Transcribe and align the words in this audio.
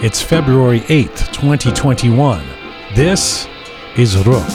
It's 0.00 0.22
February 0.22 0.82
8th, 0.82 1.32
2021. 1.32 2.40
This 2.94 3.48
is 3.96 4.16
Rook. 4.24 4.46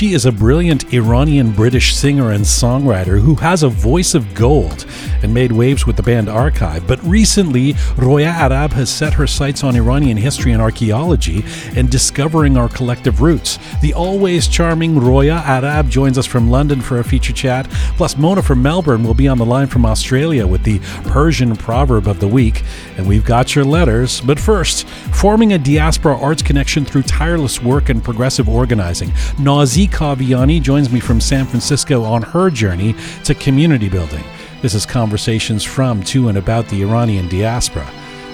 She 0.00 0.14
is 0.14 0.24
a 0.24 0.32
brilliant 0.32 0.94
Iranian 0.94 1.52
British 1.52 1.94
singer 1.94 2.30
and 2.30 2.42
songwriter 2.42 3.20
who 3.20 3.34
has 3.34 3.62
a 3.62 3.68
voice 3.68 4.14
of 4.14 4.32
gold 4.32 4.86
and 5.22 5.34
made 5.34 5.52
waves 5.52 5.86
with 5.86 5.96
the 5.96 6.02
band 6.02 6.26
Archive. 6.26 6.86
But 6.86 7.04
recently, 7.04 7.74
Roya 7.98 8.28
Arab 8.28 8.72
has 8.72 8.88
set 8.88 9.12
her 9.12 9.26
sights 9.26 9.62
on 9.62 9.76
Iranian 9.76 10.16
history 10.16 10.52
and 10.52 10.62
archaeology 10.62 11.44
and 11.76 11.90
discovering 11.90 12.56
our 12.56 12.70
collective 12.70 13.20
roots. 13.20 13.58
The 13.82 13.92
always 13.92 14.48
charming 14.48 14.98
Roya 14.98 15.42
Arab 15.44 15.90
joins 15.90 16.16
us 16.16 16.24
from 16.24 16.48
London 16.48 16.80
for 16.80 17.00
a 17.00 17.04
feature 17.04 17.34
chat. 17.34 17.68
Plus, 17.98 18.16
Mona 18.16 18.42
from 18.42 18.62
Melbourne 18.62 19.04
will 19.04 19.12
be 19.12 19.28
on 19.28 19.36
the 19.36 19.44
line 19.44 19.66
from 19.66 19.84
Australia 19.84 20.46
with 20.46 20.62
the 20.62 20.78
Persian 21.10 21.54
proverb 21.54 22.08
of 22.08 22.20
the 22.20 22.28
week. 22.28 22.62
And 22.96 23.06
we've 23.06 23.26
got 23.26 23.54
your 23.54 23.66
letters. 23.66 24.22
But 24.22 24.40
first, 24.40 24.88
forming 24.88 25.52
a 25.52 25.58
diaspora 25.58 26.18
arts 26.18 26.40
connection 26.40 26.86
through 26.86 27.02
tireless 27.02 27.62
work 27.62 27.90
and 27.90 28.02
progressive 28.02 28.48
organizing. 28.48 29.12
Nazy 29.38 29.89
Kaviani 29.90 30.62
joins 30.62 30.90
me 30.90 31.00
from 31.00 31.20
San 31.20 31.46
Francisco 31.46 32.04
on 32.04 32.22
her 32.22 32.50
journey 32.50 32.94
to 33.24 33.34
community 33.34 33.88
building. 33.88 34.24
This 34.62 34.74
is 34.74 34.86
Conversations 34.86 35.64
from, 35.64 36.02
to, 36.04 36.28
and 36.28 36.38
about 36.38 36.68
the 36.68 36.82
Iranian 36.82 37.28
diaspora. 37.28 37.88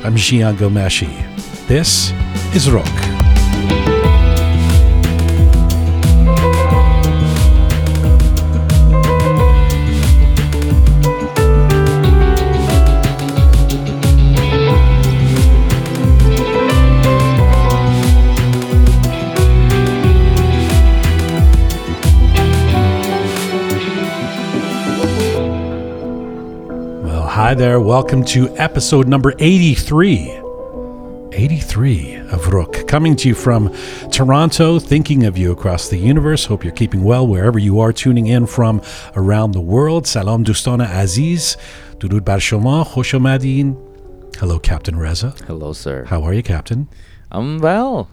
I'm 0.05 0.15
Jian 0.15 0.57
Ghomeshi. 0.57 1.09
This 1.67 2.13
is 2.55 2.71
Rook. 2.71 3.16
Hi 27.47 27.55
there. 27.55 27.79
Welcome 27.79 28.25
to 28.25 28.49
episode 28.57 29.07
number 29.07 29.33
83. 29.39 30.33
83 31.33 32.15
of 32.33 32.53
Rook, 32.53 32.89
coming 32.89 33.15
to 33.15 33.29
you 33.29 33.37
from 33.37 33.73
Toronto, 34.11 34.81
thinking 34.81 35.25
of 35.27 35.39
you 35.39 35.53
across 35.53 35.89
the 35.89 35.97
universe. 35.97 36.47
Hope 36.47 36.65
you're 36.65 36.73
keeping 36.73 37.05
well 37.05 37.25
wherever 37.25 37.57
you 37.57 37.79
are 37.79 37.93
tuning 37.93 38.27
in 38.27 38.47
from 38.47 38.83
around 39.15 39.53
the 39.53 39.61
world. 39.61 40.09
Salam 40.09 40.45
Dustana 40.45 40.91
Aziz. 40.91 41.57
Durud 41.99 42.25
bar 42.25 42.39
shoma, 42.39 42.85
khosh 42.85 43.15
omadin. 43.15 43.77
Hello, 44.39 44.59
Captain 44.59 44.97
Reza. 44.97 45.33
Hello, 45.47 45.73
sir. 45.73 46.05
How 46.07 46.25
are 46.25 46.35
you, 46.35 46.43
Captain? 46.43 46.89
I'm 47.31 47.61
well. 47.61 48.11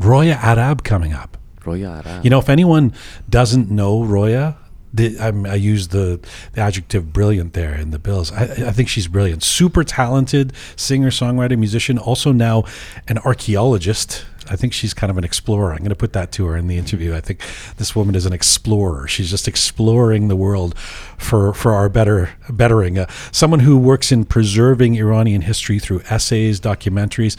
Roya 0.00 0.40
Arab 0.42 0.82
coming 0.82 1.12
up. 1.12 1.36
Roya 1.64 2.02
Arab. 2.04 2.24
You 2.24 2.30
know, 2.30 2.40
if 2.40 2.48
anyone 2.48 2.92
doesn't 3.30 3.70
know 3.70 4.02
Roya, 4.02 4.56
the, 4.92 5.18
I'm, 5.18 5.46
I 5.46 5.54
use 5.54 5.88
the, 5.88 6.20
the 6.52 6.60
adjective 6.60 7.12
brilliant 7.12 7.54
there 7.54 7.74
in 7.74 7.90
the 7.90 7.98
bills. 7.98 8.30
I, 8.32 8.44
I 8.44 8.72
think 8.72 8.88
she's 8.88 9.08
brilliant. 9.08 9.42
Super 9.42 9.84
talented 9.84 10.52
singer, 10.76 11.10
songwriter, 11.10 11.58
musician, 11.58 11.98
also 11.98 12.32
now 12.32 12.64
an 13.08 13.18
archaeologist. 13.18 14.26
I 14.50 14.56
think 14.56 14.72
she's 14.72 14.92
kind 14.92 15.10
of 15.10 15.16
an 15.18 15.24
explorer. 15.24 15.72
I'm 15.72 15.78
going 15.78 15.90
to 15.90 15.96
put 15.96 16.12
that 16.14 16.32
to 16.32 16.46
her 16.46 16.56
in 16.56 16.66
the 16.66 16.76
interview. 16.76 17.14
I 17.14 17.20
think 17.20 17.40
this 17.76 17.94
woman 17.94 18.14
is 18.14 18.26
an 18.26 18.32
explorer. 18.32 19.06
She's 19.06 19.30
just 19.30 19.46
exploring 19.46 20.28
the 20.28 20.36
world 20.36 20.76
for 20.76 21.54
for 21.54 21.72
our 21.72 21.88
better 21.88 22.30
bettering. 22.50 22.98
Uh, 22.98 23.06
someone 23.30 23.60
who 23.60 23.78
works 23.78 24.10
in 24.10 24.24
preserving 24.24 24.96
Iranian 24.96 25.42
history 25.42 25.78
through 25.78 26.02
essays, 26.10 26.60
documentaries. 26.60 27.36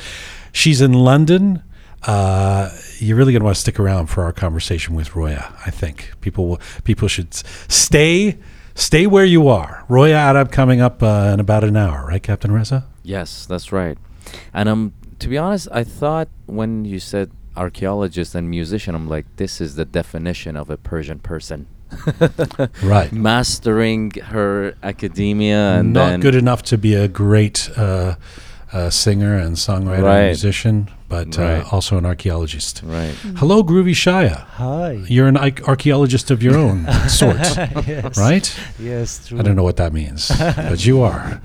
She's 0.54 0.80
in 0.82 0.94
London. 0.94 1.62
Uh, 2.06 2.70
you're 3.00 3.18
really 3.18 3.32
going 3.34 3.42
to 3.42 3.46
want 3.46 3.56
to 3.56 3.62
stick 3.62 3.80
around 3.80 4.08
for 4.08 4.24
our 4.24 4.34
conversation 4.34 4.96
with 4.96 5.16
Roya. 5.16 5.54
I 5.66 5.72
think 5.72 6.12
people 6.22 6.48
will, 6.48 6.62
people 6.84 7.08
should 7.08 7.34
stay 7.34 8.38
stay 8.76 9.08
where 9.08 9.26
you 9.26 9.48
are. 9.48 9.86
Roya 9.88 10.16
Arab 10.16 10.52
coming 10.52 10.82
up 10.82 11.02
uh, 11.04 11.32
in 11.34 11.40
about 11.40 11.64
an 11.64 11.78
hour, 11.78 12.06
right, 12.08 12.22
Captain 12.22 12.52
Reza? 12.52 12.86
yes, 13.04 13.46
that's 13.46 13.72
right. 13.72 13.98
And 14.54 14.68
um, 14.70 14.94
to 15.20 15.28
be 15.28 15.38
honest, 15.38 15.68
I 15.72 15.84
thought 15.84 16.28
when 16.46 16.86
you 16.86 17.00
said 17.00 17.32
archaeologist 17.56 18.34
and 18.36 18.50
musician, 18.50 18.96
I'm 18.96 19.08
like, 19.08 19.26
this 19.36 19.62
is 19.62 19.76
the 19.76 19.86
definition 19.86 20.56
of 20.56 20.70
a 20.70 20.78
Persian 20.78 21.20
person. 21.20 21.68
Right. 22.82 23.12
Mastering 23.12 24.12
her 24.12 24.76
academia 24.82 25.76
and 25.76 25.94
Not 25.94 26.22
good 26.22 26.36
enough 26.36 26.64
to 26.64 26.78
be 26.78 26.96
a 26.96 27.08
great 27.08 27.70
uh, 27.78 28.16
uh, 28.74 28.90
singer 28.90 29.38
and 29.38 29.56
songwriter 29.56 30.10
and 30.10 30.26
musician, 30.28 30.90
but 31.08 31.38
uh, 31.38 31.64
also 31.72 31.98
an 31.98 32.06
archaeologist. 32.06 32.82
right. 32.84 33.14
Hello, 33.38 33.64
Groovy 33.64 33.92
Shaya. 33.94 34.46
Hi. 34.58 34.94
You're 35.08 35.28
an 35.28 35.38
arch- 35.38 35.62
archaeologist 35.62 36.32
of 36.32 36.42
your 36.42 36.58
own 36.58 36.88
sort, 37.08 37.38
yes. 37.88 38.18
right? 38.18 38.60
Yes, 38.80 39.28
true. 39.28 39.40
I 39.40 39.44
don't 39.44 39.56
know 39.56 39.64
what 39.64 39.78
that 39.78 39.94
means, 39.94 40.30
but 40.40 40.84
you 40.86 41.02
are. 41.04 41.40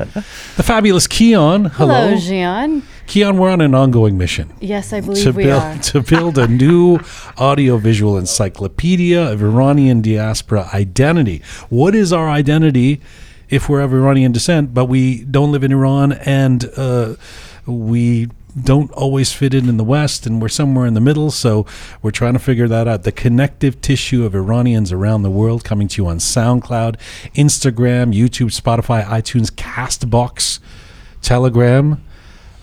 The 0.57 0.63
fabulous 0.63 1.07
Keon. 1.07 1.67
Hello. 1.67 1.95
Hello, 2.09 2.17
Gian. 2.17 2.83
Keon, 3.07 3.39
we're 3.39 3.51
on 3.51 3.63
an 3.63 3.75
ongoing 3.75 4.19
mission 4.19 4.53
Yes, 4.61 4.93
I 4.93 5.01
believe 5.01 5.25
to 5.25 5.33
we 5.33 5.45
build 5.45 5.63
are. 5.63 5.79
to 5.79 6.01
build 6.03 6.37
a 6.37 6.47
new 6.47 6.99
audiovisual 7.39 8.19
encyclopedia 8.19 9.33
of 9.33 9.43
Iranian 9.43 10.03
diaspora 10.03 10.69
identity. 10.75 11.43
What 11.71 11.95
is 11.95 12.13
our 12.13 12.29
identity 12.29 13.01
if 13.51 13.69
we're 13.69 13.81
of 13.81 13.93
Iranian 13.93 14.33
descent, 14.33 14.75
but 14.75 14.87
we 14.87 15.25
don't 15.25 15.53
live 15.53 15.65
in 15.65 15.73
Iran 15.73 16.13
and 16.13 16.71
uh, 16.77 17.15
we 17.67 18.29
don't 18.65 18.91
always 18.93 19.33
fit 19.33 19.55
in 19.55 19.69
in 19.69 19.77
the 19.77 19.85
West 19.85 20.27
and 20.27 20.41
we're 20.41 20.49
somewhere 20.49 20.87
in 20.87 20.95
the 20.95 21.01
middle. 21.01 21.31
So 21.31 21.67
we're 22.03 22.11
trying 22.11 22.33
to 22.33 22.39
figure 22.39 22.69
that 22.69 22.89
out. 22.89 23.05
The 23.05 23.13
connective 23.13 23.81
tissue 23.81 24.25
of 24.25 24.35
Iranians 24.35 24.93
around 24.93 25.23
the 25.23 25.31
world 25.31 25.65
coming 25.65 25.89
to 25.89 26.03
you 26.03 26.09
on 26.09 26.19
SoundCloud, 26.19 26.97
Instagram, 27.35 28.15
YouTube, 28.15 28.59
Spotify, 28.59 29.05
iTunes, 29.05 29.51
Castbox, 29.51 30.59
Telegram. 31.23 32.03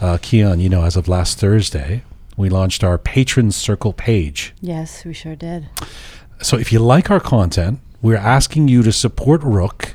Uh, 0.02 0.18
Keon, 0.22 0.60
you 0.60 0.68
know, 0.70 0.84
as 0.84 0.98
of 0.98 1.08
last 1.08 1.40
Thursday, 1.40 2.04
we 2.36 2.50
launched 2.50 2.84
our 2.84 2.98
Patron 2.98 3.52
Circle 3.52 3.94
page. 3.94 4.54
Yes, 4.60 5.06
we 5.06 5.14
sure 5.14 5.36
did. 5.36 5.70
So 6.42 6.58
if 6.58 6.72
you 6.72 6.80
like 6.80 7.10
our 7.10 7.22
content, 7.22 7.80
we're 8.02 8.18
asking 8.18 8.68
you 8.68 8.84
to 8.84 8.92
support 8.92 9.42
Rook. 9.42 9.95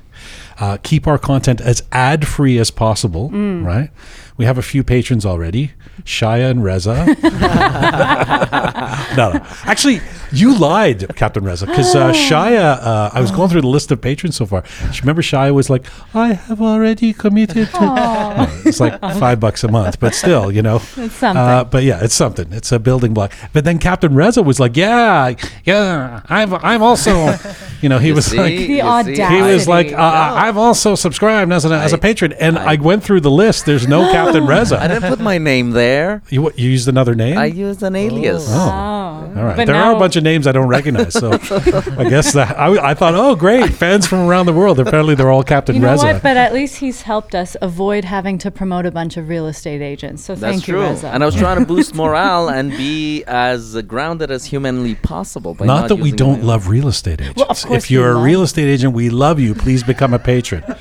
Uh, 0.61 0.77
keep 0.83 1.07
our 1.07 1.17
content 1.19 1.59
as 1.61 1.83
ad 1.91 2.29
free 2.29 2.59
as 2.59 2.71
possible, 2.71 3.31
right? 3.31 3.91
We 4.41 4.47
have 4.47 4.57
a 4.57 4.63
few 4.63 4.83
patrons 4.83 5.27
already, 5.27 5.73
Shaya 6.05 6.51
and 6.51 6.65
Reza. 6.65 7.05
no, 9.17 9.33
no. 9.33 9.47
Actually, 9.65 10.01
you 10.33 10.57
lied, 10.57 11.15
Captain 11.15 11.45
Reza, 11.45 11.67
because 11.67 11.95
uh, 11.95 12.11
Shaya, 12.13 12.79
uh, 12.81 13.11
I 13.13 13.21
was 13.21 13.31
going 13.31 13.51
through 13.51 13.61
the 13.61 13.67
list 13.69 13.91
of 13.91 14.01
patrons 14.01 14.37
so 14.37 14.47
far. 14.47 14.65
Remember, 15.01 15.21
Shaya 15.21 15.53
was 15.53 15.69
like, 15.69 15.85
I 16.15 16.33
have 16.33 16.63
already 16.63 17.13
committed 17.13 17.69
to. 17.69 17.81
No, 17.81 18.47
it's 18.65 18.81
like 18.81 18.99
five 19.01 19.41
bucks 19.41 19.63
a 19.63 19.69
month, 19.69 20.01
but 20.01 20.15
still, 20.15 20.51
you 20.51 20.63
know. 20.63 20.77
It's 20.97 21.17
something. 21.17 21.37
Uh, 21.43 21.65
but 21.65 21.83
yeah, 21.83 22.03
it's 22.03 22.15
something. 22.15 22.51
It's 22.53 22.73
a 22.73 22.79
building 22.79 23.13
block. 23.13 23.33
But 23.53 23.65
then 23.65 23.79
Captain 23.79 24.15
Reza 24.15 24.43
was 24.43 24.59
like, 24.59 24.75
"Yeah, 24.77 25.35
yeah, 25.65 26.23
I'm, 26.31 26.55
I'm 26.55 26.83
also, 26.83 27.35
you 27.83 27.91
know, 27.91 27.99
he 27.99 28.09
You 28.09 28.15
was 28.15 28.27
see? 28.27 28.39
like, 28.39 28.57
The 28.57 28.67
see? 28.67 28.81
audacity. 28.81 29.35
he 29.37 29.43
was 29.43 29.69
like, 29.69 29.89
uh, 29.89 29.97
No. 29.97 30.01
I've 30.01 30.57
also 30.57 30.95
subscribed 30.95 31.53
as 31.53 31.67
a, 31.67 31.75
as 31.75 31.93
a 31.93 31.97
I- 31.97 32.01
patron, 32.01 32.33
and 32.35 32.59
I, 32.59 32.73
I- 32.73 32.77
went 32.77 33.05
through 33.05 33.21
the 33.21 33.31
list. 33.31 33.67
There's 33.67 33.87
no 33.87 34.11
Captain 34.13 34.30
I 34.37 34.47
Reza. 34.47 34.81
I 34.81 34.89
didn't 34.89 35.09
put 35.09 35.21
my 35.21 35.39
name 35.39 35.71
there. 35.71 36.23
You, 36.31 36.43
what, 36.43 36.59
you 36.59 36.71
used 36.71 36.89
another 36.89 37.15
name. 37.15 37.39
I 37.39 37.47
used 37.47 37.83
an 37.83 37.97
alias. 37.97 38.47
Oh. 38.49 38.55
Oh. 38.55 39.21
All 39.37 39.45
right. 39.45 39.57
But 39.57 39.67
there 39.67 39.77
are 39.77 39.95
a 39.95 39.99
bunch 39.99 40.17
of 40.17 40.25
names 40.25 40.47
I 40.47 40.53
don't 40.53 40.67
recognize, 40.69 41.13
so 41.15 41.33
I 41.33 42.07
guess 42.09 42.33
that 42.33 42.59
I, 42.59 42.91
I 42.91 42.95
thought, 42.95 43.15
oh, 43.15 43.37
great, 43.37 43.73
fans 43.73 44.07
from 44.07 44.21
around 44.29 44.47
the 44.47 44.53
world. 44.53 44.81
Apparently, 44.81 45.15
they're 45.15 45.31
all 45.31 45.43
Captain 45.45 45.77
You 45.77 45.83
know 45.83 45.93
Reza. 45.93 46.07
what? 46.07 46.23
But 46.23 46.37
at 46.37 46.53
least 46.53 46.77
he's 46.77 47.03
helped 47.03 47.35
us 47.35 47.57
avoid 47.63 48.05
having 48.05 48.39
to 48.39 48.51
promote 48.51 48.87
a 48.87 48.91
bunch 48.91 49.17
of 49.17 49.29
real 49.29 49.47
estate 49.47 49.83
agents. 49.83 50.25
So 50.25 50.35
That's 50.35 50.55
thank 50.55 50.65
true. 50.65 50.81
you, 50.83 50.89
Reza. 50.89 51.09
And 51.09 51.23
I 51.23 51.27
was 51.27 51.37
trying 51.37 51.61
to 51.61 51.67
boost 51.67 51.95
morale 51.95 52.49
and 52.49 52.71
be 52.73 53.23
as 53.25 53.77
uh, 53.77 53.83
grounded 53.83 54.31
as 54.31 54.45
humanly 54.47 54.95
possible. 54.97 55.55
By 55.55 55.67
Not 55.67 55.81
not, 55.83 55.89
that 55.91 55.97
we 55.97 56.05
using 56.11 56.17
don't 56.17 56.39
my- 56.41 56.47
love 56.47 56.69
real 56.69 56.89
estate 56.89 57.21
agents. 57.21 57.37
Well, 57.37 57.47
of 57.51 57.63
course 57.63 57.85
if 57.85 57.91
you're 57.91 58.15
we 58.17 58.21
a 58.21 58.25
real 58.25 58.43
estate 58.43 58.69
agent, 58.69 58.95
we 58.95 59.11
love 59.11 59.39
you. 59.39 59.55
Please 59.55 59.83
become 59.85 60.13
a 60.13 60.19
patron. 60.19 60.65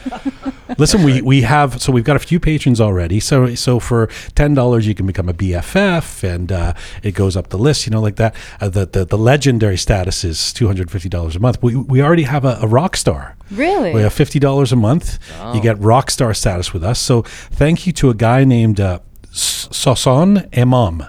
Listen, 0.79 1.03
we, 1.03 1.21
we 1.21 1.41
have 1.41 1.81
so 1.81 1.91
we've 1.91 2.05
got 2.05 2.15
a 2.15 2.19
few 2.19 2.39
patrons 2.39 2.79
already. 2.79 3.19
So 3.19 3.53
so 3.55 3.79
for 3.79 4.07
ten 4.33 4.53
dollars 4.53 4.87
you 4.87 4.95
can 4.95 5.05
become 5.05 5.27
a 5.27 5.33
BFF, 5.33 6.23
and 6.23 6.51
uh, 6.51 6.73
it 7.03 7.11
goes 7.11 7.35
up 7.35 7.49
the 7.49 7.57
list. 7.57 7.85
You 7.85 7.91
know, 7.91 8.01
like 8.01 8.15
that. 8.15 8.33
Uh, 8.61 8.69
the, 8.69 8.85
the 8.85 9.05
the 9.05 9.17
legendary 9.17 9.77
status 9.77 10.23
is 10.23 10.53
two 10.53 10.67
hundred 10.67 10.89
fifty 10.89 11.09
dollars 11.09 11.35
a 11.35 11.39
month. 11.39 11.61
We 11.61 11.75
we 11.75 12.01
already 12.01 12.23
have 12.23 12.45
a, 12.45 12.57
a 12.61 12.67
rock 12.67 12.95
star. 12.95 13.35
Really? 13.51 13.93
We 13.93 14.01
have 14.01 14.13
fifty 14.13 14.39
dollars 14.39 14.71
a 14.71 14.77
month. 14.77 15.19
You 15.53 15.61
get 15.61 15.77
rock 15.79 16.09
star 16.11 16.33
status 16.33 16.73
with 16.73 16.83
us. 16.83 16.99
So 16.99 17.23
thank 17.23 17.85
you 17.85 17.93
to 17.93 18.09
a 18.09 18.13
guy 18.13 18.43
named 18.45 18.79
uh, 18.79 18.99
S- 19.31 19.67
Sasan 19.71 20.47
Imam. 20.57 21.05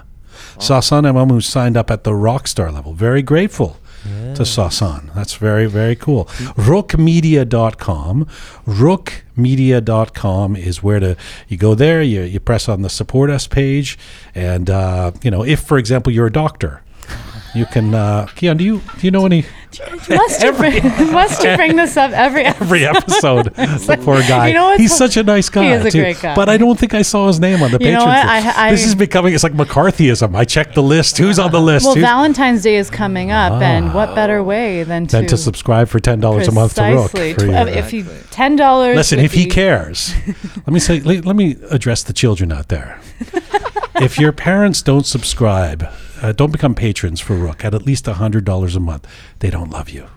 Sasan 0.57 1.07
Imam 1.07 1.29
who 1.29 1.41
signed 1.41 1.77
up 1.77 1.89
at 1.89 2.03
the 2.03 2.13
rock 2.13 2.47
star 2.47 2.71
level. 2.71 2.93
Very 2.93 3.21
grateful 3.21 3.77
to 4.03 4.43
Sasan. 4.43 5.13
That's 5.13 5.35
very, 5.35 5.67
very 5.67 5.95
cool. 5.95 6.25
Rookmedia.com. 6.25 8.25
Rookmedia.com 8.65 10.55
is 10.55 10.83
where 10.83 10.99
to 10.99 11.15
you 11.47 11.57
go 11.57 11.75
there, 11.75 12.01
you, 12.01 12.21
you 12.21 12.39
press 12.39 12.67
on 12.67 12.81
the 12.81 12.89
support 12.89 13.29
us 13.29 13.47
page, 13.47 13.97
and 14.33 14.69
uh, 14.69 15.11
you 15.23 15.31
know, 15.31 15.43
if 15.43 15.61
for 15.61 15.77
example 15.77 16.11
you're 16.11 16.27
a 16.27 16.31
doctor, 16.31 16.81
you 17.53 17.65
can 17.65 17.93
uh 17.93 18.25
Keon, 18.35 18.57
do 18.57 18.63
you 18.63 18.81
do 18.99 19.07
you 19.07 19.11
know 19.11 19.25
any 19.25 19.45
must, 20.09 20.43
you 20.43 20.51
bring, 20.51 20.83
must 21.13 21.41
you 21.43 21.55
bring 21.55 21.77
this 21.77 21.95
up 21.95 22.11
every 22.11 22.43
every 22.61 22.85
episode. 22.85 23.45
the 23.55 23.99
poor 24.03 24.19
guy. 24.21 24.49
You 24.49 24.53
know 24.53 24.75
He's 24.77 24.95
such 24.95 25.15
a 25.15 25.23
nice 25.23 25.47
guy. 25.49 25.73
is 25.75 25.85
a 25.85 25.91
too. 25.91 26.01
great 26.01 26.19
guy. 26.21 26.35
But 26.35 26.49
I 26.49 26.57
don't 26.57 26.77
think 26.77 26.93
I 26.93 27.01
saw 27.03 27.27
his 27.27 27.39
name 27.39 27.63
on 27.63 27.71
the 27.71 27.77
You 27.79 27.87
Patreon. 27.91 28.05
I- 28.07 28.67
I- 28.67 28.71
this 28.71 28.85
is 28.85 28.95
becoming 28.95 29.33
it's 29.33 29.43
like 29.43 29.53
McCarthyism. 29.53 30.35
I 30.35 30.43
checked 30.43 30.75
the 30.75 30.83
list. 30.83 31.17
Who's 31.17 31.39
on 31.39 31.51
the 31.51 31.61
list? 31.61 31.85
Well, 31.85 31.95
Who's- 31.95 32.05
Valentine's 32.05 32.63
Day 32.63 32.75
is 32.75 32.89
coming 32.89 33.31
up, 33.31 33.61
and 33.61 33.93
what 33.93 34.13
better 34.13 34.43
way 34.43 34.83
than 34.83 35.07
to 35.07 35.17
then 35.17 35.27
to 35.27 35.37
subscribe 35.37 35.87
for 35.87 35.99
ten 36.01 36.19
dollars 36.19 36.47
a 36.49 36.51
month 36.51 36.75
to 36.75 36.83
Rook. 36.83 37.11
for 37.11 37.17
tw- 37.33 37.41
your- 37.43 37.67
if 37.69 37.93
you 37.93 38.05
ten 38.31 38.55
dollars. 38.57 38.95
Listen, 38.97 39.19
if 39.19 39.33
he 39.33 39.45
cares, 39.45 40.13
let 40.55 40.67
me 40.69 40.79
say. 40.79 40.99
Let, 40.99 41.25
let 41.25 41.35
me 41.37 41.55
address 41.69 42.03
the 42.03 42.13
children 42.13 42.51
out 42.51 42.67
there. 42.67 42.99
if 43.95 44.19
your 44.19 44.31
parents 44.33 44.81
don't 44.81 45.05
subscribe, 45.05 45.87
uh, 46.21 46.31
don't 46.31 46.51
become 46.51 46.75
patrons 46.75 47.19
for 47.19 47.35
Rook 47.35 47.65
at 47.65 47.73
at 47.73 47.83
least 47.85 48.05
hundred 48.05 48.45
dollars 48.45 48.75
a 48.75 48.79
month. 48.79 49.07
They 49.39 49.49
don't 49.49 49.69
love 49.69 49.89
you. 49.89 50.07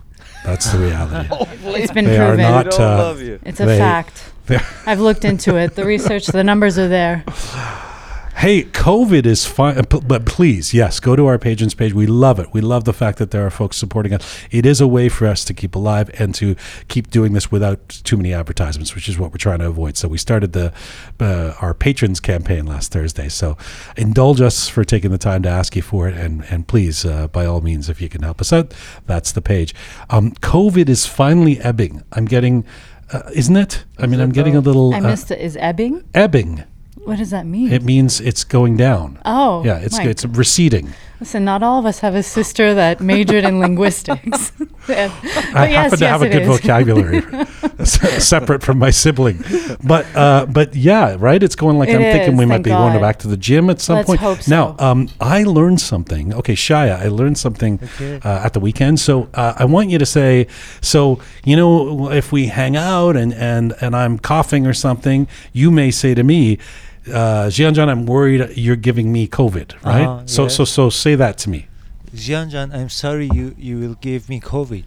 That's 0.44 0.70
the 0.70 0.78
reality. 0.78 1.28
it's 1.80 1.92
been 1.92 2.04
they 2.04 2.18
are 2.18 2.34
proven. 2.34 2.42
not. 2.42 2.70
don't 2.70 2.80
uh, 2.80 2.98
love 2.98 3.20
you. 3.22 3.40
it's 3.44 3.60
a 3.60 3.66
they- 3.66 3.78
fact. 3.78 4.32
I've 4.86 5.00
looked 5.00 5.24
into 5.24 5.56
it. 5.56 5.74
The 5.74 5.86
research, 5.86 6.26
the 6.26 6.44
numbers 6.44 6.78
are 6.78 6.88
there. 6.88 7.24
Hey, 8.36 8.64
COVID 8.64 9.24
is 9.24 9.46
fine, 9.46 9.80
but 9.88 10.26
please, 10.26 10.74
yes, 10.74 11.00
go 11.00 11.16
to 11.16 11.24
our 11.26 11.38
patrons 11.38 11.72
page. 11.72 11.94
We 11.94 12.06
love 12.06 12.38
it. 12.38 12.52
We 12.52 12.60
love 12.60 12.84
the 12.84 12.92
fact 12.92 13.16
that 13.18 13.30
there 13.30 13.46
are 13.46 13.50
folks 13.50 13.78
supporting 13.78 14.12
us. 14.12 14.44
It 14.50 14.66
is 14.66 14.82
a 14.82 14.86
way 14.86 15.08
for 15.08 15.26
us 15.26 15.44
to 15.46 15.54
keep 15.54 15.74
alive 15.74 16.10
and 16.18 16.34
to 16.34 16.54
keep 16.88 17.10
doing 17.10 17.32
this 17.32 17.50
without 17.50 17.88
too 17.88 18.18
many 18.18 18.34
advertisements, 18.34 18.94
which 18.94 19.08
is 19.08 19.18
what 19.18 19.30
we're 19.30 19.38
trying 19.38 19.60
to 19.60 19.68
avoid. 19.68 19.96
So 19.96 20.08
we 20.08 20.18
started 20.18 20.52
the 20.52 20.74
uh, 21.20 21.54
our 21.62 21.72
patrons 21.72 22.20
campaign 22.20 22.66
last 22.66 22.92
Thursday. 22.92 23.28
So 23.30 23.56
indulge 23.96 24.42
us 24.42 24.68
for 24.68 24.84
taking 24.84 25.10
the 25.10 25.16
time 25.16 25.42
to 25.44 25.48
ask 25.48 25.74
you 25.74 25.82
for 25.82 26.06
it, 26.08 26.14
and 26.14 26.44
and 26.50 26.66
please, 26.66 27.06
uh, 27.06 27.28
by 27.28 27.46
all 27.46 27.62
means, 27.62 27.88
if 27.88 28.02
you 28.02 28.10
can 28.10 28.22
help 28.22 28.42
us 28.42 28.52
out, 28.52 28.74
that's 29.06 29.32
the 29.32 29.40
page. 29.40 29.74
Um, 30.10 30.32
COVID 30.32 30.90
is 30.90 31.06
finally 31.06 31.60
ebbing. 31.60 32.02
I'm 32.12 32.26
getting, 32.26 32.66
uh, 33.10 33.22
isn't 33.32 33.56
it? 33.56 33.84
I 33.96 34.06
mean, 34.06 34.20
I'm 34.20 34.32
getting 34.32 34.56
a 34.56 34.60
little 34.60 34.92
I 34.92 34.98
uh, 34.98 35.02
missed 35.02 35.30
it. 35.30 35.40
Is 35.40 35.56
ebbing? 35.56 36.04
ebbing. 36.14 36.64
What 37.04 37.18
does 37.18 37.30
that 37.30 37.46
mean? 37.46 37.72
It 37.72 37.82
means 37.82 38.20
it's 38.20 38.44
going 38.44 38.76
down. 38.76 39.18
oh, 39.24 39.64
Yeah, 39.64 39.78
it's 39.78 39.98
my 39.98 40.04
it's 40.04 40.24
receding. 40.24 40.94
Listen, 41.20 41.44
not 41.44 41.62
all 41.62 41.78
of 41.78 41.86
us 41.86 42.00
have 42.00 42.14
a 42.14 42.22
sister 42.22 42.74
that 42.74 43.00
majored 43.00 43.44
in 43.44 43.60
linguistics. 43.60 44.52
Yeah. 44.88 45.10
I 45.54 45.68
yes, 45.68 45.74
happen 45.74 45.98
to 45.98 46.04
yes, 46.04 46.10
have 46.10 46.22
a 46.22 46.28
good 46.28 46.42
is. 46.42 46.48
vocabulary, 46.48 47.22
separate 48.20 48.62
from 48.62 48.78
my 48.78 48.90
sibling. 48.90 49.42
But 49.82 50.04
uh, 50.14 50.44
but 50.46 50.74
yeah, 50.74 51.16
right. 51.18 51.42
It's 51.42 51.56
going 51.56 51.78
like 51.78 51.88
It 51.88 51.94
I'm 51.94 52.02
thinking 52.02 52.36
we 52.36 52.44
might 52.44 52.56
thank 52.56 52.64
be 52.64 52.70
going 52.70 53.00
back 53.00 53.20
to 53.20 53.28
the 53.28 53.36
gym 53.38 53.70
at 53.70 53.80
some 53.80 53.96
Let's 53.96 54.06
point. 54.08 54.20
hope 54.20 54.46
Now, 54.48 54.76
so. 54.76 54.84
um, 54.84 55.08
I 55.20 55.44
learned 55.44 55.80
something. 55.80 56.34
Okay, 56.34 56.54
Shia, 56.54 56.98
I 57.00 57.08
learned 57.08 57.38
something 57.38 57.80
uh, 58.00 58.42
at 58.44 58.52
the 58.52 58.60
weekend. 58.60 59.00
So 59.00 59.28
uh, 59.32 59.54
I 59.56 59.64
want 59.64 59.88
you 59.90 59.98
to 59.98 60.06
say. 60.06 60.46
So 60.82 61.20
you 61.44 61.56
know, 61.56 62.10
if 62.10 62.32
we 62.32 62.48
hang 62.48 62.76
out 62.76 63.16
and 63.16 63.32
and 63.32 63.72
and 63.80 63.96
I'm 63.96 64.18
coughing 64.18 64.66
or 64.66 64.74
something, 64.74 65.26
you 65.52 65.70
may 65.70 65.90
say 65.90 66.14
to 66.14 66.24
me. 66.24 66.58
Uh, 67.06 67.48
Jianjan, 67.48 67.88
I'm 67.88 68.06
worried 68.06 68.56
you're 68.56 68.76
giving 68.76 69.12
me 69.12 69.28
COVID, 69.28 69.84
right? 69.84 70.04
Uh-huh, 70.04 70.26
so, 70.26 70.42
yeah. 70.42 70.48
so, 70.48 70.64
so 70.64 70.90
say 70.90 71.14
that 71.14 71.38
to 71.38 71.50
me. 71.50 71.68
Jianjan, 72.14 72.74
I'm 72.74 72.88
sorry 72.88 73.28
you, 73.32 73.54
you 73.58 73.78
will 73.78 73.94
give 73.94 74.28
me 74.28 74.40
COVID. 74.40 74.84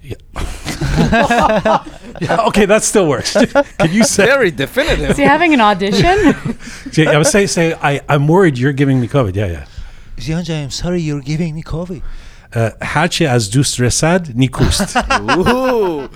Yeah, 0.00 0.14
okay, 2.48 2.64
that 2.66 2.84
still 2.84 3.08
works. 3.08 3.32
Can 3.78 3.92
you 3.92 4.04
say? 4.04 4.26
Very 4.26 4.52
definitive. 4.52 5.10
Is 5.10 5.16
he 5.16 5.24
having 5.24 5.52
an 5.54 5.60
audition? 5.60 6.34
Yeah, 6.92 7.10
I 7.10 7.18
would 7.18 7.26
say, 7.26 7.46
say, 7.46 7.74
I, 7.74 8.00
I'm 8.08 8.26
worried 8.26 8.56
you're 8.56 8.72
giving 8.72 8.98
me 9.00 9.08
COVID. 9.08 9.36
Yeah, 9.36 9.46
yeah. 9.46 9.66
Jianjan, 10.16 10.64
I'm 10.64 10.70
sorry 10.70 11.02
you're 11.02 11.20
giving 11.20 11.54
me 11.54 11.62
COVID. 11.62 12.02
Uh, 12.54 12.70
Hace 12.80 13.22
as 13.22 13.48
du 13.50 13.60
stressad 13.62 14.34
nikust. 14.34 14.96
Ooh, 15.36 16.08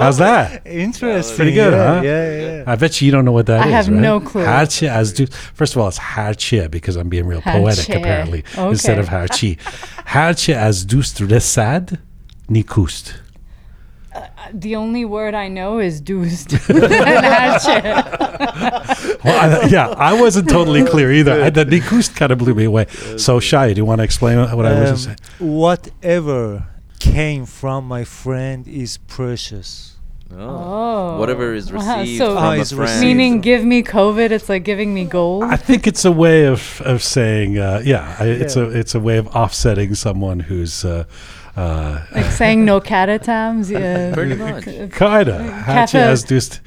How's 0.00 0.18
that? 0.18 0.66
Interesting. 0.66 1.36
Pretty 1.36 1.52
good, 1.52 1.72
yeah, 1.72 1.94
huh? 1.94 2.02
Yeah, 2.02 2.40
yeah. 2.40 2.64
I 2.66 2.76
bet 2.76 3.00
you 3.00 3.06
you 3.06 3.12
don't 3.12 3.24
know 3.24 3.32
what 3.32 3.46
that 3.46 3.60
is. 3.60 3.72
I 3.72 3.76
have 3.76 3.88
right? 3.88 3.96
no 4.00 4.20
clue. 4.20 4.44
Hace 4.44 4.82
as 4.82 5.12
du. 5.14 5.26
First 5.54 5.74
of 5.74 5.80
all, 5.80 5.88
it's 5.88 5.96
Hace 5.98 6.68
because 6.68 6.96
I'm 6.96 7.08
being 7.08 7.26
real 7.26 7.40
poetic 7.40 7.86
Hace. 7.86 7.96
apparently 7.96 8.44
instead 8.58 8.98
of 8.98 9.06
Okay. 9.06 9.56
Hachi. 9.56 9.58
Hace 10.06 10.50
as 10.50 10.84
du 10.84 10.98
stressad 10.98 11.98
nikust. 12.50 13.14
The 14.52 14.76
only 14.76 15.04
word 15.04 15.34
I 15.34 15.48
know 15.48 15.78
is 15.78 16.00
deuced. 16.00 16.52
and 16.70 17.24
hatchet. 17.24 19.16
Well, 19.24 19.62
I, 19.64 19.66
yeah, 19.68 19.88
I 19.88 20.20
wasn't 20.20 20.48
totally 20.48 20.84
clear 20.84 21.10
either. 21.12 21.42
I, 21.44 21.50
the 21.50 21.64
nikust 21.64 22.14
kind 22.16 22.30
of 22.30 22.38
blew 22.38 22.54
me 22.54 22.64
away. 22.64 22.86
So, 23.16 23.40
Shai, 23.40 23.72
do 23.72 23.78
you 23.78 23.84
want 23.84 23.98
to 23.98 24.04
explain 24.04 24.38
what 24.38 24.64
I 24.66 24.80
was 24.80 24.90
Um, 24.90 24.96
saying? 24.96 25.18
whatever 25.56 26.66
came 27.00 27.44
from 27.46 27.86
my 27.88 28.04
friend 28.04 28.66
is 28.68 28.98
precious. 28.98 29.96
Oh. 30.36 31.18
Whatever 31.18 31.54
is 31.54 31.72
Wow, 31.72 32.00
received 32.00 32.18
so- 32.18 32.34
from 32.34 32.44
Oh, 32.44 32.50
a 32.52 32.64
friend. 32.64 32.78
received. 32.80 33.00
Meaning, 33.02 33.40
give 33.40 33.64
me 33.64 33.82
COVID. 33.82 34.30
It's 34.30 34.48
like 34.48 34.64
giving 34.64 34.92
me 34.94 35.04
gold. 35.04 35.44
I 35.44 35.56
think 35.56 35.86
it's 35.86 36.04
a 36.04 36.12
way 36.12 36.44
of 36.46 36.80
of 36.84 37.02
saying, 37.02 37.58
uh, 37.58 37.82
yeah, 37.84 38.16
I, 38.18 38.26
it's 38.26 38.56
a 38.56 38.68
it's 38.70 38.94
a 38.94 39.00
way 39.00 39.16
of 39.18 39.26
offsetting 39.28 39.94
someone 39.94 40.40
who's 40.40 40.84
uh, 40.84 41.04
uh, 41.56 42.04
like 42.14 42.30
saying 42.32 42.64
no 42.64 42.80
catatams. 42.80 43.70
Yeah. 43.70 44.12
Pretty 44.14 44.34
much. 44.34 44.64
kinda 44.64 45.42
Hace 45.64 45.92
Cafe- 45.92 45.98
as 46.02 46.22
du 46.24 46.38
st- 46.40 46.60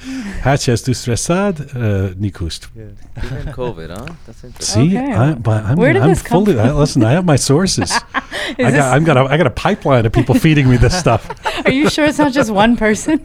hace 0.43 0.69
as 0.69 0.81
du 0.81 0.91
stressad 0.93 1.59
uh, 1.75 2.13
nikust. 2.15 2.67
Yeah. 2.75 2.85
Even 3.23 3.53
COVID, 3.53 3.89
huh? 3.89 4.13
That's 4.25 4.43
interesting. 4.43 4.89
See, 4.89 4.97
Okay. 4.97 5.13
I, 5.13 5.33
but 5.33 5.63
I'm, 5.63 5.75
Where 5.77 5.93
did 5.93 6.01
I'm 6.01 6.09
this 6.09 6.21
come 6.23 6.45
fully. 6.45 6.59
I, 6.59 6.71
listen, 6.71 7.03
I 7.03 7.11
have 7.11 7.25
my 7.25 7.35
sources. 7.35 7.91
I 8.13 8.53
got, 8.57 8.73
I've 8.95 9.05
got 9.05 9.17
a, 9.17 9.21
I 9.21 9.37
got 9.37 9.45
a 9.47 9.51
pipeline 9.51 10.05
of 10.07 10.11
people 10.11 10.33
feeding 10.35 10.67
me 10.69 10.77
this 10.77 10.97
stuff. 10.97 11.23
Are 11.65 11.71
you 11.71 11.87
sure 11.89 12.05
it's 12.05 12.17
not 12.17 12.31
just 12.33 12.49
one 12.49 12.75
person? 12.77 13.21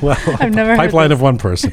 Well, 0.00 0.16
I've 0.40 0.54
never 0.54 0.76
pipeline 0.76 1.08
this. 1.10 1.16
of 1.16 1.22
one 1.22 1.38
person. 1.38 1.72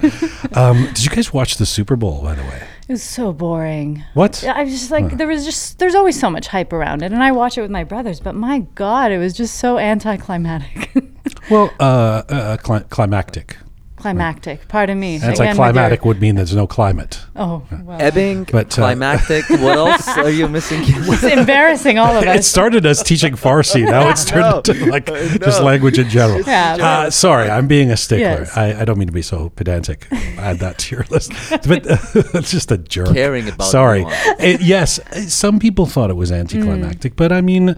Um, 0.54 0.86
did 0.94 1.04
you 1.04 1.10
guys 1.12 1.32
watch 1.32 1.58
the 1.58 1.66
Super 1.66 1.96
Bowl? 1.96 2.24
By 2.24 2.34
the 2.36 2.42
way, 2.44 2.63
It 2.89 2.93
was 2.93 3.03
so 3.03 3.31
boring. 3.34 4.03
what? 4.15 4.43
I 4.43 4.63
was 4.63 4.72
just 4.72 4.89
like, 4.89 5.15
there 5.17 5.27
was 5.27 5.46
just, 5.46 5.77
there's 5.77 5.93
always 5.93 6.19
so 6.19 6.27
much 6.27 6.48
hype 6.48 6.74
around 6.74 7.03
it. 7.03 7.12
And 7.12 7.22
I 7.22 7.31
watch 7.31 7.55
it 7.55 7.62
with 7.62 7.69
my 7.69 7.84
brothers, 7.84 8.19
but 8.19 8.34
my 8.34 8.62
God, 8.74 9.12
it 9.12 9.19
was 9.19 9.34
just 9.34 9.58
so 9.58 9.77
anticlimactic. 9.77 10.89
Well, 11.51 11.72
uh, 11.79 12.22
uh, 12.29 12.58
cli- 12.58 12.84
climactic. 12.89 13.58
Climactic. 14.00 14.68
Pardon 14.68 15.00
me. 15.00 15.18
Again, 15.18 15.29
with 15.32 15.39
Anticlimactic 15.41 16.00
your- 16.00 16.08
would 16.08 16.22
mean 16.22 16.36
there's 16.36 16.56
no 16.56 16.65
climate. 16.68 17.20
Oh, 17.36 17.63
well. 17.84 18.01
Ebbing, 18.01 18.46
But, 18.51 18.72
uh, 18.79 18.82
climactic. 18.84 19.50
what 19.50 19.77
else 19.77 20.08
are 20.08 20.29
you 20.29 20.48
missing? 20.48 20.82
It's 20.86 21.24
embarrassing 21.24 21.98
all 21.98 22.15
of 22.15 22.25
us. 22.25 22.39
It 22.39 22.44
started 22.44 22.86
as 22.86 23.03
teaching 23.03 23.34
Farsi. 23.36 23.84
Now 23.86 24.10
it's 24.10 24.24
turned 24.25 24.41
No. 24.44 24.58
into 24.60 24.86
like 24.89 25.06
just 25.41 25.62
language 25.62 26.00
in 26.00 26.10
general. 26.10 26.41
Yeah, 26.41 26.77
Uh, 26.79 27.10
sorry, 27.10 27.50
I'm 27.50 27.68
being 27.68 27.91
a 27.91 27.98
stickler. 27.98 28.44
Yes. 28.46 28.56
I, 28.58 28.82
I 28.82 28.86
don't 28.86 28.98
mean 28.98 29.08
to 29.08 29.13
be 29.13 29.22
so 29.22 29.50
pedantic. 29.50 30.08
Add 30.38 30.60
that 30.60 30.77
to 30.79 30.96
your 30.96 31.06
list, 31.10 31.32
but 31.68 31.86
it's 32.36 32.51
just 32.51 32.72
a 32.72 32.77
jerk. 32.77 33.13
Caring 33.13 33.48
about 33.50 33.65
Sorry. 33.65 34.06
It- 34.39 34.62
yes, 34.62 35.00
uh, 35.00 35.22
some 35.27 35.60
people 35.60 35.86
thought 35.86 36.10
it 36.10 36.15
was 36.15 36.32
anticlimactic, 36.32 37.15
but 37.15 37.32
I 37.32 37.41
mean, 37.41 37.75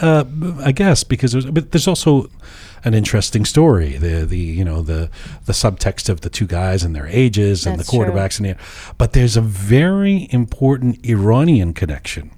uh, 0.00 0.24
I 0.64 0.72
guess 0.72 1.04
because 1.04 1.32
there's, 1.32 1.46
but 1.46 1.70
there's 1.72 1.88
also 1.88 2.28
an 2.84 2.94
interesting 2.94 3.44
story. 3.44 3.96
The 3.96 4.24
the 4.26 4.38
you 4.38 4.64
know 4.64 4.82
the 4.82 5.10
the 5.46 5.52
subtext 5.52 6.08
of 6.08 6.22
the 6.22 6.30
two 6.30 6.46
guys 6.46 6.82
and 6.82 6.94
their 6.94 7.06
ages 7.06 7.66
and 7.66 7.78
That's 7.78 7.90
the 7.90 7.96
quarterbacks 7.96 8.38
and 8.38 8.48
the, 8.50 8.56
but 8.98 9.12
there's 9.12 9.36
a 9.36 9.40
very 9.40 10.28
important 10.30 11.04
Iranian 11.04 11.74
connection 11.74 12.30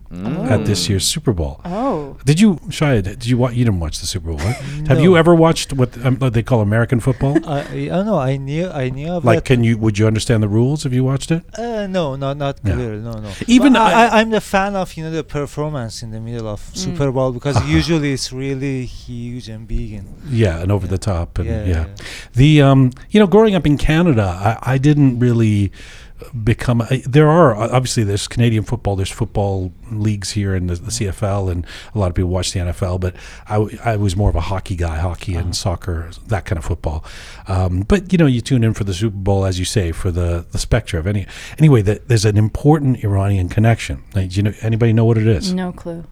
at 0.51 0.65
this 0.65 0.89
year's 0.89 1.05
Super 1.05 1.33
Bowl. 1.33 1.61
Oh. 1.65 2.17
Did 2.25 2.41
you, 2.41 2.57
Shia? 2.69 3.03
Did 3.03 3.27
you 3.27 3.39
watch? 3.39 3.55
You 3.55 3.65
didn't 3.65 3.81
watch 3.81 3.99
the 4.01 4.07
Super 4.07 4.29
Bowl. 4.29 4.39
Right? 4.39 4.57
Have 4.89 5.01
you 5.01 5.17
ever 5.17 5.35
watched 5.35 5.73
what 5.73 5.91
um, 6.05 6.17
what 6.17 6.33
they 6.35 6.43
call 6.43 6.61
American 6.61 7.01
football? 7.01 7.37
I, 7.49 7.61
I 7.61 7.87
don't 7.89 8.07
know. 8.07 8.19
I 8.19 8.37
knew. 8.37 8.69
I 8.69 8.91
knew 8.91 9.11
of 9.13 9.25
like, 9.25 9.39
it. 9.39 9.45
can 9.45 9.65
you? 9.65 9.77
Would 9.79 9.99
you 9.99 10.07
understand 10.07 10.43
the 10.43 10.49
rules 10.49 10.85
if 10.87 10.93
you 10.93 11.05
watched 11.05 11.31
it? 11.31 11.43
Uh, 11.59 11.87
no, 11.87 12.17
not 12.17 12.37
not 12.37 12.59
Yeah. 12.65 12.75
clear. 12.75 12.93
No, 12.97 13.13
no. 13.13 13.31
Even 13.47 13.73
But 13.75 13.83
I- 13.83 13.93
I, 13.93 14.05
I, 14.07 14.21
I'm 14.21 14.31
the 14.31 14.41
fan 14.41 14.77
of 14.77 14.95
you 14.97 15.05
know 15.05 15.11
the 15.11 15.25
performance 15.25 16.03
in 16.03 16.11
the 16.11 16.21
middle 16.21 16.49
of 16.49 16.61
Mm. 16.65 16.77
Super 16.77 17.11
Bowl 17.13 17.33
because 17.33 17.57
Uh-huh. 17.57 17.77
usually 17.79 18.13
it's 18.13 18.33
really 18.33 18.85
huge 18.87 19.49
and 19.49 19.67
big 19.69 19.93
and 19.95 20.09
Yeah, 20.31 20.61
and 20.63 20.71
over 20.73 20.87
Yeah. 20.87 20.91
the 20.91 20.99
top, 20.99 21.39
and 21.39 21.47
yeah. 21.49 21.67
Yeah, 21.67 21.87
The 22.35 22.63
um, 22.63 22.91
you 23.11 23.21
know, 23.21 23.27
growing 23.27 23.55
up 23.55 23.67
in 23.67 23.77
Canada, 23.79 24.27
I, 24.63 24.75
I 24.75 24.79
didn't 24.79 25.19
really 25.19 25.73
become. 26.43 26.83
I, 26.83 27.03
there 27.07 27.29
are 27.29 27.55
obviously 27.55 28.05
there's 28.05 28.29
Canadian 28.29 28.65
football, 28.65 28.97
there's 28.97 29.11
football 29.11 29.73
leagues 29.91 30.31
here 30.33 30.55
in 30.55 30.69
the, 30.69 30.77
the 30.77 30.91
CFL, 30.91 31.51
and 31.51 31.67
a 31.95 31.99
lot 31.99 32.09
of 32.09 32.15
people 32.15 32.31
watch 32.31 32.53
the 32.53 32.61
NFL. 32.61 33.01
But 33.01 33.15
I, 33.49 33.55
w- 33.55 33.79
I 33.85 33.97
was 33.97 34.17
more 34.17 34.31
of 34.31 34.37
a 34.37 34.41
hockey 34.43 34.77
guy, 34.77 34.97
hockey 34.99 35.35
and 35.35 35.55
soccer, 35.55 36.11
that 36.27 36.45
kind 36.45 36.59
of 36.59 36.65
football. 36.65 37.05
Um, 37.49 37.81
but 37.81 38.13
you 38.13 38.19
know, 38.19 38.27
you 38.27 38.41
tune 38.41 38.65
in 38.65 38.75
for 38.75 38.85
the 38.85 38.95
Super 38.95 39.17
Bowl, 39.17 39.45
as 39.45 39.59
you 39.59 39.65
say, 39.65 39.93
for 39.93 40.11
the 40.11 40.47
the 40.51 40.59
spectre 40.59 40.99
of 40.99 41.07
any. 41.07 41.27
Anyway, 41.59 41.83
that 41.83 42.09
there's 42.09 42.25
an 42.25 42.37
important 42.37 43.03
Iranian 43.05 43.49
connection. 43.49 44.03
Like, 44.15 44.31
do 44.31 44.37
you 44.37 44.43
know 44.43 44.53
anybody 44.63 44.93
know 44.93 45.05
what 45.05 45.19
it 45.19 45.27
is? 45.27 45.53
No 45.53 45.73
clue. 45.73 46.05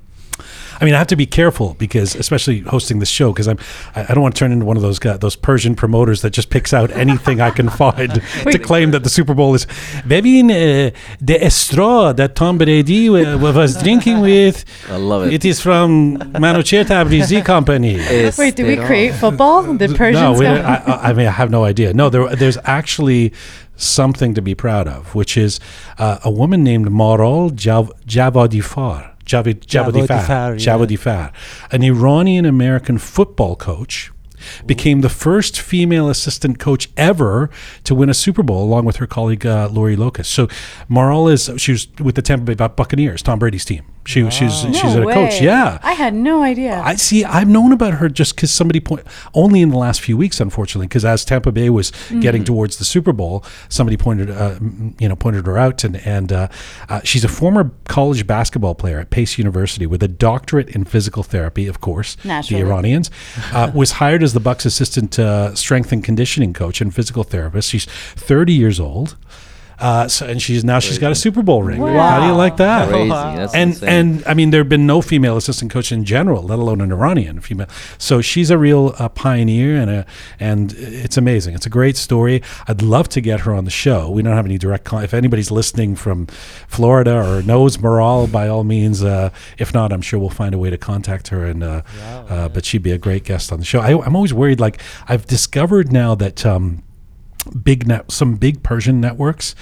I 0.82 0.84
mean, 0.84 0.94
I 0.94 0.98
have 0.98 1.06
to 1.06 1.16
be 1.16 1.26
careful 1.26 1.74
because, 1.74 2.16
especially 2.16 2.58
hosting 2.58 2.98
this 2.98 3.08
show, 3.08 3.32
because 3.32 3.46
I'm 3.46 3.58
I, 3.94 4.02
I 4.02 4.14
don't 4.14 4.20
want 4.20 4.34
to 4.34 4.38
turn 4.40 4.50
into 4.50 4.64
one 4.64 4.76
of 4.76 4.82
those 4.82 4.98
guys, 4.98 5.20
those 5.20 5.36
Persian 5.36 5.76
promoters 5.76 6.22
that 6.22 6.30
just 6.30 6.50
picks 6.50 6.74
out 6.74 6.90
anything 6.90 7.40
I 7.40 7.50
can 7.50 7.68
find 7.68 8.12
to 8.50 8.58
claim 8.58 8.90
that 8.90 9.04
the 9.04 9.08
Super 9.08 9.32
Bowl 9.32 9.54
is. 9.54 9.64
Bevin 10.04 10.50
uh, 10.50 10.90
the 11.20 11.48
straw 11.50 12.12
that 12.12 12.34
Tom 12.34 12.58
Brady 12.58 13.08
uh, 13.08 13.38
was 13.38 13.80
drinking 13.80 14.20
with. 14.28 14.64
I 14.88 14.96
love 14.96 15.28
it. 15.28 15.34
It 15.34 15.44
is 15.44 15.60
from 15.60 16.18
Manochir 16.18 16.84
Tabrizi 16.84 17.44
Company. 17.44 17.98
Wait, 18.36 18.56
did 18.56 18.66
we 18.66 18.84
create 18.84 19.14
football? 19.14 19.62
The 19.62 19.86
Persians? 19.86 20.40
No, 20.40 20.44
I, 20.44 21.10
I, 21.10 21.12
mean, 21.12 21.28
I 21.28 21.30
have 21.30 21.50
no 21.50 21.62
idea. 21.64 21.94
No, 21.94 22.10
there, 22.10 22.34
there's 22.34 22.58
actually 22.64 23.32
something 23.76 24.34
to 24.34 24.42
be 24.42 24.56
proud 24.56 24.88
of, 24.88 25.14
which 25.14 25.36
is 25.36 25.60
uh, 25.98 26.18
a 26.24 26.30
woman 26.30 26.64
named 26.64 26.88
Maral 26.88 27.54
Jav- 27.54 27.92
Javadifar 28.04 29.11
Javid, 29.24 29.66
Javadifar. 29.66 30.56
Javadifar, 30.56 31.32
yeah. 31.32 31.66
An 31.70 31.82
Iranian 31.82 32.44
American 32.44 32.98
football 32.98 33.56
coach. 33.56 34.10
Became 34.66 35.02
the 35.02 35.08
first 35.08 35.60
female 35.60 36.08
assistant 36.08 36.58
coach 36.58 36.88
ever 36.96 37.48
to 37.84 37.94
win 37.94 38.10
a 38.10 38.14
Super 38.14 38.42
Bowl, 38.42 38.64
along 38.64 38.84
with 38.84 38.96
her 38.96 39.06
colleague 39.06 39.46
uh, 39.46 39.68
Lori 39.70 39.94
Locust. 39.94 40.32
So, 40.32 40.48
Maral 40.90 41.32
is 41.32 41.48
she 41.62 41.70
was 41.70 41.86
with 42.00 42.16
the 42.16 42.22
Tampa 42.22 42.52
Bay 42.52 42.68
Buccaneers, 42.68 43.22
Tom 43.22 43.38
Brady's 43.38 43.64
team. 43.64 43.84
She 44.04 44.22
was 44.22 44.34
she's 44.34 44.64
no 44.64 44.72
she's 44.72 44.94
a 44.96 45.02
way. 45.02 45.14
coach. 45.14 45.40
Yeah, 45.40 45.78
I 45.82 45.92
had 45.92 46.12
no 46.12 46.42
idea. 46.42 46.80
I 46.80 46.96
see. 46.96 47.24
I've 47.24 47.48
known 47.48 47.72
about 47.72 47.94
her 47.94 48.08
just 48.08 48.34
because 48.34 48.50
somebody 48.50 48.80
point 48.80 49.06
only 49.32 49.62
in 49.62 49.70
the 49.70 49.78
last 49.78 50.00
few 50.00 50.16
weeks, 50.16 50.40
unfortunately, 50.40 50.88
because 50.88 51.04
as 51.04 51.24
Tampa 51.24 51.52
Bay 51.52 51.70
was 51.70 51.92
getting 52.20 52.42
towards 52.42 52.78
the 52.78 52.84
Super 52.84 53.12
Bowl, 53.12 53.44
somebody 53.68 53.96
pointed, 53.96 54.30
uh, 54.30 54.58
you 54.98 55.08
know, 55.08 55.14
pointed 55.14 55.46
her 55.46 55.56
out, 55.56 55.84
and 55.84 55.96
and 55.98 56.32
uh, 56.32 56.48
uh, 56.88 57.00
she's 57.04 57.24
a 57.24 57.28
former 57.28 57.70
college 57.84 58.26
basketball 58.26 58.74
player 58.74 58.98
at 58.98 59.10
Pace 59.10 59.38
University 59.38 59.86
with 59.86 60.02
a 60.02 60.08
doctorate 60.08 60.70
in 60.70 60.84
physical 60.84 61.22
therapy, 61.22 61.68
of 61.68 61.80
course. 61.80 62.16
Naturally. 62.24 62.62
the 62.62 62.68
Iranians 62.68 63.10
uh, 63.52 63.70
was 63.74 63.92
hired 63.92 64.22
as 64.22 64.32
the 64.32 64.40
Bucks' 64.40 64.64
assistant 64.64 65.18
uh, 65.18 65.54
strength 65.54 65.92
and 65.92 66.02
conditioning 66.02 66.52
coach 66.52 66.80
and 66.80 66.94
physical 66.94 67.22
therapist. 67.22 67.70
She's 67.70 67.84
30 67.84 68.52
years 68.52 68.80
old. 68.80 69.16
Uh, 69.78 70.08
so, 70.08 70.26
and 70.26 70.40
she's 70.40 70.64
now 70.64 70.78
she's 70.78 70.98
got 70.98 71.12
a 71.12 71.14
Super 71.14 71.42
Bowl 71.42 71.62
ring. 71.62 71.80
How 71.80 72.20
do 72.20 72.26
you 72.26 72.34
like 72.34 72.56
that? 72.58 72.88
Crazy. 72.88 73.08
That's 73.08 73.54
and 73.54 73.70
insane. 73.70 73.88
and 73.88 74.24
I 74.26 74.34
mean, 74.34 74.50
there 74.50 74.60
have 74.60 74.68
been 74.68 74.86
no 74.86 75.02
female 75.02 75.36
assistant 75.36 75.70
coach 75.70 75.90
in 75.92 76.04
general, 76.04 76.42
let 76.42 76.58
alone 76.58 76.80
an 76.80 76.92
Iranian 76.92 77.40
female. 77.40 77.68
So 77.98 78.20
she's 78.20 78.50
a 78.50 78.58
real 78.58 78.94
uh, 78.98 79.08
pioneer, 79.08 79.76
and 79.76 79.90
a 79.90 80.06
and 80.38 80.72
it's 80.76 81.16
amazing. 81.16 81.54
It's 81.54 81.66
a 81.66 81.70
great 81.70 81.96
story. 81.96 82.42
I'd 82.68 82.82
love 82.82 83.08
to 83.10 83.20
get 83.20 83.40
her 83.40 83.52
on 83.52 83.64
the 83.64 83.70
show. 83.70 84.10
We 84.10 84.22
don't 84.22 84.34
have 84.36 84.46
any 84.46 84.58
direct. 84.58 84.84
Con- 84.84 85.04
if 85.04 85.14
anybody's 85.14 85.50
listening 85.50 85.96
from 85.96 86.26
Florida 86.68 87.16
or 87.16 87.42
knows 87.42 87.78
Maral, 87.78 88.30
by 88.30 88.48
all 88.48 88.64
means. 88.64 89.02
Uh, 89.02 89.30
if 89.58 89.74
not, 89.74 89.92
I'm 89.92 90.02
sure 90.02 90.18
we'll 90.20 90.30
find 90.30 90.54
a 90.54 90.58
way 90.58 90.70
to 90.70 90.78
contact 90.78 91.28
her. 91.28 91.44
And 91.44 91.62
uh, 91.62 91.82
uh, 92.28 92.48
but 92.48 92.64
she'd 92.64 92.82
be 92.82 92.92
a 92.92 92.98
great 92.98 93.24
guest 93.24 93.52
on 93.52 93.58
the 93.58 93.64
show. 93.64 93.80
I, 93.80 94.00
I'm 94.04 94.14
always 94.14 94.34
worried. 94.34 94.60
Like 94.60 94.80
I've 95.08 95.26
discovered 95.26 95.92
now 95.92 96.14
that. 96.14 96.46
Um, 96.46 96.82
big 97.62 97.86
net 97.86 98.10
some 98.10 98.36
big 98.36 98.62
Persian 98.62 99.00
networks 99.00 99.54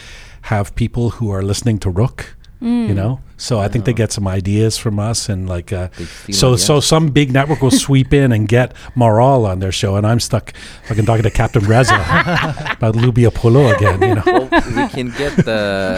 have 0.43 0.75
people 0.75 1.11
who 1.11 1.31
are 1.31 1.43
listening 1.43 1.79
to 1.81 1.91
Rook. 1.91 2.37
You 2.63 2.93
know, 2.93 3.21
so 3.39 3.59
I 3.59 3.69
think 3.69 3.87
they 3.87 3.95
get 3.95 4.13
some 4.13 4.29
ideas 4.29 4.77
from 4.77 4.99
us, 4.99 5.31
and 5.31 5.49
like, 5.49 5.73
uh, 5.73 5.89
so 6.31 6.57
so 6.57 6.79
some 6.79 7.09
big 7.09 7.33
network 7.33 7.63
will 7.63 7.71
sweep 7.71 8.13
in 8.13 8.33
and 8.33 8.47
get 8.47 8.75
Maral 8.95 9.49
on 9.49 9.61
their 9.61 9.73
show, 9.73 9.97
and 9.97 10.07
I'm 10.07 10.21
stuck 10.21 10.53
fucking 10.87 11.07
talking 11.07 11.23
to 11.23 11.31
Captain 11.31 11.65
Reza 11.65 11.95
about 11.95 12.97
Lubia 12.97 13.33
Polo 13.33 13.75
again. 13.75 14.03
You 14.03 14.15
know, 14.17 14.23
well, 14.27 14.43
we 14.77 14.89
can 14.91 15.09
get 15.13 15.37
the, 15.37 15.53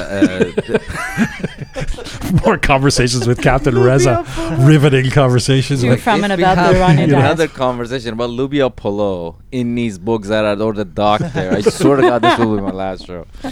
uh, 0.08 0.60
the 0.62 2.10
more 2.44 2.56
conversations 2.58 3.26
with 3.26 3.40
Captain 3.42 3.76
Reza, 3.78 4.24
riveting 4.60 5.10
conversations. 5.10 5.80
To, 5.82 5.90
With, 5.90 6.02
from, 6.02 6.24
and 6.24 6.32
about 6.32 6.58
have 6.58 6.74
the 6.74 6.80
Iranian 6.80 7.08
you 7.10 7.14
know, 7.16 7.20
another 7.20 7.48
conversation 7.64 8.12
about 8.14 8.30
Lubia 8.30 8.74
Polo 8.74 9.36
in 9.50 9.74
these 9.74 9.98
books 9.98 10.28
that 10.28 10.44
are 10.44 10.60
or 10.62 10.72
the 10.72 10.84
doctor. 10.84 11.30
I 11.34 11.60
swear 11.62 11.96
to 11.96 12.02
God, 12.02 12.22
this 12.22 12.38
will 12.38 12.56
be 12.56 12.62
my 12.62 12.70
last 12.70 13.06
show. 13.06 13.26
Wow. 13.42 13.50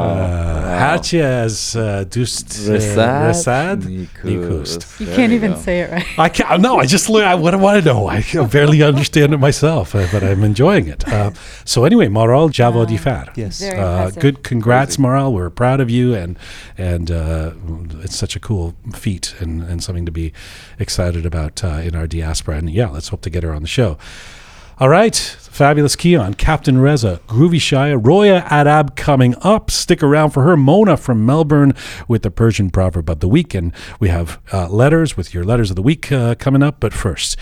uh, 0.00 0.46
Wow. 0.66 0.96
Hatche 0.96 1.20
as 1.20 1.76
uh, 1.76 2.04
Dust 2.08 2.50
uh, 2.68 2.72
Rasad, 2.72 3.28
Rasad 3.30 3.82
Nikust. 3.82 4.06
Nikust. 4.24 5.00
You 5.00 5.06
can't 5.14 5.32
even 5.32 5.52
go. 5.52 5.58
say 5.58 5.80
it 5.80 5.90
right. 5.90 6.18
I 6.18 6.28
can't. 6.28 6.60
No, 6.60 6.78
I 6.78 6.86
just 6.86 7.08
learn. 7.08 7.26
I, 7.26 7.34
what 7.34 7.52
do 7.52 7.64
I 7.66 7.80
know? 7.80 8.08
I 8.08 8.22
barely 8.50 8.82
understand 8.82 9.32
it 9.32 9.38
myself, 9.38 9.94
uh, 9.94 10.06
but 10.12 10.22
I'm 10.22 10.42
enjoying 10.44 10.86
it. 10.88 11.06
Uh, 11.08 11.30
so 11.64 11.84
anyway, 11.84 12.08
Maral 12.08 12.50
Javadifar. 12.50 13.34
yes. 13.36 13.60
Very 13.60 13.78
Uh, 13.78 14.10
good. 14.10 14.42
Congrats, 14.42 14.96
Crazy. 14.96 15.06
Maral. 15.08 15.32
We're 15.32 15.50
proud 15.50 15.80
of 15.80 15.88
you, 15.90 16.14
and 16.14 16.38
and 16.76 17.10
uh, 17.10 17.50
it's 18.02 18.16
such 18.16 18.36
a 18.36 18.40
cool 18.40 18.74
feat 18.92 19.34
and, 19.38 19.62
and 19.62 19.82
something 19.82 20.06
to 20.06 20.12
be 20.12 20.32
excited 20.78 21.26
about 21.26 21.62
uh, 21.64 21.80
in 21.84 21.94
our 21.94 22.06
diaspora. 22.06 22.56
And 22.56 22.70
yeah, 22.70 22.88
let's 22.88 23.08
hope 23.08 23.22
to 23.22 23.30
get 23.30 23.42
her 23.42 23.52
on 23.52 23.62
the 23.62 23.68
show. 23.68 23.98
All 24.78 24.90
right, 24.90 25.16
fabulous 25.16 25.96
Keon, 25.96 26.34
Captain 26.34 26.78
Reza, 26.78 27.22
Groovy 27.26 27.56
Shia, 27.56 27.98
Roya 27.98 28.46
Arab 28.50 28.94
coming 28.94 29.34
up. 29.40 29.70
Stick 29.70 30.02
around 30.02 30.30
for 30.30 30.42
her. 30.42 30.54
Mona 30.54 30.98
from 30.98 31.24
Melbourne 31.24 31.72
with 32.06 32.20
the 32.20 32.30
Persian 32.30 32.68
proverb 32.68 33.08
of 33.08 33.20
the 33.20 33.28
week, 33.28 33.54
and 33.54 33.72
we 33.98 34.10
have 34.10 34.38
uh, 34.52 34.68
letters 34.68 35.16
with 35.16 35.32
your 35.32 35.44
letters 35.44 35.70
of 35.70 35.76
the 35.76 35.82
week 35.82 36.12
uh, 36.12 36.34
coming 36.34 36.62
up. 36.62 36.78
But 36.78 36.92
first. 36.92 37.38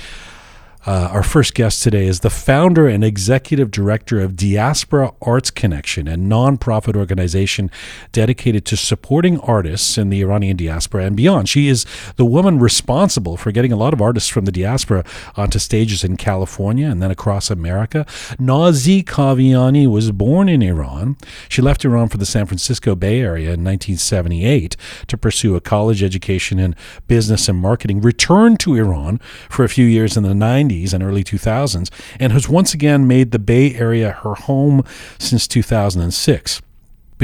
Uh, 0.87 1.09
our 1.13 1.23
first 1.23 1.55
guest 1.55 1.83
today 1.83 2.07
is 2.07 2.21
the 2.21 2.29
founder 2.29 2.87
and 2.87 3.03
executive 3.03 3.71
director 3.71 4.21
of 4.21 4.37
Diaspora 4.37 5.13
Arts 5.23 5.51
Connection, 5.51 6.07
a 6.07 6.17
nonprofit 6.17 6.95
organization 6.95 7.71
dedicated 8.13 8.67
to 8.67 8.77
supporting 8.77 9.41
artists 9.41 9.97
in 9.97 10.11
the 10.11 10.21
Iranian 10.21 10.59
diaspora 10.59 11.07
and 11.07 11.17
beyond. 11.17 11.49
She 11.49 11.69
is 11.69 11.87
the 12.17 12.27
woman 12.27 12.59
responsible 12.59 13.39
for 13.39 13.51
getting 13.51 13.73
a 13.73 13.77
lot 13.77 13.95
of 13.95 14.03
artists 14.03 14.29
from 14.29 14.45
the 14.45 14.53
diaspora 14.53 15.05
onto 15.37 15.59
stages 15.59 16.05
in 16.05 16.19
California 16.19 16.87
and 16.87 17.03
then 17.03 17.11
across 17.11 17.51
America. 17.51 18.05
Nazy 18.39 19.03
Kaviani 19.03 19.91
was 19.91 20.13
born 20.13 20.51
in 20.51 20.61
Iran. 20.61 21.17
She 21.49 21.63
left 21.63 21.87
Iran 21.87 22.11
for 22.11 22.19
the 22.19 22.27
San 22.27 22.45
Francisco 22.45 22.95
Bay 22.95 23.21
Area 23.21 23.55
in 23.55 23.65
1978 23.65 24.77
to 25.07 25.17
pursue 25.17 25.57
a 25.57 25.63
college 25.63 26.03
education 26.03 26.59
in 26.59 26.77
business 27.07 27.49
and 27.49 27.59
marketing, 27.59 28.03
returned 28.03 28.61
to 28.61 28.75
Iran 28.75 29.19
for 29.49 29.65
a 29.65 29.69
few 29.71 29.87
years 29.87 30.19
in 30.19 30.25
the 30.25 30.35
90s 30.35 30.74
and 30.93 31.03
early 31.03 31.25
2000s, 31.25 31.91
and 32.19 32.33
has 32.33 32.49
once 32.49 32.75
again 32.75 33.07
made 33.07 33.31
the 33.31 33.39
Bay 33.39 33.75
Area 33.75 34.11
her 34.23 34.35
home 34.35 34.83
since 35.19 35.47
2006. 35.47 36.61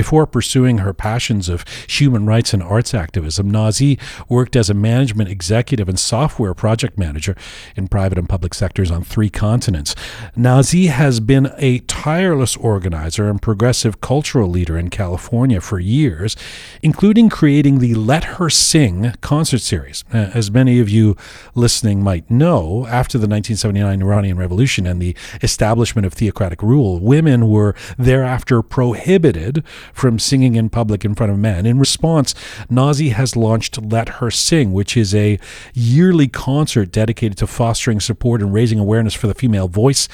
Before 0.01 0.27
pursuing 0.27 0.79
her 0.79 0.95
passions 0.95 1.51
of 1.51 1.63
human 1.87 2.25
rights 2.25 2.55
and 2.55 2.63
arts 2.63 2.95
activism, 2.95 3.51
Nazy 3.51 3.99
worked 4.31 4.57
as 4.57 4.71
a 4.71 4.75
management 4.75 5.29
executive 5.29 5.91
and 5.91 5.99
software 5.99 6.55
project 6.55 6.97
manager 6.97 7.37
in 7.77 7.87
private 7.87 8.17
and 8.17 8.27
public 8.27 8.55
sectors 8.55 8.91
on 8.91 9.05
three 9.05 9.29
continents. 9.29 9.95
Nazy 10.35 10.87
has 10.87 11.21
been 11.21 11.53
a 11.59 11.81
tireless 11.81 12.57
organizer 12.57 13.29
and 13.29 13.43
progressive 13.43 14.01
cultural 14.01 14.49
leader 14.49 14.79
in 14.79 14.89
California 14.89 15.61
for 15.61 15.79
years, 15.79 16.35
including 16.83 17.29
creating 17.29 17.81
the 17.81 17.95
Let 17.95 18.25
Her 18.25 18.49
Sing 18.49 19.13
concert 19.21 19.61
series. 19.61 20.03
Uh, 20.15 20.31
As 20.33 20.51
many 20.51 20.81
of 20.81 20.89
you 20.89 21.15
listening 21.55 22.03
might 22.03 22.31
know, 22.31 22.87
after 22.87 23.19
the 23.19 23.29
1979 23.29 24.01
Iranian 24.01 24.39
Revolution 24.39 24.87
and 24.87 25.03
the 25.03 25.15
establishment 25.43 26.07
of 26.07 26.15
theocratic 26.15 26.63
rule, 26.63 26.99
women 27.01 27.51
were 27.51 27.75
thereafter 27.99 28.63
prohibited 28.63 29.63
from 29.93 30.19
singing 30.19 30.57
in 30.57 30.71
public 30.71 31.05
in 31.05 31.15
front 31.15 31.33
of 31.33 31.39
men. 31.39 31.67
In 31.67 31.79
response, 31.79 32.35
Nazy 32.69 33.11
has 33.11 33.37
launched 33.37 33.81
Let 33.83 34.09
Her 34.21 34.31
Sing, 34.31 34.73
which 34.73 34.97
is 34.97 35.15
a 35.15 35.39
yearly 35.75 36.29
concert 36.29 36.93
dedicated 36.93 37.39
to 37.39 37.47
fostering 37.47 38.01
support 38.01 38.43
and 38.43 38.53
raising 38.53 38.79
awareness 38.79 39.15
for 39.15 39.27
the 39.27 39.35
female 39.35 39.69
voice 39.69 40.09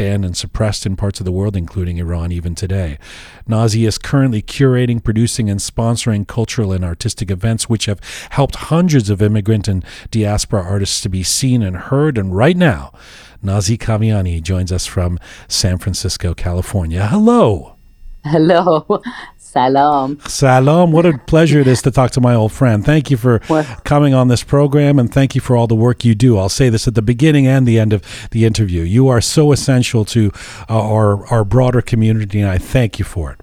banned 0.00 0.24
and 0.24 0.34
suppressed 0.34 0.86
in 0.86 0.96
parts 0.96 1.20
of 1.20 1.26
the 1.26 1.32
world, 1.32 1.54
including 1.54 1.98
Iran, 1.98 2.32
even 2.32 2.54
today. 2.54 2.98
Nazy 3.46 3.84
is 3.84 3.98
currently 3.98 4.40
curating, 4.40 5.04
producing, 5.04 5.50
and 5.50 5.60
sponsoring 5.60 6.26
cultural 6.26 6.72
and 6.72 6.82
artistic 6.82 7.30
events 7.30 7.68
which 7.68 7.84
have 7.84 8.00
helped 8.30 8.54
hundreds 8.54 9.10
of 9.10 9.20
immigrant 9.20 9.68
and 9.68 9.84
diaspora 10.10 10.62
artists 10.62 11.02
to 11.02 11.10
be 11.10 11.22
seen 11.22 11.62
and 11.62 11.76
heard. 11.76 12.16
And 12.16 12.34
right 12.34 12.56
now, 12.56 12.94
Nazy 13.42 13.76
Kaviani 13.76 14.42
joins 14.42 14.72
us 14.72 14.86
from 14.86 15.18
San 15.48 15.76
Francisco, 15.76 16.32
California. 16.32 17.06
Hello. 17.06 17.76
Hello. 18.24 19.02
Salam. 19.38 20.20
Salam. 20.28 20.92
What 20.92 21.06
a 21.06 21.18
pleasure 21.26 21.58
it 21.58 21.66
is 21.66 21.82
to 21.82 21.90
talk 21.90 22.12
to 22.12 22.20
my 22.20 22.34
old 22.34 22.52
friend. 22.52 22.84
Thank 22.84 23.10
you 23.10 23.16
for 23.16 23.40
Well- 23.48 23.64
coming 23.84 24.14
on 24.14 24.28
this 24.28 24.44
program 24.44 24.98
and 24.98 25.12
thank 25.12 25.34
you 25.34 25.40
for 25.40 25.56
all 25.56 25.66
the 25.66 25.74
work 25.74 26.04
you 26.04 26.14
do. 26.14 26.38
I'll 26.38 26.48
say 26.48 26.68
this 26.68 26.86
at 26.86 26.94
the 26.94 27.02
beginning 27.02 27.48
and 27.48 27.66
the 27.66 27.78
end 27.78 27.92
of 27.92 28.02
the 28.30 28.44
interview. 28.44 28.82
You 28.82 29.08
are 29.08 29.20
so 29.20 29.50
essential 29.50 30.04
to 30.06 30.30
uh, 30.68 30.80
our, 30.80 31.26
our 31.32 31.44
broader 31.44 31.82
community, 31.82 32.40
and 32.40 32.48
I 32.48 32.58
thank 32.58 33.00
you 33.00 33.04
for 33.04 33.32
it. 33.32 33.40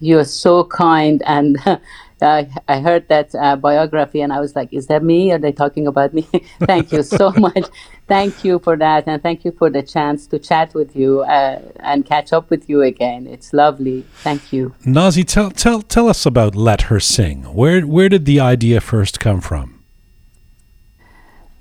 You're 0.00 0.24
so 0.24 0.64
kind. 0.64 1.22
And 1.24 1.58
I, 2.26 2.50
I 2.68 2.80
heard 2.80 3.08
that 3.08 3.34
uh, 3.34 3.56
biography 3.56 4.20
and 4.20 4.32
I 4.32 4.40
was 4.40 4.54
like, 4.54 4.72
is 4.72 4.86
that 4.88 5.02
me? 5.02 5.32
Are 5.32 5.38
they 5.38 5.52
talking 5.52 5.86
about 5.86 6.12
me? 6.12 6.22
thank 6.60 6.92
you 6.92 7.02
so 7.02 7.30
much. 7.36 7.68
Thank 8.08 8.44
you 8.44 8.58
for 8.58 8.76
that. 8.76 9.06
And 9.06 9.22
thank 9.22 9.44
you 9.44 9.52
for 9.52 9.70
the 9.70 9.82
chance 9.82 10.26
to 10.28 10.38
chat 10.38 10.74
with 10.74 10.96
you 10.96 11.20
uh, 11.22 11.60
and 11.80 12.04
catch 12.04 12.32
up 12.32 12.50
with 12.50 12.68
you 12.68 12.82
again. 12.82 13.26
It's 13.26 13.52
lovely. 13.52 14.04
Thank 14.22 14.52
you. 14.52 14.74
Nazy, 14.84 15.24
tell, 15.24 15.50
tell, 15.50 15.82
tell 15.82 16.08
us 16.08 16.26
about 16.26 16.54
Let 16.54 16.82
Her 16.82 17.00
Sing. 17.00 17.44
Where, 17.54 17.82
where 17.82 18.08
did 18.08 18.24
the 18.24 18.40
idea 18.40 18.80
first 18.80 19.20
come 19.20 19.40
from? 19.40 19.82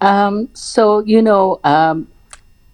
Um, 0.01 0.49
so, 0.53 0.99
you 0.99 1.21
know, 1.21 1.59
um, 1.63 2.07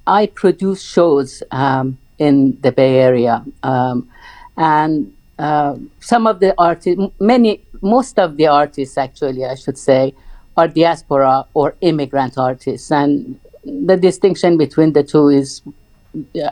I 0.08 0.28
produce 0.28 0.84
shows 0.84 1.42
um, 1.52 1.98
in 2.20 2.60
the 2.62 2.72
Bay 2.72 3.00
Area. 3.00 3.44
Um, 3.64 4.10
and 4.58 5.14
uh, 5.38 5.76
some 6.00 6.28
of 6.28 6.40
the 6.40 6.54
artists, 6.58 7.02
many, 7.20 7.65
most 7.82 8.20
of 8.20 8.38
the 8.38 8.48
artists, 8.48 8.98
actually, 8.98 9.46
I 9.46 9.56
should 9.56 9.78
say, 9.78 10.14
are 10.58 10.68
diaspora 10.68 11.46
or 11.54 11.76
immigrant 11.82 12.38
artists. 12.38 12.92
And 12.92 13.40
the 13.64 13.98
distinction 13.98 14.58
between 14.58 14.94
the 14.94 15.04
two 15.04 15.30
is, 15.30 15.62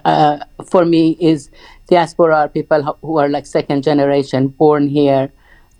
uh, 0.05 0.39
for 0.65 0.85
me, 0.85 1.17
is 1.19 1.49
diaspora 1.89 2.35
are 2.35 2.49
people 2.49 2.97
who 3.01 3.17
are 3.17 3.29
like 3.29 3.45
second 3.45 3.83
generation, 3.83 4.47
born 4.49 4.87
here, 4.87 5.31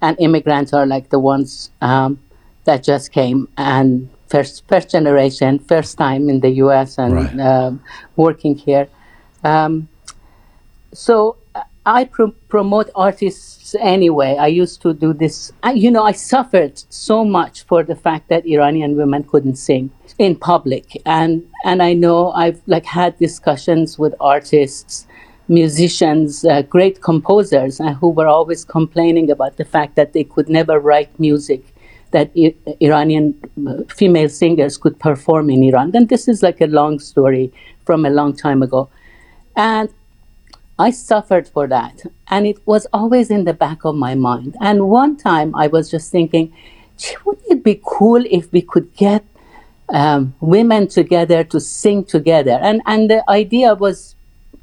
and 0.02 0.20
immigrants 0.20 0.74
are 0.74 0.86
like 0.86 1.10
the 1.10 1.20
ones 1.20 1.72
um, 1.82 2.20
that 2.66 2.84
just 2.84 3.12
came 3.12 3.48
and 3.58 4.10
first 4.28 4.68
first 4.68 4.90
generation, 4.92 5.60
first 5.60 5.98
time 5.98 6.30
in 6.30 6.40
the 6.40 6.50
U.S. 6.66 6.98
and 6.98 7.14
Right. 7.14 7.40
um, 7.40 7.82
working 8.16 8.56
here. 8.56 8.88
Um, 9.44 9.88
so 10.94 11.32
uh, 11.32 11.43
I 11.86 12.06
pro- 12.06 12.32
promote 12.48 12.90
artists 12.96 13.76
anyway. 13.80 14.38
I 14.40 14.48
used 14.48 14.82
to 14.84 14.94
do 14.94 15.14
this. 15.14 15.52
I, 15.64 15.74
you 15.74 15.92
know, 15.92 16.04
I 16.04 16.14
suffered 16.14 16.82
so 16.90 17.26
much 17.26 17.64
for 17.64 17.84
the 17.84 17.96
fact 17.96 18.30
that 18.30 18.46
Iranian 18.46 18.96
women 18.96 19.24
couldn't 19.24 19.56
sing 19.58 19.92
in 20.18 20.36
public, 20.36 21.02
and 21.06 21.44
and 21.66 21.82
I 21.84 21.94
know 21.94 22.32
I've 22.32 22.62
like 22.68 22.86
had 22.86 23.18
discussions 23.18 24.00
with 24.00 24.14
artists, 24.22 25.08
musicians, 25.50 26.46
uh, 26.46 26.62
great 26.62 27.02
composers, 27.02 27.82
uh, 27.82 27.94
who 27.96 28.10
were 28.10 28.28
always 28.28 28.64
complaining 28.64 29.30
about 29.30 29.58
the 29.58 29.66
fact 29.66 29.96
that 29.96 30.14
they 30.14 30.24
could 30.24 30.48
never 30.48 30.80
write 30.80 31.20
music 31.20 31.64
that 32.12 32.32
I- 32.38 32.56
Iranian 32.80 33.34
uh, 33.68 33.84
female 33.90 34.30
singers 34.30 34.78
could 34.78 34.98
perform 35.00 35.50
in 35.50 35.64
Iran. 35.64 35.92
Then 35.92 36.06
this 36.08 36.28
is 36.30 36.44
like 36.44 36.62
a 36.62 36.68
long 36.68 37.00
story 37.00 37.52
from 37.86 38.06
a 38.06 38.10
long 38.10 38.34
time 38.34 38.64
ago, 38.64 38.88
and 39.58 39.90
I 40.80 40.90
suffered 40.92 41.48
for 41.48 41.68
that. 41.68 42.04
And 42.28 42.48
it 42.48 42.66
was 42.66 42.88
always 42.92 43.30
in 43.30 43.46
the 43.46 43.54
back 43.54 43.86
of 43.86 43.96
my 43.96 44.16
mind. 44.16 44.56
And 44.60 44.90
one 44.90 45.18
time 45.18 45.56
I 45.56 45.68
was 45.68 45.90
just 45.90 46.12
thinking, 46.12 46.54
wouldn't 47.26 47.46
it 47.50 47.64
be 47.64 47.82
cool 47.84 48.24
if 48.30 48.52
we 48.52 48.62
could 48.62 48.94
get 48.96 49.24
um, 49.90 50.34
women 50.40 50.88
together 50.88 51.44
to 51.46 51.60
sing 51.60 52.06
together? 52.06 52.60
And, 52.62 52.82
and 52.86 53.10
the 53.10 53.30
idea 53.30 53.76
was 53.76 54.16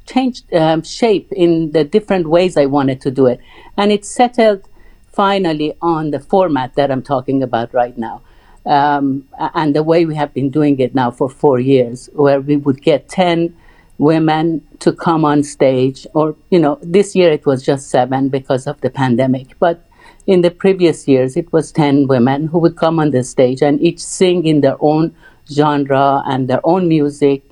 changed 0.05 0.53
um, 0.53 0.83
shape 0.83 1.31
in 1.31 1.71
the 1.71 1.83
different 1.83 2.27
ways 2.27 2.57
I 2.57 2.65
wanted 2.65 2.99
to 3.01 3.11
do 3.11 3.27
it. 3.27 3.39
And 3.77 3.91
it 3.91 4.05
settled 4.05 4.67
finally 5.11 5.75
on 5.81 6.11
the 6.11 6.19
format 6.19 6.75
that 6.75 6.91
I'm 6.91 7.03
talking 7.03 7.43
about 7.43 7.73
right 7.73 7.97
now. 7.97 8.21
Um, 8.65 9.27
and 9.39 9.75
the 9.75 9.83
way 9.83 10.05
we 10.05 10.15
have 10.15 10.33
been 10.33 10.49
doing 10.49 10.79
it 10.79 10.93
now 10.93 11.09
for 11.09 11.29
four 11.29 11.59
years, 11.59 12.09
where 12.13 12.39
we 12.39 12.57
would 12.57 12.81
get 12.81 13.09
10 13.09 13.55
women 14.01 14.65
to 14.79 14.91
come 14.91 15.23
on 15.23 15.43
stage, 15.43 16.07
or, 16.15 16.35
you 16.49 16.57
know, 16.57 16.79
this 16.81 17.15
year 17.15 17.31
it 17.31 17.45
was 17.45 17.63
just 17.63 17.91
seven 17.91 18.29
because 18.29 18.65
of 18.65 18.81
the 18.81 18.89
pandemic. 18.89 19.57
But 19.59 19.87
in 20.25 20.41
the 20.41 20.49
previous 20.49 21.07
years, 21.07 21.37
it 21.37 21.53
was 21.53 21.71
10 21.71 22.07
women 22.07 22.47
who 22.47 22.57
would 22.57 22.75
come 22.75 22.99
on 22.99 23.11
the 23.11 23.23
stage 23.23 23.61
and 23.61 23.79
each 23.79 23.99
sing 23.99 24.43
in 24.43 24.61
their 24.61 24.75
own 24.79 25.15
genre 25.53 26.23
and 26.25 26.47
their 26.47 26.61
own 26.63 26.87
music. 26.87 27.43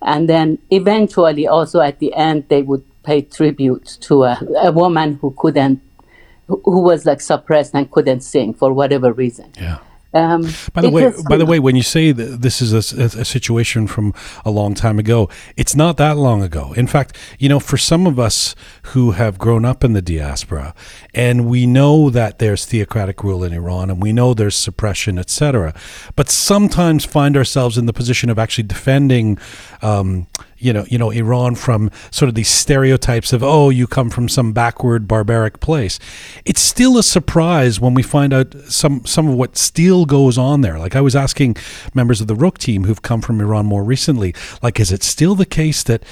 And 0.00 0.28
then 0.28 0.58
eventually, 0.70 1.48
also 1.48 1.80
at 1.80 1.98
the 1.98 2.14
end, 2.14 2.44
they 2.50 2.62
would 2.62 2.84
pay 3.02 3.22
tribute 3.22 3.98
to 4.02 4.24
a, 4.24 4.40
a 4.62 4.70
woman 4.70 5.18
who 5.20 5.34
couldn't, 5.36 5.82
who 6.46 6.82
was 6.82 7.04
like 7.04 7.20
suppressed 7.20 7.74
and 7.74 7.90
couldn't 7.90 8.20
sing 8.20 8.54
for 8.54 8.72
whatever 8.72 9.12
reason. 9.12 9.50
Yeah. 9.58 9.78
Um, 10.16 10.42
By 10.72 10.80
the 10.82 10.90
way, 10.90 11.02
by 11.28 11.36
the 11.36 11.44
way, 11.46 11.58
when 11.58 11.76
you 11.76 11.82
say 11.82 12.12
that 12.12 12.40
this 12.42 12.62
is 12.62 12.72
a, 12.72 12.82
a- 13.02 13.20
a 13.20 13.24
situation 13.24 13.86
from 13.86 14.14
a 14.44 14.50
long 14.50 14.74
time 14.74 14.98
ago, 14.98 15.28
it's 15.56 15.74
not 15.76 15.96
that 15.98 16.16
long 16.16 16.42
ago. 16.42 16.72
In 16.76 16.86
fact, 16.86 17.16
you 17.38 17.48
know, 17.48 17.60
for 17.60 17.76
some 17.76 18.06
of 18.06 18.18
us 18.18 18.54
who 18.92 19.12
have 19.12 19.38
grown 19.38 19.64
up 19.64 19.84
in 19.84 19.92
the 19.92 20.02
diaspora, 20.02 20.74
and 21.14 21.46
we 21.46 21.66
know 21.66 22.10
that 22.10 22.38
there's 22.38 22.64
theocratic 22.64 23.22
rule 23.22 23.44
in 23.44 23.52
Iran, 23.52 23.90
and 23.90 24.02
we 24.02 24.12
know 24.12 24.34
there's 24.34 24.56
suppression, 24.56 25.18
etc., 25.18 25.74
but 26.16 26.28
sometimes 26.30 27.04
find 27.04 27.36
ourselves 27.36 27.76
in 27.78 27.86
the 27.86 27.92
position 27.92 28.30
of 28.30 28.38
actually 28.38 28.64
defending. 28.68 29.38
Um, 29.82 30.26
you 30.58 30.72
know, 30.72 30.84
you 30.88 30.98
know, 30.98 31.10
Iran 31.10 31.54
from 31.54 31.90
sort 32.10 32.28
of 32.28 32.34
these 32.34 32.48
stereotypes 32.48 33.32
of, 33.32 33.42
oh, 33.42 33.68
you 33.70 33.86
come 33.86 34.10
from 34.10 34.28
some 34.28 34.52
backward, 34.52 35.06
barbaric 35.06 35.60
place. 35.60 35.98
It's 36.44 36.60
still 36.60 36.96
a 36.98 37.02
surprise 37.02 37.78
when 37.80 37.94
we 37.94 38.02
find 38.02 38.32
out 38.32 38.54
some 38.68 39.04
some 39.04 39.28
of 39.28 39.34
what 39.34 39.56
still 39.56 40.06
goes 40.06 40.38
on 40.38 40.62
there. 40.62 40.78
Like 40.78 40.96
I 40.96 41.00
was 41.00 41.14
asking 41.16 41.56
members 41.94 42.20
of 42.20 42.26
the 42.26 42.34
Rook 42.34 42.58
team 42.58 42.84
who've 42.84 43.02
come 43.02 43.20
from 43.20 43.40
Iran 43.40 43.66
more 43.66 43.84
recently, 43.84 44.34
like, 44.62 44.80
is 44.80 44.90
it 44.92 45.02
still 45.02 45.34
the 45.34 45.46
case 45.46 45.82
that 45.84 46.02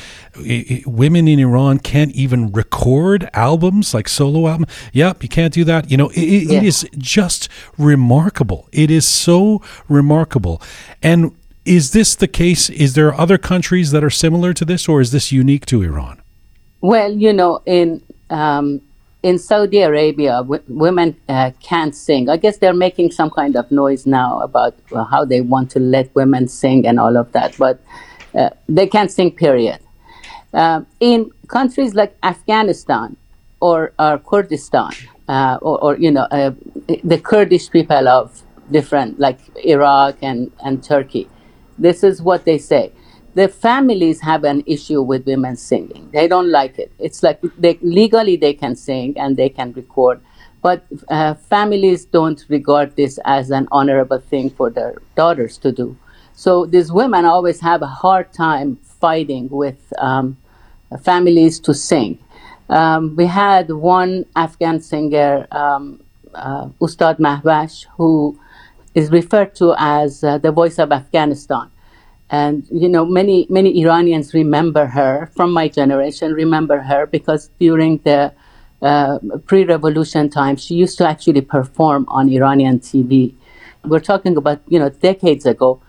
women 0.86 1.28
in 1.28 1.38
Iran 1.38 1.78
can't 1.78 2.12
even 2.12 2.52
record 2.52 3.28
albums, 3.32 3.94
like 3.94 4.08
solo 4.08 4.48
album? 4.48 4.66
Yep, 4.92 5.22
you 5.22 5.28
can't 5.28 5.52
do 5.54 5.64
that. 5.64 5.90
You 5.90 5.96
know, 5.96 6.08
it, 6.10 6.18
it, 6.18 6.42
it 6.44 6.50
Yeah. 6.54 6.62
is 6.62 6.88
just 6.98 7.48
remarkable. 7.78 8.68
It 8.72 8.90
is 8.90 9.06
so 9.06 9.62
remarkable. 9.88 10.60
And 11.02 11.32
is 11.64 11.92
this 11.92 12.14
the 12.14 12.28
case? 12.28 12.68
Is 12.70 12.94
there 12.94 13.14
other 13.14 13.38
countries 13.38 13.90
that 13.90 14.04
are 14.04 14.10
similar 14.10 14.52
to 14.54 14.64
this, 14.64 14.88
or 14.88 15.00
is 15.00 15.12
this 15.12 15.32
unique 15.32 15.66
to 15.66 15.82
Iran? 15.82 16.20
Well, 16.80 17.12
you 17.12 17.32
know, 17.32 17.60
in 17.64 18.02
um, 18.30 18.82
in 19.22 19.38
Saudi 19.38 19.80
Arabia, 19.80 20.42
w- 20.42 20.62
women 20.68 21.16
uh, 21.28 21.52
can't 21.62 21.94
sing. 21.94 22.28
I 22.28 22.36
guess 22.36 22.58
they're 22.58 22.74
making 22.74 23.12
some 23.12 23.30
kind 23.30 23.56
of 23.56 23.70
noise 23.70 24.04
now 24.06 24.40
about 24.40 24.74
how 25.10 25.24
they 25.24 25.40
want 25.40 25.70
to 25.72 25.80
let 25.80 26.14
women 26.14 26.48
sing 26.48 26.86
and 26.86 27.00
all 27.00 27.16
of 27.16 27.32
that, 27.32 27.56
but 27.56 27.80
uh, 28.34 28.50
they 28.68 28.86
can't 28.86 29.10
sing. 29.10 29.30
Period. 29.30 29.80
Um, 30.52 30.86
in 31.00 31.30
countries 31.48 31.94
like 31.94 32.16
Afghanistan 32.22 33.16
or, 33.60 33.92
or 33.98 34.18
Kurdistan, 34.18 34.92
uh, 35.26 35.58
or, 35.62 35.82
or 35.82 35.96
you 35.96 36.10
know, 36.10 36.26
uh, 36.30 36.52
the 37.02 37.18
Kurdish 37.18 37.70
people 37.70 38.06
of 38.06 38.42
different, 38.70 39.18
like 39.18 39.38
Iraq 39.64 40.16
and, 40.22 40.52
and 40.64 40.84
Turkey, 40.84 41.28
this 41.78 42.04
is 42.04 42.22
what 42.22 42.44
they 42.44 42.58
say. 42.58 42.92
The 43.34 43.48
families 43.48 44.20
have 44.20 44.44
an 44.44 44.62
issue 44.66 45.02
with 45.02 45.26
women 45.26 45.56
singing. 45.56 46.08
They 46.12 46.28
don't 46.28 46.50
like 46.50 46.78
it. 46.78 46.92
It's 46.98 47.22
like 47.22 47.40
they, 47.58 47.78
legally 47.82 48.36
they 48.36 48.54
can 48.54 48.76
sing 48.76 49.18
and 49.18 49.36
they 49.36 49.48
can 49.48 49.72
record, 49.72 50.20
but 50.62 50.84
uh, 51.08 51.34
families 51.34 52.04
don't 52.04 52.44
regard 52.48 52.94
this 52.96 53.18
as 53.24 53.50
an 53.50 53.66
honorable 53.72 54.20
thing 54.20 54.50
for 54.50 54.70
their 54.70 54.96
daughters 55.16 55.58
to 55.58 55.72
do. 55.72 55.96
So 56.34 56.66
these 56.66 56.92
women 56.92 57.24
always 57.24 57.60
have 57.60 57.82
a 57.82 57.86
hard 57.86 58.32
time 58.32 58.76
fighting 58.76 59.48
with 59.48 59.92
um, 59.98 60.36
families 61.02 61.60
to 61.60 61.74
sing. 61.74 62.18
Um, 62.68 63.14
we 63.16 63.26
had 63.26 63.70
one 63.70 64.26
Afghan 64.34 64.80
singer, 64.80 65.46
um, 65.50 66.02
uh, 66.34 66.68
Ustad 66.80 67.18
Mahwash, 67.18 67.86
who 67.96 68.38
is 68.94 69.10
referred 69.10 69.54
to 69.56 69.74
as 69.78 70.22
uh, 70.24 70.38
the 70.38 70.52
voice 70.52 70.78
of 70.78 70.92
Afghanistan. 70.92 71.70
And 72.30 72.66
you 72.70 72.88
know, 72.88 73.04
many 73.04 73.46
many 73.50 73.80
Iranians 73.82 74.32
remember 74.34 74.86
her 74.86 75.30
from 75.36 75.52
my 75.52 75.68
generation. 75.68 76.32
Remember 76.32 76.80
her 76.80 77.06
because 77.06 77.50
during 77.60 77.98
the 77.98 78.32
uh, 78.82 79.18
pre-revolution 79.46 80.30
times, 80.30 80.64
she 80.64 80.74
used 80.74 80.98
to 80.98 81.08
actually 81.08 81.40
perform 81.42 82.06
on 82.08 82.28
Iranian 82.28 82.78
TV. 82.80 83.34
We're 83.84 84.00
talking 84.00 84.36
about 84.36 84.62
you 84.68 84.78
know 84.78 84.88
decades 84.88 85.44
ago. 85.46 85.80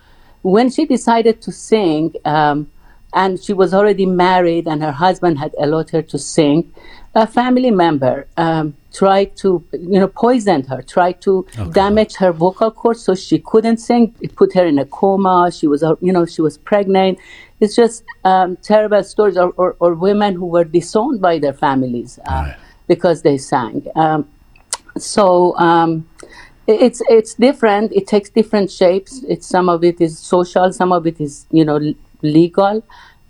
When 0.42 0.70
she 0.70 0.86
decided 0.86 1.42
to 1.42 1.52
sing, 1.52 2.14
um, 2.24 2.70
and 3.12 3.42
she 3.42 3.52
was 3.52 3.72
already 3.72 4.06
married, 4.06 4.68
and 4.68 4.82
her 4.82 4.92
husband 4.92 5.38
had 5.38 5.54
allowed 5.58 5.90
her 5.90 6.02
to 6.02 6.18
sing, 6.18 6.72
a 7.14 7.26
family 7.26 7.70
member 7.70 8.28
um, 8.36 8.76
tried 8.96 9.30
to 9.42 9.48
you 9.72 9.98
know 10.00 10.08
poison 10.08 10.60
her, 10.70 10.80
tried 10.96 11.18
to 11.26 11.32
damage 11.72 12.14
her 12.22 12.32
vocal 12.32 12.70
cords 12.80 13.02
so 13.06 13.14
she 13.14 13.38
couldn't 13.50 13.78
sing. 13.88 14.14
It 14.20 14.30
put 14.40 14.54
her 14.58 14.66
in 14.72 14.78
a 14.78 14.86
coma. 14.98 15.50
She 15.58 15.66
was 15.72 15.82
uh, 15.82 15.94
you 16.06 16.12
know 16.16 16.24
she 16.34 16.42
was 16.48 16.56
pregnant. 16.70 17.18
It's 17.60 17.74
just 17.82 18.04
um, 18.24 18.56
terrible 18.70 19.02
stories, 19.04 19.36
or, 19.36 19.50
or, 19.56 19.76
or 19.80 19.94
women 19.94 20.34
who 20.34 20.46
were 20.46 20.64
disowned 20.64 21.20
by 21.20 21.38
their 21.44 21.54
families. 21.66 22.18
Uh, 22.18 22.32
Right. 22.32 22.56
because 22.88 23.22
they 23.22 23.36
sang. 23.38 23.76
Um, 23.96 24.20
so 24.98 25.56
um, 25.58 25.90
it's 26.66 27.00
it's 27.08 27.34
different. 27.34 27.92
It 27.92 28.06
takes 28.06 28.28
different 28.30 28.70
shapes. 28.70 29.22
It's 29.28 29.46
some 29.46 29.68
of 29.68 29.84
it 29.84 30.00
is 30.00 30.18
social, 30.18 30.72
some 30.72 30.92
of 30.92 31.06
it 31.06 31.20
is 31.20 31.46
you 31.50 31.64
know 31.64 31.78
legal. 32.22 32.82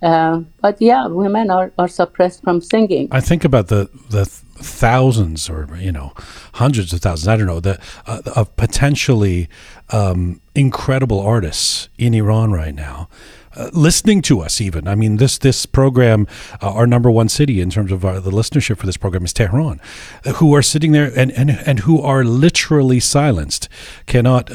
Uh, 0.06 0.44
but 0.60 0.80
yeah, 0.80 1.08
women 1.08 1.50
are, 1.50 1.72
are 1.78 1.88
suppressed 1.88 2.44
from 2.44 2.60
singing. 2.60 3.08
I 3.10 3.20
think 3.20 3.44
about 3.44 3.66
the 3.66 3.90
the 4.08 4.24
thousands 4.24 5.50
or 5.50 5.68
you 5.76 5.90
know 5.90 6.12
hundreds 6.54 6.92
of 6.92 7.00
thousands 7.00 7.26
I 7.26 7.36
don't 7.36 7.46
know 7.48 7.58
the 7.58 7.80
uh, 8.06 8.22
of 8.36 8.54
potentially 8.56 9.48
um, 9.90 10.40
incredible 10.54 11.18
artists 11.18 11.88
in 11.98 12.14
Iran 12.14 12.52
right 12.52 12.74
now 12.74 13.08
uh, 13.56 13.70
listening 13.72 14.22
to 14.22 14.40
us 14.40 14.60
even. 14.60 14.86
I 14.86 14.94
mean 14.94 15.16
this 15.16 15.38
this 15.38 15.64
program 15.66 16.26
uh, 16.60 16.70
our 16.72 16.86
number 16.86 17.10
one 17.10 17.28
city 17.28 17.60
in 17.60 17.70
terms 17.70 17.90
of 17.90 18.04
uh, 18.04 18.20
the 18.20 18.30
listenership 18.30 18.78
for 18.78 18.86
this 18.86 18.96
program 18.96 19.24
is 19.24 19.32
Tehran 19.32 19.80
uh, 20.24 20.32
who 20.34 20.54
are 20.54 20.62
sitting 20.62 20.92
there 20.92 21.10
and 21.16 21.32
and, 21.32 21.50
and 21.50 21.80
who 21.80 22.00
are 22.02 22.24
literally 22.24 23.00
silenced 23.00 23.68
cannot 24.06 24.50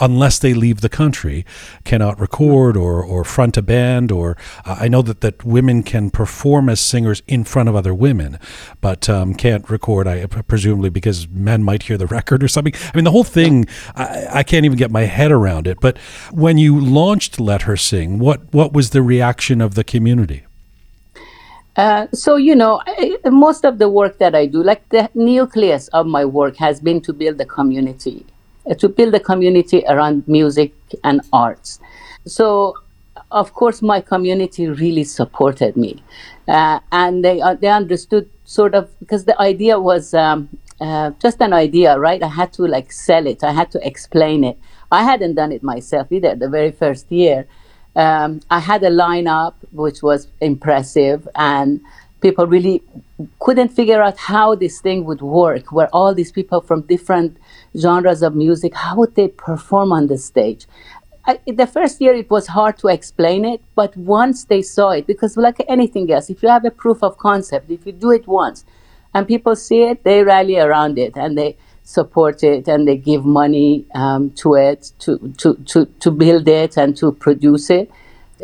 unless 0.00 0.38
they 0.38 0.54
leave 0.54 0.80
the 0.80 0.88
country 0.88 1.44
cannot 1.84 2.18
record 2.18 2.76
or 2.76 3.04
or 3.04 3.24
front 3.24 3.56
a 3.56 3.62
band 3.62 4.10
or 4.10 4.36
I 4.64 4.88
know 4.88 5.02
that 5.02 5.20
that 5.20 5.44
women 5.44 5.82
can 5.82 6.10
perform 6.10 6.68
as 6.68 6.80
singers 6.80 7.22
in 7.26 7.44
front 7.44 7.68
of 7.68 7.76
other 7.76 7.94
women 7.94 8.38
but 8.80 9.08
um, 9.08 9.34
can't 9.34 9.68
record 9.68 10.06
I 10.06 10.26
presumably 10.26 10.90
because 10.90 11.28
men 11.28 11.62
might 11.62 11.82
hear 11.84 11.98
the 11.98 12.06
record 12.18 12.42
or 12.42 12.48
something. 12.48 12.72
I 12.74 12.96
mean 12.96 13.04
the 13.04 13.10
whole 13.10 13.24
thing 13.24 13.66
I, 13.94 14.26
I 14.34 14.42
can't 14.42 14.64
even 14.64 14.78
get 14.78 14.90
my 14.90 15.02
head 15.02 15.32
around 15.32 15.66
it 15.66 15.80
but 15.80 15.98
when 16.30 16.56
you 16.58 16.80
launched 16.80 17.38
Let 17.38 17.62
Her 17.62 17.76
Sing 17.76 18.18
what 18.18 18.37
what 18.50 18.72
was 18.72 18.90
the 18.90 19.02
reaction 19.02 19.60
of 19.60 19.74
the 19.74 19.84
community 19.84 20.44
Uh, 21.78 22.08
so 22.12 22.34
you 22.34 22.56
know, 22.56 22.82
I, 22.86 23.16
most 23.30 23.64
of 23.64 23.78
the 23.78 23.88
work 23.88 24.18
that 24.18 24.34
I 24.34 24.46
do, 24.46 24.64
like 24.64 24.88
the 24.88 25.08
nucleus 25.14 25.86
of 25.88 26.06
my 26.06 26.24
work, 26.24 26.56
has 26.56 26.80
been 26.80 27.00
to 27.02 27.12
build 27.12 27.40
a 27.40 27.44
community, 27.46 28.26
uh, 28.68 28.74
to 28.74 28.88
build 28.88 29.14
a 29.14 29.20
community 29.20 29.84
around 29.86 30.26
music 30.26 30.72
and 31.04 31.20
arts. 31.32 31.78
So, 32.26 32.74
of 33.30 33.54
course, 33.54 33.80
my 33.80 34.00
community 34.00 34.66
really 34.66 35.04
supported 35.04 35.76
me, 35.76 36.02
uh, 36.48 36.80
and 36.90 37.24
they 37.24 37.40
uh, 37.40 37.54
they 37.54 37.68
understood 37.68 38.28
sort 38.44 38.74
of 38.74 38.90
because 38.98 39.24
the 39.26 39.40
idea 39.40 39.78
was 39.78 40.14
um, 40.14 40.48
uh, 40.80 41.12
just 41.22 41.40
an 41.40 41.52
idea, 41.52 41.96
right? 41.96 42.20
I 42.24 42.28
had 42.40 42.52
to 42.54 42.62
like 42.66 42.90
sell 42.90 43.24
it. 43.28 43.44
I 43.44 43.52
had 43.52 43.70
to 43.70 43.86
explain 43.86 44.42
it. 44.42 44.58
I 44.90 45.04
hadn't 45.04 45.34
done 45.34 45.52
it 45.52 45.62
myself 45.62 46.10
either. 46.10 46.34
The 46.34 46.48
very 46.48 46.72
first 46.72 47.12
year 47.12 47.46
um, 47.98 48.40
I 48.48 48.60
had 48.60 48.82
a 48.84 48.90
lineup 48.90 49.54
which 49.72 50.02
was 50.02 50.28
impressive, 50.40 51.28
and 51.34 51.80
people 52.20 52.46
really 52.46 52.80
couldn't 53.40 53.70
figure 53.70 54.00
out 54.00 54.16
how 54.16 54.54
this 54.54 54.80
thing 54.80 55.04
would 55.04 55.20
work. 55.20 55.72
Where 55.72 55.88
all 55.92 56.14
these 56.14 56.30
people 56.30 56.60
from 56.60 56.82
different 56.82 57.36
genres 57.76 58.22
of 58.22 58.36
music, 58.36 58.74
how 58.74 58.96
would 58.98 59.16
they 59.16 59.28
perform 59.28 59.92
on 59.92 60.06
the 60.06 60.16
stage? 60.16 60.66
I, 61.26 61.40
the 61.46 61.66
first 61.66 62.00
year 62.00 62.14
it 62.14 62.30
was 62.30 62.46
hard 62.46 62.78
to 62.78 62.88
explain 62.88 63.44
it, 63.44 63.60
but 63.74 63.96
once 63.96 64.44
they 64.44 64.62
saw 64.62 64.90
it, 64.90 65.08
because 65.08 65.36
like 65.36 65.60
anything 65.68 66.10
else, 66.12 66.30
if 66.30 66.40
you 66.40 66.48
have 66.48 66.64
a 66.64 66.70
proof 66.70 67.02
of 67.02 67.18
concept, 67.18 67.68
if 67.68 67.84
you 67.84 67.92
do 67.92 68.12
it 68.12 68.28
once, 68.28 68.64
and 69.12 69.26
people 69.26 69.56
see 69.56 69.82
it, 69.82 70.04
they 70.04 70.22
rally 70.22 70.58
around 70.58 70.98
it 70.98 71.16
and 71.16 71.36
they 71.36 71.56
support 71.88 72.42
it 72.42 72.68
and 72.68 72.86
they 72.86 72.98
give 72.98 73.24
money 73.24 73.86
um, 73.94 74.30
to 74.32 74.54
it 74.54 74.92
to, 74.98 75.16
to, 75.38 75.54
to, 75.64 75.86
to 76.00 76.10
build 76.10 76.46
it 76.46 76.76
and 76.76 76.94
to 76.94 77.12
produce 77.12 77.70
it. 77.70 77.90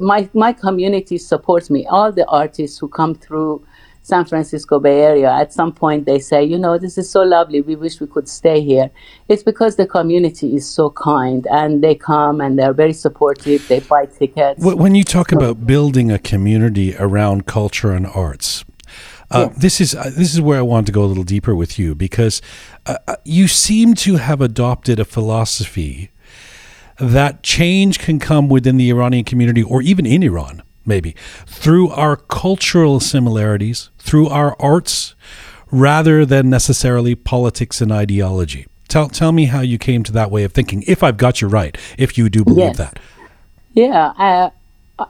My, 0.00 0.30
my 0.32 0.54
community 0.54 1.18
supports 1.18 1.68
me. 1.68 1.86
All 1.86 2.10
the 2.10 2.26
artists 2.26 2.78
who 2.78 2.88
come 2.88 3.14
through 3.14 3.62
San 4.00 4.24
Francisco 4.24 4.80
Bay 4.80 5.02
Area, 5.02 5.30
at 5.30 5.52
some 5.52 5.72
point 5.72 6.06
they 6.06 6.20
say, 6.20 6.42
you 6.42 6.56
know, 6.56 6.78
this 6.78 6.96
is 6.96 7.10
so 7.10 7.20
lovely. 7.20 7.60
We 7.60 7.76
wish 7.76 8.00
we 8.00 8.06
could 8.06 8.30
stay 8.30 8.62
here. 8.62 8.90
It's 9.28 9.42
because 9.42 9.76
the 9.76 9.86
community 9.86 10.56
is 10.56 10.66
so 10.66 10.88
kind 10.88 11.46
and 11.50 11.84
they 11.84 11.94
come 11.94 12.40
and 12.40 12.58
they're 12.58 12.72
very 12.72 12.94
supportive. 12.94 13.68
They 13.68 13.80
buy 13.80 14.06
tickets. 14.06 14.64
When 14.64 14.94
you 14.94 15.04
talk 15.04 15.32
about 15.32 15.66
building 15.66 16.10
a 16.10 16.18
community 16.18 16.96
around 16.96 17.44
culture 17.44 17.92
and 17.92 18.06
arts, 18.06 18.64
uh, 19.34 19.48
this 19.56 19.80
is 19.80 19.94
uh, 19.94 20.04
this 20.16 20.32
is 20.34 20.40
where 20.40 20.58
I 20.58 20.62
want 20.62 20.86
to 20.86 20.92
go 20.92 21.02
a 21.04 21.06
little 21.06 21.24
deeper 21.24 21.54
with 21.54 21.78
you 21.78 21.94
because 21.94 22.40
uh, 22.86 22.96
uh, 23.06 23.16
you 23.24 23.48
seem 23.48 23.94
to 23.94 24.16
have 24.16 24.40
adopted 24.40 24.98
a 24.98 25.04
philosophy 25.04 26.10
that 26.98 27.42
change 27.42 27.98
can 27.98 28.18
come 28.18 28.48
within 28.48 28.76
the 28.76 28.88
Iranian 28.90 29.24
community 29.24 29.62
or 29.62 29.82
even 29.82 30.06
in 30.06 30.22
Iran, 30.22 30.62
maybe 30.86 31.16
through 31.46 31.90
our 31.90 32.16
cultural 32.16 33.00
similarities, 33.00 33.90
through 33.98 34.28
our 34.28 34.56
arts, 34.60 35.14
rather 35.70 36.24
than 36.24 36.48
necessarily 36.48 37.14
politics 37.14 37.80
and 37.80 37.90
ideology. 37.90 38.66
Tell 38.88 39.08
tell 39.08 39.32
me 39.32 39.46
how 39.46 39.60
you 39.60 39.78
came 39.78 40.04
to 40.04 40.12
that 40.12 40.30
way 40.30 40.44
of 40.44 40.52
thinking. 40.52 40.84
If 40.86 41.02
I've 41.02 41.16
got 41.16 41.40
you 41.40 41.48
right, 41.48 41.76
if 41.98 42.16
you 42.16 42.28
do 42.28 42.44
believe 42.44 42.76
Yes. 42.76 42.76
that. 42.78 42.98
Yeah, 43.72 44.12
uh, 44.16 44.50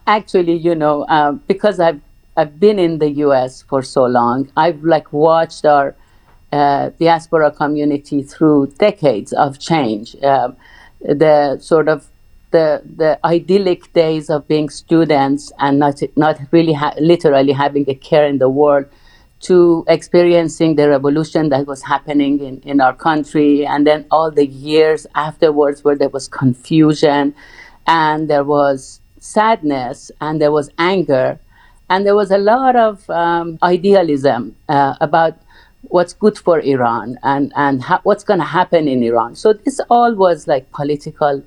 actually, 0.07 0.57
you 0.57 0.75
know, 0.75 1.03
uh, 1.03 1.33
because 1.33 1.79
I've 1.79 2.01
I've 2.37 2.59
been 2.59 2.79
in 2.79 2.99
the 2.99 3.11
U.S. 3.27 3.63
for 3.63 3.83
so 3.83 4.05
long, 4.05 4.51
I've 4.57 4.83
like 4.83 5.13
watched 5.13 5.65
our 5.65 5.95
uh, 6.53 6.91
diaspora 6.99 7.51
community 7.51 8.23
through 8.23 8.75
decades 8.79 9.33
of 9.33 9.59
change. 9.59 10.17
Um, 10.23 10.57
the 11.01 11.59
sort 11.61 11.89
of 11.89 12.09
the 12.51 12.83
the 12.97 13.19
idyllic 13.25 13.93
days 13.93 14.31
of 14.31 14.47
being 14.49 14.69
students 14.69 15.53
and 15.59 15.79
not 15.79 16.01
not 16.17 16.39
really 16.53 16.73
ha- 16.73 16.95
literally 17.01 17.53
having 17.53 17.85
a 17.89 17.95
care 17.95 18.27
in 18.27 18.39
the 18.39 18.49
world 18.49 18.87
to 19.41 19.85
experiencing 19.89 20.77
the 20.77 20.89
revolution 20.89 21.51
that 21.51 21.67
was 21.67 21.83
happening 21.83 22.41
in, 22.41 22.61
in 22.61 22.81
our 22.81 22.95
country 22.95 23.67
and 23.67 23.87
then 23.87 24.07
all 24.11 24.31
the 24.31 24.47
years 24.47 25.07
afterwards 25.15 25.85
where 25.85 25.97
there 25.97 26.09
was 26.09 26.29
confusion 26.29 27.35
and 27.87 28.31
there 28.31 28.45
was 28.45 29.01
sadness 29.19 30.11
and 30.21 30.41
there 30.41 30.53
was 30.53 30.71
anger 30.79 31.39
and 31.89 32.07
there 32.07 32.15
was 32.15 32.31
a 32.31 32.39
lot 32.39 32.77
of 32.77 33.09
um, 33.11 33.59
idealism 33.63 34.57
uh, 34.69 34.95
about 35.01 35.37
what's 35.89 36.13
good 36.15 36.39
for 36.39 36.61
Iran 36.61 37.19
and, 37.23 37.53
and 37.57 37.83
ha- 37.83 38.01
what's 38.05 38.25
going 38.25 38.41
to 38.41 38.47
happen 38.47 38.89
in 38.89 39.03
Iran. 39.03 39.35
So 39.37 39.53
this 39.53 39.81
all 39.91 40.15
was 40.15 40.47
like 40.49 40.71
political 40.73 41.43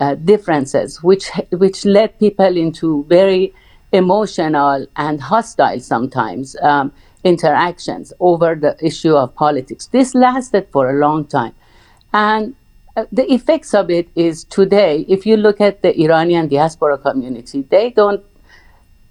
uh, 0.00 0.14
differences, 0.16 1.02
which 1.02 1.30
which 1.52 1.84
led 1.84 2.18
people 2.18 2.56
into 2.56 3.04
very 3.08 3.54
emotional 3.92 4.86
and 4.96 5.20
hostile 5.20 5.78
sometimes 5.78 6.56
um, 6.62 6.92
interactions 7.22 8.12
over 8.18 8.54
the 8.54 8.76
issue 8.84 9.14
of 9.14 9.34
politics. 9.34 9.86
This 9.86 10.14
lasted 10.14 10.66
for 10.72 10.90
a 10.90 10.98
long 10.98 11.26
time, 11.26 11.54
and 12.12 12.54
uh, 12.96 13.04
the 13.12 13.32
effects 13.32 13.72
of 13.74 13.90
it 13.90 14.08
is 14.16 14.44
today. 14.44 15.04
If 15.08 15.26
you 15.26 15.36
look 15.36 15.60
at 15.60 15.82
the 15.82 15.98
Iranian 16.00 16.48
diaspora 16.48 16.98
community, 16.98 17.62
they 17.62 17.90
don't. 17.90 18.24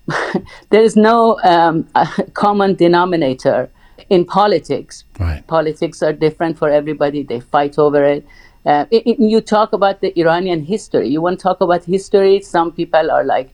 there 0.69 0.81
is 0.83 0.95
no 0.95 1.39
um, 1.43 1.87
common 2.33 2.75
denominator 2.75 3.69
in 4.09 4.25
politics. 4.25 5.05
Right. 5.19 5.45
Politics 5.47 6.03
are 6.03 6.13
different 6.13 6.57
for 6.57 6.69
everybody. 6.69 7.23
They 7.23 7.39
fight 7.39 7.77
over 7.79 8.03
it. 8.03 8.25
Uh, 8.65 8.85
i- 8.91 9.03
i- 9.05 9.15
you 9.19 9.41
talk 9.41 9.73
about 9.73 10.01
the 10.01 10.17
Iranian 10.19 10.63
history. 10.63 11.09
You 11.09 11.21
want 11.21 11.39
to 11.39 11.43
talk 11.43 11.61
about 11.61 11.83
history? 11.85 12.41
Some 12.41 12.71
people 12.71 13.11
are 13.11 13.23
like, 13.23 13.49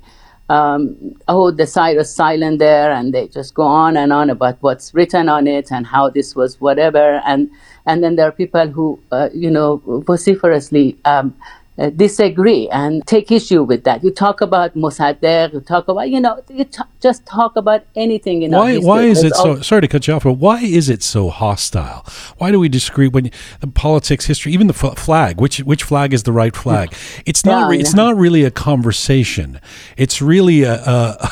um, 0.49 1.15
oh, 1.27 1.51
the 1.51 1.67
Cyrus 1.67 2.13
Cylinder, 2.15 2.63
and 2.65 3.13
they 3.13 3.27
just 3.27 3.53
go 3.53 3.61
on 3.63 3.95
and 3.95 4.11
on 4.11 4.31
about 4.31 4.57
what's 4.61 4.93
written 4.95 5.29
on 5.29 5.45
it 5.45 5.71
and 5.71 5.85
how 5.85 6.09
this 6.09 6.35
was 6.35 6.59
whatever. 6.59 7.21
And 7.25 7.51
and 7.85 8.03
then 8.03 8.15
there 8.15 8.27
are 8.27 8.31
people 8.31 8.67
who, 8.67 8.99
uh, 9.11 9.29
you 9.33 9.51
know, 9.51 9.81
vociferously 10.07 10.97
um, 11.05 11.35
uh, 11.79 11.89
disagree 11.91 12.67
and 12.69 13.05
take 13.07 13.31
issue 13.31 13.63
with 13.63 13.83
that. 13.85 14.03
You 14.03 14.11
talk 14.11 14.41
about 14.41 14.75
Mossadegh, 14.75 15.53
you 15.53 15.61
talk 15.61 15.87
about, 15.87 16.09
you 16.09 16.19
know, 16.19 16.43
you 16.49 16.65
t- 16.65 16.83
just 16.99 17.25
talk 17.25 17.55
about 17.55 17.83
anything 17.95 18.41
in 18.43 18.51
Why, 18.51 18.77
why 18.77 19.03
is 19.03 19.23
it 19.23 19.33
so? 19.35 19.61
Sorry 19.61 19.81
to 19.81 19.87
cut 19.87 20.07
you 20.07 20.13
off, 20.13 20.23
but 20.23 20.33
why 20.33 20.61
is 20.61 20.89
it 20.89 21.01
so 21.03 21.29
hostile? 21.29 22.05
Why 22.37 22.51
do 22.51 22.59
we 22.59 22.69
disagree 22.69 23.07
when 23.07 23.31
the 23.61 23.67
politics, 23.67 24.25
history, 24.25 24.51
even 24.53 24.67
the 24.67 24.73
f- 24.73 24.97
flag? 24.97 25.39
Which 25.39 25.59
which 25.59 25.83
flag 25.83 26.13
is 26.13 26.23
the 26.23 26.33
right 26.33 26.55
flag? 26.55 26.93
It's 27.25 27.45
not. 27.45 27.61
Yeah, 27.61 27.69
re- 27.69 27.79
It's 27.79 27.91
yeah. 27.95 28.03
not 28.03 28.17
really 28.17 28.43
a 28.43 28.51
conversation. 28.51 29.59
It's 29.97 30.21
really 30.21 30.63
a, 30.63 30.73
a 30.85 31.29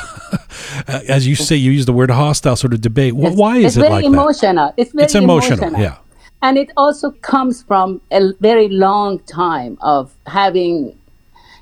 as 0.86 1.26
you 1.26 1.34
say, 1.34 1.56
you 1.56 1.70
use 1.72 1.86
the 1.86 1.92
word 1.92 2.10
hostile 2.10 2.56
sort 2.56 2.72
of 2.72 2.80
debate. 2.80 3.12
Wh- 3.12 3.36
Why 3.36 3.58
is 3.58 3.76
it's 3.76 3.86
it 3.86 3.90
like 3.90 4.04
emotional. 4.04 4.72
It's 4.76 4.92
that? 4.92 4.96
very 4.96 5.04
It's 5.04 5.14
emotional, 5.14 5.72
yeah. 5.78 5.98
And 6.40 6.56
it 6.56 6.70
also 6.76 7.10
comes 7.10 7.62
from 7.62 8.00
a 8.12 8.32
very 8.40 8.68
long 8.68 9.18
time 9.20 9.76
of 9.80 10.14
having, 10.26 10.96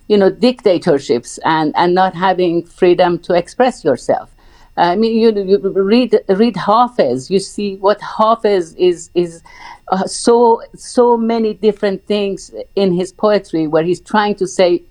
you 0.09 0.19
know, 0.19 0.31
dictatorships 0.31 1.39
and, 1.45 1.73
and 1.77 1.95
not 1.95 2.15
having 2.15 2.65
freedom 2.67 3.19
to 3.21 3.35
express 3.35 3.85
yourself. 3.85 4.31
I 4.77 4.95
mean, 4.95 5.19
you, 5.19 5.33
you 5.35 5.59
read 5.59 6.21
read 6.29 6.55
Hafez. 6.55 7.31
You 7.31 7.39
see 7.39 7.77
what 7.77 7.99
Hafez 8.01 8.77
is 8.77 9.11
is 9.15 9.43
uh, 9.89 10.05
so 10.05 10.61
so 10.75 11.17
many 11.17 11.55
different 11.55 12.07
things 12.07 12.53
in 12.75 12.93
his 12.93 13.11
poetry, 13.11 13.67
where 13.67 13.83
he's 13.83 14.03
trying 14.03 14.35
to 14.35 14.47
say 14.47 14.83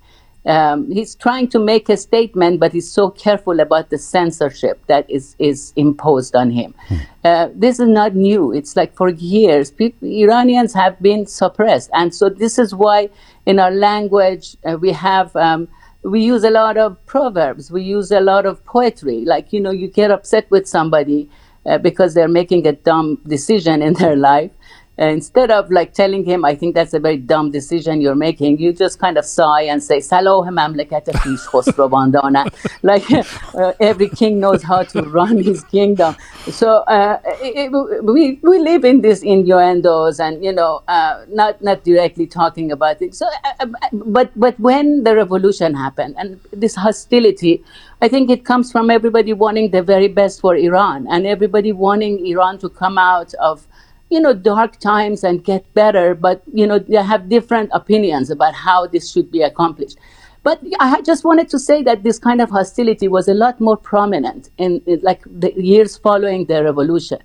um, 0.45 0.91
he's 0.91 1.15
trying 1.15 1.47
to 1.49 1.59
make 1.59 1.89
a 1.89 1.97
statement, 1.97 2.59
but 2.59 2.71
he's 2.71 2.89
so 2.89 3.09
careful 3.09 3.59
about 3.59 3.89
the 3.89 3.97
censorship 3.97 4.79
that 4.87 5.09
is, 5.09 5.35
is 5.39 5.73
imposed 5.75 6.35
on 6.35 6.51
him. 6.51 6.75
Uh, 7.23 7.49
this 7.55 7.79
is 7.79 7.87
not 7.87 8.15
new. 8.15 8.51
It's 8.51 8.75
like 8.75 8.95
for 8.95 9.09
years, 9.09 9.71
people, 9.71 10.07
Iranians 10.07 10.73
have 10.73 11.01
been 11.01 11.25
suppressed. 11.25 11.89
And 11.93 12.13
so 12.13 12.29
this 12.29 12.59
is 12.59 12.75
why 12.75 13.09
in 13.47 13.59
our 13.59 13.71
language 13.71 14.55
uh, 14.63 14.77
we 14.79 14.91
have, 14.91 15.35
um, 15.35 15.67
we 16.03 16.21
use 16.21 16.43
a 16.43 16.51
lot 16.51 16.77
of 16.77 17.03
proverbs, 17.07 17.71
we 17.71 17.81
use 17.81 18.11
a 18.11 18.19
lot 18.21 18.45
of 18.45 18.63
poetry. 18.65 19.25
Like, 19.25 19.51
you 19.51 19.59
know, 19.59 19.71
you 19.71 19.87
get 19.87 20.11
upset 20.11 20.49
with 20.51 20.67
somebody 20.67 21.27
uh, 21.65 21.79
because 21.79 22.13
they're 22.13 22.27
making 22.27 22.67
a 22.67 22.73
dumb 22.73 23.19
decision 23.25 23.81
in 23.81 23.93
their 23.93 24.15
life. 24.31 24.51
Instead 24.97 25.51
of 25.51 25.69
like 25.71 25.93
telling 25.93 26.23
him, 26.23 26.45
I 26.45 26.55
think 26.55 26.73
that's 26.73 26.93
a 26.93 26.99
very 26.99 27.17
dumb 27.17 27.51
decision 27.51 27.99
you're 27.99 28.15
making, 28.15 28.59
you 28.59 28.71
just 28.71 28.97
kind 28.99 29.17
of 29.17 29.25
sigh 29.25 29.63
and 29.63 29.83
say, 29.83 29.99
Salah 29.99 30.45
mamlakat 30.49 31.05
khish 31.05 31.45
khosrowan 31.47 32.11
dana." 32.13 32.45
Like 32.83 33.05
uh, 33.11 33.73
every 33.79 34.09
king 34.09 34.39
knows 34.39 34.63
how 34.63 34.83
to 34.83 35.01
run 35.01 35.37
his 35.43 35.63
kingdom. 35.65 36.15
So 36.49 36.77
uh, 36.87 37.19
it, 37.41 37.71
it- 37.73 38.03
we, 38.05 38.39
we 38.41 38.59
live 38.59 38.85
in 38.85 39.01
these 39.01 39.21
innuendos 39.23 40.19
and, 40.19 40.43
you 40.43 40.51
know, 40.53 40.81
uh, 40.87 41.25
not, 41.29 41.61
not 41.61 41.83
directly 41.83 42.27
talking 42.27 42.71
about 42.71 43.01
it. 43.01 43.15
So, 43.15 43.25
uh, 43.43 43.49
uh, 43.59 43.67
but, 43.91 44.31
but 44.35 44.59
when 44.59 45.03
the 45.03 45.15
revolution 45.15 45.73
happened 45.73 46.15
and 46.17 46.39
this 46.53 46.75
hostility, 46.75 47.63
I 48.01 48.07
think 48.07 48.29
it 48.29 48.45
comes 48.45 48.71
from 48.71 48.89
everybody 48.89 49.33
wanting 49.33 49.71
the 49.71 49.81
very 49.81 50.07
best 50.07 50.39
for 50.41 50.55
Iran 50.55 51.07
and 51.09 51.25
everybody 51.25 51.71
wanting 51.71 52.25
Iran 52.27 52.59
to 52.59 52.69
come 52.69 52.97
out 52.97 53.33
of 53.35 53.65
you 54.09 54.19
know, 54.19 54.33
dark 54.33 54.79
times 54.79 55.23
and 55.23 55.43
get 55.43 55.71
better, 55.73 56.13
but, 56.13 56.41
you 56.53 56.67
know, 56.67 56.79
they 56.79 56.95
have 56.95 57.27
different 57.29 57.69
opinions 57.73 58.29
about 58.29 58.53
how 58.53 58.87
this 58.87 59.11
should 59.11 59.31
be 59.31 59.41
accomplished. 59.41 59.97
But 60.43 60.61
I 60.79 61.01
just 61.01 61.23
wanted 61.25 61.49
to 61.49 61.59
say 61.59 61.81
that 61.83 62.03
this 62.03 62.19
kind 62.19 62.39
of 62.39 62.51
hostility 62.51 63.07
was 63.07 63.27
a 63.27 63.33
lot 63.33 63.59
more 63.59 63.75
prominent 63.75 64.49
in, 64.59 64.81
in 64.85 64.99
like 65.01 65.23
the 65.25 65.51
years 65.55 65.97
following 65.97 66.45
the 66.45 66.63
revolution. 66.63 67.17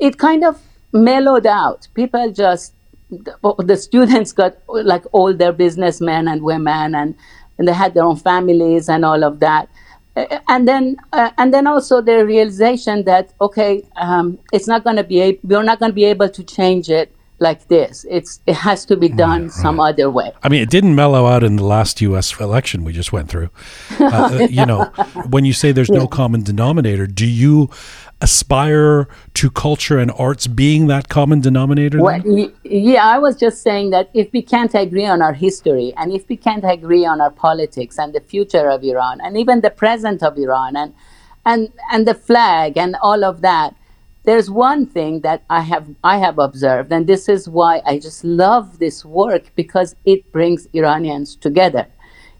It 0.00 0.16
kind 0.16 0.42
of 0.42 0.58
mellowed 0.92 1.46
out. 1.46 1.86
People 1.92 2.32
just, 2.32 2.72
the, 3.10 3.76
students 3.76 4.32
got 4.32 4.56
like 4.68 5.04
all 5.12 5.34
their 5.34 5.52
businessmen 5.52 6.28
and 6.28 6.42
women 6.42 6.94
and, 6.94 7.14
and 7.58 7.68
they 7.68 7.74
had 7.74 7.92
their 7.92 8.04
own 8.04 8.16
families 8.16 8.88
and 8.88 9.04
all 9.04 9.22
of 9.22 9.40
that 9.40 9.68
and 10.48 10.66
then 10.66 10.96
uh, 11.12 11.30
and 11.38 11.52
then 11.52 11.66
also 11.66 12.00
the 12.00 12.24
realization 12.24 13.04
that 13.04 13.32
okay 13.40 13.82
um, 13.96 14.38
it's 14.52 14.66
not 14.66 14.82
going 14.84 14.96
to 14.96 15.04
be 15.04 15.20
a- 15.20 15.38
we're 15.42 15.62
not 15.62 15.78
going 15.78 15.90
to 15.90 15.94
be 15.94 16.04
able 16.04 16.28
to 16.28 16.42
change 16.42 16.88
it 16.88 17.12
like 17.38 17.68
this 17.68 18.06
it's 18.08 18.40
it 18.46 18.54
has 18.54 18.86
to 18.86 18.96
be 18.96 19.10
done 19.10 19.50
some 19.50 19.78
other 19.78 20.08
way 20.10 20.32
I 20.42 20.48
mean, 20.48 20.62
it 20.62 20.70
didn't 20.70 20.94
mellow 20.94 21.26
out 21.26 21.42
in 21.44 21.56
the 21.56 21.64
last 21.64 22.00
U.S. 22.00 22.40
election 22.40 22.82
we 22.82 22.94
just 22.94 23.12
went 23.12 23.28
through. 23.28 23.50
Uh, 24.00 24.46
you 24.50 24.64
know, 24.64 24.84
when 25.28 25.44
you 25.44 25.52
say 25.52 25.70
there's 25.72 25.90
no 25.90 26.06
common 26.06 26.42
denominator, 26.44 27.06
do 27.06 27.26
you 27.26 27.68
aspire 28.20 29.08
to 29.34 29.50
culture 29.50 29.98
and 29.98 30.10
arts 30.18 30.46
being 30.46 30.86
that 30.86 31.08
common 31.08 31.40
denominator? 31.40 32.00
Well, 32.00 32.22
y- 32.24 32.50
yeah, 32.64 33.06
I 33.06 33.18
was 33.18 33.36
just 33.36 33.62
saying 33.62 33.90
that 33.90 34.10
if 34.14 34.32
we 34.32 34.42
can't 34.42 34.74
agree 34.74 35.06
on 35.06 35.20
our 35.20 35.34
history 35.34 35.92
and 35.96 36.12
if 36.12 36.28
we 36.28 36.36
can't 36.36 36.64
agree 36.64 37.04
on 37.04 37.20
our 37.20 37.30
politics 37.30 37.98
and 37.98 38.14
the 38.14 38.20
future 38.20 38.68
of 38.70 38.82
Iran 38.82 39.20
and 39.22 39.36
even 39.36 39.60
the 39.60 39.70
present 39.70 40.22
of 40.22 40.38
Iran 40.38 40.76
and 40.76 40.94
and 41.44 41.72
and 41.92 42.08
the 42.08 42.14
flag 42.14 42.76
and 42.76 42.96
all 43.02 43.22
of 43.24 43.42
that, 43.42 43.74
there's 44.24 44.50
one 44.50 44.86
thing 44.86 45.20
that 45.20 45.44
I 45.48 45.60
have 45.60 45.86
I 46.02 46.18
have 46.18 46.38
observed, 46.38 46.92
and 46.92 47.06
this 47.06 47.28
is 47.28 47.48
why 47.48 47.80
I 47.86 47.98
just 47.98 48.24
love 48.24 48.78
this 48.78 49.04
work 49.04 49.52
because 49.54 49.94
it 50.04 50.32
brings 50.32 50.66
Iranians 50.72 51.36
together. 51.36 51.86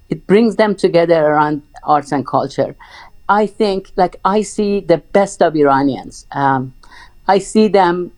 It 0.09 0.27
brings 0.27 0.57
them 0.57 0.75
together 0.75 1.25
around 1.25 1.63
arts 1.85 2.13
and 2.13 2.27
culture. 2.27 2.77
I 3.29 3.47
think, 3.47 3.93
like 3.97 4.17
I 4.25 4.43
see 4.43 4.81
the 4.81 4.99
best 4.99 5.43
of 5.43 5.57
Iranians. 5.57 6.27
Um, 6.31 6.75
I 7.29 7.39
see 7.39 7.69
them 7.69 8.13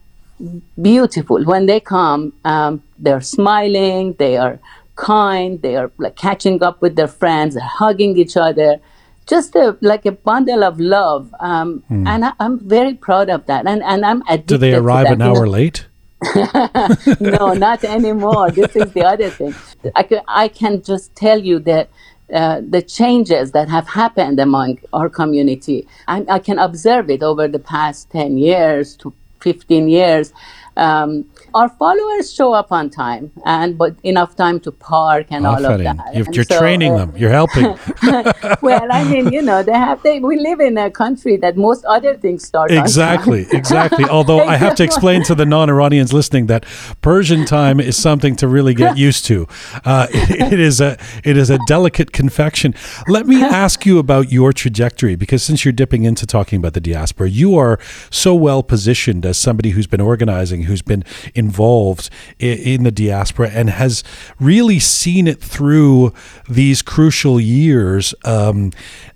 beautiful 0.81 1.45
when 1.45 1.67
they 1.67 1.81
come. 1.81 2.33
Um, 2.45 2.83
they're 2.99 3.21
smiling. 3.21 4.15
They 4.19 4.37
are 4.37 4.59
kind. 4.97 5.61
They 5.63 5.77
are 5.77 5.91
like 5.99 6.17
catching 6.17 6.63
up 6.63 6.83
with 6.83 6.97
their 6.97 7.09
friends. 7.09 7.55
They're 7.55 7.65
hugging 7.65 8.17
each 8.19 8.37
other. 8.37 8.81
Just 9.27 9.55
a, 9.57 9.77
like 9.81 10.07
a 10.07 10.13
bundle 10.13 10.65
of 10.65 10.81
love, 10.81 11.35
um, 11.39 11.85
and 11.91 12.25
I, 12.25 12.33
I'm 12.41 12.59
very 12.61 12.95
proud 12.95 13.29
of 13.29 13.45
that. 13.45 13.67
And 13.67 13.83
and 13.83 14.07
I'm 14.07 14.23
addicted. 14.23 14.41
Hmm. 14.41 14.47
Do 14.47 14.57
they 14.59 14.75
arrive 14.75 15.07
an 15.09 15.21
hour 15.21 15.47
late? 15.47 15.87
no, 17.21 17.53
not 17.53 17.85
anymore. 17.85 18.51
This 18.51 18.75
is 18.75 18.91
the 18.93 19.05
other 19.05 19.29
thing. 19.29 19.55
I 19.95 20.03
can, 20.03 20.21
I 20.27 20.49
can 20.49 20.83
just 20.83 21.15
tell 21.15 21.39
you 21.39 21.59
that 21.61 21.91
uh, 22.35 22.61
the 22.69 22.83
changes 22.83 23.53
that 23.53 23.69
have 23.69 23.89
happened 23.89 24.41
among 24.41 24.79
our 24.93 25.09
community, 25.09 25.87
I, 26.09 26.25
I 26.29 26.39
can 26.39 26.59
observe 26.59 27.11
it 27.11 27.23
over 27.23 27.49
the 27.49 27.59
past 27.59 28.11
10 28.11 28.39
years 28.39 28.97
to 28.99 29.15
15 29.41 29.89
years. 29.89 30.33
Um, 30.79 31.29
our 31.55 31.69
followers 31.69 32.33
show 32.33 32.53
up 32.53 32.71
on 32.71 32.89
time, 32.89 33.33
and 33.45 33.77
but 33.77 33.97
enough 34.05 34.37
time 34.37 34.61
to 34.61 34.71
park 34.71 35.27
and 35.31 35.45
all 35.47 35.65
of 35.65 35.79
that. 35.79 36.15
You're, 36.15 36.27
you're 36.31 36.45
so, 36.45 36.59
training 36.59 36.93
uh, 36.93 36.99
them. 36.99 37.17
You're 37.17 37.31
helping. 37.31 37.65
well, 38.63 38.87
I 38.93 39.05
mean, 39.05 39.33
you 39.33 39.43
know, 39.43 39.63
they 39.63 39.73
have. 39.73 40.03
They, 40.03 40.21
we 40.21 40.39
live 40.39 40.61
in 40.61 40.79
a 40.79 40.91
country 40.91 41.37
that 41.39 41.57
most 41.57 41.85
other 41.85 42.17
things 42.17 42.45
start. 42.45 42.71
Exactly, 42.71 43.47
exactly. 43.51 44.05
Although 44.05 44.45
I 44.45 44.57
have 44.57 44.77
to 44.77 44.85
explain 44.89 45.25
to 45.25 45.35
the 45.35 45.45
non-Iranians 45.45 46.13
listening 46.13 46.47
that 46.47 46.65
Persian 47.03 47.45
time 47.45 47.81
is 47.81 47.97
something 47.97 48.37
to 48.37 48.47
really 48.47 48.75
get 48.75 48.97
used 49.09 49.25
to. 49.27 49.49
Uh, 49.85 50.07
it, 50.11 50.53
it 50.53 50.61
is 50.61 50.81
a 50.81 50.97
it 51.25 51.37
is 51.37 51.51
a 51.51 51.59
delicate 51.67 52.13
confection. 52.13 52.75
Let 53.09 53.27
me 53.27 53.43
ask 53.43 53.85
you 53.85 53.99
about 53.99 54.31
your 54.31 54.53
trajectory 54.53 55.17
because 55.17 55.43
since 55.43 55.65
you're 55.65 55.73
dipping 55.73 56.05
into 56.05 56.25
talking 56.25 56.59
about 56.59 56.75
the 56.75 56.81
diaspora, 56.81 57.31
you 57.31 57.57
are 57.57 57.81
so 58.11 58.35
well 58.35 58.63
positioned 58.63 59.27
as 59.27 59.39
somebody 59.39 59.71
who's 59.71 59.87
been 59.87 60.01
organizing, 60.01 60.68
who's 60.69 60.83
been 60.83 61.05
involved 61.35 62.11
in, 62.39 62.59
in 62.59 62.83
the 62.85 62.93
diaspora, 62.93 63.51
and 63.51 63.71
has 63.71 64.05
really 64.39 64.79
seen 64.79 65.27
it 65.27 65.41
through 65.41 66.13
these 66.49 66.83
crucial 66.83 67.41
years. 67.41 68.15
Um, 68.25 68.71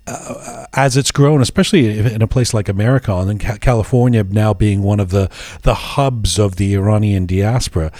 uh, 0.05 0.65
as 0.73 0.97
it's 0.97 1.11
grown, 1.11 1.41
especially 1.41 1.97
in 1.99 2.21
a 2.21 2.27
place 2.27 2.53
like 2.53 2.67
America 2.67 3.13
and 3.15 3.39
California 3.39 4.23
now 4.23 4.53
being 4.53 4.83
one 4.83 4.99
of 4.99 5.11
the, 5.11 5.29
the 5.61 5.73
hubs 5.73 6.37
of 6.37 6.57
the 6.57 6.73
Iranian 6.73 7.25
diaspora. 7.25 7.91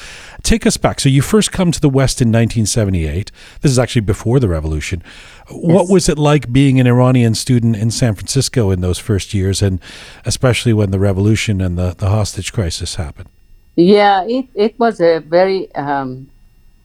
Take 0.42 0.66
us 0.66 0.76
back. 0.76 1.00
So 1.00 1.08
you 1.08 1.22
first 1.22 1.54
come 1.54 1.72
to 1.72 1.80
the 1.80 1.90
West 1.90 2.22
in 2.22 2.28
1978. 2.28 3.32
This 3.62 3.72
is 3.72 3.80
actually 3.80 4.02
before 4.02 4.42
the 4.42 4.50
revolution. 4.50 5.02
What 5.50 5.90
was 5.90 6.10
it 6.10 6.18
like 6.18 6.52
being 6.52 6.80
an 6.80 6.88
Iranian 6.88 7.36
student 7.36 7.78
in 7.78 7.90
San 7.90 8.16
Francisco 8.16 8.70
in 8.70 8.82
those 8.82 9.00
first 9.00 9.34
years, 9.34 9.62
and 9.62 9.80
especially 10.26 10.74
when 10.74 10.92
the 10.92 11.00
revolution 11.00 11.62
and 11.62 11.78
the, 11.78 11.96
the 11.98 12.10
hostage 12.10 12.52
crisis 12.52 12.96
happened? 12.96 13.30
Yeah, 13.76 14.24
it, 14.26 14.46
it 14.54 14.78
was 14.80 15.02
a 15.02 15.20
very 15.20 15.74
um, 15.76 16.30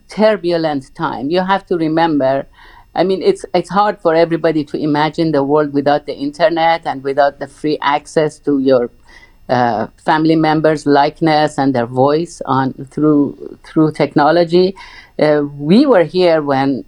turbulent 0.09 0.95
time. 0.95 1.31
You 1.31 1.45
have 1.45 1.67
to 1.67 1.77
remember, 1.77 2.47
I 2.95 3.05
mean, 3.05 3.23
it's, 3.23 3.45
it's 3.55 3.69
hard 3.69 4.01
for 4.01 4.15
everybody 4.15 4.65
to 4.65 4.79
imagine 4.79 5.33
the 5.33 5.45
world 5.45 5.75
without 5.75 6.07
the 6.07 6.15
internet 6.15 6.87
and 6.87 7.03
without 7.05 7.39
the 7.41 7.47
free 7.47 7.79
access 7.83 8.39
to 8.41 8.59
your 8.59 8.91
uh, 9.51 9.89
family 10.05 10.37
members' 10.37 10.87
likeness 10.87 11.59
and 11.59 11.75
their 11.75 11.87
voice 11.87 12.43
on 12.47 12.73
through 12.91 13.59
through 13.65 13.93
technology. 13.93 14.75
Uh, 15.19 15.43
we 15.55 15.87
were 15.87 16.05
here 16.05 16.43
when 16.43 16.85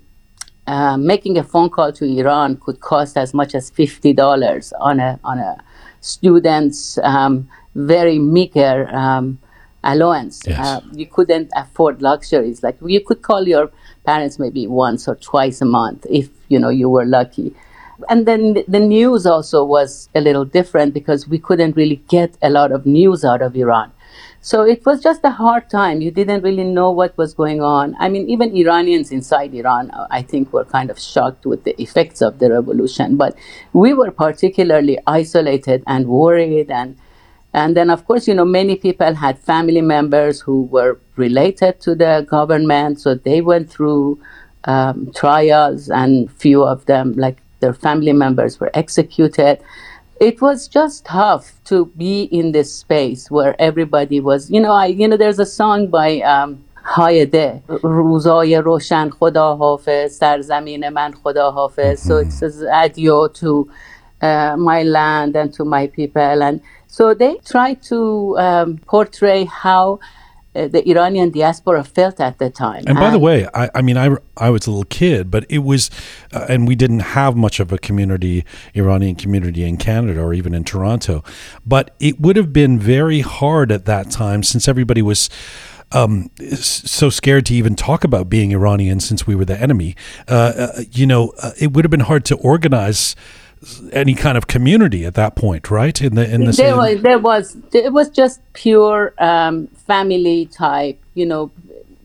uh, 0.66 0.96
making 0.98 1.38
a 1.38 1.42
phone 1.42 1.70
call 1.70 1.90
to 1.90 2.04
Iran 2.04 2.58
could 2.58 2.80
cost 2.80 3.16
as 3.16 3.32
much 3.32 3.54
as 3.54 3.70
fifty 3.70 4.12
dollars 4.12 4.74
on 4.78 5.00
a 5.00 5.18
on 5.24 5.38
a 5.38 5.56
student's 6.00 6.98
um, 6.98 7.48
very 7.74 8.18
meager 8.18 8.94
um, 8.94 9.38
allowance. 9.84 10.42
Yes. 10.46 10.58
Uh, 10.58 10.80
you 10.92 11.06
couldn't 11.06 11.50
afford 11.56 12.02
luxuries. 12.02 12.62
Like 12.62 12.78
you 12.84 13.00
could 13.04 13.22
call 13.22 13.46
your 13.46 13.70
parents 14.04 14.38
maybe 14.38 14.66
once 14.66 15.08
or 15.08 15.16
twice 15.16 15.60
a 15.60 15.64
month 15.66 16.06
if 16.10 16.28
you 16.48 16.58
know 16.58 16.68
you 16.70 16.88
were 16.88 17.04
lucky. 17.04 17.54
And 18.08 18.26
then 18.26 18.64
the 18.66 18.80
news 18.80 19.26
also 19.26 19.62
was 19.62 20.08
a 20.14 20.20
little 20.20 20.44
different 20.44 20.94
because 20.94 21.28
we 21.28 21.38
couldn't 21.38 21.76
really 21.76 22.02
get 22.08 22.36
a 22.40 22.48
lot 22.48 22.72
of 22.72 22.86
news 22.86 23.24
out 23.24 23.42
of 23.42 23.54
Iran. 23.54 23.92
So 24.42 24.62
it 24.62 24.86
was 24.86 25.02
just 25.02 25.20
a 25.22 25.30
hard 25.30 25.68
time. 25.68 26.00
You 26.00 26.10
didn't 26.10 26.42
really 26.42 26.64
know 26.64 26.90
what 26.90 27.16
was 27.18 27.34
going 27.34 27.60
on. 27.60 27.94
I 28.00 28.08
mean, 28.08 28.30
even 28.30 28.56
Iranians 28.56 29.12
inside 29.12 29.52
Iran, 29.54 29.90
uh, 29.90 30.06
I 30.10 30.22
think, 30.22 30.50
were 30.50 30.64
kind 30.64 30.90
of 30.90 30.98
shocked 30.98 31.44
with 31.44 31.64
the 31.64 31.80
effects 31.80 32.22
of 32.22 32.38
the 32.38 32.50
revolution. 32.50 33.18
But 33.18 33.36
we 33.74 33.92
were 33.92 34.10
particularly 34.10 34.98
isolated 35.06 35.84
and 35.86 36.08
worried. 36.08 36.70
And, 36.70 36.96
and 37.53 37.75
then, 37.77 37.89
of 37.89 38.05
course, 38.05 38.27
you 38.27 38.33
know, 38.33 38.45
many 38.45 38.75
people 38.75 39.13
had 39.13 39.39
family 39.39 39.81
members 39.81 40.41
who 40.41 40.63
were 40.63 40.99
related 41.15 41.79
to 41.81 41.95
the 41.95 42.27
government. 42.29 42.99
So 42.99 43.15
they 43.15 43.39
went 43.39 43.69
through 43.69 44.19
um, 44.65 45.11
trials, 45.15 45.89
and 45.89 46.29
few 46.31 46.63
of 46.63 46.85
them, 46.85 47.13
like 47.13 47.37
their 47.61 47.73
family 47.73 48.11
members, 48.13 48.59
were 48.59 48.71
executed 48.73 49.61
it 50.19 50.41
was 50.41 50.67
just 50.67 51.05
tough 51.05 51.51
to 51.65 51.87
be 51.97 52.23
in 52.23 52.53
this 52.53 52.73
space 52.73 53.29
where 53.29 53.53
everybody 53.59 54.21
was 54.21 54.49
you 54.49 54.61
know 54.61 54.71
i 54.71 54.85
you 54.85 55.07
know 55.07 55.17
there's 55.17 55.39
a 55.39 55.45
song 55.45 55.87
by 55.87 56.21
um 56.21 56.57
هایده 56.85 57.61
روزای 57.83 58.55
روشن 58.55 59.09
خدا 59.09 59.55
حافظ 59.55 60.11
سرزمین 60.11 60.89
من 60.89 61.13
خدا 61.23 61.51
حافظ 61.51 62.07
so 62.07 62.17
it 62.17 62.31
says 62.31 62.63
adieu 62.83 63.27
to 63.33 63.69
uh, 64.21 64.55
my 64.57 64.83
land 64.83 65.35
and 65.35 65.53
to 65.53 65.65
my 65.65 65.87
people 65.87 66.43
and 66.43 66.61
so 66.90 67.14
they 67.14 67.36
try 67.44 67.74
to 67.74 68.36
um, 68.36 68.78
portray 68.78 69.44
how 69.44 70.00
uh, 70.56 70.66
the 70.66 70.82
Iranian 70.90 71.30
diaspora 71.30 71.84
felt 71.84 72.18
at 72.18 72.38
the 72.38 72.50
time. 72.50 72.82
And 72.88 72.98
by 72.98 73.10
the 73.10 73.18
way, 73.20 73.46
I, 73.54 73.70
I 73.76 73.80
mean, 73.80 73.96
I, 73.96 74.16
I 74.36 74.50
was 74.50 74.66
a 74.66 74.72
little 74.72 74.82
kid, 74.82 75.30
but 75.30 75.46
it 75.48 75.58
was, 75.58 75.88
uh, 76.32 76.46
and 76.48 76.66
we 76.66 76.74
didn't 76.74 77.14
have 77.14 77.36
much 77.36 77.60
of 77.60 77.70
a 77.70 77.78
community, 77.78 78.44
Iranian 78.74 79.14
community 79.14 79.62
in 79.62 79.76
Canada 79.76 80.20
or 80.20 80.34
even 80.34 80.52
in 80.52 80.64
Toronto. 80.64 81.22
But 81.64 81.94
it 82.00 82.20
would 82.20 82.34
have 82.34 82.52
been 82.52 82.76
very 82.76 83.20
hard 83.20 83.70
at 83.70 83.84
that 83.84 84.10
time 84.10 84.42
since 84.42 84.66
everybody 84.66 85.00
was. 85.00 85.30
Um, 85.92 86.30
so 86.54 87.10
scared 87.10 87.46
to 87.46 87.54
even 87.54 87.74
talk 87.74 88.04
about 88.04 88.28
being 88.28 88.52
Iranian 88.52 89.00
since 89.00 89.26
we 89.26 89.34
were 89.34 89.44
the 89.44 89.60
enemy. 89.60 89.96
Uh, 90.28 90.52
uh 90.56 90.82
you 90.92 91.04
know, 91.04 91.32
uh, 91.42 91.50
it 91.58 91.72
would 91.72 91.84
have 91.84 91.90
been 91.90 91.98
hard 91.98 92.24
to 92.26 92.36
organize 92.36 93.16
any 93.92 94.14
kind 94.14 94.38
of 94.38 94.46
community 94.46 95.04
at 95.04 95.14
that 95.14 95.36
point, 95.36 95.70
right? 95.70 96.00
In 96.00 96.14
the 96.14 96.28
in 96.28 96.44
the 96.44 96.52
there 96.52 96.76
was 96.76 97.02
there 97.02 97.18
was 97.18 97.56
it 97.72 97.92
was 97.92 98.08
just 98.08 98.40
pure 98.52 99.14
um, 99.18 99.66
family 99.86 100.46
type, 100.46 100.98
you 101.14 101.26
know, 101.26 101.50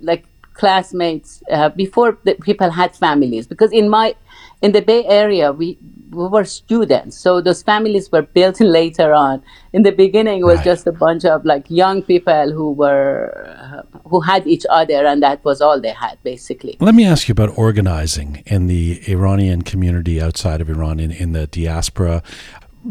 like 0.01 0.25
classmates 0.53 1.43
uh, 1.49 1.69
before 1.69 2.17
the 2.23 2.35
people 2.35 2.69
had 2.69 2.95
families. 2.95 3.47
Because 3.47 3.71
in 3.71 3.89
my 3.89 4.15
in 4.61 4.73
the 4.73 4.81
Bay 4.81 5.05
Area, 5.05 5.51
we 5.51 5.77
we 6.15 6.27
were 6.27 6.45
students, 6.45 7.17
so 7.17 7.41
those 7.41 7.61
families 7.61 8.11
were 8.11 8.21
built 8.21 8.59
later 8.79 9.13
on. 9.13 9.43
In 9.73 9.83
the 9.83 9.91
beginning, 9.91 10.41
it 10.41 10.45
was 10.45 10.57
right. 10.57 10.65
just 10.65 10.87
a 10.87 10.91
bunch 10.91 11.25
of 11.25 11.45
like 11.45 11.65
young 11.69 12.01
people 12.01 12.51
who 12.51 12.71
were 12.71 13.33
uh, 13.59 13.99
who 14.09 14.21
had 14.21 14.47
each 14.47 14.65
other, 14.69 15.05
and 15.05 15.21
that 15.21 15.43
was 15.43 15.61
all 15.61 15.79
they 15.79 15.91
had 15.91 16.17
basically. 16.23 16.77
Let 16.79 16.95
me 16.95 17.05
ask 17.05 17.27
you 17.27 17.33
about 17.33 17.57
organizing 17.57 18.43
in 18.45 18.67
the 18.67 19.01
Iranian 19.07 19.61
community 19.61 20.21
outside 20.21 20.61
of 20.61 20.69
Iran 20.69 20.99
in, 20.99 21.11
in 21.11 21.33
the 21.33 21.47
diaspora 21.47 22.23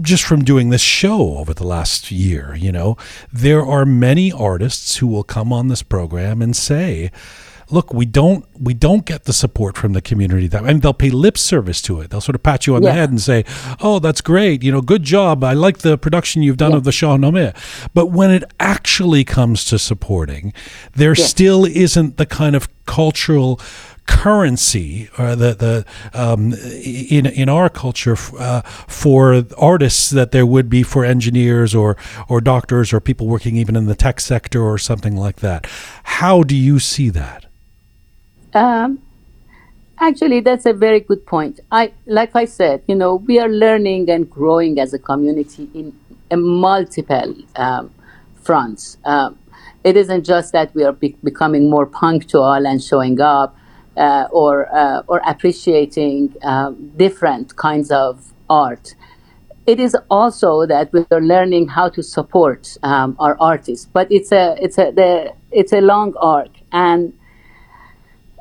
just 0.00 0.24
from 0.24 0.44
doing 0.44 0.70
this 0.70 0.80
show 0.80 1.38
over 1.38 1.54
the 1.54 1.66
last 1.66 2.10
year, 2.10 2.56
you 2.56 2.72
know, 2.72 2.96
there 3.32 3.64
are 3.64 3.84
many 3.84 4.32
artists 4.32 4.96
who 4.96 5.06
will 5.06 5.22
come 5.22 5.52
on 5.52 5.68
this 5.68 5.82
program 5.82 6.42
and 6.42 6.56
say, 6.56 7.12
look, 7.70 7.92
we 7.92 8.06
don't 8.06 8.44
we 8.58 8.74
don't 8.74 9.04
get 9.04 9.24
the 9.24 9.32
support 9.32 9.76
from 9.76 9.92
the 9.92 10.00
community 10.02 10.46
that 10.48 10.64
and 10.64 10.82
they'll 10.82 10.94
pay 10.94 11.10
lip 11.10 11.38
service 11.38 11.80
to 11.82 12.00
it. 12.00 12.10
They'll 12.10 12.20
sort 12.20 12.34
of 12.34 12.42
pat 12.42 12.66
you 12.66 12.76
on 12.76 12.82
yeah. 12.82 12.90
the 12.90 12.94
head 12.94 13.10
and 13.10 13.20
say, 13.20 13.44
"Oh, 13.80 13.98
that's 13.98 14.20
great. 14.20 14.62
You 14.62 14.72
know, 14.72 14.80
good 14.80 15.02
job. 15.02 15.44
I 15.44 15.52
like 15.52 15.78
the 15.78 15.98
production 15.98 16.42
you've 16.42 16.56
done 16.56 16.72
yeah. 16.72 16.78
of 16.78 16.84
the 16.84 16.90
Shahnameh." 16.90 17.54
But 17.94 18.06
when 18.06 18.30
it 18.30 18.44
actually 18.60 19.24
comes 19.24 19.64
to 19.66 19.78
supporting, 19.78 20.52
there 20.94 21.14
yeah. 21.16 21.24
still 21.24 21.64
isn't 21.64 22.16
the 22.16 22.26
kind 22.26 22.56
of 22.56 22.68
cultural 22.86 23.60
currency 24.06 25.08
or 25.18 25.34
the 25.34 25.54
the 25.54 25.84
um, 26.12 26.52
in 26.52 27.26
in 27.26 27.48
our 27.48 27.68
culture 27.68 28.16
uh, 28.38 28.60
for 28.62 29.44
artists 29.56 30.10
that 30.10 30.30
there 30.30 30.46
would 30.46 30.68
be 30.68 30.82
for 30.82 31.04
engineers 31.04 31.74
or 31.74 31.96
or 32.28 32.40
doctors 32.40 32.92
or 32.92 33.00
people 33.00 33.26
working 33.26 33.56
even 33.56 33.76
in 33.76 33.86
the 33.86 33.94
tech 33.94 34.20
sector 34.20 34.62
or 34.62 34.78
something 34.78 35.16
like 35.16 35.36
that. 35.36 35.66
How 36.04 36.42
do 36.42 36.54
you 36.54 36.78
see 36.78 37.10
that? 37.10 37.46
Um, 38.54 39.02
actually, 39.98 40.40
that's 40.40 40.66
a 40.66 40.72
very 40.72 41.00
good 41.00 41.26
point. 41.26 41.60
I, 41.70 41.92
like 42.06 42.36
I 42.36 42.44
said, 42.44 42.82
you 42.86 42.94
know, 42.94 43.16
we 43.16 43.38
are 43.40 43.48
learning 43.48 44.08
and 44.10 44.30
growing 44.30 44.78
as 44.78 44.94
a 44.94 44.98
community 44.98 45.68
in 45.74 45.92
multiple 46.40 47.34
um, 47.56 47.92
fronts. 48.42 48.98
Um, 49.04 49.38
it 49.82 49.96
isn't 49.96 50.24
just 50.24 50.52
that 50.52 50.74
we 50.74 50.84
are 50.84 50.92
be- 50.92 51.16
becoming 51.22 51.68
more 51.68 51.86
punctual 51.86 52.66
and 52.66 52.82
showing 52.82 53.20
up, 53.20 53.56
uh, 53.96 54.26
or 54.30 54.74
uh, 54.74 55.02
or 55.06 55.20
appreciating 55.26 56.34
um, 56.42 56.90
different 56.96 57.54
kinds 57.56 57.90
of 57.90 58.32
art. 58.48 58.94
It 59.66 59.80
is 59.80 59.96
also 60.10 60.66
that 60.66 60.92
we 60.92 61.06
are 61.10 61.20
learning 61.20 61.68
how 61.68 61.88
to 61.90 62.02
support 62.02 62.76
um, 62.82 63.16
our 63.18 63.36
artists, 63.40 63.86
but 63.92 64.10
it's 64.10 64.32
a 64.32 64.56
it's 64.60 64.78
a 64.78 64.90
the, 64.90 65.34
it's 65.50 65.72
a 65.72 65.80
long 65.80 66.14
arc 66.16 66.50
and 66.72 67.12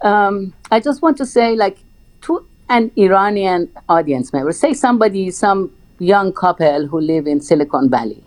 um, 0.03 0.53
I 0.69 0.79
just 0.79 1.01
want 1.01 1.17
to 1.17 1.25
say, 1.25 1.55
like, 1.55 1.77
to 2.21 2.45
an 2.69 2.91
Iranian 2.95 3.71
audience 3.89 4.31
member, 4.33 4.51
say 4.51 4.73
somebody, 4.73 5.31
some 5.31 5.71
young 5.99 6.33
couple 6.33 6.87
who 6.87 6.99
live 6.99 7.27
in 7.27 7.41
Silicon 7.41 7.89
Valley, 7.89 8.23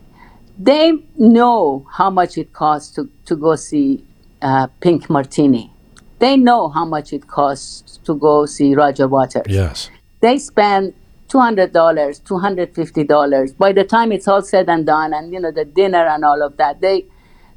they 0.58 0.92
know 1.16 1.86
how 1.92 2.10
much 2.10 2.38
it 2.38 2.52
costs 2.52 2.94
to, 2.94 3.08
to 3.26 3.36
go 3.36 3.56
see 3.56 4.04
uh, 4.42 4.66
Pink 4.80 5.10
Martini. 5.10 5.70
They 6.18 6.36
know 6.36 6.68
how 6.70 6.86
much 6.86 7.12
it 7.12 7.26
costs 7.26 7.98
to 8.04 8.14
go 8.14 8.46
see 8.46 8.74
Roger 8.74 9.06
Waters. 9.06 9.44
Yes. 9.48 9.90
They 10.20 10.38
spend 10.38 10.94
$200, 11.28 11.72
$250. 11.72 13.58
By 13.58 13.72
the 13.72 13.84
time 13.84 14.12
it's 14.12 14.26
all 14.26 14.40
said 14.42 14.68
and 14.70 14.86
done, 14.86 15.12
and, 15.12 15.32
you 15.32 15.40
know, 15.40 15.50
the 15.50 15.66
dinner 15.66 16.06
and 16.06 16.24
all 16.24 16.42
of 16.42 16.56
that, 16.56 16.80
they, 16.80 17.04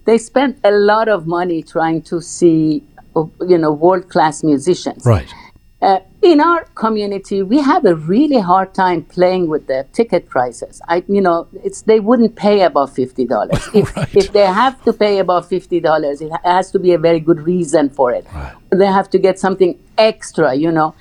they 0.05 0.17
spend 0.17 0.59
a 0.63 0.71
lot 0.71 1.07
of 1.07 1.25
money 1.25 1.63
trying 1.63 2.01
to 2.01 2.21
see 2.21 2.83
you 3.15 3.57
know 3.57 3.71
world 3.71 4.09
class 4.09 4.43
musicians. 4.43 5.05
Right. 5.05 5.33
Uh, 5.81 5.99
in 6.21 6.41
our 6.41 6.65
community, 6.75 7.41
we 7.41 7.61
have 7.61 7.85
a 7.85 7.95
really 7.95 8.39
hard 8.39 8.73
time 8.73 9.01
playing 9.03 9.47
with 9.47 9.67
the 9.67 9.87
ticket 9.93 10.27
prices. 10.27 10.81
I, 10.89 11.05
you 11.07 11.21
know, 11.21 11.47
it's 11.63 11.83
they 11.83 12.01
wouldn't 12.01 12.35
pay 12.35 12.63
above 12.63 12.93
fifty 12.93 13.25
dollars. 13.25 13.65
If, 13.73 13.95
right. 13.95 14.15
if 14.15 14.33
they 14.33 14.45
have 14.45 14.83
to 14.83 14.91
pay 14.91 15.19
above 15.19 15.47
fifty 15.47 15.79
dollars, 15.79 16.19
it 16.19 16.31
has 16.43 16.69
to 16.71 16.79
be 16.79 16.91
a 16.91 16.97
very 16.97 17.21
good 17.21 17.39
reason 17.39 17.89
for 17.89 18.11
it. 18.11 18.25
Right. 18.33 18.53
They 18.71 18.87
have 18.87 19.09
to 19.11 19.19
get 19.19 19.39
something 19.39 19.79
extra, 19.97 20.53
you 20.53 20.71
know. 20.71 20.95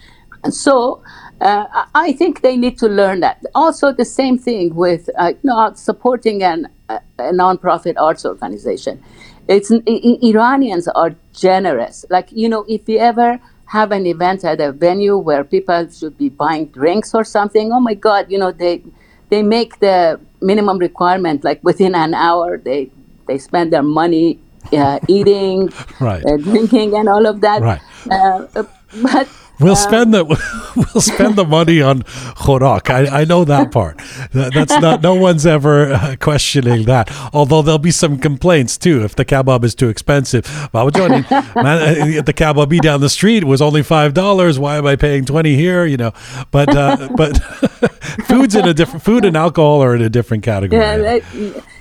And 0.44 0.54
so, 0.54 1.02
uh, 1.40 1.86
I 1.96 2.12
think 2.12 2.42
they 2.42 2.56
need 2.56 2.78
to 2.78 2.86
learn 2.86 3.18
that. 3.20 3.44
Also, 3.56 3.92
the 3.92 4.04
same 4.04 4.38
thing 4.38 4.76
with 4.76 5.10
uh, 5.18 5.32
you 5.42 5.50
know, 5.50 5.72
supporting 5.74 6.44
an, 6.44 6.68
a, 6.88 7.00
a 7.18 7.32
nonprofit 7.32 7.94
arts 7.98 8.24
organization. 8.24 9.02
It's 9.48 9.70
Iranians 9.70 10.88
are 10.88 11.16
generous. 11.32 12.04
Like 12.10 12.28
you 12.32 12.48
know, 12.48 12.64
if 12.68 12.88
you 12.88 12.98
ever 12.98 13.40
have 13.66 13.92
an 13.92 14.06
event 14.06 14.44
at 14.44 14.60
a 14.60 14.72
venue 14.72 15.16
where 15.16 15.44
people 15.44 15.88
should 15.90 16.16
be 16.16 16.28
buying 16.28 16.66
drinks 16.66 17.14
or 17.14 17.24
something, 17.24 17.72
oh 17.72 17.80
my 17.80 17.94
God, 17.94 18.30
you 18.30 18.38
know 18.38 18.52
they 18.52 18.82
they 19.30 19.42
make 19.42 19.80
the 19.80 20.20
minimum 20.40 20.78
requirement 20.78 21.44
like 21.44 21.62
within 21.64 21.94
an 21.94 22.14
hour. 22.14 22.58
They 22.58 22.90
they 23.26 23.38
spend 23.38 23.72
their 23.72 23.82
money 23.82 24.38
uh, 24.72 25.00
eating, 25.08 25.72
right. 26.00 26.24
uh, 26.24 26.36
drinking, 26.36 26.94
and 26.94 27.08
all 27.08 27.26
of 27.26 27.40
that. 27.40 27.62
Right. 27.62 27.80
Uh, 28.10 28.64
but 29.02 29.28
We'll 29.60 29.72
um, 29.72 29.76
spend 29.76 30.14
the 30.14 30.24
we'll 30.76 31.02
spend 31.02 31.36
the 31.36 31.44
money 31.44 31.82
on 31.82 32.02
khorak. 32.02 32.90
I, 32.90 33.22
I 33.22 33.24
know 33.24 33.44
that 33.44 33.72
part. 33.72 33.98
That, 34.32 34.52
that's 34.54 34.78
not 34.80 35.02
no 35.02 35.14
one's 35.14 35.46
ever 35.46 35.92
uh, 35.92 36.16
questioning 36.20 36.84
that. 36.84 37.10
Although 37.32 37.62
there'll 37.62 37.78
be 37.78 37.90
some 37.90 38.18
complaints 38.18 38.78
too 38.78 39.04
if 39.04 39.16
the 39.16 39.24
kebab 39.24 39.64
is 39.64 39.74
too 39.74 39.88
expensive. 39.88 40.46
man, 40.72 40.86
uh, 40.86 42.22
the 42.22 42.34
kebab 42.34 42.80
down 42.80 43.00
the 43.00 43.08
street 43.08 43.44
was 43.44 43.60
only 43.60 43.82
five 43.82 44.14
dollars. 44.14 44.58
Why 44.58 44.76
am 44.76 44.86
I 44.86 44.96
paying 44.96 45.24
twenty 45.24 45.56
here? 45.56 45.84
You 45.84 45.96
know, 45.96 46.12
but 46.50 46.74
uh, 46.74 47.08
but 47.16 47.38
food's 48.26 48.54
in 48.54 48.66
a 48.66 48.74
different 48.74 49.02
food 49.02 49.24
and 49.24 49.36
alcohol 49.36 49.82
are 49.82 49.94
in 49.94 50.02
a 50.02 50.10
different 50.10 50.44
category. 50.44 50.80
Yeah, 50.80 51.20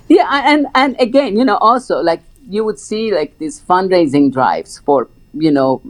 yeah, 0.07 0.41
and 0.45 0.67
and 0.73 0.95
again, 0.99 1.37
you 1.37 1.45
know, 1.45 1.57
also 1.57 1.97
like 1.97 2.21
you 2.49 2.63
would 2.63 2.79
see 2.79 3.13
like 3.13 3.37
these 3.39 3.59
fundraising 3.59 4.31
drives 4.31 4.79
for 4.79 5.09
you 5.33 5.51
know 5.51 5.81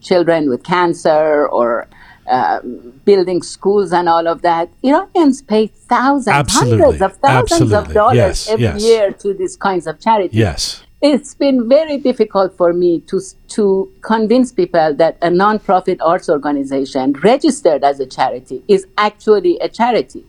children 0.00 0.48
with 0.48 0.62
cancer 0.64 1.48
or 1.48 1.88
uh, 2.30 2.60
building 3.04 3.42
schools 3.42 3.92
and 3.92 4.08
all 4.08 4.26
of 4.28 4.42
that. 4.42 4.68
Iranians 4.84 5.40
pay 5.42 5.66
thousands, 5.66 6.34
Absolutely. 6.36 6.78
hundreds 6.78 7.02
of 7.02 7.16
thousands 7.16 7.72
Absolutely. 7.72 7.88
of 7.90 7.94
dollars 7.94 8.16
yes, 8.16 8.48
every 8.48 8.64
yes. 8.64 8.82
year 8.82 9.12
to 9.12 9.32
these 9.34 9.56
kinds 9.56 9.86
of 9.86 9.98
charities. 10.00 10.38
Yes. 10.38 10.82
It's 11.00 11.34
been 11.34 11.68
very 11.68 11.96
difficult 11.96 12.56
for 12.56 12.72
me 12.72 13.00
to, 13.02 13.20
to 13.48 13.90
convince 14.02 14.50
people 14.52 14.94
that 14.94 15.16
a 15.22 15.28
nonprofit 15.28 15.98
arts 16.00 16.28
organization 16.28 17.12
registered 17.22 17.84
as 17.84 18.00
a 18.00 18.06
charity 18.06 18.62
is 18.68 18.86
actually 18.98 19.58
a 19.60 19.68
charity. 19.68 20.24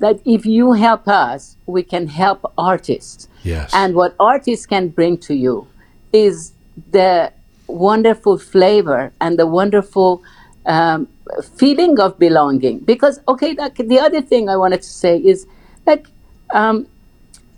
that 0.00 0.20
if 0.24 0.44
you 0.46 0.72
help 0.72 1.06
us, 1.06 1.56
we 1.66 1.82
can 1.82 2.08
help 2.08 2.52
artists. 2.58 3.28
Yes. 3.42 3.70
And 3.72 3.94
what 3.94 4.14
artists 4.18 4.66
can 4.66 4.88
bring 4.88 5.18
to 5.18 5.34
you 5.34 5.68
is 6.12 6.52
the 6.90 7.32
wonderful 7.70 8.38
flavor 8.38 9.12
and 9.20 9.38
the 9.38 9.46
wonderful 9.46 10.22
um, 10.66 11.08
feeling 11.56 11.98
of 12.00 12.18
belonging. 12.18 12.80
Because, 12.80 13.20
okay, 13.28 13.54
like, 13.54 13.76
the 13.76 13.98
other 13.98 14.20
thing 14.20 14.48
I 14.48 14.56
wanted 14.56 14.82
to 14.82 14.88
say 14.88 15.18
is 15.18 15.46
like, 15.86 16.06
um, 16.52 16.86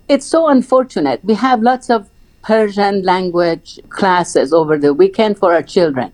it's 0.07 0.25
so 0.25 0.47
unfortunate. 0.47 1.23
We 1.23 1.33
have 1.35 1.61
lots 1.61 1.89
of 1.89 2.09
Persian 2.43 3.03
language 3.03 3.79
classes 3.89 4.53
over 4.53 4.77
the 4.77 4.93
weekend 4.93 5.37
for 5.37 5.53
our 5.53 5.63
children. 5.63 6.11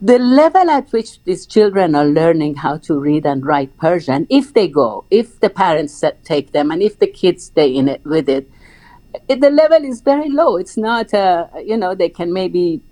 The 0.00 0.18
level 0.18 0.68
at 0.70 0.92
which 0.92 1.22
these 1.24 1.46
children 1.46 1.94
are 1.94 2.04
learning 2.04 2.56
how 2.56 2.76
to 2.78 3.00
read 3.00 3.24
and 3.24 3.44
write 3.44 3.76
Persian, 3.78 4.26
if 4.28 4.52
they 4.52 4.68
go, 4.68 5.04
if 5.10 5.40
the 5.40 5.48
parents 5.48 6.04
take 6.22 6.52
them, 6.52 6.70
and 6.70 6.82
if 6.82 6.98
the 6.98 7.06
kids 7.06 7.44
stay 7.44 7.74
in 7.74 7.88
it 7.88 8.04
with 8.04 8.28
it, 8.28 8.50
it, 9.28 9.40
the 9.40 9.50
level 9.50 9.82
is 9.82 10.02
very 10.02 10.28
low. 10.28 10.56
It's 10.56 10.76
not, 10.76 11.14
uh, 11.14 11.46
you 11.64 11.76
know, 11.76 11.94
they 11.94 12.10
can 12.10 12.32
maybe 12.32 12.82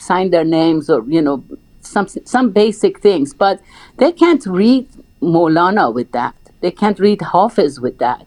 sign 0.00 0.30
their 0.30 0.44
names 0.44 0.90
or, 0.90 1.04
you 1.06 1.22
know, 1.22 1.44
some, 1.80 2.06
some 2.08 2.50
basic 2.50 3.00
things, 3.00 3.34
but 3.34 3.60
they 3.98 4.12
can't 4.12 4.44
read 4.46 4.88
Molana 5.20 5.92
with 5.92 6.12
that. 6.12 6.34
They 6.60 6.70
can't 6.70 6.98
read 6.98 7.20
Hafiz 7.22 7.80
with 7.80 7.98
that. 7.98 8.24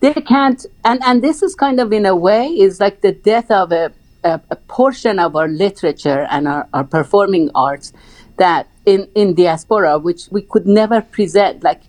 They 0.00 0.12
can't, 0.14 0.64
and, 0.84 1.02
and 1.04 1.22
this 1.22 1.42
is 1.42 1.54
kind 1.54 1.80
of 1.80 1.92
in 1.92 2.04
a 2.06 2.14
way 2.14 2.48
is 2.48 2.80
like 2.80 3.00
the 3.00 3.12
death 3.12 3.50
of 3.50 3.72
a, 3.72 3.92
a, 4.22 4.40
a 4.50 4.56
portion 4.56 5.18
of 5.18 5.34
our 5.34 5.48
literature 5.48 6.26
and 6.30 6.46
our, 6.46 6.68
our 6.74 6.84
performing 6.84 7.50
arts 7.54 7.92
that 8.36 8.68
in, 8.84 9.08
in 9.14 9.34
diaspora, 9.34 9.98
which 9.98 10.28
we 10.30 10.42
could 10.42 10.66
never 10.66 11.00
present, 11.00 11.62
like 11.62 11.82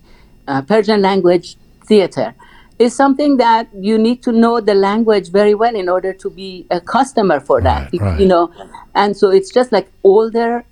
uh, 0.48 0.62
Persian 0.62 1.02
language 1.02 1.56
theater 1.84 2.34
is 2.84 2.94
something 3.02 3.36
that 3.38 3.68
you 3.88 3.96
need 4.06 4.18
to 4.26 4.32
know 4.42 4.54
the 4.70 4.74
language 4.88 5.30
very 5.40 5.54
well 5.62 5.74
in 5.82 5.88
order 5.88 6.12
to 6.24 6.28
be 6.30 6.50
a 6.70 6.80
customer 6.80 7.38
for 7.48 7.58
that 7.68 7.82
Right, 7.92 8.00
right. 8.02 8.20
you 8.20 8.26
know? 8.32 8.44
And 8.94 9.16
so 9.16 9.30
it's 9.30 9.50
just 9.58 9.72
like 9.72 9.88
older 10.12 10.64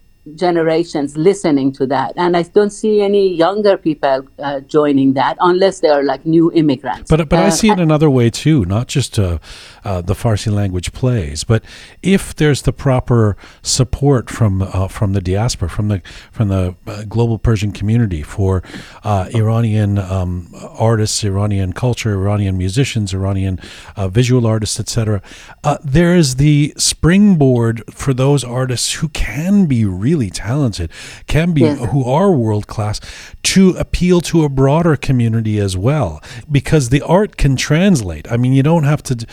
generations 0.45 1.17
listening 1.17 1.73
to 1.79 1.87
that. 1.87 2.13
And 2.17 2.37
i 2.37 2.43
don't 2.57 2.71
see 2.71 3.01
any 3.01 3.23
younger 3.35 3.77
people 3.87 4.19
uh, 4.39 4.61
joining 4.77 5.15
that 5.15 5.37
unless 5.41 5.81
they 5.81 5.89
are 5.89 6.03
like 6.13 6.27
new 6.27 6.53
immigrants. 6.53 7.09
But 7.13 7.29
but 7.29 7.39
I 7.39 7.47
Uh, 7.49 7.51
see 7.61 7.71
it 7.75 7.81
another 7.81 8.11
way 8.19 8.29
too, 8.31 8.59
not 8.77 8.87
just 8.97 9.19
uh, 9.19 9.39
uh, 9.85 10.01
the 10.01 10.15
Farsi 10.15 10.53
language 10.53 10.93
plays, 10.93 11.45
but 11.45 11.65
if 12.03 12.35
there's 12.35 12.63
the 12.63 12.73
proper 12.73 13.37
support 13.63 14.31
from 14.31 14.63
uh, 14.63 14.89
from 14.89 15.13
the 15.13 15.21
diaspora, 15.21 15.69
from 15.69 15.89
the 15.89 16.03
from 16.33 16.49
the 16.49 16.75
uh, 16.87 17.05
global 17.09 17.39
Persian 17.39 17.73
community 17.73 18.23
for 18.23 18.63
uh, 19.05 19.29
Iranian 19.35 19.99
um, 19.99 20.53
artists, 20.79 21.25
Iranian 21.25 21.73
culture, 21.73 22.13
Iranian 22.15 22.57
musicians, 22.59 23.15
Iranian 23.15 23.59
uh, 23.97 24.09
visual 24.09 24.47
artists, 24.47 24.79
etc. 24.81 25.23
Uh, 25.65 25.79
there 25.85 26.15
is 26.17 26.37
the 26.37 26.73
springboard 26.77 27.83
for 27.93 28.13
those 28.15 28.45
artists 28.45 28.95
who 28.95 29.09
can 29.09 29.67
be 29.67 29.85
really 29.85 30.31
talented, 30.31 30.91
can 31.27 31.53
be 31.53 31.61
Yes. 31.61 31.91
who 31.93 32.05
are 32.05 32.33
world 32.33 32.67
class, 32.67 33.01
to 33.43 33.71
appeal 33.79 34.21
to 34.23 34.45
a 34.45 34.49
broader 34.49 34.97
community 34.97 35.59
as 35.59 35.77
well, 35.77 36.23
because 36.51 36.89
the 36.89 37.03
art 37.03 37.37
can 37.37 37.55
translate. 37.57 38.31
I 38.33 38.37
mean, 38.37 38.53
you 38.53 38.63
don't 38.63 38.85
have 38.85 39.03
to 39.05 39.27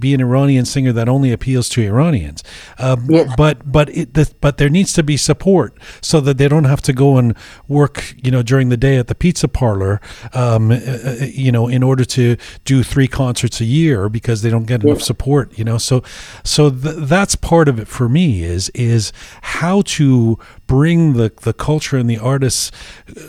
be 0.00 0.14
an 0.14 0.20
Iranian 0.20 0.64
singer 0.64 0.92
that 0.92 1.08
only 1.08 1.32
appeals 1.32 1.68
to 1.70 1.82
Iranians, 1.82 2.42
um, 2.78 3.06
Yes. 3.10 3.32
but 3.36 3.70
but 3.70 3.88
it, 3.90 4.14
the, 4.14 4.32
but 4.40 4.56
there 4.58 4.68
needs 4.68 4.92
to 4.94 5.02
be 5.02 5.16
support 5.16 5.76
so 6.00 6.20
that 6.20 6.38
they 6.38 6.48
don't 6.48 6.64
have 6.64 6.82
to 6.82 6.92
go 6.92 7.16
and 7.18 7.34
work, 7.68 8.14
you 8.22 8.30
know, 8.30 8.42
during 8.42 8.68
the 8.68 8.76
day 8.76 8.96
at 8.96 9.06
the 9.08 9.14
pizza 9.14 9.48
parlor, 9.48 10.00
um, 10.32 10.70
uh, 10.70 10.74
uh, 10.76 11.14
you 11.20 11.50
know, 11.52 11.68
in 11.68 11.82
order 11.82 12.04
to 12.04 12.36
do 12.64 12.82
three 12.82 13.08
concerts 13.08 13.60
a 13.60 13.64
year 13.64 14.08
because 14.08 14.42
they 14.42 14.50
don't 14.50 14.66
get 14.66 14.82
enough 14.84 15.02
support, 15.02 15.56
you 15.58 15.64
know. 15.64 15.78
So 15.78 16.02
so 16.42 16.70
th- 16.70 16.96
that's 16.98 17.34
part 17.36 17.68
of 17.68 17.78
it 17.78 17.88
for 17.88 18.08
me 18.08 18.42
is 18.44 18.70
is 18.74 19.12
how 19.42 19.82
to 19.82 20.38
bring 20.66 21.14
the 21.14 21.32
the 21.42 21.52
culture 21.52 21.96
and 21.96 22.08
the 22.08 22.18
artists 22.18 22.70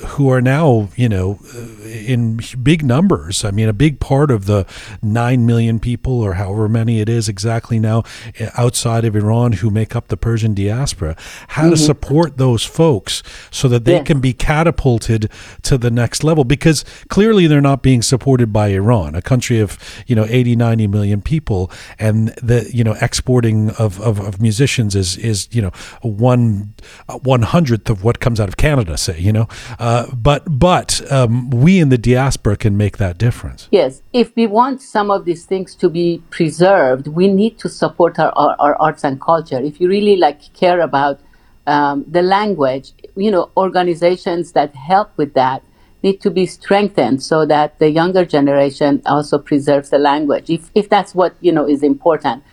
who 0.07 0.29
are 0.29 0.41
now 0.41 0.89
you 0.95 1.09
know 1.09 1.39
uh, 1.55 1.87
in 1.87 2.39
big 2.63 2.83
numbers 2.83 3.43
i 3.43 3.51
mean 3.51 3.67
a 3.67 3.73
big 3.73 3.99
part 3.99 4.31
of 4.31 4.45
the 4.45 4.65
9 5.01 5.45
million 5.45 5.79
people 5.79 6.21
or 6.21 6.33
however 6.55 6.69
many 6.69 6.99
it 7.01 7.09
is 7.09 7.27
exactly 7.27 7.79
now 7.79 8.03
uh, 8.39 8.49
outside 8.57 9.03
of 9.03 9.15
iran 9.15 9.51
who 9.53 9.69
make 9.69 9.95
up 9.95 10.07
the 10.07 10.17
persian 10.17 10.53
diaspora 10.53 11.15
how 11.49 11.69
to 11.69 11.75
support 11.77 12.37
those 12.37 12.63
folks 12.63 13.21
so 13.51 13.67
that 13.67 13.83
they 13.85 13.95
Yes. 13.95 14.07
can 14.07 14.19
be 14.19 14.33
catapulted 14.33 15.29
to 15.63 15.77
the 15.77 15.89
next 15.89 16.21
level. 16.23 16.43
Because 16.43 16.83
clearly 17.07 17.47
they're 17.47 17.61
not 17.61 17.81
being 17.81 18.01
supported 18.01 18.51
by 18.51 18.67
iran 18.69 19.15
a 19.15 19.21
country 19.21 19.59
of 19.61 19.77
you 20.05 20.15
know 20.17 20.25
80 20.27 20.55
90 20.55 20.87
million 20.87 21.21
people. 21.21 21.71
And 21.97 22.29
the 22.49 22.69
you 22.73 22.83
know 22.83 22.95
exporting 23.01 23.69
of, 23.71 24.01
of, 24.01 24.19
of 24.19 24.41
musicians 24.41 24.95
is 24.95 25.17
is 25.17 25.47
you 25.51 25.61
know 25.61 25.71
one 26.01 26.73
uh, 27.07 27.17
one 27.19 27.43
hundredth 27.43 27.89
of 27.89 28.03
what 28.03 28.19
comes 28.19 28.39
out 28.41 28.49
of 28.49 28.57
Canada, 28.57 28.97
say 28.97 29.17
you 29.27 29.31
know, 29.31 29.47
uh, 29.79 30.05
but 30.13 30.43
but 30.49 30.89
um, 31.11 31.49
we 31.49 31.79
in 31.79 31.89
the 31.89 31.97
diaspora 31.97 32.57
can 32.57 32.75
make 32.75 32.97
that 32.97 33.17
difference. 33.17 33.69
Yes, 33.71 34.01
if 34.11 34.35
we 34.35 34.45
want 34.47 34.81
some 34.81 35.09
of 35.09 35.23
these 35.25 35.45
things 35.45 35.73
to 35.75 35.89
be 35.89 36.21
preserved, 36.49 37.07
we 37.07 37.27
need 37.27 37.57
to 37.63 37.67
support 37.67 38.19
our, 38.19 38.31
our, 38.41 38.55
our 38.59 38.75
arts 38.87 39.03
and 39.03 39.19
culture. 39.19 39.59
If 39.59 39.81
you 39.81 39.87
really 39.89 40.15
like 40.15 40.39
care 40.53 40.79
about 40.89 41.19
um, 41.65 42.05
the 42.17 42.21
language, 42.21 42.87
you 43.15 43.31
know, 43.31 43.49
organizations 43.57 44.51
that 44.51 44.75
help 44.75 45.09
with 45.17 45.33
that 45.33 45.63
need 46.03 46.21
to 46.21 46.29
be 46.29 46.45
strengthened 46.45 47.23
so 47.23 47.37
that 47.47 47.79
the 47.79 47.89
younger 47.89 48.23
generation 48.25 49.01
also 49.07 49.39
preserves 49.39 49.89
the 49.89 49.97
language. 50.11 50.45
If 50.57 50.69
if 50.81 50.85
that's 50.93 51.15
what 51.19 51.31
you 51.41 51.51
know 51.57 51.65
is 51.75 51.81
important, 51.93 52.43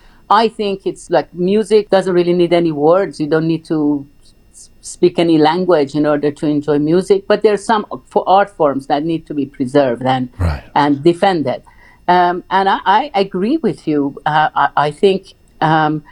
I 0.41 0.45
think 0.59 0.75
it's 0.91 1.05
like 1.17 1.27
music 1.51 1.81
doesn't 1.95 2.15
really 2.19 2.33
need 2.41 2.53
any 2.63 2.71
words. 2.71 3.19
You 3.19 3.27
don't 3.27 3.47
need 3.53 3.63
to 3.73 3.77
speak 4.81 5.19
any 5.19 5.37
language 5.37 5.91
in 5.99 6.05
order 6.13 6.31
to 6.39 6.45
enjoy 6.55 6.77
music, 6.79 7.19
but 7.31 7.37
there 7.43 7.53
are 7.53 7.65
some 7.73 7.83
for 8.13 8.23
art 8.39 8.49
forms 8.59 8.87
that 8.87 9.01
need 9.11 9.23
to 9.29 9.33
be 9.41 9.45
preserved 9.57 10.03
and 10.15 10.23
Right. 10.39 10.63
and 10.81 10.91
defended. 11.11 11.61
Um, 12.07 12.43
and 12.49 12.67
I, 12.69 12.79
I 12.85 13.11
agree 13.15 13.57
with 13.57 13.87
you. 13.87 14.21
Uh, 14.25 14.49
I, 14.55 14.69
I 14.75 14.91
think 14.91 15.33
um, 15.61 16.03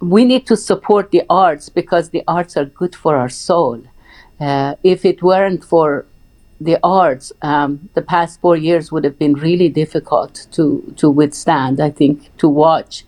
we 0.00 0.24
need 0.24 0.46
to 0.46 0.56
support 0.56 1.10
the 1.10 1.22
arts 1.30 1.68
because 1.68 2.10
the 2.10 2.24
arts 2.26 2.56
are 2.56 2.64
good 2.64 2.94
for 2.94 3.16
our 3.16 3.28
soul. 3.28 3.82
Uh, 4.40 4.74
if 4.82 5.04
it 5.04 5.22
weren't 5.22 5.64
for 5.64 6.04
the 6.60 6.78
arts, 6.82 7.32
um, 7.42 7.88
the 7.94 8.02
past 8.02 8.40
four 8.40 8.56
years 8.56 8.90
would 8.90 9.04
have 9.04 9.18
been 9.18 9.34
really 9.34 9.68
difficult 9.68 10.46
to 10.52 10.92
to 10.96 11.08
withstand. 11.10 11.80
I 11.80 11.90
think 11.90 12.36
to 12.38 12.48
watch, 12.48 13.04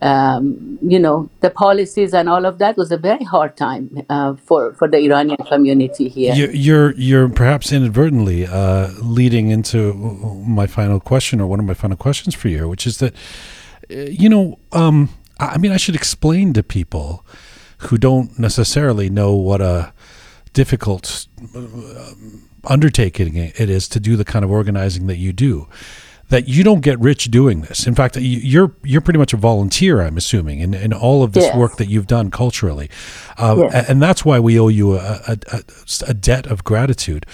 um, 0.00 0.78
you 0.80 0.98
know, 0.98 1.28
the 1.40 1.50
policies 1.50 2.14
and 2.14 2.28
all 2.28 2.46
of 2.46 2.58
that 2.58 2.76
was 2.76 2.92
a 2.92 2.96
very 2.96 3.24
hard 3.24 3.56
time 3.56 4.02
uh, 4.08 4.34
for 4.36 4.72
for 4.74 4.86
the 4.88 4.98
Iranian 4.98 5.38
community 5.48 6.08
here. 6.08 6.34
You're, 6.34 6.50
you're 6.50 6.94
you're 6.94 7.28
perhaps 7.28 7.72
inadvertently 7.72 8.46
uh, 8.46 8.90
leading 9.02 9.50
into 9.50 9.94
my 9.94 10.66
final 10.66 11.00
question 11.00 11.40
or 11.40 11.48
one 11.48 11.58
of 11.58 11.66
my 11.66 11.74
final 11.74 11.96
questions 11.96 12.34
for 12.34 12.48
you, 12.48 12.68
which 12.68 12.86
is 12.86 12.98
that 12.98 13.14
uh, 13.90 13.94
you 13.94 14.28
know 14.28 14.58
um, 14.72 15.08
I 15.40 15.58
mean 15.58 15.72
I 15.72 15.78
should 15.78 15.96
explain 15.96 16.52
to 16.52 16.62
people 16.62 17.26
who 17.78 17.98
don't 17.98 18.38
necessarily 18.38 19.10
know 19.10 19.34
what 19.34 19.60
a 19.60 19.92
difficult 20.52 21.26
uh, 21.56 22.12
undertaking 22.64 23.36
it 23.36 23.70
is 23.70 23.88
to 23.88 24.00
do 24.00 24.16
the 24.16 24.24
kind 24.24 24.44
of 24.44 24.50
organizing 24.50 25.06
that 25.06 25.16
you 25.16 25.32
do 25.32 25.68
that 26.28 26.46
you 26.48 26.62
don't 26.62 26.80
get 26.82 26.98
rich 27.00 27.30
doing 27.30 27.62
this. 27.62 27.86
In 27.86 27.94
fact, 27.94 28.16
you- 28.16 28.22
you're 28.22 28.72
you're 28.84 29.00
pretty 29.00 29.18
much 29.18 29.32
a 29.32 29.36
volunteer, 29.36 30.00
I'm 30.02 30.16
assuming, 30.16 30.60
in, 30.60 30.74
in 30.74 30.92
all 30.92 31.22
of 31.22 31.32
this 31.32 31.44
Yes. 31.44 31.56
work 31.56 31.76
that 31.76 31.88
you've 31.88 32.06
done 32.06 32.30
culturally, 32.30 32.90
um, 33.38 33.60
Yes. 33.60 33.88
and 33.88 34.02
that's 34.02 34.24
why 34.24 34.38
we 34.38 34.58
owe 34.60 34.68
you 34.68 34.96
a, 34.96 35.20
a, 35.26 35.38
a, 35.52 35.60
a 36.08 36.14
debt 36.14 36.46
of 36.46 36.64
gratitude. 36.64 37.24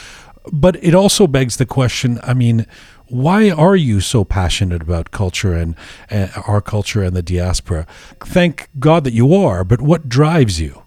But 0.52 0.76
it 0.82 0.94
also 0.94 1.26
begs 1.26 1.56
the 1.56 1.66
question. 1.66 2.20
I 2.22 2.34
mean, 2.34 2.66
why 3.08 3.50
are 3.50 3.76
you 3.76 4.00
so 4.00 4.24
passionate 4.24 4.82
about 4.82 5.10
culture 5.10 5.54
and, 5.54 5.74
and 6.10 6.30
our 6.46 6.60
culture 6.60 7.02
and 7.02 7.16
the 7.16 7.22
diaspora? 7.22 7.86
Thank 8.20 8.68
God 8.78 9.04
that 9.04 9.12
you 9.14 9.34
are. 9.34 9.64
But 9.64 9.80
what 9.80 10.08
drives 10.08 10.60
you? 10.60 10.82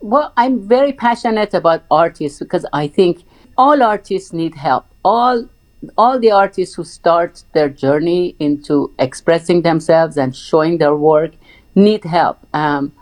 Well, 0.00 0.32
I'm 0.36 0.60
very 0.68 0.92
passionate 0.92 1.54
about 1.54 1.82
artists 1.90 2.38
because 2.38 2.64
I 2.72 2.86
think 2.88 3.22
all 3.56 3.82
artists 3.82 4.32
need 4.32 4.54
help. 4.54 4.84
All 5.04 5.48
all 5.96 6.18
the 6.18 6.30
artists 6.30 6.74
who 6.74 6.84
start 6.84 7.44
their 7.52 7.68
journey 7.68 8.34
into 8.38 8.92
expressing 8.98 9.62
themselves 9.62 10.16
and 10.16 10.34
showing 10.34 10.78
their 10.78 10.94
work 10.94 11.32
need 11.74 12.04
help. 12.04 12.38
Um, 12.52 12.92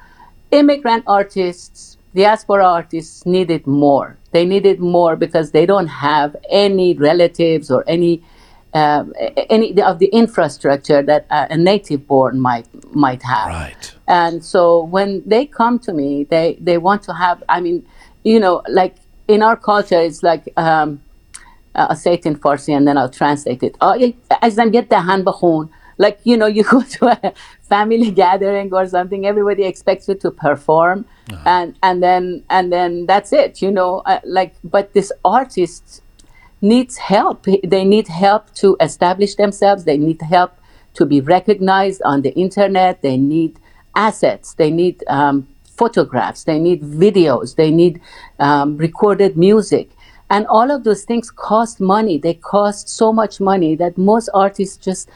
immigrant 0.50 1.04
artists, 1.06 1.96
diaspora 2.14 2.64
artists 2.64 3.24
need 3.24 3.50
it 3.50 3.66
more. 3.66 4.18
They 4.32 4.44
need 4.44 4.66
it 4.66 4.80
more 4.80 5.16
because 5.16 5.52
they 5.52 5.66
don't 5.66 5.88
have 5.88 6.36
any 6.50 6.94
relatives 6.94 7.70
or 7.70 7.84
any 7.86 8.22
a- 8.74 9.46
any 9.50 9.80
of 9.80 9.98
the 9.98 10.06
infrastructure 10.06 11.02
that 11.02 11.26
a 11.30 11.56
native 11.56 12.06
born 12.06 12.40
might 12.40 12.66
might 12.94 13.22
have. 13.22 13.48
Right. 13.48 13.94
And 14.06 14.44
so 14.44 14.84
when 14.84 15.22
they 15.26 15.46
come 15.46 15.78
to 15.80 15.92
me, 15.92 16.24
they, 16.24 16.58
they 16.60 16.78
want 16.78 17.02
to 17.04 17.14
have, 17.14 17.42
I 17.48 17.60
mean, 17.60 17.86
you 18.22 18.38
know, 18.38 18.62
like 18.68 18.96
in 19.28 19.42
our 19.42 19.56
culture, 19.56 20.00
it's 20.00 20.22
like 20.22 20.52
um, 20.56 20.88
uh, 20.88 21.05
say 21.95 22.13
it 22.13 22.25
in 22.25 22.35
Farsi 22.35 22.75
and 22.75 22.87
then 22.87 22.97
I'll 22.97 23.09
translate 23.09 23.63
it. 23.63 23.77
از 24.41 24.59
من 24.59 24.73
یه 24.73 24.81
دهن 24.81 25.23
بخون 25.23 25.69
like 26.01 26.19
you 26.23 26.35
know 26.35 26.47
you 26.47 26.63
go 26.63 26.81
to 26.81 27.07
a 27.07 27.33
family 27.61 28.11
gathering 28.11 28.73
or 28.73 28.85
something 28.87 29.25
everybody 29.25 29.63
expects 29.63 30.07
you 30.07 30.15
to 30.15 30.31
perform 30.31 31.05
and 31.45 31.75
and 31.83 32.01
then 32.03 32.43
and 32.49 32.73
then 32.73 33.05
that's 33.05 33.31
it 33.31 33.61
you 33.61 33.71
know 33.71 34.01
uh, 34.05 34.19
like 34.25 34.53
but 34.63 34.93
this 34.93 35.11
artist 35.23 36.01
needs 36.61 36.97
help 36.97 37.45
they 37.63 37.85
need 37.85 38.07
help 38.07 38.53
to 38.53 38.75
establish 38.81 39.35
themselves 39.35 39.83
they 39.83 39.97
need 39.97 40.21
help 40.21 40.51
to 40.93 41.05
be 41.05 41.21
recognized 41.21 42.01
on 42.03 42.21
the 42.21 42.33
internet 42.45 43.01
they 43.01 43.17
need 43.17 43.57
assets 43.95 44.53
they 44.55 44.71
need 44.71 45.03
um, 45.07 45.47
photographs 45.65 46.43
they 46.43 46.59
need 46.59 46.81
videos 46.81 47.55
they 47.55 47.71
need 47.71 48.01
um, 48.39 48.77
recorded 48.77 49.37
music 49.37 49.89
and 50.30 50.46
all 50.46 50.70
of 50.70 50.84
those 50.84 51.04
things 51.04 51.30
cost 51.30 51.80
money. 51.80 52.18
They 52.18 52.34
cost 52.34 52.88
so 52.88 53.12
much 53.12 53.40
money 53.40 53.74
that 53.76 53.96
most 53.96 54.28
artists 54.34 54.76
just 54.76 55.08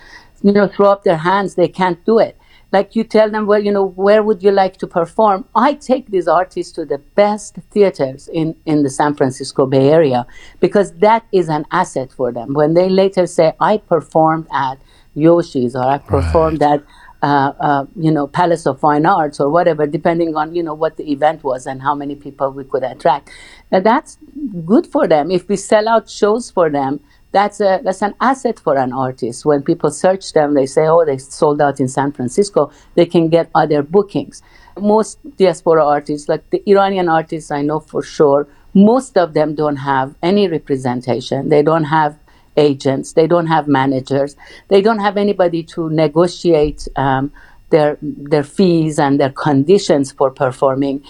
you 0.42 0.52
know 0.52 0.68
throw 0.68 0.90
up 0.90 1.04
their 1.04 1.16
hands. 1.16 1.54
They 1.54 1.68
can't 1.68 2.04
do 2.04 2.18
it. 2.18 2.36
Like 2.72 2.94
you 2.94 3.02
tell 3.02 3.30
them 3.30 3.46
well 3.46 3.62
you 3.62 3.72
know 3.72 3.84
where 3.84 4.22
would 4.22 4.42
you 4.42 4.52
like 4.52 4.76
to 4.78 4.86
perform? 4.86 5.44
I 5.54 5.74
take 5.74 6.10
these 6.10 6.28
artists 6.28 6.72
to 6.74 6.84
the 6.84 6.98
best 6.98 7.56
theaters 7.70 8.28
in 8.28 8.54
in 8.64 8.82
the 8.82 8.90
san 8.90 9.14
francisco 9.14 9.66
bay 9.66 9.90
area 9.90 10.26
because 10.60 10.92
that 10.98 11.26
is 11.32 11.48
an 11.48 11.66
asset 11.72 12.12
for 12.12 12.32
them. 12.32 12.54
When 12.54 12.74
they 12.74 12.88
later 12.88 13.26
say 13.26 13.52
i 13.60 13.76
performed 13.78 14.46
at 14.52 14.78
yoshi's 15.14 15.74
or 15.74 15.84
i 15.84 15.98
performed 15.98 16.62
at 16.62 16.84
uh, 17.22 17.52
uh, 17.60 17.84
you 17.96 18.10
know 18.10 18.26
palace 18.26 18.66
of 18.66 18.80
fine 18.80 19.06
arts 19.06 19.40
or 19.40 19.50
whatever 19.50 19.86
depending 19.86 20.36
on 20.36 20.54
you 20.54 20.62
know 20.62 20.74
what 20.74 20.96
the 20.96 21.10
event 21.10 21.44
was 21.44 21.66
and 21.66 21.82
how 21.82 21.94
many 21.94 22.14
people 22.14 22.50
we 22.50 22.64
could 22.64 22.82
attract 22.82 23.30
and 23.70 23.84
that's 23.84 24.18
good 24.64 24.86
for 24.86 25.06
them 25.06 25.30
if 25.30 25.48
we 25.48 25.56
sell 25.56 25.88
out 25.88 26.08
shows 26.08 26.50
for 26.50 26.70
them 26.70 27.00
that's 27.32 27.60
a 27.60 27.80
that's 27.84 28.02
an 28.02 28.14
asset 28.20 28.58
for 28.58 28.76
an 28.76 28.92
artist. 28.92 29.44
When 29.44 29.62
people 29.62 29.90
search 29.90 30.32
them, 30.32 30.54
they 30.54 30.66
say, 30.66 30.86
"Oh, 30.86 31.04
they 31.04 31.18
sold 31.18 31.60
out 31.60 31.78
in 31.78 31.88
San 31.88 32.12
Francisco." 32.12 32.70
They 32.96 33.06
can 33.06 33.28
get 33.28 33.50
other 33.54 33.82
bookings. 33.82 34.42
Most 34.78 35.18
diaspora 35.36 35.86
artists, 35.86 36.28
like 36.28 36.48
the 36.50 36.62
Iranian 36.68 37.08
artists, 37.08 37.50
I 37.50 37.62
know 37.62 37.80
for 37.80 38.02
sure, 38.02 38.48
most 38.74 39.16
of 39.16 39.34
them 39.34 39.54
don't 39.54 39.76
have 39.76 40.14
any 40.22 40.48
representation. 40.48 41.48
They 41.50 41.62
don't 41.62 41.84
have 41.84 42.18
agents. 42.56 43.12
They 43.12 43.26
don't 43.26 43.46
have 43.46 43.68
managers. 43.68 44.36
They 44.68 44.82
don't 44.82 44.98
have 44.98 45.16
anybody 45.16 45.62
to 45.74 45.90
negotiate 45.90 46.88
um, 46.96 47.32
their 47.70 47.98
their 48.02 48.42
fees 48.42 48.98
and 48.98 49.20
their 49.20 49.30
conditions 49.30 50.10
for 50.12 50.30
performing, 50.30 51.04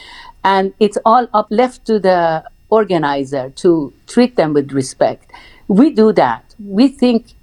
and 0.45 0.74
it's 0.78 0.99
all 1.05 1.26
up 1.32 1.47
left 1.51 1.86
to 1.86 1.99
the 1.99 2.45
organizer 2.68 3.51
to 3.51 3.93
treat 4.07 4.36
them 4.36 4.53
with 4.53 4.72
respect 4.72 5.32
we 5.70 5.91
do 5.91 6.12
that. 6.12 6.57
We 6.59 6.88
think 6.88 7.34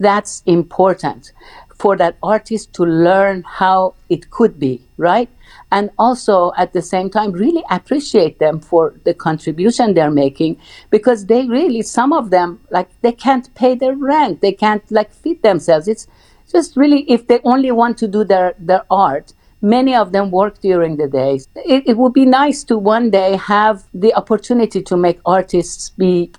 that's 0.00 0.42
important 0.46 1.32
for 1.76 1.96
that 1.96 2.16
artist 2.24 2.72
to 2.74 2.82
learn 2.82 3.44
how 3.46 3.94
it 4.08 4.30
could 4.30 4.58
be, 4.58 4.82
right? 4.96 5.30
And 5.70 5.90
also 5.98 6.52
at 6.56 6.72
the 6.72 6.80
same 6.82 7.10
time, 7.10 7.32
really 7.32 7.64
appreciate 7.70 8.38
them 8.38 8.60
for 8.60 8.94
the 9.04 9.12
contribution 9.14 9.94
they're 9.94 10.10
making 10.10 10.56
because 10.90 11.26
they 11.26 11.46
really, 11.46 11.82
some 11.82 12.12
of 12.12 12.30
them, 12.30 12.60
like 12.70 12.88
they 13.02 13.12
can't 13.12 13.54
pay 13.54 13.74
their 13.74 13.94
rent, 13.94 14.40
they 14.40 14.52
can't 14.52 14.82
like 14.90 15.12
feed 15.12 15.42
themselves. 15.42 15.86
It's 15.86 16.06
just 16.50 16.76
really, 16.76 17.02
if 17.10 17.26
they 17.26 17.40
only 17.44 17.70
want 17.70 17.98
to 17.98 18.08
do 18.08 18.24
their, 18.24 18.54
their 18.58 18.84
art, 18.90 19.34
many 19.60 19.94
of 19.94 20.12
them 20.12 20.30
work 20.30 20.60
during 20.60 20.96
the 20.96 21.08
day. 21.08 21.40
It, 21.56 21.82
it 21.86 21.96
would 21.98 22.14
be 22.14 22.24
nice 22.24 22.64
to 22.64 22.78
one 22.78 23.10
day 23.10 23.36
have 23.36 23.84
the 23.92 24.14
opportunity 24.14 24.82
to 24.82 24.96
make 24.96 25.20
artists 25.26 25.90
be 25.90 26.30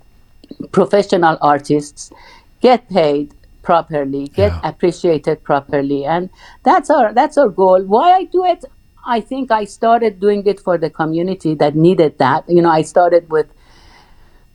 professional 0.72 1.38
artists 1.42 2.12
get 2.62 2.90
paid 2.90 3.34
properly, 3.62 4.28
get 4.30 4.54
Yeah. 4.54 4.70
appreciated 4.70 5.44
properly, 5.44 6.06
and 6.06 6.30
that's 6.64 6.90
our 6.90 7.14
that's 7.14 7.38
our 7.38 7.50
goal. 7.50 7.84
Why 7.84 8.14
I 8.14 8.24
do 8.24 8.46
it? 8.46 8.66
I 9.06 9.22
think 9.22 9.52
I 9.52 9.66
started 9.66 10.20
doing 10.20 10.46
it 10.46 10.60
for 10.60 10.78
the 10.78 10.90
community 10.90 11.56
that 11.56 11.76
needed 11.76 12.18
that. 12.20 12.50
You 12.50 12.62
know, 12.62 12.70
I 12.70 12.82
started 12.82 13.30
with 13.30 13.48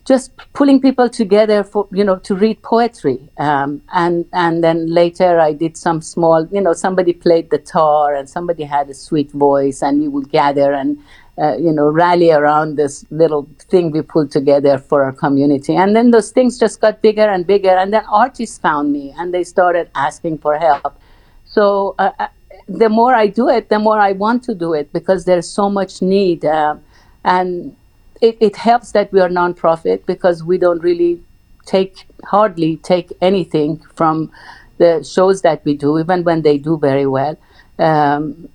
just 0.05 0.31
pulling 0.53 0.79
people 0.79 1.09
together 1.09 1.63
for 1.63 1.87
you 1.91 2.03
know 2.03 2.17
to 2.19 2.35
read 2.35 2.61
poetry. 2.61 3.27
Um, 3.37 3.81
and 3.91 4.25
and 4.31 4.63
then 4.63 4.87
later 4.87 5.39
i 5.39 5.51
did 5.51 5.75
some 5.75 6.01
small 6.01 6.47
you 6.51 6.61
know 6.61 6.73
somebody 6.73 7.13
played 7.13 7.49
the 7.49 7.57
tar 7.57 8.13
and 8.13 8.29
somebody 8.29 8.63
had 8.63 8.89
a 8.89 8.93
sweet 8.93 9.31
voice 9.31 9.81
and 9.81 9.99
we 9.99 10.07
would 10.07 10.29
gather 10.29 10.73
and 10.73 10.99
uh, 11.41 11.57
you 11.57 11.71
know 11.71 11.89
rally 11.89 12.31
around 12.31 12.75
this 12.75 13.03
little 13.09 13.49
thing 13.71 13.91
we 13.91 14.01
pulled 14.01 14.31
together 14.31 14.77
for 14.77 15.03
our 15.03 15.11
community. 15.11 15.75
And 15.75 15.95
then 15.95 16.11
those 16.11 16.31
things 16.31 16.59
just 16.59 16.79
got 16.79 17.01
bigger 17.01 17.27
and 17.27 17.45
bigger 17.45 17.75
and 17.75 17.91
then 17.91 18.03
artists 18.07 18.59
found 18.59 18.93
me 18.93 19.13
and 19.17 19.33
they 19.33 19.43
started 19.43 19.89
asking 19.95 20.37
for 20.37 20.57
help. 20.57 21.01
So 21.45 21.95
uh, 21.97 22.11
uh, 22.19 22.27
the 22.67 22.89
more 22.89 23.13
i 23.13 23.27
do 23.27 23.47
it 23.49 23.69
the 23.69 23.79
more 23.79 23.99
i 23.99 24.11
want 24.11 24.43
to 24.43 24.55
do 24.55 24.73
it 24.73 24.91
because 24.93 25.25
there's 25.25 25.47
so 25.47 25.69
much 25.69 26.01
need 26.01 26.43
uh, 26.45 26.75
and 27.23 27.75
it, 28.21 28.37
it 28.39 28.55
helps 28.55 28.91
that 28.93 29.11
we 29.11 29.19
are 29.19 29.29
nonprofit 29.29 30.05
because 30.05 30.43
we 30.43 30.57
don't 30.57 30.81
really 30.83 31.21
take 31.65 32.05
hardly 32.23 32.77
take 32.77 33.11
anything 33.21 33.79
from 33.93 34.31
the 34.77 35.03
shows 35.03 35.41
that 35.41 35.63
we 35.65 35.75
do, 35.75 35.99
even 35.99 36.23
when 36.23 36.41
they 36.41 36.57
do 36.57 36.77
very 36.77 37.05
well. 37.05 37.37
Um, 37.79 38.49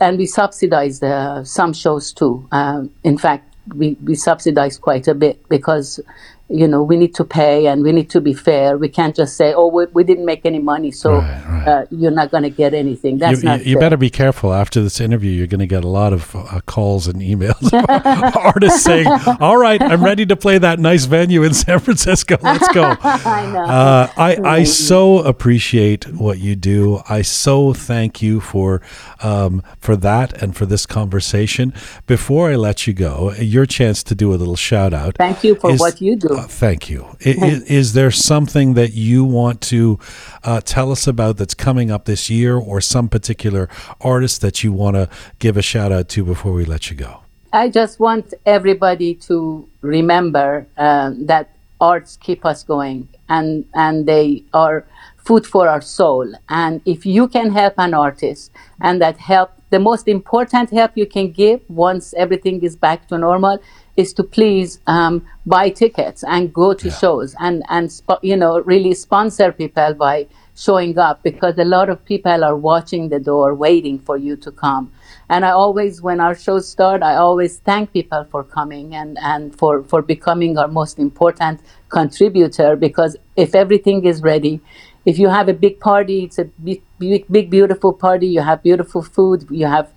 and 0.00 0.18
we 0.18 0.26
subsidize 0.26 1.00
the, 1.00 1.42
some 1.44 1.72
shows 1.72 2.12
too. 2.12 2.46
Um, 2.52 2.90
in 3.02 3.16
fact, 3.16 3.54
we, 3.74 3.96
we 4.04 4.14
subsidize 4.14 4.76
quite 4.78 5.08
a 5.08 5.14
bit 5.14 5.48
because 5.48 6.00
you 6.48 6.68
know 6.68 6.82
we 6.82 6.96
need 6.96 7.14
to 7.14 7.24
pay 7.24 7.66
and 7.66 7.82
we 7.82 7.90
need 7.92 8.10
to 8.10 8.20
be 8.20 8.34
fair. 8.34 8.76
We 8.76 8.88
can't 8.88 9.16
just 9.16 9.36
say, 9.36 9.54
"Oh, 9.54 9.68
we, 9.68 9.86
we 9.86 10.04
didn't 10.04 10.26
make 10.26 10.44
any 10.44 10.58
money, 10.58 10.90
so 10.90 11.14
Right, 11.14 11.44
right. 11.48 11.68
Uh, 11.68 11.86
you're 11.90 12.10
not 12.10 12.30
going 12.30 12.42
to 12.42 12.50
get 12.50 12.74
anything." 12.74 13.18
That's 13.18 13.42
you, 13.42 13.48
not. 13.48 13.64
you, 13.64 13.72
you 13.72 13.78
better 13.78 13.96
be 13.96 14.10
careful 14.10 14.52
after 14.52 14.82
this 14.82 15.00
interview. 15.00 15.30
You're 15.30 15.46
going 15.46 15.60
to 15.60 15.66
get 15.66 15.84
a 15.84 15.88
lot 15.88 16.12
of 16.12 16.34
uh, 16.36 16.60
calls 16.66 17.06
and 17.08 17.22
emails. 17.22 17.72
Artists 18.36 18.82
saying, 18.82 19.06
"All 19.40 19.56
right, 19.56 19.80
I'm 19.80 20.04
ready 20.04 20.26
to 20.26 20.36
play 20.36 20.58
that 20.58 20.78
nice 20.78 21.06
venue 21.06 21.42
in 21.44 21.54
San 21.54 21.78
Francisco. 21.78 22.36
Let's 22.42 22.68
go." 22.68 22.94
I 23.02 23.50
know. 23.50 23.64
Uh, 23.64 24.08
I, 24.16 24.36
I 24.44 24.64
so 24.64 25.20
appreciate 25.20 26.12
what 26.12 26.38
you 26.38 26.56
do. 26.56 27.00
I 27.08 27.22
so 27.22 27.72
thank 27.72 28.20
you 28.20 28.40
for 28.40 28.82
um, 29.22 29.62
for 29.78 29.96
that 29.96 30.42
and 30.42 30.54
for 30.54 30.66
this 30.66 30.84
conversation. 30.84 31.72
Before 32.06 32.50
I 32.50 32.56
let 32.56 32.86
you 32.86 32.92
go, 32.92 33.32
your 33.34 33.64
chance 33.64 34.02
to 34.04 34.14
do 34.14 34.34
a 34.34 34.36
little 34.36 34.56
shout 34.56 34.92
out. 34.92 35.16
Thank 35.16 35.42
you 35.42 35.54
for 35.54 35.70
is- 35.70 35.80
what 35.80 36.02
you 36.02 36.16
do. 36.16 36.33
Uh, 36.34 36.46
thank 36.46 36.90
you. 36.90 37.16
Is, 37.20 37.92
there 37.92 38.10
something 38.10 38.74
that 38.74 38.92
you 38.92 39.24
want 39.24 39.60
to 39.62 39.98
uh, 40.42 40.60
tell 40.60 40.90
us 40.90 41.06
about 41.06 41.36
that's 41.36 41.54
coming 41.54 41.90
up 41.90 42.04
this 42.04 42.28
year, 42.30 42.56
or 42.56 42.80
some 42.80 43.08
particular 43.08 43.68
artist 44.00 44.40
that 44.40 44.64
you 44.64 44.72
want 44.72 44.96
to 44.96 45.08
give 45.38 45.56
a 45.56 45.62
shout 45.62 45.92
out 45.92 46.08
to 46.10 46.24
before 46.24 46.52
we 46.52 46.64
let 46.64 46.90
you 46.90 46.96
go? 46.96 47.20
I 47.52 47.68
just 47.68 48.00
want 48.00 48.34
everybody 48.46 49.14
to 49.28 49.68
remember 49.80 50.66
um, 50.76 51.26
that 51.26 51.50
arts 51.80 52.18
keep 52.20 52.44
us 52.44 52.62
going 52.62 53.08
and, 53.28 53.64
and 53.74 54.06
they 54.06 54.42
are 54.52 54.84
food 55.16 55.46
for 55.46 55.68
our 55.68 55.80
soul. 55.80 56.26
And 56.48 56.80
if 56.84 57.06
you 57.06 57.28
can 57.28 57.50
help 57.50 57.74
an 57.78 57.94
artist 57.94 58.50
and 58.80 59.00
that 59.00 59.18
help, 59.18 59.50
the 59.70 59.78
most 59.78 60.08
important 60.08 60.70
help 60.70 60.92
you 60.94 61.06
can 61.06 61.30
give 61.30 61.60
once 61.68 62.14
everything 62.14 62.62
is 62.62 62.76
back 62.76 63.08
to 63.08 63.18
normal 63.18 63.58
is 63.96 64.12
to 64.14 64.24
please 64.24 64.80
um, 64.86 65.24
buy 65.46 65.70
tickets 65.70 66.24
and 66.24 66.52
go 66.52 66.74
to 66.74 66.90
shows 66.90 67.34
and, 67.38 67.62
and 67.68 67.90
you 68.22 68.36
know, 68.36 68.60
really 68.60 68.94
sponsor 68.94 69.52
people 69.52 69.94
by 69.94 70.26
showing 70.56 70.98
up 70.98 71.22
because 71.22 71.58
a 71.58 71.64
lot 71.64 71.88
of 71.88 72.04
people 72.04 72.44
are 72.44 72.56
watching 72.56 73.08
the 73.08 73.18
door 73.18 73.54
waiting 73.54 73.98
for 73.98 74.16
you 74.16 74.36
to 74.36 74.50
come. 74.52 74.92
And 75.28 75.44
I 75.44 75.50
always, 75.50 76.00
when 76.00 76.20
our 76.20 76.34
shows 76.34 76.68
start, 76.68 77.02
I 77.02 77.16
always 77.16 77.58
thank 77.58 77.92
people 77.92 78.26
for 78.30 78.44
coming 78.44 78.94
and, 78.94 79.18
and 79.20 79.56
for, 79.56 79.82
for 79.84 80.02
becoming 80.02 80.56
our 80.58 80.68
most 80.68 80.98
important 80.98 81.60
contributor 81.88 82.76
because 82.76 83.16
if 83.36 83.54
everything 83.54 84.04
is 84.04 84.22
ready, 84.22 84.60
if 85.04 85.18
you 85.18 85.28
have 85.28 85.48
a 85.48 85.54
big 85.54 85.80
party, 85.80 86.24
it's 86.24 86.38
a 86.38 86.44
big, 86.44 86.82
big, 86.98 87.26
big 87.30 87.50
beautiful 87.50 87.92
party, 87.92 88.26
you 88.26 88.40
have 88.40 88.62
beautiful 88.62 89.02
food, 89.02 89.46
you 89.50 89.66
have 89.66 89.92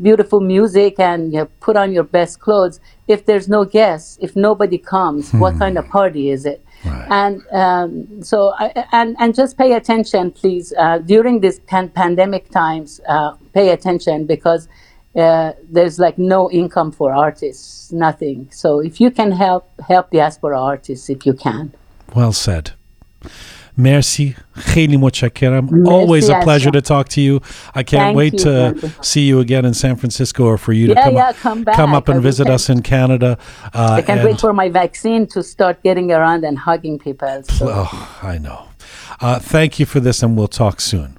beautiful 0.00 0.40
music 0.40 0.98
and 0.98 1.32
you 1.32 1.44
put 1.60 1.76
on 1.76 1.92
your 1.92 2.04
best 2.04 2.40
clothes. 2.40 2.80
If 3.08 3.26
there's 3.26 3.48
no 3.48 3.64
guests, 3.64 4.18
if 4.20 4.36
nobody 4.36 4.78
comes, 4.78 5.32
what 5.32 5.58
kind 5.58 5.76
of 5.76 5.88
party 5.88 6.30
is 6.30 6.46
it? 6.46 6.64
And 7.10 7.42
um, 7.52 8.22
so, 8.22 8.54
I, 8.58 8.86
and 8.92 9.16
and 9.18 9.34
just 9.34 9.56
pay 9.56 9.72
attention, 9.74 10.30
please, 10.30 10.72
uh, 10.78 10.98
during 10.98 11.40
this 11.40 11.60
pan- 11.66 11.90
pandemic 11.90 12.50
times. 12.50 13.00
Uh, 13.08 13.34
pay 13.52 13.70
attention 13.70 14.26
because 14.26 14.68
uh, 15.16 15.52
there's 15.70 15.98
like 15.98 16.18
no 16.18 16.50
income 16.50 16.90
for 16.90 17.12
artists, 17.12 17.92
nothing. 17.92 18.48
So 18.50 18.80
if 18.80 19.00
you 19.00 19.10
can 19.10 19.32
help, 19.32 19.68
help 19.80 20.10
diaspora 20.10 20.60
artists 20.60 21.10
if 21.10 21.26
you 21.26 21.34
can. 21.34 21.74
Well 22.14 22.32
said. 22.32 22.72
Merci, 23.76 24.36
kheli 24.54 24.98
mutshakira. 24.98 25.88
Always 25.88 26.28
a 26.28 26.40
pleasure 26.40 26.70
to 26.70 26.82
talk 26.82 27.08
to 27.10 27.20
you. 27.22 27.40
I 27.74 27.82
can't 27.82 28.08
Thank 28.08 28.16
wait 28.16 28.32
you. 28.34 28.38
to 28.40 28.74
you. 28.82 28.90
see 29.00 29.26
you 29.26 29.40
again 29.40 29.64
in 29.64 29.72
San 29.72 29.96
Francisco 29.96 30.44
or 30.44 30.58
for 30.58 30.74
you 30.74 30.88
to 30.88 30.94
come, 30.94 31.14
yeah, 31.14 31.30
up, 31.30 31.36
come, 31.36 31.64
come, 31.64 31.94
up 31.94 32.08
and 32.08 32.20
visit 32.22 32.48
us 32.48 32.68
in 32.68 32.82
Canada. 32.82 33.38
Uh, 33.72 33.92
I 33.92 34.02
can't 34.02 34.22
wait 34.22 34.40
for 34.40 34.52
my 34.52 34.68
vaccine 34.68 35.26
to 35.28 35.42
start 35.42 35.82
getting 35.82 36.12
around 36.12 36.44
and 36.44 36.58
hugging 36.58 36.98
people. 36.98 37.42
So. 37.44 37.68
Oh, 37.70 38.18
I 38.22 38.36
know. 38.36 38.68
Uh, 39.20 39.38
thank 39.38 39.78
you 39.78 39.86
for 39.86 40.00
this, 40.00 40.22
and 40.22 40.36
we'll 40.36 40.48
talk 40.48 40.80
soon. 40.80 41.16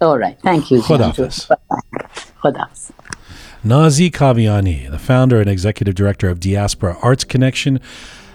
All 0.00 0.18
right. 0.18 0.38
Thank 0.42 0.70
you. 0.70 0.80
Khudafiz. 0.82 1.50
Khudafiz. 2.42 2.90
Nazy 3.64 4.10
Kaviani, 4.10 4.90
the 4.90 4.98
founder 4.98 5.40
and 5.40 5.48
executive 5.48 5.94
director 5.94 6.28
of 6.28 6.38
Diaspora 6.38 6.98
Arts 7.00 7.24
Connection, 7.24 7.80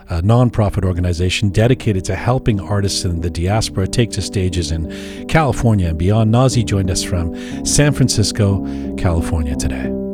a 0.10 0.22
nonprofit 0.22 0.84
organization 0.84 1.49
dedicated 1.49 2.03
to 2.05 2.16
helping 2.16 2.60
artists 2.60 3.05
in 3.05 3.22
the 3.22 3.30
diaspora 3.30 3.88
take 3.88 4.10
to 4.12 4.22
stages 4.22 4.72
in 4.72 5.28
California 5.28 5.89
and 5.89 5.97
beyond. 5.97 6.32
Nazy 6.32 6.64
joined 6.64 6.89
us 6.89 7.03
from 7.03 7.36
San 7.66 7.93
Francisco, 7.93 8.66
California 8.95 9.55
today. 9.55 10.09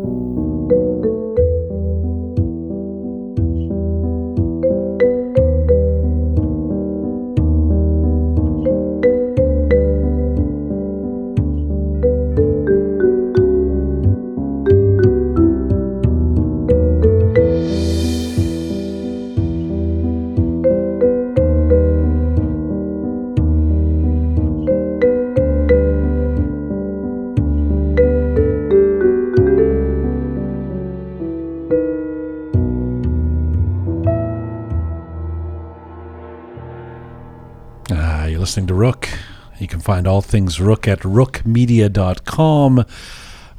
Things 40.36 40.60
Rook 40.60 40.86
at 40.86 41.00
rookmedia.com. 41.00 42.86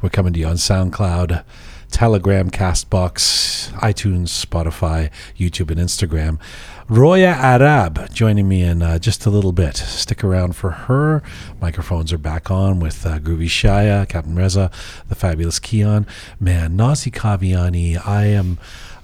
We're 0.02 0.10
coming 0.10 0.34
to 0.34 0.38
you 0.38 0.46
on 0.46 0.56
SoundCloud, 0.56 1.42
Telegram, 1.90 2.50
Castbox, 2.50 3.72
iTunes, 3.76 4.44
Spotify, 4.44 5.10
YouTube, 5.38 5.70
and 5.70 5.80
Instagram. 5.80 6.38
Roya 6.86 7.28
Arab 7.28 8.12
joining 8.12 8.46
me 8.46 8.60
in 8.60 8.82
uh, 8.82 8.98
just 8.98 9.24
a 9.24 9.30
little 9.30 9.52
bit. 9.52 9.78
Stick 9.78 10.22
around 10.22 10.54
for 10.54 10.70
her. 10.70 11.22
Microphones 11.62 12.12
are 12.12 12.18
back 12.18 12.50
on 12.50 12.78
with 12.78 13.06
uh, 13.06 13.20
Groovy 13.20 13.46
Shaya, 13.46 14.06
Captain 14.06 14.36
Reza, 14.36 14.70
the 15.08 15.14
fabulous 15.14 15.58
Keon. 15.58 16.06
Man, 16.38 16.76
Nazy 16.76 17.10
Kaviani, 17.10 18.06
I 18.06 18.26
am. 18.26 18.58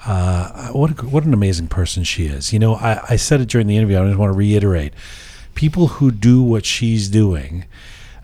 Uh, 0.05 0.73
what 0.73 0.91
a, 0.91 1.07
what 1.07 1.25
an 1.25 1.33
amazing 1.33 1.69
person 1.69 2.05
she 2.05 2.27
is. 2.27 2.53
You 2.53 2.59
know, 2.59 2.75
I, 2.75 3.03
I 3.09 3.17
said 3.17 3.41
it 3.41 3.49
during 3.49 3.67
the 3.67 3.79
interview. 3.79 3.99
I 3.99 4.07
just 4.09 4.19
want 4.19 4.31
to 4.31 4.37
reiterate: 4.37 4.93
people 5.55 5.89
who 5.89 6.11
do 6.11 6.43
what 6.43 6.65
she's 6.65 7.09
doing, 7.09 7.67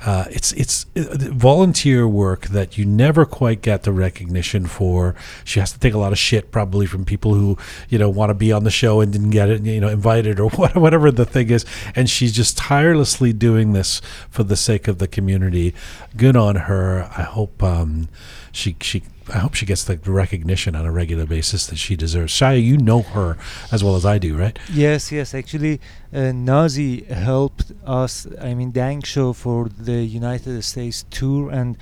uh, 0.05 0.27
it's 0.31 0.53
it's 0.53 0.87
uh, 0.95 1.17
volunteer 1.33 2.07
work 2.07 2.47
that 2.47 2.79
you 2.79 2.85
never 2.85 3.25
quite 3.25 3.63
get 3.63 3.83
the 3.83 3.93
recognition 3.93 4.65
for. 4.67 5.17
She 5.45 5.59
has 5.59 5.73
to 5.73 5.79
take 5.79 5.93
a 5.93 5.99
lot 5.99 6.13
of 6.13 6.19
shit 6.19 6.53
probably 6.53 6.87
from 6.87 7.05
people 7.05 7.35
who 7.35 7.59
you 7.89 7.99
know 7.99 8.09
want 8.09 8.31
to 8.31 8.35
be 8.35 8.53
on 8.53 8.63
the 8.63 8.71
show 8.71 9.01
and 9.01 9.13
didn't 9.13 9.31
get 9.31 9.49
it, 9.49 9.63
you 9.63 9.81
know, 9.81 9.89
invited 9.89 10.39
or 10.39 10.51
whatever 10.51 11.11
the 11.11 11.25
thing 11.25 11.51
is. 11.51 11.65
And 11.97 12.09
she's 12.09 12.33
just 12.33 12.57
tirelessly 12.57 13.33
doing 13.33 13.73
this 13.73 14.01
for 14.31 14.45
the 14.45 14.57
sake 14.57 14.87
of 14.87 14.99
the 14.99 15.09
community. 15.09 15.75
Good 16.17 16.37
on 16.37 16.55
her. 16.55 17.11
I 17.17 17.23
hope 17.23 17.61
um, 17.63 18.09
she 18.53 18.77
she. 18.81 19.03
I 19.35 19.39
hope 19.39 19.55
she 19.55 19.67
gets 19.67 19.85
the 19.85 19.97
recognition 19.97 20.75
on 20.75 20.87
a 20.87 20.93
regular 20.93 21.27
basis 21.27 21.67
that 21.67 21.77
she 21.77 21.97
deserves. 21.97 22.33
Shaya, 22.33 22.63
you 22.63 22.79
know 22.79 23.03
her 23.03 23.37
as 23.71 23.85
well 23.85 23.97
as 23.97 24.05
I 24.07 24.19
do, 24.19 24.37
right? 24.37 24.59
Yes, 24.73 25.13
yes. 25.13 25.35
Actually, 25.35 25.81
uh, 26.13 26.33
Nazy 26.33 27.05
helped 27.05 27.73
us. 27.85 28.27
I 28.41 28.55
mean, 28.55 28.71
Dang 28.71 29.03
Show 29.03 29.33
for 29.33 29.69
the 29.69 30.03
United 30.05 30.63
States 30.63 31.05
tour, 31.11 31.51
and 31.51 31.77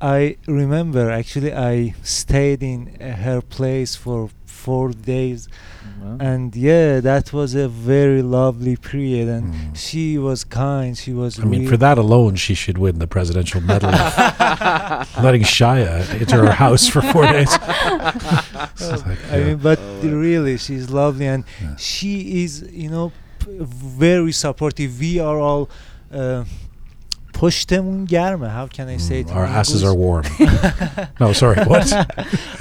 I 0.00 0.36
remember 0.46 1.10
actually 1.10 1.52
I 1.52 1.94
stayed 2.02 2.62
in 2.62 2.98
her 3.00 3.40
place 3.42 3.96
for 3.96 4.30
four 4.46 4.90
days, 4.90 5.48
Wow. 6.00 6.16
and 6.20 6.56
yeah, 6.56 7.00
that 7.00 7.32
was 7.32 7.54
a 7.54 7.68
very 7.68 8.22
lovely 8.22 8.76
period. 8.76 9.28
And 9.28 9.44
Mm. 9.54 9.76
she 9.76 10.16
was 10.18 10.44
kind. 10.44 10.96
She 10.96 11.12
was. 11.12 11.38
I 11.38 11.44
mean, 11.44 11.60
real- 11.62 11.70
for 11.70 11.76
that 11.76 11.98
alone, 11.98 12.36
she 12.36 12.54
should 12.54 12.78
win 12.78 12.98
the 12.98 13.06
presidential 13.06 13.60
medal. 13.60 13.90
letting 15.26 15.42
Shaya 15.42 15.92
into 16.20 16.36
her 16.36 16.52
house 16.52 16.88
for 16.88 17.02
four 17.02 17.24
days. 17.34 17.52
It's 17.52 19.06
like, 19.06 19.18
I 19.32 19.36
mean, 19.44 19.56
but 19.58 19.78
Oh, 19.78 20.00
wow. 20.02 20.10
really, 20.26 20.56
she's 20.58 20.90
lovely, 20.90 21.26
and 21.26 21.44
Yeah. 21.62 21.76
she 21.76 22.42
is, 22.44 22.64
you 22.72 22.88
know, 22.90 23.12
p- 23.40 23.58
very 23.60 24.32
supportive. 24.32 24.98
We 25.00 25.18
are 25.20 25.38
all. 25.38 25.68
Uh, 26.12 26.44
پشتمون 27.39 28.05
گرمه. 28.05 28.49
How 28.49 28.67
can 28.67 28.87
I 28.87 28.97
say 28.97 29.19
it? 29.19 29.27
Mm, 29.27 29.31
in 29.31 29.37
our 29.37 29.45
asses 29.45 29.83
are 29.83 29.91
English? 29.91 30.05
warm. 30.05 30.25
no, 31.19 31.33
sorry, 31.33 31.57
what? 31.65 31.91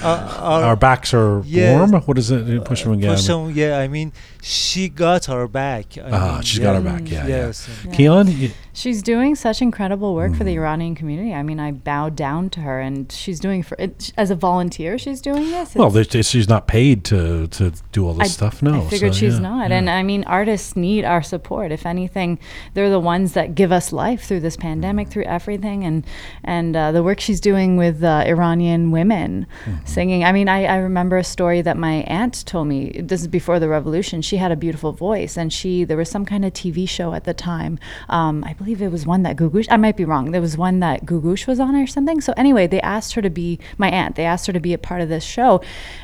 Uh, 0.02 0.66
our 0.68 0.76
backs 0.76 1.14
are 1.14 1.42
Yes. 1.46 1.70
warm. 1.78 1.92
What 2.06 2.18
is 2.18 2.30
it? 2.30 2.64
Push 2.64 2.82
them 2.82 2.92
again. 2.92 3.14
Pashtoon, 3.16 3.54
yeah, 3.54 3.78
I 3.84 3.86
mean, 3.96 4.08
she 4.41 4.87
got 4.89 5.25
her 5.25 5.47
back. 5.47 5.97
I 5.97 6.09
Ah, 6.11 6.33
mean, 6.35 6.41
she's 6.43 6.59
got 6.59 6.75
her 6.75 6.81
back. 6.81 7.09
Yeah, 7.09 7.27
yeah. 7.27 7.35
yes. 7.47 7.67
and- 7.83 7.91
Yeah. 7.91 7.97
Keon, 7.97 8.51
She's 8.71 9.03
doing 9.03 9.35
such 9.35 9.61
incredible 9.61 10.15
work 10.15 10.35
for 10.35 10.45
the 10.45 10.51
Mm. 10.53 10.59
Iranian 10.61 10.95
community. 10.95 11.33
I 11.33 11.43
mean, 11.43 11.59
I 11.59 11.71
bow 11.73 12.07
down 12.07 12.49
to 12.51 12.61
her, 12.61 12.79
and 12.79 13.11
she's 13.11 13.37
doing 13.41 13.61
for 13.61 13.75
it, 13.77 14.13
as 14.15 14.31
a 14.31 14.35
volunteer. 14.35 14.97
She's 14.97 15.19
doing 15.19 15.51
this. 15.51 15.75
well, 15.75 15.89
It's- 15.89 16.07
there's- 16.13 16.27
she's 16.29 16.47
not 16.47 16.65
paid 16.67 17.03
to 17.05 17.47
to 17.47 17.73
do 17.91 18.07
all 18.07 18.13
this 18.13 18.29
I- 18.29 18.31
stuff. 18.31 18.63
No, 18.63 18.75
I 18.75 18.81
figured 18.85 19.13
so, 19.13 19.19
she's 19.19 19.33
yeah, 19.33 19.39
not. 19.49 19.69
yeah. 19.69 19.77
And 19.77 19.89
I 19.89 20.01
mean, 20.03 20.23
artists 20.27 20.77
need 20.77 21.03
our 21.03 21.21
support. 21.21 21.73
If 21.73 21.85
anything, 21.85 22.39
they're 22.73 22.89
the 22.89 22.99
ones 23.01 23.33
that 23.33 23.53
give 23.53 23.73
us 23.73 23.91
life 23.91 24.21
through 24.23 24.39
this 24.41 24.55
pandemic, 24.55 25.09
through 25.09 25.23
everything. 25.25 25.83
And 25.83 26.05
and 26.45 26.73
uh, 26.77 26.93
the 26.93 27.03
work 27.03 27.19
she's 27.19 27.41
doing 27.41 27.75
with 27.75 28.01
uh, 28.01 28.23
Iranian 28.25 28.91
women 28.91 29.45
Mm-hmm. 29.65 29.85
singing. 29.85 30.23
I 30.23 30.31
mean, 30.31 30.47
I, 30.47 30.63
I 30.65 30.77
remember 30.77 31.17
a 31.17 31.23
story 31.25 31.61
that 31.63 31.75
my 31.77 31.95
aunt 32.07 32.45
told 32.45 32.67
me. 32.69 33.01
This 33.03 33.19
is 33.21 33.27
before 33.27 33.59
the 33.59 33.67
revolution. 33.67 34.21
She 34.29 34.37
had 34.37 34.51
a 34.51 34.55
beautiful 34.55 34.91
voice, 34.91 35.37
and 35.37 35.51
she 35.51 35.83
there 35.83 35.97
was 35.97 36.07
some 36.09 36.23
kind 36.23 36.45
of 36.45 36.53
TV 36.53 36.87
show 36.87 37.13
at 37.13 37.23
the 37.23 37.33
time. 37.33 37.79
Um, 38.09 38.43
I 38.43 38.53
believe 38.53 38.79
it 38.79 38.91
was 38.91 39.03
one 39.07 39.23
that 39.23 39.35
Googoosh. 39.35 39.65
I 39.71 39.77
might 39.77 39.97
be 39.97 40.05
wrong. 40.05 40.29
There 40.31 40.39
was 40.49 40.55
one 40.55 40.79
that 40.81 41.03
Googoosh 41.03 41.47
was 41.47 41.59
on 41.59 41.75
or 41.75 41.87
something. 41.87 42.21
So 42.21 42.31
anyway, 42.37 42.67
they 42.67 42.79
asked 42.81 43.13
her 43.15 43.23
to 43.23 43.29
be 43.31 43.57
my 43.79 43.89
aunt. 43.89 44.15
They 44.17 44.25
asked 44.25 44.45
her 44.45 44.53
to 44.53 44.59
be 44.59 44.73
a 44.73 44.77
part 44.77 45.01
of 45.01 45.09
this 45.09 45.23
show, 45.23 45.61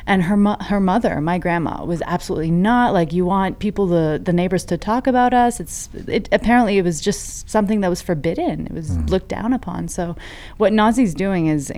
and 0.07 0.23
her 0.23 0.35
mo- 0.37 0.57
her 0.71 0.79
mother, 0.79 1.21
my 1.21 1.37
grandma, 1.37 1.85
was 1.85 2.01
absolutely 2.07 2.49
not 2.51 2.93
like 2.93 3.13
you 3.13 3.25
want 3.25 3.59
people 3.59 3.85
the 3.85 4.19
the 4.23 4.33
neighbors 4.33 4.65
to 4.65 4.75
talk 4.77 5.05
about 5.05 5.31
us. 5.33 5.59
It's 5.59 5.89
it 6.07 6.27
apparently 6.31 6.79
it 6.79 6.83
was 6.83 6.99
just 7.01 7.47
something 7.47 7.81
that 7.81 7.89
was 7.89 8.01
forbidden. 8.01 8.65
It 8.65 8.73
was 8.73 8.89
Mm. 8.97 9.09
looked 9.09 9.27
down 9.29 9.53
upon. 9.53 9.87
So 9.87 10.15
what 10.57 10.73
Nazy's 10.73 11.13
doing 11.13 11.45
is 11.45 11.71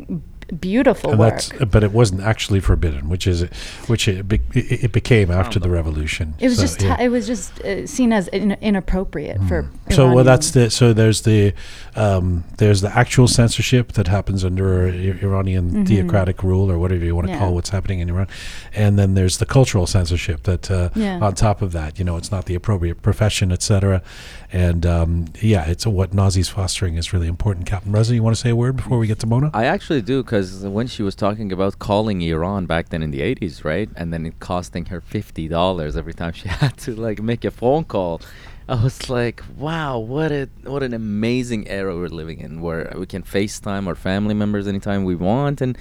beautiful 0.60 1.12
And 1.12 1.20
work. 1.20 1.34
that's, 1.42 1.66
but 1.66 1.84
it 1.84 1.92
wasn't 1.92 2.22
actually 2.22 2.60
forbidden, 2.60 3.10
which 3.10 3.28
is 3.28 3.42
which 3.88 4.08
it, 4.08 4.28
be, 4.28 4.40
it 4.54 4.86
it 4.86 4.92
became 4.92 5.30
after 5.32 5.60
the 5.60 5.70
revolution. 5.70 6.34
It 6.40 6.48
was 6.50 6.58
So, 6.58 6.62
just 6.64 6.82
yeah. 6.82 7.00
it 7.02 7.10
was 7.10 7.28
just 7.28 7.60
uh, 7.62 7.86
seen 7.88 8.14
as 8.14 8.28
in, 8.30 8.52
inappropriate 8.62 9.42
for. 9.48 9.70
So 9.92 10.14
well, 10.14 10.24
that's 10.24 10.52
the 10.52 10.70
so 10.70 10.94
there's 10.94 11.22
the 11.22 11.54
um, 11.96 12.44
there's 12.58 12.82
the 12.82 12.96
actual 12.98 13.28
censorship 13.28 13.94
that 13.94 14.08
happens 14.08 14.44
under 14.46 14.88
I- 14.88 14.92
Iranian 15.22 15.86
theocratic 15.86 16.44
rule 16.44 16.72
or 16.72 16.78
whatever 16.80 17.04
you 17.06 17.16
want 17.16 17.28
to 17.28 17.28
Mm-hmm. 17.28 17.42
Yeah. 17.42 17.46
call 17.48 17.56
what's 17.56 17.70
happening 17.72 18.00
in 18.00 18.10
Iran, 18.10 18.28
and 18.74 18.98
then 18.98 19.14
there's 19.16 19.38
the 19.38 19.46
cultural 19.46 19.86
censorship 19.86 20.44
that 20.44 20.72
uh, 20.72 20.90
Yeah. 20.96 21.20
on 21.20 21.36
top 21.36 21.62
of 21.62 21.72
that, 21.74 22.00
you 22.00 22.06
know, 22.06 22.16
it's 22.16 22.32
not 22.32 22.46
the 22.46 22.56
appropriate 22.56 23.02
profession, 23.02 23.52
etc. 23.52 24.02
And 24.52 24.86
um, 24.86 25.26
yeah, 25.42 25.66
it's 25.66 25.86
what 25.86 26.12
Nazy's 26.12 26.48
fostering 26.48 26.96
is 26.96 27.12
really 27.12 27.28
important. 27.28 27.66
Captain 27.66 27.92
Reza, 27.92 28.16
you 28.16 28.24
want 28.24 28.36
to 28.36 28.42
say 28.42 28.50
a 28.52 28.56
word 28.56 28.78
before 28.78 28.98
we 28.98 29.06
get 29.06 29.20
to 29.20 29.28
Mona? 29.28 29.52
I 29.54 29.66
actually 29.66 30.02
do 30.02 30.24
because 30.24 30.66
when 30.66 30.88
she 30.88 31.04
was 31.04 31.16
talking 31.16 31.52
about 31.52 31.80
calling 31.80 32.22
Iran 32.22 32.66
back 32.66 32.90
then 32.90 33.04
in 33.04 33.12
the 33.12 33.20
80s, 33.20 33.66
right? 33.66 33.90
And 33.98 34.14
then 34.14 34.26
it 34.26 34.40
costing 34.40 34.86
her 34.86 35.02
$50 35.02 35.98
every 35.98 36.14
time 36.14 36.32
she 36.32 36.48
had 36.48 36.78
to 36.78 36.96
like 36.96 37.22
make 37.22 37.44
a 37.44 37.52
phone 37.52 37.84
call. 37.84 38.22
I 38.70 38.84
was 38.84 39.10
like, 39.10 39.42
wow, 39.56 39.98
what 39.98 40.32
a 40.32 40.50
what 40.64 40.84
an 40.84 40.94
amazing 40.94 41.70
era 41.70 41.96
we're 41.96 42.10
living 42.10 42.40
in 42.40 42.62
where 42.62 42.94
we 42.98 43.06
can 43.06 43.24
FaceTime 43.24 43.88
our 43.88 43.96
family 43.96 44.34
members 44.34 44.68
anytime 44.68 45.06
we 45.06 45.16
want 45.16 45.62
and 45.62 45.78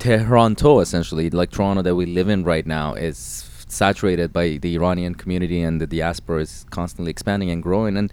Tehran 0.00 0.56
essentially, 0.56 1.30
like 1.30 1.52
Toronto 1.52 1.82
that 1.82 1.94
we 1.94 2.06
live 2.06 2.28
in 2.28 2.42
right 2.42 2.66
now 2.66 2.94
is 2.94 3.48
saturated 3.66 4.32
by 4.32 4.58
the 4.58 4.74
Iranian 4.76 5.14
community 5.14 5.60
and 5.62 5.80
the 5.80 5.86
diaspora 5.86 6.40
is 6.42 6.64
constantly 6.70 7.10
expanding 7.10 7.50
and 7.50 7.62
growing 7.62 7.96
and 7.96 8.12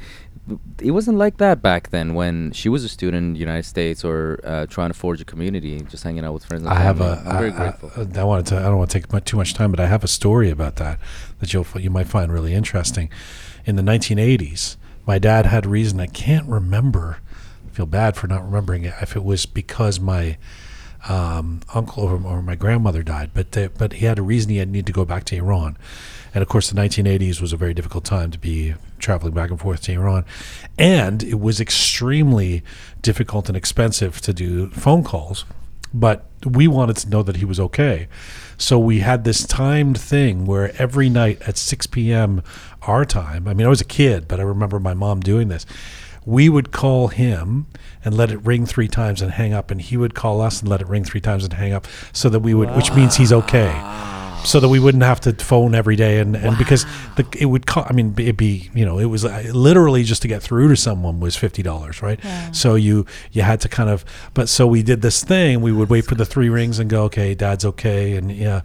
it 0.82 0.92
wasn't 0.92 1.18
like 1.18 1.38
that 1.38 1.62
back 1.62 1.90
then 1.92 2.16
when 2.16 2.52
she 2.52 2.68
was 2.68 2.84
a 2.84 2.90
student 2.90 3.24
in 3.28 3.34
the 3.34 3.40
United 3.40 3.64
States 3.64 4.04
or 4.04 4.40
uh, 4.44 4.66
trying 4.66 4.90
to 4.90 4.94
forge 4.94 5.22
a 5.22 5.26
community, 5.26 5.80
just 5.84 6.04
hanging 6.04 6.26
out 6.26 6.34
with 6.34 6.44
friends. 6.44 6.64
And 6.64 6.74
I 6.74 6.80
have 6.82 7.00
a. 7.00 7.24
I'm 7.26 7.38
very 7.38 7.52
I- 7.52 7.56
grateful. 7.56 7.92
I, 7.96 8.20
I 8.20 8.24
wanted 8.26 8.48
to. 8.48 8.58
I 8.58 8.64
don't 8.64 8.78
want 8.78 8.92
to 8.92 9.00
take 9.00 9.14
mu- 9.14 9.22
too 9.22 9.38
much 9.38 9.54
time, 9.54 9.72
but 9.72 9.80
I 9.80 9.88
have 9.88 10.04
a 10.04 10.08
story 10.08 10.50
about 10.50 10.76
that 10.78 11.00
that 11.40 11.54
you'll 11.54 11.66
you 11.80 11.90
might 11.90 12.08
find 12.08 12.32
really 12.32 12.54
interesting. 12.54 13.10
In 13.66 13.78
the 13.78 13.82
1980s, 13.84 14.76
my 15.08 15.18
dad 15.18 15.46
had 15.46 15.66
a 15.66 15.70
reason. 15.70 16.02
I 16.02 16.08
can't 16.08 16.48
remember. 16.50 17.20
I 17.66 17.70
feel 17.74 17.86
bad 17.86 18.18
for 18.18 18.28
not 18.28 18.44
remembering 18.44 18.84
it. 18.84 18.94
If 19.02 19.16
it 19.16 19.24
was 19.24 19.46
because 19.46 20.02
my 20.02 20.38
um, 21.10 21.62
uncle 21.74 22.04
or, 22.04 22.14
or 22.26 22.42
my 22.42 22.56
grandmother 22.56 23.04
died, 23.04 23.32
but 23.34 23.52
the, 23.52 23.72
but 23.78 23.94
he 23.94 24.06
had 24.06 24.20
a 24.20 24.22
reason 24.22 24.50
he 24.50 24.58
had 24.58 24.70
need 24.70 24.86
to 24.86 24.94
go 24.94 25.06
back 25.06 25.26
to 25.26 25.36
Iran, 25.36 25.78
and 26.34 26.42
of 26.42 26.48
course 26.48 26.70
the 26.70 26.80
1980s 26.80 27.42
was 27.42 27.54
a 27.54 27.58
very 27.58 27.74
difficult 27.74 28.06
time 28.06 28.32
to 28.32 28.40
be 28.40 28.76
traveling 29.00 29.34
back 29.34 29.50
and 29.50 29.60
forth 29.60 29.82
to 29.84 29.94
Iran, 29.94 30.26
and 30.78 31.24
it 31.24 31.40
was 31.40 31.60
extremely 31.60 32.64
difficult 33.02 33.50
and 33.50 33.58
expensive 33.58 34.22
to 34.22 34.34
do 34.34 34.70
phone 34.70 35.04
calls, 35.04 35.46
but 35.94 36.26
we 36.46 36.68
wanted 36.68 36.98
to 36.98 37.10
know 37.10 37.24
that 37.24 37.38
he 37.38 37.46
was 37.46 37.60
okay, 37.60 38.08
so 38.58 38.80
we 38.80 39.00
had 39.00 39.24
this 39.24 39.46
timed 39.46 40.00
thing 40.00 40.46
where 40.46 40.74
every 40.82 41.10
night 41.10 41.42
at 41.42 41.58
6 41.58 41.88
p.m. 41.88 42.42
our 42.84 43.04
time. 43.04 43.48
I 43.48 43.54
mean, 43.54 43.66
I 43.66 43.70
was 43.70 43.82
a 43.82 43.86
kid, 43.86 44.28
but 44.28 44.40
I 44.40 44.44
remember 44.44 44.80
my 44.80 44.94
mom 44.94 45.20
doing 45.20 45.50
this 45.50 45.66
we 46.26 46.50
would 46.50 46.72
call 46.72 47.08
him 47.10 47.68
and 48.06 48.16
let 48.16 48.32
it 48.32 48.38
ring 48.46 48.66
three 48.66 48.88
times 48.88 49.22
and 49.22 49.32
hang 49.32 49.54
up 49.54 49.72
and 49.72 49.82
he 49.82 49.98
would 49.98 50.14
call 50.14 50.42
us 50.42 50.62
and 50.62 50.70
let 50.70 50.82
it 50.82 50.88
ring 50.88 51.04
three 51.04 51.22
times 51.22 51.44
and 51.44 51.54
hang 51.54 51.74
up 51.74 51.88
so 52.12 52.30
that 52.30 52.40
we 52.40 52.54
would 52.54 52.70
which 52.76 52.92
means 52.94 53.16
he's 53.16 53.32
okay. 53.34 53.72
So 54.46 54.60
that 54.60 54.68
we 54.68 54.78
wouldn't 54.78 55.04
have 55.04 55.22
to 55.22 55.32
phone 55.34 55.74
every 55.74 55.96
day 55.96 56.20
and, 56.20 56.36
and 56.36 56.58
because 56.58 56.86
the, 57.16 57.26
it 57.40 57.46
would 57.46 57.64
i 57.78 57.94
mean 57.94 58.14
it'd 58.18 58.36
be 58.36 58.70
you 58.74 58.84
know 58.86 59.00
it 59.00 59.06
was 59.06 59.24
uh, 59.24 59.42
literally 59.54 60.04
just 60.04 60.22
to 60.24 60.28
get 60.28 60.44
through 60.44 60.68
to 60.68 60.76
someone 60.76 61.22
was 61.22 61.38
$50 61.38 62.02
right? 62.02 62.20
So 62.54 62.76
you 62.76 63.06
you 63.32 63.42
had 63.42 63.62
to 63.62 63.70
kind 63.70 63.90
of 63.90 64.04
but 64.34 64.50
so 64.50 64.68
we 64.68 64.84
did 64.84 65.02
this 65.02 65.24
thing. 65.24 65.62
We 65.62 65.72
would 65.72 65.90
wait 65.90 66.06
for 66.06 66.16
the 66.16 66.26
three 66.26 66.50
rings 66.50 66.78
and 66.80 66.90
go 66.90 67.04
okay 67.04 67.34
dad's 67.36 67.64
okay 67.64 68.18
and 68.18 68.32
yeah 68.32 68.62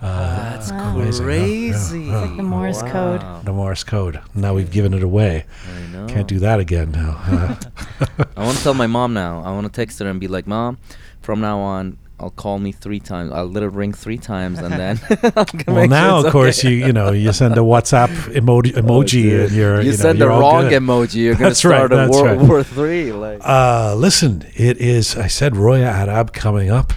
uh, 0.00 0.50
That's 0.52 0.70
amazing, 0.70 1.24
huh? 1.24 1.24
crazy. 1.24 2.00
Yeah, 2.02 2.06
yeah. 2.12 2.18
Like 2.20 2.36
the 2.36 2.42
Morse 2.42 2.82
code. 2.82 3.22
the 3.44 3.52
morse 3.52 3.84
code 3.84 4.20
now 4.34 4.54
we've 4.54 4.70
given 4.70 4.94
it 4.94 5.02
away 5.02 5.44
I 5.76 5.92
know. 5.92 6.06
can't 6.06 6.28
do 6.28 6.38
that 6.40 6.60
again 6.60 6.92
now 6.92 7.16
I 8.36 8.44
want 8.44 8.56
to 8.58 8.62
tell 8.62 8.74
my 8.74 8.86
mom 8.86 9.12
now. 9.14 9.42
I 9.44 9.50
want 9.52 9.66
to 9.66 9.72
text 9.72 9.98
her 9.98 10.08
and 10.08 10.20
be 10.20 10.28
like, 10.28 10.46
"Mom, 10.46 10.78
from 11.20 11.40
now 11.40 11.58
on, 11.58 11.98
I'll 12.20 12.30
call 12.30 12.58
me 12.58 12.70
three 12.72 13.00
times. 13.00 13.32
I'll 13.32 13.46
let 13.50 13.62
it 13.64 13.72
ring 13.72 13.92
three 13.92 14.18
times, 14.18 14.58
and 14.60 14.72
then." 14.72 15.00
I'm 15.10 15.18
gonna 15.20 15.34
Well, 15.34 15.42
make 15.42 15.64
sure 15.66 15.86
now 15.88 16.18
it's 16.18 16.26
of 16.26 16.32
course 16.32 16.58
okay. 16.60 16.70
you 16.74 16.86
you 16.86 16.92
know 16.92 17.10
you 17.10 17.32
send 17.32 17.54
a 17.54 17.60
WhatsApp 17.60 18.08
emoji 18.34 18.72
emoji 18.72 19.22
Dude, 19.22 19.40
and 19.48 19.52
you're 19.52 19.80
you 19.82 19.90
know, 19.90 19.96
send 19.96 20.18
you're 20.18 20.28
the 20.28 20.34
all 20.34 20.40
wrong 20.40 20.68
good. 20.68 20.80
emoji. 20.82 21.14
You're 21.16 21.34
gonna 21.34 21.46
That's 21.50 21.64
right, 21.64 21.76
start 21.86 21.92
a 21.92 21.96
that's 21.96 22.16
World 22.16 22.38
right. 22.40 22.48
War 22.48 22.62
Three. 22.62 23.12
Like, 23.12 23.40
Uh, 23.44 23.94
listen, 23.96 24.44
it 24.54 24.78
is 24.78 25.16
I 25.16 25.26
said 25.26 25.56
Roya 25.56 25.86
Arab 25.86 26.32
coming 26.32 26.70
up, 26.70 26.92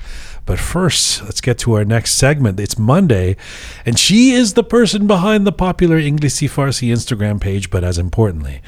but 0.46 0.60
first 0.60 1.24
let's 1.24 1.42
get 1.42 1.58
to 1.60 1.74
our 1.74 1.86
next 1.86 2.14
segment. 2.14 2.60
It's 2.60 2.78
Monday, 2.78 3.38
and 3.86 3.98
she 3.98 4.32
is 4.32 4.54
the 4.54 4.64
person 4.64 5.08
behind 5.08 5.46
the 5.46 5.52
popular 5.52 5.98
English 5.98 6.34
Farsi 6.34 6.90
Instagram 6.90 7.40
page. 7.40 7.70
But 7.70 7.84
as 7.84 7.98
importantly. 7.98 8.62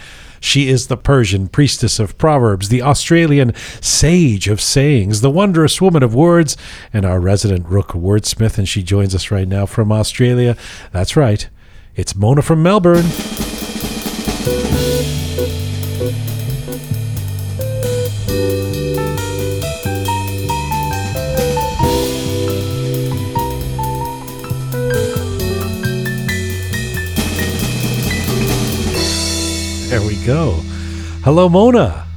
She 0.43 0.67
is 0.67 0.87
the 0.87 0.97
Persian 0.97 1.47
priestess 1.47 1.99
of 1.99 2.17
proverbs, 2.17 2.67
the 2.67 2.81
Australian 2.81 3.55
sage 3.79 4.49
of 4.49 4.59
sayings, 4.59 5.21
the 5.21 5.29
wondrous 5.29 5.79
woman 5.79 6.03
of 6.03 6.13
words, 6.13 6.57
and 6.91 7.05
our 7.05 7.21
resident 7.21 7.65
Rook 7.69 7.91
wordsmith. 7.91 8.57
And 8.57 8.67
she 8.67 8.83
joins 8.83 9.15
us 9.15 9.31
right 9.31 9.47
now 9.47 9.65
from 9.65 9.89
Australia. 9.89 10.57
That's 10.91 11.15
right, 11.15 11.47
it's 11.95 12.13
Mona 12.13 12.41
from 12.41 12.61
Melbourne. 12.61 13.05
Go. 30.25 30.51
Hello, 31.23 31.49
Mona. 31.49 32.07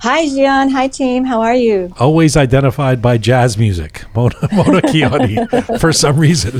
Hi, 0.00 0.28
Gian. 0.28 0.70
Hi, 0.70 0.86
team. 0.86 1.24
How 1.24 1.40
are 1.40 1.56
you? 1.56 1.92
always 1.98 2.36
identified 2.36 3.02
by 3.02 3.18
jazz 3.18 3.58
music, 3.58 4.04
Mona, 4.14 4.36
Mona 4.52 4.80
Kiani. 4.80 5.80
For 5.80 5.92
some 5.92 6.18
reason, 6.18 6.52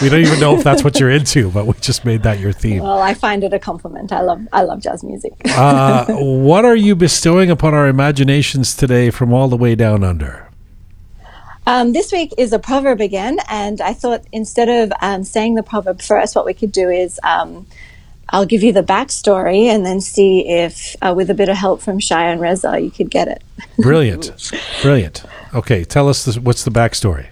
we 0.00 0.08
don't 0.08 0.20
even 0.20 0.38
know 0.38 0.56
if 0.56 0.62
that's 0.62 0.84
what 0.84 1.00
you're 1.00 1.10
into, 1.10 1.50
but 1.50 1.66
we 1.66 1.72
just 1.80 2.04
made 2.04 2.22
that 2.22 2.38
your 2.38 2.52
theme. 2.52 2.84
Well, 2.84 3.00
I 3.00 3.14
find 3.14 3.42
it 3.42 3.52
a 3.52 3.58
compliment. 3.58 4.12
I 4.12 4.20
love 4.20 4.46
I 4.52 4.62
love 4.62 4.80
jazz 4.80 5.02
music. 5.02 5.32
Uh, 5.46 6.06
what 6.14 6.64
are 6.64 6.76
you 6.76 6.94
bestowing 6.94 7.50
upon 7.50 7.74
our 7.74 7.88
imaginations 7.88 8.76
today 8.76 9.10
from 9.10 9.32
all 9.32 9.48
the 9.48 9.56
way 9.56 9.74
down 9.74 10.04
under? 10.04 10.48
Um, 11.66 11.92
this 11.92 12.12
week 12.12 12.32
is 12.38 12.52
a 12.52 12.60
proverb 12.60 13.00
again, 13.00 13.38
and 13.48 13.80
I 13.80 13.94
thought 13.94 14.22
instead 14.30 14.68
of 14.68 14.92
um, 15.02 15.24
saying 15.24 15.56
the 15.56 15.64
proverb 15.64 16.00
first, 16.00 16.36
what 16.36 16.46
we 16.46 16.54
could 16.54 16.70
do 16.70 16.88
is 16.88 17.18
um, 17.24 17.66
I'll 18.30 18.46
give 18.46 18.62
you 18.62 18.72
the 18.72 18.82
backstory 18.82 19.66
and 19.66 19.86
then 19.86 20.00
see 20.00 20.48
if, 20.48 20.96
uh, 21.00 21.14
with 21.16 21.30
a 21.30 21.34
bit 21.34 21.48
of 21.48 21.56
help 21.56 21.80
from 21.80 21.98
Shia 21.98 22.32
and 22.32 22.40
Reza, 22.40 22.78
you 22.78 22.90
could 22.90 23.10
get 23.10 23.28
it. 23.28 23.42
Brilliant, 23.78 24.52
brilliant. 24.82 25.24
Okay, 25.54 25.84
tell 25.84 26.08
us 26.08 26.24
this, 26.24 26.38
what's 26.38 26.64
the 26.64 26.70
backstory. 26.70 27.28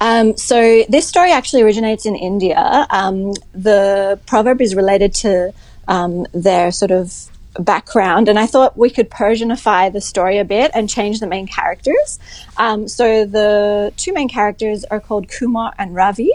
Um, 0.00 0.36
so 0.36 0.84
this 0.88 1.06
story 1.06 1.30
actually 1.30 1.62
originates 1.62 2.06
in 2.06 2.16
India. 2.16 2.86
Um, 2.90 3.34
the 3.52 4.18
proverb 4.26 4.60
is 4.60 4.74
related 4.74 5.14
to 5.16 5.52
um, 5.86 6.26
their 6.32 6.72
sort 6.72 6.90
of 6.90 7.30
background, 7.60 8.28
and 8.28 8.38
I 8.38 8.46
thought 8.46 8.76
we 8.76 8.90
could 8.90 9.10
Persianify 9.10 9.92
the 9.92 10.00
story 10.00 10.38
a 10.38 10.44
bit 10.44 10.72
and 10.74 10.88
change 10.88 11.20
the 11.20 11.26
main 11.26 11.46
characters. 11.46 12.18
Um, 12.56 12.88
so 12.88 13.24
the 13.24 13.92
two 13.96 14.12
main 14.12 14.28
characters 14.28 14.84
are 14.84 14.98
called 14.98 15.28
Kumar 15.28 15.72
and 15.78 15.94
Ravi, 15.94 16.32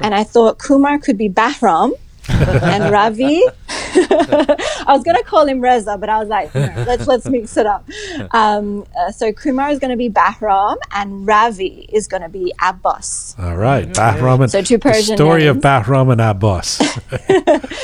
and 0.00 0.14
I 0.14 0.24
thought 0.24 0.58
Kumar 0.58 0.98
could 0.98 1.18
be 1.18 1.28
Bahram. 1.28 1.92
and 2.28 2.92
Ravi, 2.92 3.42
I 3.68 4.84
was 4.88 5.02
going 5.02 5.16
to 5.16 5.24
call 5.24 5.46
him 5.46 5.60
Reza, 5.60 5.96
but 5.98 6.08
I 6.08 6.18
was 6.18 6.28
like, 6.28 6.54
no, 6.54 6.84
let's 6.86 7.06
let's 7.06 7.28
mix 7.28 7.56
it 7.56 7.66
up. 7.66 7.88
Um, 8.32 8.86
uh, 8.96 9.10
so 9.10 9.32
Kumar 9.32 9.70
is 9.70 9.78
going 9.78 9.90
to 9.90 9.96
be 9.96 10.08
Bahram, 10.08 10.76
and 10.92 11.26
Ravi 11.26 11.88
is 11.92 12.06
going 12.08 12.22
to 12.22 12.28
be 12.28 12.52
Abbas. 12.62 13.34
All 13.38 13.56
right, 13.56 13.88
Bahram 13.88 14.42
and 14.42 14.50
So 14.50 14.62
two 14.62 14.76
the 14.76 14.80
Persian 14.80 15.16
story 15.16 15.46
of 15.46 15.56
names. 15.56 15.64
Bahram 15.64 16.12
and 16.12 16.20
Abbas. 16.20 16.78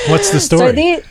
what's 0.09 0.31
the 0.31 0.39
story? 0.39 0.59
So 0.61 0.71
the, 0.71 1.03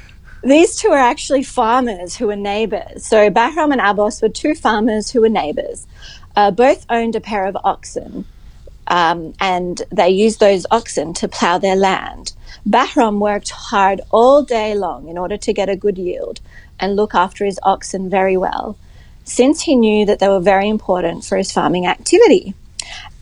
these 0.43 0.77
two 0.77 0.89
are 0.89 0.99
actually 0.99 1.43
farmers 1.43 2.17
who 2.17 2.27
were 2.29 2.37
neighbors. 2.37 3.07
So 3.07 3.31
Bahram 3.31 3.73
and 3.73 3.81
Abbas 3.81 4.23
were 4.23 4.29
two 4.29 4.55
farmers 4.55 5.11
who 5.11 5.21
were 5.21 5.29
neighbors. 5.29 5.87
Uh, 6.37 6.51
both 6.51 6.87
owned 6.89 7.17
a 7.17 7.21
pair 7.21 7.47
of 7.47 7.57
oxen, 7.65 8.25
um, 8.89 9.35
and 9.39 9.83
they 9.91 10.09
used 10.09 10.41
those 10.41 10.67
oxen 10.71 11.15
to 11.15 11.29
plow 11.29 11.59
their 11.59 11.77
land. 11.77 12.33
Bahram 12.69 13.19
worked 13.19 13.51
hard 13.51 14.01
all 14.11 14.43
day 14.43 14.75
long 14.75 15.09
in 15.09 15.17
order 15.17 15.37
to 15.37 15.53
get 15.53 15.69
a 15.69 15.77
good 15.77 15.99
yield 15.99 16.41
and 16.81 16.97
look 16.97 17.15
after 17.15 17.45
his 17.45 17.61
oxen 17.63 18.11
very 18.11 18.37
well, 18.37 18.77
since 19.25 19.63
he 19.63 19.77
knew 19.77 20.07
that 20.07 20.19
they 20.19 20.29
were 20.29 20.41
very 20.41 20.69
important 20.69 21.25
for 21.25 21.37
his 21.37 21.53
farming 21.53 21.87
activity. 21.87 22.55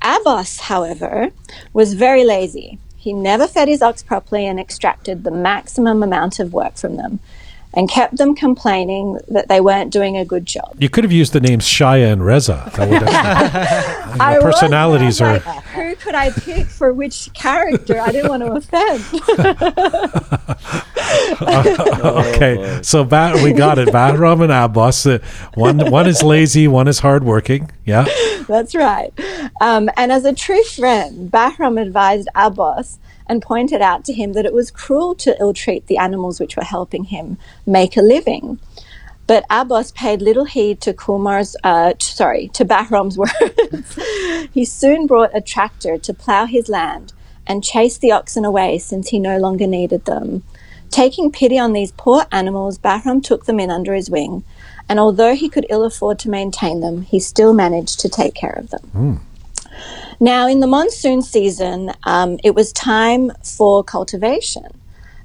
Abbas, 0.02 0.60
however, 0.60 1.30
was 1.72 1.94
very 1.94 2.24
lazy. 2.24 2.78
He 2.96 3.12
never 3.12 3.46
fed 3.46 3.68
his 3.68 3.82
ox 3.82 4.02
properly 4.02 4.46
and 4.46 4.58
extracted 4.58 5.24
the 5.24 5.30
maximum 5.30 6.02
amount 6.02 6.38
of 6.38 6.52
work 6.52 6.76
from 6.76 6.96
them 6.96 7.18
and 7.76 7.88
kept 7.90 8.16
them 8.16 8.34
complaining 8.34 9.18
that 9.28 9.48
they 9.48 9.60
weren't 9.60 9.92
doing 9.92 10.16
a 10.16 10.24
good 10.24 10.46
job. 10.46 10.74
you 10.78 10.88
could 10.88 11.04
have 11.04 11.12
used 11.12 11.32
the 11.34 11.40
names 11.40 11.64
Shia 11.66 12.10
and 12.12 12.24
Reza. 12.24 12.70
That 12.74 12.88
would 12.88 13.02
have, 13.02 14.20
I 14.20 14.38
the 14.38 14.44
was- 14.44 14.54
personalities 14.54 15.20
I 15.20 15.26
are. 15.28 15.32
was 15.34 15.46
like, 15.46 15.64
who 15.64 15.94
could 15.96 16.14
I 16.14 16.30
pick 16.30 16.66
for 16.66 16.92
which 16.92 17.30
character? 17.34 18.00
I 18.00 18.10
didn't 18.12 18.30
want 18.30 18.42
to 18.42 18.52
offend. 18.52 19.04
okay, 21.42 22.80
so 22.82 23.04
ba- 23.04 23.38
we 23.42 23.52
got 23.52 23.78
it. 23.78 23.88
Bahram 23.88 24.42
and 24.42 24.52
Abbas. 24.52 25.06
Uh, 25.06 25.18
one 25.54 25.90
one 25.90 26.06
is 26.06 26.22
lazy, 26.22 26.66
one 26.68 26.88
is 26.88 26.98
hardworking. 27.00 27.70
Yeah. 27.84 28.06
That's 28.48 28.74
right. 28.74 29.12
Um, 29.60 29.90
and 29.96 30.10
as 30.12 30.24
a 30.24 30.32
true 30.34 30.62
friend, 30.64 31.30
Bahram 31.30 31.80
advised 31.80 32.28
Abbas 32.34 32.98
and 33.28 33.42
pointed 33.42 33.82
out 33.82 34.04
to 34.04 34.12
him 34.12 34.32
that 34.34 34.46
it 34.46 34.52
was 34.52 34.70
cruel 34.70 35.14
to 35.16 35.36
ill 35.40 35.52
treat 35.52 35.86
the 35.86 35.98
animals 35.98 36.40
which 36.40 36.56
were 36.56 36.64
helping 36.64 37.04
him 37.04 37.38
make 37.66 37.96
a 37.96 38.02
living. 38.02 38.58
But 39.26 39.44
Abbas 39.50 39.90
paid 39.92 40.22
little 40.22 40.44
heed 40.44 40.80
to 40.82 40.92
Kumar's, 40.92 41.56
uh, 41.64 41.94
t- 41.94 41.98
sorry, 42.00 42.48
to 42.54 42.64
Bahram's 42.64 43.18
words. 43.18 43.98
he 44.52 44.64
soon 44.64 45.06
brought 45.06 45.34
a 45.34 45.40
tractor 45.40 45.98
to 45.98 46.14
plough 46.14 46.46
his 46.46 46.68
land 46.68 47.12
and 47.46 47.64
chased 47.64 48.00
the 48.00 48.12
oxen 48.12 48.44
away 48.44 48.78
since 48.78 49.08
he 49.08 49.18
no 49.18 49.38
longer 49.38 49.66
needed 49.66 50.04
them. 50.04 50.42
Taking 50.90 51.32
pity 51.32 51.58
on 51.58 51.72
these 51.72 51.92
poor 51.92 52.26
animals, 52.30 52.78
Bahram 52.78 53.22
took 53.22 53.46
them 53.46 53.58
in 53.58 53.70
under 53.70 53.94
his 53.94 54.08
wing, 54.08 54.44
and 54.88 55.00
although 55.00 55.34
he 55.34 55.48
could 55.48 55.66
ill 55.68 55.82
afford 55.84 56.18
to 56.20 56.30
maintain 56.30 56.80
them, 56.80 57.02
he 57.02 57.18
still 57.18 57.52
managed 57.52 57.98
to 58.00 58.08
take 58.08 58.34
care 58.34 58.52
of 58.56 58.70
them. 58.70 59.20
Now, 60.18 60.48
in 60.48 60.60
the 60.60 60.66
monsoon 60.66 61.22
season, 61.22 61.92
um, 62.04 62.38
it 62.42 62.54
was 62.54 62.72
time 62.72 63.32
for 63.42 63.84
cultivation. 63.84 64.80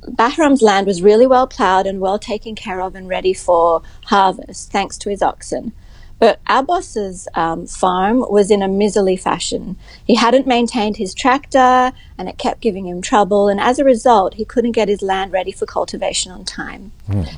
Bahram's 0.08 0.62
land 0.62 0.88
was 0.88 1.02
really 1.02 1.28
well 1.28 1.48
ploughed 1.48 1.86
and 1.86 2.02
well 2.02 2.20
taken 2.20 2.56
care 2.56 2.82
of 2.82 2.96
and 2.96 3.08
ready 3.08 3.34
for 3.34 3.82
harvest, 4.06 4.72
thanks 4.72 4.98
to 5.00 5.10
his 5.10 5.22
oxen. 5.22 5.74
But 6.20 6.40
Abbas's 6.48 7.28
um, 7.34 7.66
farm 7.66 8.24
was 8.30 8.52
in 8.52 8.62
a 8.62 8.68
miserly 8.68 9.18
fashion. 9.18 9.76
He 10.06 10.16
hadn't 10.16 10.46
maintained 10.46 10.98
his 10.98 11.16
tractor 11.16 11.94
and 12.18 12.30
it 12.30 12.38
kept 12.38 12.62
giving 12.62 12.86
him 12.86 13.02
trouble. 13.02 13.48
And 13.48 13.60
as 13.60 13.80
a 13.80 13.84
result, 13.84 14.36
he 14.36 14.46
couldn't 14.46 14.74
get 14.74 14.88
his 14.88 15.02
land 15.02 15.32
ready 15.32 15.52
for 15.52 15.66
cultivation 15.66 16.32
on 16.32 16.46
time. 16.46 16.92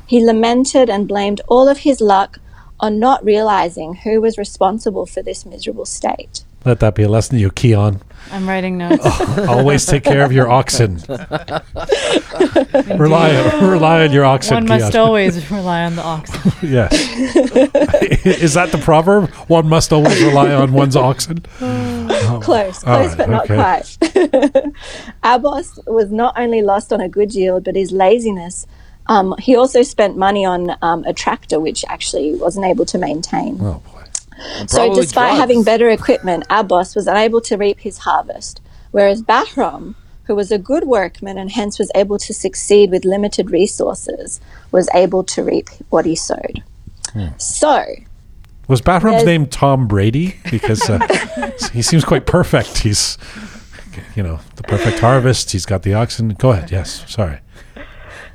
He 0.06 0.26
lamented 0.26 0.90
and 0.90 1.08
blamed 1.08 1.40
all 1.48 1.70
of 1.70 1.80
his 1.80 2.02
luck 2.02 2.40
on 2.78 3.00
not 3.00 3.24
realizing 3.24 3.94
who 3.94 4.20
was 4.20 4.38
responsible 4.38 5.06
for 5.06 5.22
this 5.24 5.46
miserable 5.46 5.86
state. 5.86 6.44
Let 6.66 6.80
that 6.80 6.96
be 6.96 7.04
a 7.04 7.10
lesson 7.10 7.36
to 7.36 7.42
you, 7.42 7.52
Keon. 7.52 8.02
I'm 8.32 8.48
writing 8.48 8.78
notes. 8.78 9.06
Always 9.48 9.86
take 9.86 10.04
care 10.04 10.24
of 10.24 10.32
your 10.32 10.50
oxen. 10.50 10.96
rely, 12.98 13.36
on, 13.36 13.70
rely 13.70 14.06
on 14.06 14.12
your 14.14 14.24
oxen, 14.24 14.56
One 14.56 14.68
must 14.68 14.94
Keon. 14.94 15.04
always 15.08 15.52
rely 15.52 15.84
on 15.84 15.96
the 15.98 16.04
oxen. 16.04 16.52
yes. 16.62 16.94
Is 18.26 18.54
that 18.54 18.72
the 18.72 18.78
proverb? 18.78 19.30
One 19.50 19.68
must 19.68 19.92
always 19.92 20.24
rely 20.24 20.54
on 20.54 20.72
one's 20.74 20.96
oxen. 20.96 21.40
Close, 22.42 22.80
close, 22.80 22.84
right, 22.86 23.18
but 23.18 23.30
not 23.30 23.50
okay. 23.50 23.56
quite. 23.56 24.74
Abbas 25.24 25.80
was 25.86 26.12
not 26.12 26.34
only 26.38 26.62
lost 26.62 26.92
on 26.94 27.02
a 27.02 27.10
good 27.10 27.34
yield, 27.36 27.64
but 27.66 27.76
his 27.76 27.92
laziness. 27.92 28.66
Um, 29.08 29.36
he 29.38 29.56
also 29.56 29.84
spent 29.84 30.18
money 30.18 30.46
on 30.46 30.76
um, 30.82 31.04
a 31.06 31.14
tractor, 31.14 31.60
which 31.60 31.84
actually 31.90 32.36
wasn't 32.36 32.66
able 32.66 32.86
to 32.86 32.98
maintain. 32.98 33.58
Oh 33.62 33.82
boy. 33.92 33.93
So, 34.68 34.94
despite 34.94 35.30
drugs. 35.30 35.40
having 35.40 35.64
better 35.64 35.90
equipment, 35.90 36.46
Abbas 36.50 36.96
was 36.96 37.08
unable 37.08 37.42
to 37.42 37.58
reap 37.58 37.80
his 37.80 38.00
harvest, 38.00 38.62
whereas 38.92 39.22
Bahram, 39.22 39.96
who 40.26 40.36
was 40.36 40.52
a 40.52 40.58
good 40.58 40.86
workman 40.86 41.38
and 41.38 41.52
hence 41.52 41.78
was 41.80 41.92
able 41.96 42.18
to 42.20 42.34
succeed 42.34 42.92
with 42.92 43.04
limited 43.06 43.52
resources, 43.52 44.40
was 44.72 44.90
able 44.94 45.24
to 45.26 45.44
reap 45.44 45.70
what 45.90 46.06
he 46.06 46.16
sowed. 46.16 46.64
So, 47.38 47.86
Was 48.68 48.82
Bahram's 48.82 49.24
name 49.26 49.46
Tom 49.46 49.88
Brady? 49.88 50.38
Because 50.50 50.90
uh, 50.90 51.52
he 51.74 51.82
seems 51.82 52.04
quite 52.04 52.26
perfect. 52.26 52.80
He's, 52.80 53.18
you 54.16 54.24
know, 54.24 54.40
the 54.56 54.64
perfect 54.64 55.00
harvest. 55.00 55.52
He's 55.52 55.66
got 55.66 55.84
the 55.84 55.94
oxen. 55.94 56.30
Go 56.30 56.52
ahead. 56.52 56.72
Yes. 56.72 57.04
Sorry. 57.12 57.40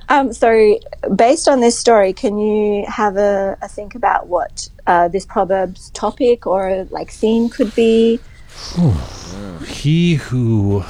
Um, 0.08 0.32
so 0.32 0.78
based 1.14 1.48
on 1.48 1.60
this 1.60 1.78
story, 1.78 2.12
can 2.12 2.38
you 2.38 2.84
have 2.86 3.16
a, 3.16 3.56
a 3.62 3.68
think 3.68 3.94
about 3.94 4.26
what 4.28 4.68
uh, 4.86 5.08
this 5.08 5.26
proverb's 5.26 5.90
topic 5.90 6.46
or 6.46 6.86
like 6.90 7.10
theme 7.10 7.48
could 7.48 7.74
be? 7.74 8.20
He 9.66 10.14
who. 10.14 10.84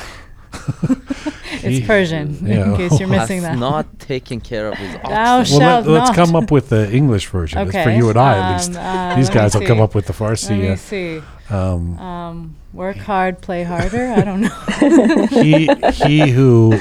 It's 1.61 1.87
Persian, 1.87 2.39
Yeah. 2.47 2.71
in 2.71 2.77
case 2.77 3.01
you're 3.01 3.09
missing 3.09 3.43
that. 3.43 3.59
not 3.59 3.99
taking 3.99 4.41
care 4.41 4.69
of 4.69 4.79
his 4.79 4.95
oxen. 4.97 5.11
Thou 5.11 5.37
Well, 5.37 5.45
shalt 5.45 5.87
let, 5.87 6.03
us 6.03 6.15
come 6.15 6.37
up 6.37 6.51
with 6.51 6.69
the 6.69 6.91
English 6.93 7.27
version. 7.29 7.59
It's 7.67 7.73
for 7.77 7.91
you 7.91 8.09
and 8.11 8.19
I, 8.19 8.39
at 8.39 8.53
least. 8.57 8.71
um, 8.77 8.77
uh, 8.77 9.17
These 9.17 9.31
guys 9.31 9.55
will 9.55 9.67
come 9.67 9.81
up 9.81 9.95
with 9.95 10.07
the 10.07 10.13
Let 10.13 10.33
Farsi. 10.33 10.59
me 10.59 10.69
Uh, 10.69 10.77
see. 10.77 11.23
um, 11.51 11.99
Um, 11.99 12.55
work 12.73 12.97
hard, 12.99 13.41
play 13.41 13.65
harder. 13.65 14.07
I 14.13 14.21
don't 14.21 14.43
know. 14.43 15.27
he 15.27 15.69
he 15.95 16.31
who 16.31 16.79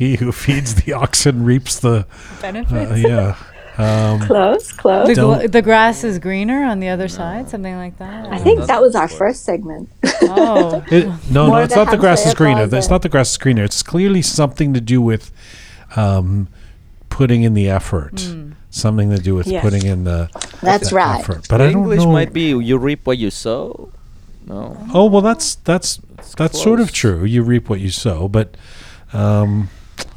he 0.00 0.16
who 0.16 0.32
feeds 0.32 0.76
the 0.76 0.94
oxen 0.94 1.44
reaps 1.44 1.78
the 1.78 2.06
Benefits. 2.40 2.90
uh, 2.90 2.94
yeah. 2.96 3.36
Um, 3.76 4.20
Close, 4.26 4.72
close. 4.72 5.06
The, 5.08 5.14
gl- 5.14 5.52
the 5.52 5.62
grass 5.62 6.04
is 6.04 6.18
greener 6.18 6.64
on 6.64 6.80
the 6.80 6.88
other 6.88 7.06
side, 7.08 7.48
something 7.50 7.76
like 7.76 7.98
that. 7.98 8.28
I 8.32 8.38
think 8.38 8.66
that 8.66 8.80
was 8.80 8.94
our 8.94 9.08
first 9.08 9.44
segment. 9.44 9.90
Oh, 10.22 10.82
it, 10.90 11.06
no, 11.30 11.46
no, 11.48 11.56
it's 11.56 11.74
not 11.76 11.90
the 11.90 11.96
grass 11.98 12.24
is 12.26 12.34
greener. 12.34 12.62
Plaza. 12.66 12.76
It's 12.78 12.88
not 12.90 13.02
the 13.02 13.08
grass 13.10 13.30
is 13.32 13.38
greener. 13.38 13.62
It's 13.64 13.82
clearly 13.82 14.22
something 14.22 14.72
to 14.74 14.80
do 14.80 15.00
with 15.02 15.30
um, 15.96 16.48
putting 17.10 17.42
in 17.42 17.52
the 17.54 17.68
effort. 17.70 18.26
Something 18.70 19.10
to 19.10 19.18
do 19.18 19.34
with 19.34 19.46
Yes. 19.46 19.62
putting 19.62 19.84
in 19.86 20.04
the, 20.04 20.28
That's 20.62 20.90
the 20.90 20.96
right. 20.96 21.20
effort. 21.20 21.46
But 21.48 21.60
I 21.60 21.66
don't 21.72 21.82
English 21.82 22.00
know. 22.00 22.12
might 22.12 22.32
be 22.32 22.48
you 22.50 22.78
reap 22.78 23.06
what 23.06 23.18
you 23.18 23.30
sow. 23.30 23.92
No. 24.46 24.76
Oh 24.94 25.06
well, 25.06 25.22
that's 25.22 25.54
that's 25.56 26.00
that's 26.36 26.60
sort 26.60 26.80
of 26.80 26.92
true. 26.92 27.24
You 27.24 27.42
reap 27.42 27.68
what 27.70 27.80
you 27.80 27.90
sow, 27.90 28.28
but 28.28 28.56
um, 29.12 29.68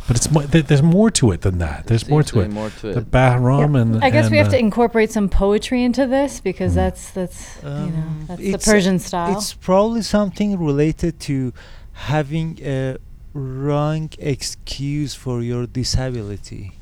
but 0.08 0.18
it's 0.18 0.30
more, 0.30 0.44
there's 0.44 0.84
more 0.84 1.10
to 1.12 1.32
it 1.32 1.42
than 1.42 1.60
that. 1.60 1.88
There's 1.88 2.08
more 2.10 2.24
to 2.24 2.42
it. 2.42 2.50
More 2.52 2.70
to 2.70 2.94
The 2.94 3.00
it. 3.00 3.12
Bahram 3.12 3.80
and 3.82 4.04
I 4.04 4.10
guess 4.10 4.30
we 4.30 4.38
and, 4.38 4.46
have 4.46 4.52
to 4.52 4.58
uh, 4.58 4.68
incorporate 4.68 5.12
some 5.12 5.30
poetry 5.30 5.84
into 5.84 6.06
this 6.08 6.42
because 6.42 6.76
that's 6.76 7.12
that's 7.12 7.58
you 7.64 7.70
know 7.70 8.04
Um, 8.04 8.26
that's 8.28 8.42
the 8.42 8.58
Persian 8.58 9.00
style. 9.00 9.38
It's 9.38 9.54
probably 9.54 10.02
something 10.02 10.60
related 10.60 11.20
to 11.22 11.54
having 11.94 12.60
a 12.64 12.98
wrong 13.34 14.10
excuse 14.20 15.14
for 15.16 15.42
your 15.42 15.66
disability. 15.66 16.74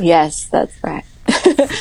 Yes, 0.00 0.46
that's 0.46 0.72
right. 0.82 1.04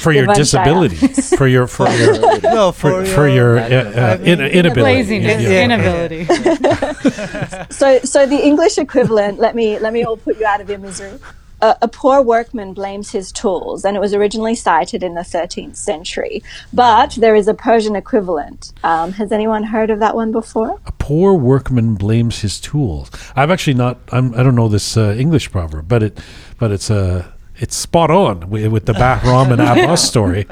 for 0.01 0.12
your 0.12 0.24
Ivan 0.24 0.36
Shaya. 0.36 0.38
disability, 0.38 0.95
for 1.38 1.47
your 1.47 1.68
for 1.68 1.89
your 1.97 2.41
no, 2.41 2.72
for, 2.72 3.05
for 3.05 3.28
your 3.28 3.57
uh, 3.59 3.64
uh, 3.64 4.18
in, 4.24 4.39
inability. 4.41 4.82
Laziness, 4.82 5.41
Yeah, 5.41 5.49
yeah. 5.49 5.66
inability. 5.66 6.26
So, 7.72 7.99
so 7.99 8.26
the 8.26 8.39
English 8.43 8.78
equivalent. 8.78 9.39
Let 9.39 9.55
me 9.55 9.80
let 9.80 9.93
me 9.93 10.03
all 10.03 10.18
put 10.18 10.39
you 10.39 10.45
out 10.45 10.62
of 10.62 10.70
your 10.70 10.80
misery. 10.80 11.20
A, 11.62 11.76
a 11.84 11.88
poor 11.88 12.22
workman 12.22 12.74
blames 12.74 13.12
his 13.12 13.32
tools, 13.32 13.86
and 13.86 13.95
it 13.95 13.99
was 13.99 14.14
originally 14.14 14.55
cited 14.55 15.03
in 15.03 15.14
the 15.16 15.22
13th 15.22 15.76
century. 15.76 16.41
But 16.74 17.12
there 17.20 17.36
is 17.36 17.47
a 17.47 17.53
Persian 17.53 17.95
equivalent. 17.95 18.74
Um, 18.84 19.12
has 19.14 19.32
anyone 19.32 19.64
heard 19.64 19.89
of 19.91 19.99
that 19.99 20.16
one 20.16 20.32
before? 20.32 20.80
A 20.86 20.91
poor 20.93 21.34
workman 21.34 21.95
blames 21.95 22.39
his 22.41 22.59
tools. 22.59 23.09
I've 23.36 23.51
actually 23.51 23.76
not. 23.76 23.97
I'm, 24.12 24.34
I 24.36 24.43
don't 24.43 24.55
know 24.55 24.68
this 24.68 24.97
uh, 24.97 25.16
English 25.18 25.51
proverb, 25.51 25.88
but 25.88 26.01
it, 26.03 26.20
but 26.57 26.72
it's 26.72 26.89
uh, 26.91 27.32
it's 27.61 27.74
spot 27.76 28.11
on 28.11 28.51
with, 28.51 28.66
with 28.70 28.84
the 28.86 28.92
Bahram 28.92 29.51
and 29.53 29.61
Abbas 29.62 30.03
story. 30.12 30.44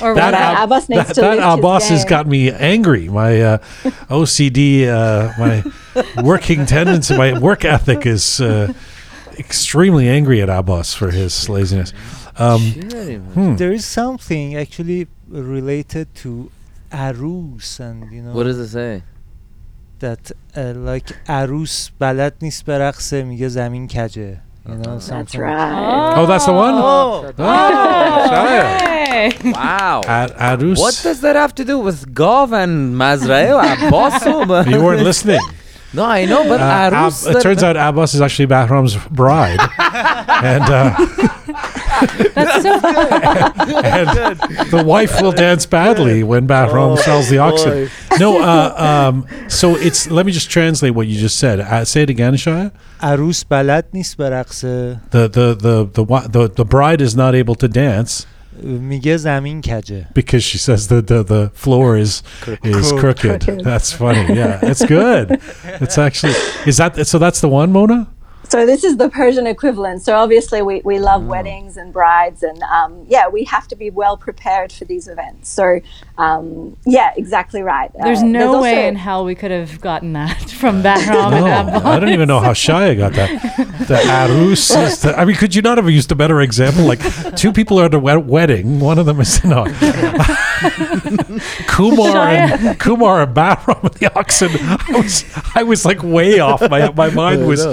or 0.00 0.14
That, 0.14 0.32
what- 0.32 0.34
Ab- 0.34 0.64
Abbas 0.64 0.88
needs 0.88 1.06
that, 1.08 1.14
to 1.14 1.20
that 1.22 1.30
lift 1.36 1.44
his 1.46 1.54
Abbas 1.58 1.88
has 1.88 2.02
game. 2.04 2.08
got 2.10 2.26
me 2.28 2.50
angry. 2.52 3.08
My 3.08 3.40
uh, 3.40 3.58
OCD, 4.08 4.86
uh, 4.86 5.32
my 5.38 6.22
working 6.22 6.66
tendency, 6.66 7.16
my 7.16 7.36
work 7.38 7.64
ethic 7.64 8.06
is 8.06 8.40
uh, 8.40 8.72
extremely 9.38 10.08
angry 10.08 10.40
at 10.40 10.48
Abbas 10.48 10.94
for 10.94 11.10
his 11.10 11.48
laziness. 11.48 11.92
Um, 12.36 12.60
hmm. 12.60 13.56
There 13.56 13.72
is 13.72 13.84
something 13.84 14.56
actually 14.56 15.08
related 15.28 16.14
to 16.22 16.50
arus 16.92 17.80
and 17.80 18.10
you 18.12 18.22
know 18.22 18.32
What 18.32 18.44
does 18.44 18.58
it 18.58 18.68
say? 18.68 19.02
that 20.00 20.32
uh, 20.56 20.72
like 20.76 21.12
عروس 21.28 21.90
بلد 22.00 22.34
نیست 22.42 22.64
برقصه 22.64 23.22
میگه 23.22 23.48
زمین 23.48 23.88
کجه 23.88 24.40
you 24.67 24.75
know 24.75 24.83
That's 24.93 25.05
something 25.05 25.41
right. 25.41 26.15
Oh. 26.17 26.21
oh, 26.21 26.25
that's 26.25 26.45
the 26.45 26.53
one. 26.53 26.73
Oh. 26.75 27.33
oh. 27.37 28.27
Shia. 28.29 28.81
Oh. 28.81 28.95
Hey. 29.05 29.51
Wow. 29.51 30.01
Ar- 30.07 30.29
Arus. 30.29 30.77
What 30.79 30.99
does 31.03 31.21
that 31.21 31.35
have 31.35 31.55
to 31.55 31.65
do 31.65 31.79
with 31.79 32.13
Gov 32.13 32.51
and 32.51 32.95
Mazrae 32.95 33.53
or 33.53 33.89
You 34.69 34.83
weren't 34.83 35.03
listening. 35.03 35.39
No, 35.95 36.05
I 36.05 36.25
know, 36.25 36.43
but 36.47 36.59
uh, 36.59 36.91
Arus. 36.91 37.27
Ab- 37.27 37.35
it 37.35 37.41
turns 37.41 37.63
out 37.63 37.77
Abbas 37.77 38.13
is 38.13 38.21
actually 38.21 38.47
Bahram's 38.47 38.97
bride. 39.07 39.59
and. 40.43 40.63
Uh, 40.63 40.95
That's 42.33 42.63
so 42.63 42.73
and, 43.85 44.09
and 44.09 44.39
the 44.69 44.83
wife 44.85 45.21
will 45.21 45.31
dance 45.31 45.65
badly 45.65 46.23
when 46.23 46.47
Bahram 46.47 46.93
oh, 46.93 46.95
sells 46.97 47.29
the 47.29 47.37
oxen. 47.37 47.85
Boy. 47.85 47.89
No, 48.19 48.41
uh, 48.41 48.75
um, 49.09 49.27
so 49.47 49.75
it's. 49.75 50.09
Let 50.09 50.25
me 50.25 50.31
just 50.31 50.49
translate 50.49 50.93
what 50.93 51.07
you 51.07 51.17
just 51.17 51.37
said. 51.39 51.61
Uh, 51.61 51.85
say 51.85 52.03
it 52.03 52.09
again, 52.09 52.33
Shaya. 52.33 52.71
Arus 52.99 53.45
balat 53.45 53.93
nis 53.93 54.15
The 54.15 54.99
the 55.11 55.55
the 55.55 56.27
the 56.27 56.49
the 56.49 56.65
bride 56.65 57.01
is 57.01 57.15
not 57.15 57.35
able 57.35 57.55
to 57.55 57.67
dance. 57.67 58.25
میگه 58.62 59.16
زمین 59.16 59.60
کجه 59.60 60.06
because 60.14 60.42
she 60.42 60.58
says 60.58 60.88
the 60.88 61.00
the, 61.02 61.22
the 61.24 61.50
floor 61.54 61.96
is 61.96 62.22
is 62.64 62.92
Crooked. 62.92 62.98
crooked. 63.00 63.40
Crooked. 63.44 63.64
That's 63.64 63.92
funny. 63.92 64.24
Yeah, 64.40 64.58
it's 64.70 64.84
good. 64.84 65.26
It's 65.84 65.98
actually 65.98 66.34
is 66.66 66.76
that 66.78 67.06
so? 67.06 67.18
That's 67.18 67.40
the 67.40 67.48
one, 67.60 67.70
Mona. 67.72 68.00
So 68.49 68.65
this 68.65 68.83
is 68.83 68.97
the 68.97 69.09
Persian 69.09 69.47
equivalent. 69.47 70.01
So 70.03 70.15
obviously 70.15 70.61
we, 70.61 70.81
we 70.85 70.99
love 70.99 71.25
weddings 71.25 71.77
and 71.77 71.91
brides 71.91 72.43
and 72.43 72.61
um, 72.63 73.05
yeah, 73.07 73.27
we 73.27 73.43
have 73.45 73.67
to 73.69 73.75
be 73.75 73.89
well 73.89 74.17
prepared 74.17 74.71
for 74.71 74.85
these 74.85 75.07
events. 75.07 75.49
So 75.49 75.79
um, 76.17 76.77
yeah, 76.85 77.11
exactly 77.17 77.61
right. 77.61 77.91
There's 78.01 78.21
Uh, 78.21 78.25
no 78.25 78.61
way 78.61 78.75
also- 78.75 78.87
in 78.87 78.95
hell 78.95 79.25
we 79.25 79.35
could 79.35 79.51
have 79.51 79.81
gotten 79.81 80.13
that 80.13 80.49
from 80.61 80.83
Bahram 80.83 81.33
and 81.33 81.45
No, 81.45 81.59
Abbas. 81.77 81.83
I 81.85 81.99
don't 81.99 82.09
even 82.09 82.27
know 82.27 82.39
how 82.39 82.53
Shia 82.65 82.97
got 82.97 83.13
that. 83.13 83.41
The 83.87 83.95
arus 83.95 84.71
is 84.87 85.01
the, 85.01 85.17
I 85.19 85.25
mean, 85.25 85.35
could 85.35 85.53
you 85.55 85.61
not 85.61 85.77
have 85.77 85.89
used 85.89 86.11
a 86.11 86.15
better 86.15 86.41
example? 86.41 86.85
Like 86.85 87.01
two 87.35 87.51
people 87.51 87.79
are 87.79 87.85
at 87.85 87.93
a 87.93 87.99
wed- 87.99 88.27
wedding. 88.27 88.79
One 88.79 88.99
of 88.99 89.05
them 89.05 89.19
is 89.19 89.43
no. 89.43 89.65
Kumar 91.67 92.27
and 92.27 92.79
Kumar 92.79 93.23
and 93.23 93.35
Bahram 93.35 93.83
and 93.83 93.93
the 93.99 94.11
oxen. 94.17 94.51
I 94.53 94.97
was 94.97 95.25
I 95.55 95.63
was 95.63 95.85
like 95.85 96.03
way 96.03 96.39
off. 96.39 96.61
My 96.69 96.91
my 96.91 97.09
mind 97.09 97.47
was 97.47 97.65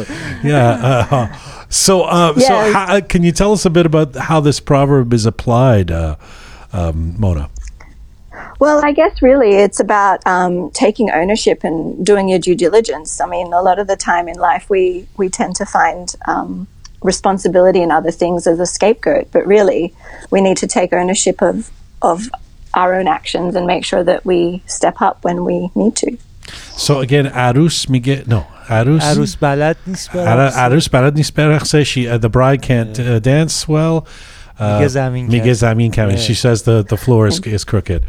yeah. 0.42 1.06
Uh, 1.10 1.36
so 1.68 2.02
uh, 2.02 2.38
so 2.38 2.72
how, 2.72 3.00
can 3.00 3.22
you 3.22 3.32
tell 3.32 3.52
us 3.52 3.64
a 3.64 3.70
bit 3.70 3.86
about 3.86 4.14
how 4.14 4.40
this 4.40 4.60
proverb 4.60 5.12
is 5.12 5.24
applied, 5.24 5.90
uh, 5.90 6.16
um, 6.72 7.14
Mona? 7.18 7.48
Well, 8.58 8.84
I 8.84 8.92
guess 8.92 9.22
really 9.22 9.56
it's 9.56 9.80
about 9.80 10.24
um, 10.26 10.70
taking 10.70 11.10
ownership 11.10 11.64
and 11.64 12.04
doing 12.04 12.28
your 12.28 12.38
due 12.38 12.54
diligence. 12.54 13.20
I 13.20 13.26
mean, 13.26 13.52
a 13.52 13.60
lot 13.60 13.78
of 13.78 13.86
the 13.86 13.96
time 13.96 14.28
in 14.28 14.36
life, 14.36 14.68
we 14.70 15.08
we 15.16 15.28
tend 15.28 15.56
to 15.56 15.66
find 15.66 16.14
um, 16.28 16.68
responsibility 17.02 17.82
in 17.82 17.90
other 17.90 18.10
things 18.10 18.46
as 18.46 18.60
a 18.60 18.66
scapegoat. 18.66 19.28
But 19.32 19.46
really, 19.46 19.94
we 20.30 20.40
need 20.40 20.58
to 20.58 20.66
take 20.66 20.92
ownership 20.92 21.42
of 21.42 21.70
of 22.00 22.28
our 22.73 22.93
own 22.99 23.07
actions 23.07 23.55
and 23.55 23.65
make 23.65 23.83
sure 23.85 24.03
that 24.03 24.25
we 24.25 24.61
step 24.65 24.97
up 25.01 25.15
when 25.25 25.37
we 25.45 25.57
need 25.75 25.95
to. 26.03 26.09
So 26.77 26.99
again, 26.99 27.25
Arus 27.27 27.89
Miguel, 27.89 28.23
no, 28.27 28.41
Arus. 28.69 29.03
عروس 29.03 29.35
بلد 29.35 29.75
نیست 29.87 30.09
Ara- 30.09 30.15
برقصه. 30.15 30.69
Arus 30.69 30.89
بلد 30.91 31.15
نیست 31.15 31.33
برقصه. 31.33 31.83
She, 31.83 32.07
uh, 32.07 32.17
the 32.17 32.29
bride 32.29 32.61
can't 32.61 32.99
uh, 32.99 33.19
dance 33.19 33.67
well. 33.67 34.05
Uh, 34.59 34.61
میگه 34.63 34.87
زمین 34.87 35.27
میگه 35.27 35.43
کج. 35.43 35.53
زمین 35.53 35.91
کمی. 35.91 36.13
Yeah. 36.17 36.19
She 36.19 36.33
says 36.33 36.61
the, 36.63 36.83
the 36.93 36.97
floor 36.97 37.27
is, 37.27 37.39
is 37.39 37.63
crooked. 37.63 38.01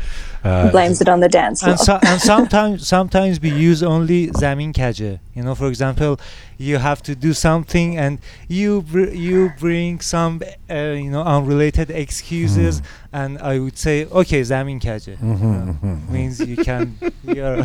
Uh, 0.45 0.71
Blames 0.71 1.01
it 1.01 1.09
on 1.09 1.21
the 1.21 1.29
dance 1.29 1.59
floor. 1.63 1.71
and, 1.73 1.81
so, 1.81 1.99
and 2.09 2.21
sometimes 2.21 2.87
sometimes 2.87 3.41
we 3.41 3.51
use 3.51 3.83
only 3.83 4.31
زمین 4.41 4.73
کجه 4.73 5.19
you 5.37 5.43
know 5.43 5.55
for 5.55 5.69
example 5.73 6.21
you 6.59 6.77
have 6.79 7.01
to 7.03 7.13
do 7.27 7.33
something 7.33 7.99
and 7.99 8.19
you 8.49 8.83
br- 8.93 9.15
you 9.29 9.51
bring 9.65 10.01
some 10.01 10.41
uh, 10.71 10.75
you 11.05 11.11
know 11.15 11.25
unrelated 11.37 11.89
excuses 11.91 12.75
and 13.13 13.31
I 13.53 13.55
would 13.63 13.77
say 13.87 13.97
okay 14.21 14.43
زمین 14.43 14.79
کجه 14.79 15.17
mhm, 15.17 16.13
means 16.15 16.41
you 16.41 16.57
can 16.65 16.87
you're 17.27 17.65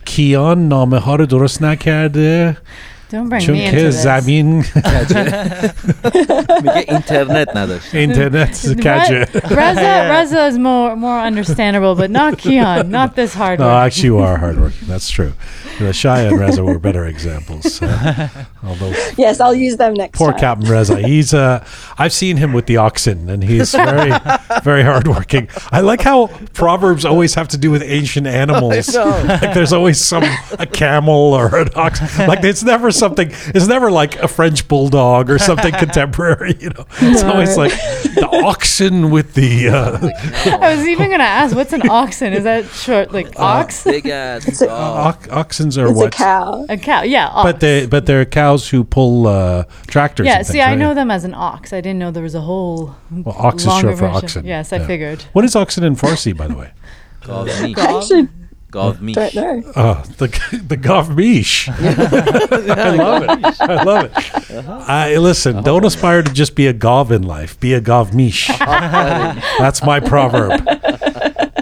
کیان 0.05 0.67
نامه 0.67 0.97
ها 0.99 1.15
رو 1.15 1.25
درست 1.25 1.61
نکرده 1.61 2.57
Don't 3.11 3.29
bring 3.29 3.41
چون 3.41 3.55
me 3.55 3.67
into 3.67 3.71
که 3.71 3.89
this. 3.89 3.95
زمین 4.03 4.65
میگه 6.63 6.85
اینترنت 6.87 7.55
نداشت 7.55 7.95
اینترنت 7.95 8.79
کجه. 8.79 9.25
Reza, 9.49 10.09
Reza 10.13 10.47
is 10.51 10.57
more 10.57 10.95
more 10.95 11.19
understandable, 11.29 11.95
but 11.95 12.09
not 12.09 12.37
Keon, 12.37 12.89
not 12.89 13.15
this 13.15 13.33
hard. 13.35 13.59
No, 13.59 13.65
work. 13.67 13.85
actually, 13.85 14.07
you 14.11 14.17
are 14.27 14.37
hardworking. 14.37 14.87
That's 14.87 15.09
true. 15.09 15.33
The 15.79 15.93
Shia 16.01 16.27
and 16.29 16.39
Reza 16.39 16.63
were 16.63 16.79
better 16.79 17.05
examples. 17.05 17.65
uh, 17.81 18.29
although 18.67 18.93
yes, 19.23 19.35
I'll 19.43 19.59
use 19.67 19.75
them 19.77 19.93
next 20.03 20.17
poor 20.17 20.31
time. 20.31 20.39
Captain 20.45 20.67
Reza, 20.75 20.95
he's 21.11 21.33
uh, 21.33 21.63
I've 22.01 22.13
seen 22.23 22.35
him 22.37 22.51
with 22.57 22.65
the 22.71 22.77
oxen, 22.87 23.17
and 23.33 23.43
he's 23.43 23.69
very, 23.91 24.11
very 24.69 24.83
hardworking. 24.91 25.45
I 25.77 25.79
like 25.91 26.01
how 26.11 26.19
proverbs 26.53 27.03
always 27.05 27.33
have 27.39 27.47
to 27.49 27.57
do 27.65 27.69
with 27.75 27.83
ancient 27.99 28.27
animals. 28.43 28.95
like 28.95 29.53
there's 29.57 29.73
always 29.73 29.99
some 30.11 30.25
a 30.65 30.65
camel 30.81 31.21
or 31.39 31.45
an 31.63 31.69
ox. 31.75 31.93
Like 32.31 32.43
it's 32.51 32.63
never 32.63 32.89
something. 32.98 33.30
It's 33.54 33.66
never 33.66 33.90
like 33.90 34.16
a 34.16 34.28
French 34.28 34.66
bulldog 34.68 35.30
or 35.30 35.38
something 35.38 35.72
contemporary. 35.78 36.56
You 36.60 36.70
know, 36.70 36.86
it's 37.00 37.22
always 37.22 37.56
like 37.56 37.72
the 37.72 38.28
oxen 38.44 39.10
with 39.10 39.34
the. 39.34 39.68
Uh, 39.68 40.58
I 40.60 40.74
was 40.76 40.86
even 40.86 41.10
gonna 41.10 41.24
ask, 41.24 41.54
what's 41.56 41.72
an 41.72 41.88
oxen? 41.88 42.32
Is 42.32 42.44
that 42.44 42.66
short, 42.66 43.12
like 43.12 43.38
ox? 43.38 43.84
Big 43.84 44.06
ass 44.06 44.46
It's 44.48 44.60
a- 44.62 44.70
ox- 44.70 45.28
oxens 45.28 45.78
are 45.80 45.88
It's 45.88 45.96
what? 45.96 46.06
a 46.08 46.10
cow. 46.10 46.66
A 46.68 46.76
cow? 46.76 47.02
Yeah, 47.02 47.28
ox. 47.28 47.44
But 47.52 47.60
they 47.60 47.86
but 47.86 48.06
they're 48.06 48.24
cows 48.24 48.68
who 48.68 48.84
pull 48.84 49.26
uh, 49.26 49.64
tractors. 49.86 50.26
yeah, 50.26 50.38
and 50.38 50.46
see, 50.46 50.54
things, 50.54 50.64
I 50.64 50.70
right? 50.70 50.78
know 50.78 50.94
them 50.94 51.10
as 51.10 51.24
an 51.24 51.34
ox. 51.34 51.72
I 51.72 51.80
didn't 51.80 51.98
know 51.98 52.10
there 52.10 52.22
was 52.22 52.34
a 52.34 52.40
whole. 52.42 52.96
Well, 53.10 53.34
ox 53.38 53.64
is 53.64 53.72
short 53.72 53.82
for 53.98 54.08
version. 54.08 54.24
oxen. 54.24 54.44
Yes, 54.46 54.72
I 54.72 54.76
Yeah. 54.78 54.86
figured. 54.86 55.22
What 55.32 55.44
is 55.44 55.54
oxen 55.56 55.84
in 55.84 55.96
Farsi, 55.96 56.36
by 56.36 56.46
the 56.48 56.54
way? 56.56 56.72
Gov. 57.22 57.48
Actually, 57.78 58.28
Gov 58.70 59.00
me. 59.00 59.14
don't 59.14 59.34
know. 59.34 59.72
Oh, 59.76 60.02
the 60.18 60.26
the 60.66 60.76
govmish. 60.76 61.68
I 62.76 62.90
love 62.90 63.22
it. 63.22 63.60
I 63.60 63.82
love 63.82 64.04
it. 64.04 64.16
Uh-huh. 64.50 64.84
I 64.86 65.16
listen. 65.16 65.56
Uh-huh. 65.56 65.64
Don't 65.64 65.84
aspire 65.86 66.22
to 66.22 66.32
just 66.32 66.54
be 66.54 66.66
a 66.66 66.74
gov 66.74 67.10
in 67.10 67.22
life. 67.22 67.58
Be 67.60 67.72
a 67.72 67.80
govmish. 67.80 68.46
That's 69.58 69.82
my 69.82 70.00
proverb. 70.00 70.68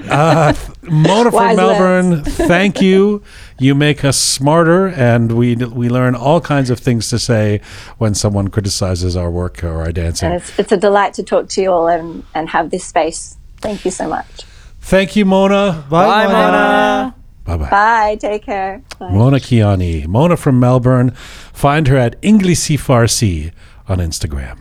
Uh, 0.08 0.54
Mona 0.82 1.30
from 1.30 1.34
Wise 1.34 1.56
Melbourne, 1.56 2.24
thank 2.24 2.80
you. 2.80 3.22
You 3.58 3.74
make 3.74 4.04
us 4.04 4.16
smarter, 4.16 4.88
and 4.88 5.32
we 5.32 5.56
we 5.56 5.88
learn 5.88 6.14
all 6.14 6.40
kinds 6.40 6.70
of 6.70 6.78
things 6.80 7.08
to 7.10 7.18
say 7.18 7.60
when 7.98 8.14
someone 8.14 8.48
criticizes 8.48 9.16
our 9.16 9.30
work 9.30 9.62
or 9.62 9.80
our 9.80 9.92
dancing. 9.92 10.32
And 10.32 10.40
it's, 10.40 10.58
it's 10.58 10.72
a 10.72 10.76
delight 10.76 11.14
to 11.14 11.22
talk 11.22 11.48
to 11.50 11.62
you 11.62 11.70
all 11.70 11.88
and, 11.88 12.24
and 12.34 12.48
have 12.50 12.70
this 12.70 12.84
space. 12.84 13.36
Thank 13.58 13.84
you 13.84 13.90
so 13.90 14.08
much. 14.08 14.45
Thank 14.86 15.16
you, 15.16 15.24
Mona. 15.24 15.84
bye, 15.90 16.06
Bye, 16.06 16.26
Mona. 16.26 16.38
Mona. 16.38 17.14
Bye 17.44 17.56
bye. 17.56 17.70
Bye. 17.70 18.16
Take 18.20 18.44
care. 18.44 18.82
Bye. 19.00 19.10
Mona 19.10 19.38
Kiani. 19.38 20.06
Mona 20.06 20.36
from 20.36 20.60
Melbourne. 20.60 21.10
Find 21.52 21.88
her 21.88 21.96
at 21.96 22.20
Inglisi 22.22 22.76
Farsi 22.78 23.50
on 23.88 23.98
Instagram. 23.98 24.58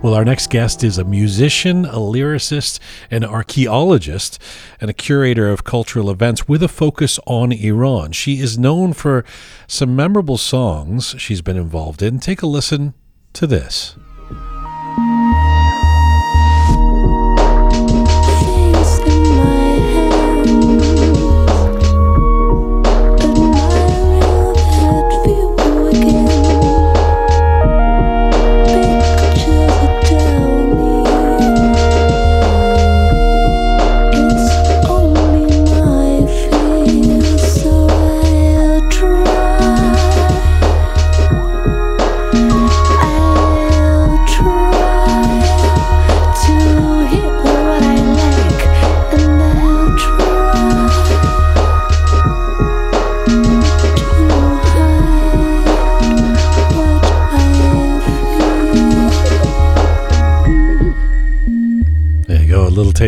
Well, 0.00 0.14
our 0.14 0.24
next 0.24 0.50
guest 0.50 0.84
is 0.84 0.96
a 0.96 1.02
musician, 1.02 1.84
a 1.84 1.96
lyricist, 1.96 2.78
an 3.10 3.24
archaeologist, 3.24 4.40
and 4.80 4.88
a 4.88 4.94
curator 4.94 5.50
of 5.50 5.64
cultural 5.64 6.08
events 6.08 6.46
with 6.46 6.62
a 6.62 6.68
focus 6.68 7.18
on 7.26 7.50
Iran. 7.50 8.12
She 8.12 8.38
is 8.38 8.56
known 8.56 8.92
for 8.92 9.24
some 9.66 9.96
memorable 9.96 10.38
songs 10.38 11.16
she's 11.18 11.42
been 11.42 11.56
involved 11.56 12.00
in. 12.00 12.20
Take 12.20 12.42
a 12.42 12.46
listen 12.46 12.94
to 13.32 13.48
this. 13.48 13.96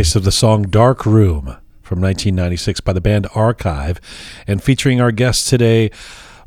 Taste 0.00 0.16
of 0.16 0.24
the 0.24 0.32
song 0.32 0.62
Dark 0.62 1.04
Room 1.04 1.58
from 1.82 2.00
1996 2.00 2.80
by 2.80 2.94
the 2.94 3.02
band 3.02 3.26
Archive, 3.34 4.00
and 4.46 4.62
featuring 4.62 4.98
our 4.98 5.12
guest 5.12 5.46
today, 5.46 5.90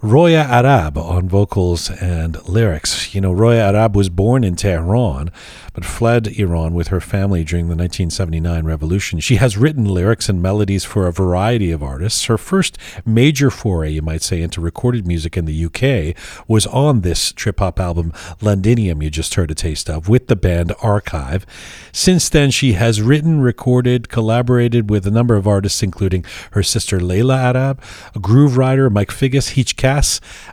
Roya 0.04 0.42
Arab 0.42 0.98
on 0.98 1.30
vocals 1.30 1.90
and 1.90 2.46
lyrics. 2.46 3.16
You 3.16 3.22
know, 3.22 3.32
Roya 3.32 3.72
Arab 3.72 3.96
was 3.96 4.10
born 4.10 4.44
in 4.44 4.58
Tehran, 4.58 5.32
but 5.74 5.86
fled 5.86 6.28
Iran 6.28 6.74
with 6.74 6.90
her 6.90 7.00
family 7.00 7.46
during 7.46 7.68
the 7.68 7.76
1979 7.76 8.66
revolution. 8.66 9.22
She 9.22 9.38
has 9.38 9.58
written 9.58 9.86
lyrics 9.86 10.28
and 10.28 10.42
melodies 10.42 10.84
for 10.84 11.08
a 11.08 11.14
variety 11.14 11.72
of 11.72 11.82
artists. 11.82 12.26
Her 12.26 12.38
first 12.38 12.78
major 13.06 13.50
foray, 13.50 13.92
you 13.92 14.02
might 14.02 14.22
say, 14.22 14.42
into 14.42 14.60
recorded 14.60 15.08
music 15.08 15.38
in 15.38 15.46
the 15.46 15.66
UK 15.66 16.18
was 16.50 16.68
on 16.68 17.00
this 17.00 17.32
trip 17.32 17.60
hop 17.60 17.80
album, 17.80 18.12
Londinium, 18.42 19.02
you 19.02 19.10
just 19.10 19.36
heard 19.36 19.52
a 19.52 19.56
taste 19.56 19.90
of, 19.90 20.10
with 20.10 20.28
the 20.28 20.36
band 20.36 20.74
Archive. 20.82 21.46
Since 21.94 22.28
then, 22.28 22.52
she 22.52 22.74
has 22.74 23.02
written, 23.02 23.40
recorded, 23.40 24.10
collaborated 24.10 24.90
with 24.90 25.08
a 25.08 25.12
number 25.12 25.38
of 25.38 25.48
artists, 25.48 25.82
including 25.82 26.26
her 26.52 26.62
sister 26.62 27.00
Leila 27.00 27.38
Arab, 27.38 27.82
a 28.14 28.20
Grooverider, 28.20 28.92
Mike 28.92 29.12
Figgis, 29.12 29.54
Hichkas, 29.54 29.93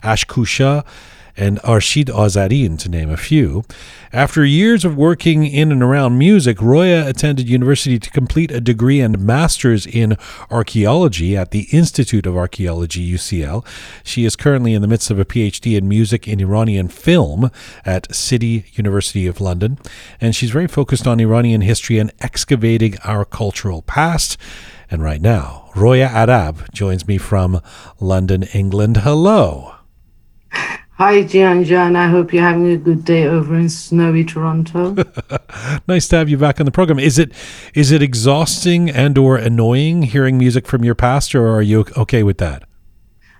Ash 0.02 0.24
Koosha, 0.26 0.84
and 1.36 1.58
Arshid 1.62 2.06
Azarin, 2.06 2.78
to 2.78 2.88
name 2.88 3.10
a 3.10 3.16
few. 3.16 3.64
After 4.12 4.44
years 4.44 4.84
of 4.84 4.96
working 4.96 5.46
in 5.46 5.72
and 5.72 5.82
around 5.82 6.18
music, 6.18 6.60
Roya 6.60 7.08
attended 7.08 7.48
university 7.48 7.98
to 7.98 8.10
complete 8.10 8.50
a 8.50 8.60
degree 8.60 9.00
and 9.00 9.18
master's 9.18 9.86
in 9.86 10.16
archaeology 10.50 11.36
at 11.36 11.50
the 11.50 11.68
Institute 11.70 12.26
of 12.26 12.36
Archaeology, 12.36 13.08
UCL. 13.14 13.64
She 14.02 14.24
is 14.24 14.36
currently 14.36 14.74
in 14.74 14.82
the 14.82 14.88
midst 14.88 15.10
of 15.10 15.18
a 15.18 15.24
PhD 15.24 15.78
in 15.78 15.88
music 15.88 16.28
in 16.28 16.40
Iranian 16.40 16.88
film 16.88 17.50
at 17.86 18.14
City 18.14 18.66
University 18.74 19.26
of 19.26 19.40
London, 19.40 19.78
and 20.20 20.34
she's 20.36 20.50
very 20.50 20.68
focused 20.68 21.06
on 21.06 21.20
Iranian 21.20 21.62
history 21.62 21.98
and 21.98 22.12
excavating 22.20 22.98
our 23.04 23.24
cultural 23.24 23.82
past. 23.82 24.36
And 24.90 25.02
right 25.04 25.20
now, 25.20 25.70
Roya 25.76 26.06
Arab 26.06 26.72
joins 26.72 27.06
me 27.06 27.16
from 27.16 27.60
London, 28.00 28.42
England. 28.52 28.98
Hello. 28.98 29.74
Hi, 31.00 31.22
Jian. 31.22 31.96
I 31.96 32.08
hope 32.08 32.32
you're 32.32 32.42
having 32.42 32.70
a 32.72 32.76
good 32.76 33.04
day 33.04 33.24
over 33.24 33.54
in 33.54 33.68
snowy 33.68 34.24
Toronto. 34.24 34.96
Nice 35.88 36.08
to 36.08 36.16
have 36.16 36.28
you 36.28 36.36
back 36.36 36.60
on 36.60 36.66
the 36.66 36.72
program. 36.72 36.98
Is 36.98 37.18
it 37.18 37.32
is 37.74 37.90
it 37.90 38.02
exhausting 38.02 38.90
and 38.90 39.16
or 39.16 39.36
annoying 39.36 40.02
hearing 40.02 40.38
music 40.38 40.66
from 40.66 40.84
your 40.84 40.94
past, 40.94 41.34
or 41.34 41.48
are 41.48 41.62
you 41.62 41.86
okay 41.96 42.22
with 42.22 42.38
that? 42.38 42.64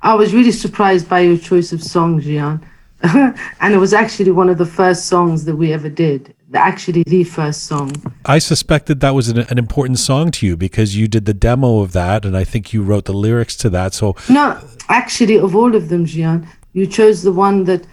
I 0.02 0.14
was 0.14 0.32
really 0.34 0.52
surprised 0.52 1.08
by 1.08 1.20
your 1.20 1.38
choice 1.38 1.72
of 1.72 1.82
song, 1.82 2.20
Jian. 2.20 2.62
and 3.02 3.74
it 3.74 3.78
was 3.78 3.92
actually 3.92 4.30
one 4.30 4.48
of 4.48 4.58
the 4.58 4.66
first 4.66 5.06
songs 5.06 5.44
that 5.44 5.56
we 5.56 5.72
ever 5.72 5.88
did. 5.88 6.34
Actually, 6.52 7.04
the 7.04 7.22
first 7.22 7.64
song. 7.64 7.92
I 8.24 8.38
suspected 8.38 9.00
that 9.00 9.14
was 9.14 9.28
an, 9.28 9.38
an 9.38 9.58
important 9.58 9.98
song 10.00 10.32
to 10.32 10.46
you 10.46 10.56
because 10.56 10.96
you 10.96 11.06
did 11.06 11.24
the 11.24 11.34
demo 11.34 11.80
of 11.80 11.92
that, 11.92 12.24
and 12.24 12.36
I 12.36 12.42
think 12.44 12.72
you 12.72 12.82
wrote 12.82 13.04
the 13.04 13.12
lyrics 13.12 13.56
to 13.58 13.70
that. 13.70 13.94
So 13.94 14.16
No, 14.28 14.58
actually, 14.88 15.38
of 15.38 15.54
all 15.54 15.76
of 15.76 15.88
them, 15.88 16.06
Jian, 16.06 16.48
you 16.72 16.86
chose 16.86 17.22
the 17.22 17.32
one 17.32 17.64
that, 17.64 17.86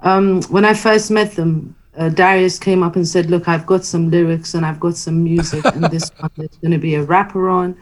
um, 0.00 0.42
when 0.44 0.64
I 0.64 0.74
first 0.74 1.10
met 1.10 1.32
them, 1.32 1.74
uh, 1.96 2.08
Darius 2.08 2.58
came 2.58 2.82
up 2.84 2.94
and 2.94 3.06
said, 3.06 3.30
"Look, 3.30 3.48
I've 3.48 3.66
got 3.66 3.84
some 3.84 4.10
lyrics 4.10 4.54
and 4.54 4.64
I've 4.64 4.80
got 4.80 4.96
some 4.96 5.24
music, 5.24 5.64
and 5.64 5.84
this 5.84 6.10
one 6.18 6.30
there's 6.36 6.56
going 6.58 6.72
to 6.72 6.78
be 6.78 6.94
a 6.94 7.02
rapper 7.02 7.48
on." 7.48 7.76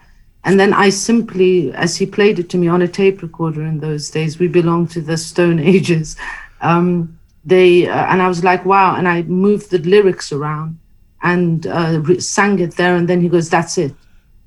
And 0.45 0.59
then 0.59 0.73
I 0.73 0.89
simply, 0.89 1.71
as 1.73 1.95
he 1.95 2.05
played 2.05 2.39
it 2.39 2.49
to 2.49 2.57
me 2.57 2.67
on 2.67 2.81
a 2.81 2.87
tape 2.87 3.21
recorder 3.21 3.63
in 3.63 3.79
those 3.79 4.09
days, 4.09 4.39
we 4.39 4.47
belonged 4.47 4.89
to 4.91 5.01
the 5.01 5.17
Stone 5.17 5.59
Ages. 5.73 6.15
Um, 6.61 7.17
they 7.45 7.87
uh, 7.87 8.05
and 8.11 8.21
I 8.21 8.27
was 8.27 8.43
like, 8.43 8.65
"Wow!" 8.65 8.95
And 8.95 9.07
I 9.07 9.23
moved 9.23 9.71
the 9.71 9.79
lyrics 9.79 10.31
around 10.31 10.79
and 11.21 11.67
uh, 11.67 12.19
sang 12.19 12.59
it 12.59 12.75
there, 12.75 12.95
and 12.95 13.07
then 13.07 13.21
he 13.21 13.29
goes, 13.29 13.49
"That's 13.49 13.77
it." 13.77 13.93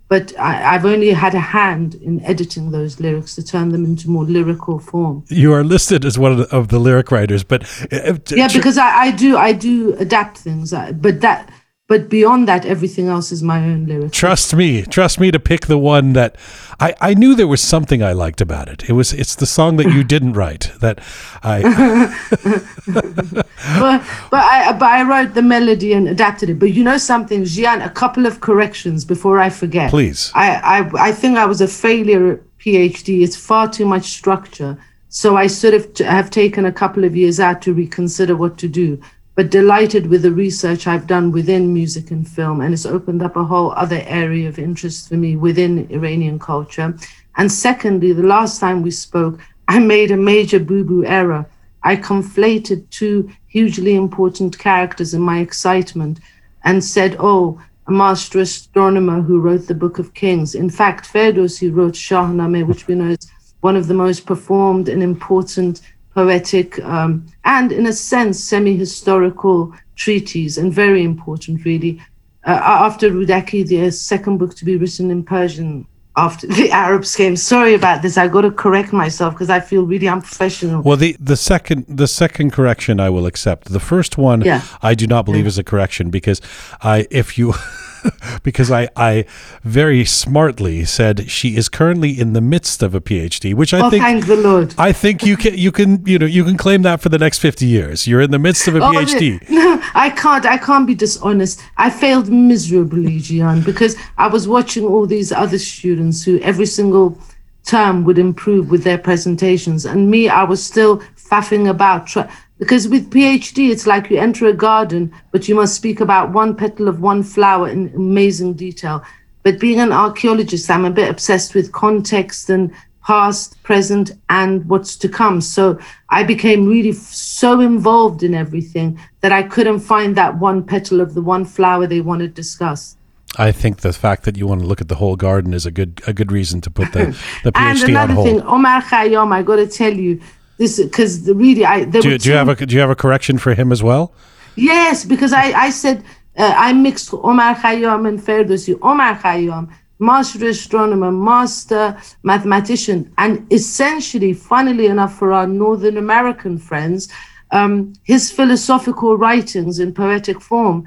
But 0.08 0.38
I, 0.38 0.74
I've 0.74 0.86
only 0.86 1.10
had 1.10 1.34
a 1.34 1.40
hand 1.40 1.96
in 1.96 2.24
editing 2.24 2.70
those 2.70 3.00
lyrics 3.00 3.34
to 3.34 3.42
turn 3.44 3.70
them 3.70 3.84
into 3.84 4.08
more 4.08 4.24
lyrical 4.24 4.78
form. 4.78 5.24
you 5.28 5.52
are 5.52 5.64
listed 5.64 6.04
as 6.04 6.16
one 6.16 6.30
of 6.30 6.38
the, 6.38 6.56
of 6.56 6.68
the 6.68 6.78
lyric 6.78 7.10
writers, 7.10 7.42
but 7.42 7.64
uh, 7.92 8.16
Yeah, 8.30 8.46
because 8.52 8.78
I, 8.78 9.06
I 9.06 9.10
do 9.10 9.36
I 9.36 9.52
do 9.52 9.94
adapt 9.94 10.38
things, 10.38 10.72
uh, 10.72 10.92
but 10.92 11.20
that 11.22 11.50
but 11.88 12.08
beyond 12.08 12.48
that, 12.48 12.64
everything 12.64 13.06
else 13.06 13.30
is 13.30 13.44
my 13.44 13.62
own 13.62 13.86
lyrics. 13.86 14.16
Trust 14.16 14.54
me, 14.54 14.82
trust 14.82 15.20
me 15.20 15.30
to 15.30 15.38
pick 15.38 15.66
the 15.66 15.78
one 15.78 16.14
that 16.14 16.36
I, 16.80 16.94
I 17.00 17.14
knew 17.14 17.36
there 17.36 17.46
was 17.46 17.60
something 17.60 18.02
I 18.02 18.12
liked 18.12 18.40
about 18.40 18.68
it. 18.68 18.88
It 18.88 18.92
was 18.92 19.12
it's 19.12 19.36
the 19.36 19.46
song 19.46 19.76
that 19.76 19.92
you 19.92 20.02
didn't 20.02 20.32
write 20.32 20.72
that 20.80 21.00
I 21.44 21.62
but 22.92 24.02
but 24.30 24.44
I 24.44 24.72
but 24.72 24.90
I 24.90 25.02
wrote 25.02 25.34
the 25.34 25.42
melody 25.42 25.92
and 25.92 26.08
adapted 26.08 26.50
it. 26.50 26.58
But 26.58 26.72
you 26.72 26.82
know 26.82 26.98
something, 26.98 27.42
Jian, 27.42 27.84
a 27.84 27.90
couple 27.90 28.26
of 28.26 28.40
corrections 28.40 29.04
before 29.04 29.38
I 29.38 29.48
forget. 29.48 29.90
Please. 29.90 30.32
I 30.34 30.56
I, 30.56 31.08
I 31.08 31.12
think 31.12 31.38
I 31.38 31.46
was 31.46 31.60
a 31.60 31.68
failure 31.68 32.32
at 32.32 32.58
PhD. 32.58 33.22
It's 33.22 33.36
far 33.36 33.70
too 33.70 33.86
much 33.86 34.06
structure. 34.06 34.76
So 35.08 35.36
I 35.36 35.46
sort 35.46 35.74
of 35.74 35.94
t- 35.94 36.04
have 36.04 36.30
taken 36.30 36.66
a 36.66 36.72
couple 36.72 37.04
of 37.04 37.14
years 37.14 37.38
out 37.38 37.62
to 37.62 37.72
reconsider 37.72 38.36
what 38.36 38.58
to 38.58 38.68
do. 38.68 39.00
But 39.36 39.50
delighted 39.50 40.06
with 40.06 40.22
the 40.22 40.32
research 40.32 40.86
I've 40.86 41.06
done 41.06 41.30
within 41.30 41.72
music 41.72 42.10
and 42.10 42.26
film, 42.26 42.62
and 42.62 42.72
it's 42.72 42.86
opened 42.86 43.22
up 43.22 43.36
a 43.36 43.44
whole 43.44 43.72
other 43.72 44.02
area 44.06 44.48
of 44.48 44.58
interest 44.58 45.08
for 45.08 45.16
me 45.16 45.36
within 45.36 45.86
Iranian 45.90 46.38
culture. 46.38 46.96
And 47.36 47.52
secondly, 47.52 48.12
the 48.14 48.22
last 48.22 48.58
time 48.58 48.80
we 48.80 48.90
spoke, 48.90 49.38
I 49.68 49.78
made 49.78 50.10
a 50.10 50.16
major 50.16 50.58
boo 50.58 50.84
boo 50.84 51.04
error. 51.04 51.44
I 51.82 51.96
conflated 51.96 52.88
two 52.88 53.30
hugely 53.46 53.94
important 53.94 54.58
characters 54.58 55.12
in 55.12 55.20
my 55.20 55.40
excitement 55.40 56.18
and 56.64 56.82
said, 56.82 57.16
oh, 57.20 57.60
a 57.86 57.92
master 57.92 58.40
astronomer 58.40 59.20
who 59.20 59.38
wrote 59.40 59.66
the 59.66 59.74
Book 59.74 59.98
of 59.98 60.14
Kings. 60.14 60.54
In 60.54 60.70
fact, 60.70 61.12
Ferdowsi 61.12 61.72
wrote 61.72 61.92
Shahnameh, 61.92 62.66
which 62.66 62.86
we 62.86 62.94
know 62.94 63.10
is 63.10 63.30
one 63.60 63.76
of 63.76 63.86
the 63.86 63.94
most 63.94 64.24
performed 64.24 64.88
and 64.88 65.02
important 65.02 65.82
poetic 66.16 66.82
um, 66.82 67.26
and, 67.44 67.70
in 67.70 67.86
a 67.86 67.92
sense, 67.92 68.42
semi 68.42 68.74
historical 68.74 69.72
treaties, 69.96 70.56
and 70.58 70.72
very 70.72 71.04
important, 71.04 71.64
really. 71.64 72.00
Uh, 72.44 72.58
after 72.62 73.10
Rudaki, 73.10 73.66
the 73.66 73.90
second 73.90 74.38
book 74.38 74.56
to 74.56 74.64
be 74.64 74.76
written 74.76 75.10
in 75.10 75.22
Persian 75.22 75.86
after 76.16 76.46
the 76.58 76.70
Arabs 76.70 77.14
came. 77.14 77.36
Sorry 77.36 77.74
about 77.74 78.00
this. 78.00 78.16
I 78.16 78.28
got 78.28 78.42
to 78.42 78.50
correct 78.50 78.94
myself 78.94 79.34
because 79.34 79.50
I 79.50 79.60
feel 79.60 79.82
really 79.84 80.08
unprofessional. 80.08 80.82
Well, 80.82 80.96
the 80.96 81.16
the 81.20 81.36
second 81.36 81.84
the 81.86 82.08
second 82.08 82.52
correction 82.52 82.98
I 82.98 83.10
will 83.10 83.26
accept. 83.26 83.68
The 83.68 83.80
first 83.80 84.16
one 84.16 84.40
Yeah. 84.40 84.62
I 84.80 84.94
do 84.94 85.06
not 85.06 85.26
believe 85.26 85.46
is 85.46 85.58
a 85.58 85.64
correction 85.64 86.10
because 86.10 86.40
I 86.80 87.06
if 87.10 87.36
you 87.36 87.52
because 88.42 88.70
I 88.70 88.88
I 88.96 89.24
very 89.62 90.04
smartly 90.04 90.84
said 90.84 91.30
she 91.30 91.56
is 91.56 91.68
currently 91.68 92.18
in 92.18 92.32
the 92.32 92.40
midst 92.40 92.82
of 92.82 92.94
a 92.94 93.00
PhD, 93.00 93.54
which 93.54 93.72
I 93.74 93.80
oh, 93.80 93.90
think 93.90 94.02
thank 94.02 94.26
the 94.26 94.36
Lord. 94.36 94.74
I 94.78 94.92
think 94.92 95.24
you 95.24 95.36
can 95.36 95.56
you 95.56 95.72
can 95.72 96.04
you 96.06 96.18
know 96.18 96.26
you 96.26 96.44
can 96.44 96.56
claim 96.56 96.82
that 96.82 97.00
for 97.00 97.08
the 97.08 97.18
next 97.18 97.38
50 97.38 97.66
years. 97.66 98.06
You're 98.06 98.20
in 98.20 98.30
the 98.30 98.38
midst 98.38 98.68
of 98.68 98.76
a 98.76 98.80
Oh, 98.80 98.92
PhD. 98.92 99.42
No, 99.56 99.80
I 99.94 100.10
can't. 100.10 100.44
I 100.46 100.58
can't 100.58 100.86
be 100.86 100.94
dishonest. 100.94 101.60
I 101.76 101.90
failed 101.90 102.28
miserably, 102.28 103.18
Jian, 103.18 103.64
because 103.64 103.96
I 104.18 104.26
was 104.28 104.46
watching 104.46 104.84
all 104.84 105.06
these 105.06 105.32
other 105.32 105.58
students 105.58 106.24
who 106.24 106.38
every 106.40 106.66
single 106.66 107.18
term 107.64 108.04
would 108.04 108.18
improve 108.18 108.70
with 108.70 108.84
their 108.84 108.98
presentations, 108.98 109.84
and 109.84 110.10
me, 110.10 110.28
I 110.28 110.44
was 110.44 110.64
still 110.64 110.98
faffing 111.16 111.68
about. 111.68 112.06
Try- 112.06 112.30
because 112.58 112.88
with 112.88 113.10
PhD, 113.10 113.70
it's 113.70 113.86
like 113.86 114.10
you 114.10 114.18
enter 114.18 114.46
a 114.46 114.52
garden, 114.52 115.12
but 115.30 115.48
you 115.48 115.54
must 115.54 115.74
speak 115.74 116.00
about 116.00 116.32
one 116.32 116.54
petal 116.54 116.88
of 116.88 117.00
one 117.00 117.22
flower 117.22 117.68
in 117.68 117.92
amazing 117.94 118.54
detail. 118.54 119.04
But 119.42 119.60
being 119.60 119.78
an 119.78 119.92
archaeologist, 119.92 120.70
I'm 120.70 120.84
a 120.84 120.90
bit 120.90 121.10
obsessed 121.10 121.54
with 121.54 121.72
context 121.72 122.50
and 122.50 122.72
past, 123.06 123.62
present, 123.62 124.10
and 124.28 124.68
what's 124.68 124.96
to 124.96 125.08
come. 125.08 125.40
So 125.40 125.78
I 126.08 126.24
became 126.24 126.66
really 126.66 126.90
f- 126.90 126.96
so 126.96 127.60
involved 127.60 128.22
in 128.24 128.34
everything 128.34 128.98
that 129.20 129.30
I 129.30 129.44
couldn't 129.44 129.80
find 129.80 130.16
that 130.16 130.38
one 130.38 130.64
petal 130.64 131.00
of 131.00 131.14
the 131.14 131.22
one 131.22 131.44
flower 131.44 131.86
they 131.86 132.00
want 132.00 132.20
to 132.20 132.28
discuss. 132.28 132.96
I 133.38 133.52
think 133.52 133.82
the 133.82 133.92
fact 133.92 134.24
that 134.24 134.36
you 134.36 134.46
want 134.46 134.62
to 134.62 134.66
look 134.66 134.80
at 134.80 134.88
the 134.88 134.96
whole 134.96 135.14
garden 135.14 135.52
is 135.52 135.66
a 135.66 135.70
good 135.70 136.00
a 136.06 136.12
good 136.12 136.32
reason 136.32 136.60
to 136.62 136.70
put 136.70 136.92
the 136.92 137.16
the 137.44 137.52
and 137.54 137.78
PhD 137.78 137.82
on 137.84 137.90
another 137.90 138.14
hold. 138.14 138.26
thing, 138.26 138.40
Omar 138.42 138.82
Khayyam, 138.82 139.32
I 139.32 139.42
got 139.42 139.56
to 139.56 139.66
tell 139.66 139.92
you 139.92 140.20
this 140.58 140.82
because 140.82 141.28
really, 141.28 141.64
I 141.64 141.84
there 141.84 142.02
do, 142.02 142.16
do 142.18 142.30
you 142.30 142.36
have 142.36 142.48
a 142.48 142.66
do 142.66 142.74
you 142.74 142.80
have 142.80 142.90
a 142.90 142.96
correction 142.96 143.38
for 143.38 143.54
him 143.54 143.72
as 143.72 143.82
well? 143.82 144.12
Yes, 144.56 145.04
because 145.04 145.32
I, 145.32 145.52
I 145.52 145.70
said 145.70 146.02
uh, 146.36 146.54
I 146.56 146.72
mixed 146.72 147.12
Omar 147.12 147.54
Khayyam 147.56 148.08
and 148.08 148.18
Ferdowsi. 148.18 148.78
Omar 148.80 149.18
Khayyam, 149.18 149.70
master 149.98 150.46
astronomer, 150.46 151.12
master 151.12 151.96
mathematician, 152.22 153.12
and 153.18 153.46
essentially, 153.52 154.32
funnily 154.32 154.86
enough, 154.86 155.18
for 155.18 155.32
our 155.32 155.46
Northern 155.46 155.98
American 155.98 156.58
friends, 156.58 157.08
um, 157.50 157.92
his 158.04 158.30
philosophical 158.30 159.16
writings 159.16 159.78
in 159.78 159.92
poetic 159.92 160.40
form. 160.40 160.84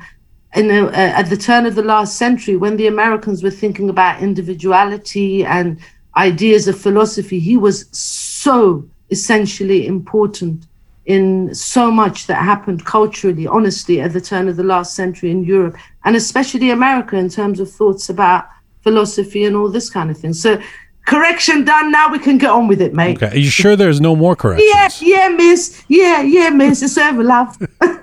In 0.55 0.71
a, 0.71 0.87
uh, 0.87 0.91
at 0.93 1.29
the 1.29 1.37
turn 1.37 1.67
of 1.67 1.75
the 1.75 1.83
last 1.83 2.17
century, 2.17 2.57
when 2.57 2.75
the 2.77 2.87
Americans 2.87 3.43
were 3.43 3.51
thinking 3.51 3.87
about 3.87 4.23
individuality 4.23 5.45
and 5.45 5.79
ideas 6.17 6.67
of 6.67 6.75
philosophy, 6.79 7.39
he 7.39 7.55
was 7.55 7.87
so 7.91 8.89
essentially 9.09 9.87
important 9.87 10.65
in 11.05 11.53
so 11.55 11.89
much 11.89 12.27
that 12.27 12.35
happened 12.35 12.85
culturally, 12.85 13.47
honestly, 13.47 13.99
at 13.99 14.13
the 14.13 14.21
turn 14.21 14.47
of 14.47 14.55
the 14.57 14.63
last 14.63 14.95
century 14.95 15.31
in 15.31 15.43
Europe, 15.43 15.75
and 16.05 16.15
especially 16.15 16.69
America 16.69 17.17
in 17.17 17.29
terms 17.29 17.59
of 17.59 17.69
thoughts 17.71 18.09
about 18.09 18.47
philosophy 18.81 19.43
and 19.45 19.55
all 19.55 19.69
this 19.69 19.89
kind 19.89 20.11
of 20.11 20.17
thing. 20.17 20.33
So, 20.33 20.61
correction 21.07 21.65
done. 21.65 21.91
Now 21.91 22.11
we 22.11 22.19
can 22.19 22.37
get 22.37 22.51
on 22.51 22.67
with 22.67 22.81
it, 22.81 22.93
mate. 22.93 23.17
Okay. 23.21 23.35
Are 23.35 23.39
you 23.39 23.49
sure 23.49 23.75
there's 23.75 23.99
no 23.99 24.15
more 24.15 24.35
corrections? 24.35 24.69
Yeah, 24.71 24.89
yeah, 25.01 25.29
miss. 25.29 25.83
Yeah, 25.87 26.21
yeah, 26.21 26.49
miss. 26.49 26.83
It's 26.83 26.97
over, 26.97 27.23
love. 27.23 27.57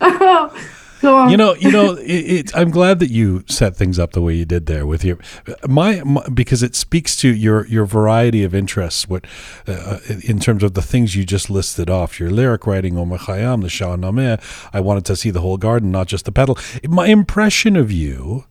Oh, 0.00 0.52
Go 1.00 1.16
on. 1.16 1.30
You 1.30 1.36
know, 1.36 1.54
you 1.54 1.70
know, 1.70 1.94
it, 1.96 2.10
it, 2.10 2.56
I'm 2.56 2.70
glad 2.70 2.98
that 3.00 3.10
you 3.10 3.44
set 3.48 3.76
things 3.76 3.98
up 3.98 4.12
the 4.12 4.20
way 4.20 4.34
you 4.34 4.44
did 4.44 4.66
there 4.66 4.86
with 4.86 5.04
your 5.04 5.18
my, 5.66 6.02
my 6.04 6.26
because 6.28 6.62
it 6.62 6.74
speaks 6.74 7.16
to 7.16 7.34
your 7.34 7.66
your 7.66 7.86
variety 7.86 8.44
of 8.44 8.54
interests. 8.54 9.08
What 9.08 9.26
uh, 9.66 9.98
in 10.24 10.38
terms 10.38 10.62
of 10.62 10.74
the 10.74 10.82
things 10.82 11.16
you 11.16 11.24
just 11.24 11.50
listed 11.50 11.90
off, 11.90 12.20
your 12.20 12.30
lyric 12.30 12.66
writing, 12.66 12.96
Omar 12.96 13.18
Khayyam, 13.18 13.62
the 13.62 13.68
Shah 13.68 13.96
Shahnameh. 13.96 14.70
I 14.72 14.80
wanted 14.80 15.04
to 15.06 15.16
see 15.16 15.30
the 15.30 15.40
whole 15.40 15.56
garden, 15.56 15.90
not 15.90 16.06
just 16.06 16.24
the 16.24 16.32
petal. 16.32 16.58
My 16.84 17.06
impression 17.06 17.76
of 17.76 17.90
you 17.90 18.44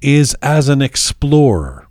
is 0.00 0.34
as 0.42 0.68
an 0.68 0.82
explorer. 0.82 1.88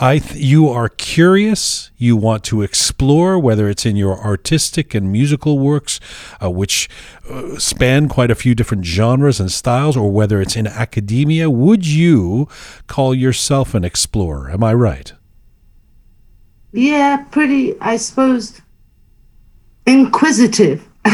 I 0.00 0.18
th- 0.20 0.40
you 0.40 0.68
are 0.68 0.88
curious. 0.88 1.90
You 1.96 2.16
want 2.16 2.44
to 2.44 2.62
explore 2.62 3.36
whether 3.36 3.68
it's 3.68 3.84
in 3.84 3.96
your 3.96 4.16
artistic 4.16 4.94
and 4.94 5.10
musical 5.10 5.58
works, 5.58 5.98
uh, 6.40 6.50
which 6.50 6.88
uh, 7.28 7.58
span 7.58 8.08
quite 8.08 8.30
a 8.30 8.36
few 8.36 8.54
different 8.54 8.84
genres 8.84 9.40
and 9.40 9.50
styles, 9.50 9.96
or 9.96 10.12
whether 10.12 10.40
it's 10.40 10.54
in 10.54 10.68
academia. 10.68 11.50
Would 11.50 11.84
you 11.84 12.48
call 12.86 13.12
yourself 13.12 13.74
an 13.74 13.84
explorer? 13.84 14.50
Am 14.50 14.62
I 14.62 14.72
right? 14.72 15.12
Yeah, 16.72 17.24
pretty, 17.32 17.78
I 17.80 17.96
suppose, 17.96 18.60
inquisitive. 19.84 20.86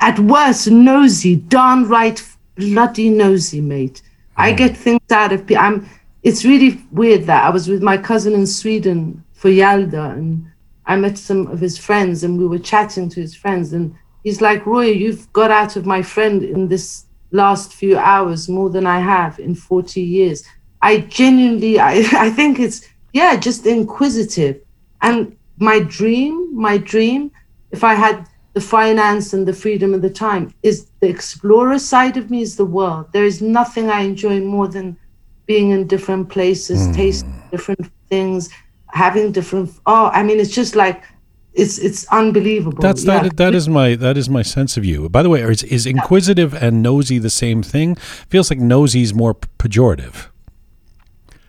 At 0.00 0.18
worst, 0.18 0.70
nosy, 0.70 1.36
downright 1.36 2.22
bloody 2.56 3.10
nosy, 3.10 3.60
mate. 3.60 4.02
I 4.36 4.52
get 4.52 4.76
things 4.76 5.00
out 5.12 5.32
of 5.32 5.46
people. 5.46 5.62
I'm. 5.62 5.88
It's 6.24 6.44
really 6.44 6.80
weird 6.90 7.24
that 7.24 7.44
I 7.44 7.50
was 7.50 7.68
with 7.68 7.82
my 7.82 7.98
cousin 7.98 8.32
in 8.32 8.46
Sweden 8.46 9.22
for 9.34 9.50
Yalda, 9.50 10.14
and 10.14 10.50
I 10.86 10.96
met 10.96 11.18
some 11.18 11.46
of 11.48 11.60
his 11.60 11.76
friends 11.76 12.24
and 12.24 12.38
we 12.38 12.46
were 12.46 12.58
chatting 12.58 13.10
to 13.10 13.20
his 13.20 13.34
friends. 13.34 13.74
And 13.74 13.94
he's 14.22 14.40
like, 14.40 14.64
Roy, 14.64 14.86
you've 14.86 15.30
got 15.34 15.50
out 15.50 15.76
of 15.76 15.84
my 15.84 16.00
friend 16.00 16.42
in 16.42 16.68
this 16.68 17.04
last 17.30 17.74
few 17.74 17.98
hours 17.98 18.48
more 18.48 18.70
than 18.70 18.86
I 18.86 19.00
have 19.00 19.38
in 19.38 19.54
40 19.54 20.00
years. 20.00 20.44
I 20.80 21.00
genuinely, 21.00 21.78
I, 21.78 21.92
I 22.12 22.30
think 22.30 22.58
it's, 22.58 22.88
yeah, 23.12 23.36
just 23.36 23.66
inquisitive. 23.66 24.62
And 25.02 25.36
my 25.58 25.80
dream, 25.80 26.56
my 26.56 26.78
dream, 26.78 27.32
if 27.70 27.84
I 27.84 27.92
had 27.92 28.26
the 28.54 28.62
finance 28.62 29.34
and 29.34 29.46
the 29.46 29.52
freedom 29.52 29.92
of 29.92 30.00
the 30.00 30.08
time, 30.08 30.54
is 30.62 30.86
the 31.00 31.08
explorer 31.08 31.78
side 31.78 32.16
of 32.16 32.30
me 32.30 32.40
is 32.40 32.56
the 32.56 32.64
world. 32.64 33.12
There 33.12 33.26
is 33.26 33.42
nothing 33.42 33.90
I 33.90 34.00
enjoy 34.00 34.40
more 34.40 34.68
than 34.68 34.96
being 35.46 35.70
in 35.70 35.86
different 35.86 36.28
places, 36.28 36.86
hmm. 36.86 36.92
tasting 36.92 37.42
different 37.50 37.90
things, 38.08 38.50
having 38.88 39.32
different. 39.32 39.70
Oh, 39.86 40.10
I 40.12 40.22
mean, 40.22 40.40
it's 40.40 40.54
just 40.54 40.74
like 40.74 41.02
it's 41.54 41.78
it's 41.78 42.06
unbelievable. 42.08 42.82
That's 42.82 43.04
Yeah. 43.04 43.22
that. 43.22 43.36
That 43.36 43.54
is 43.54 43.68
my 43.68 43.94
that 43.94 44.16
is 44.16 44.28
my 44.28 44.42
sense 44.42 44.76
of 44.76 44.84
you. 44.84 45.08
By 45.08 45.22
the 45.22 45.28
way, 45.28 45.40
is, 45.42 45.62
is 45.62 45.86
inquisitive 45.86 46.52
and 46.54 46.82
nosy 46.82 47.18
the 47.18 47.30
same 47.30 47.62
thing? 47.62 47.94
Feels 48.28 48.50
like 48.50 48.60
nosy 48.60 49.02
is 49.02 49.14
more 49.14 49.34
pejorative. 49.34 50.28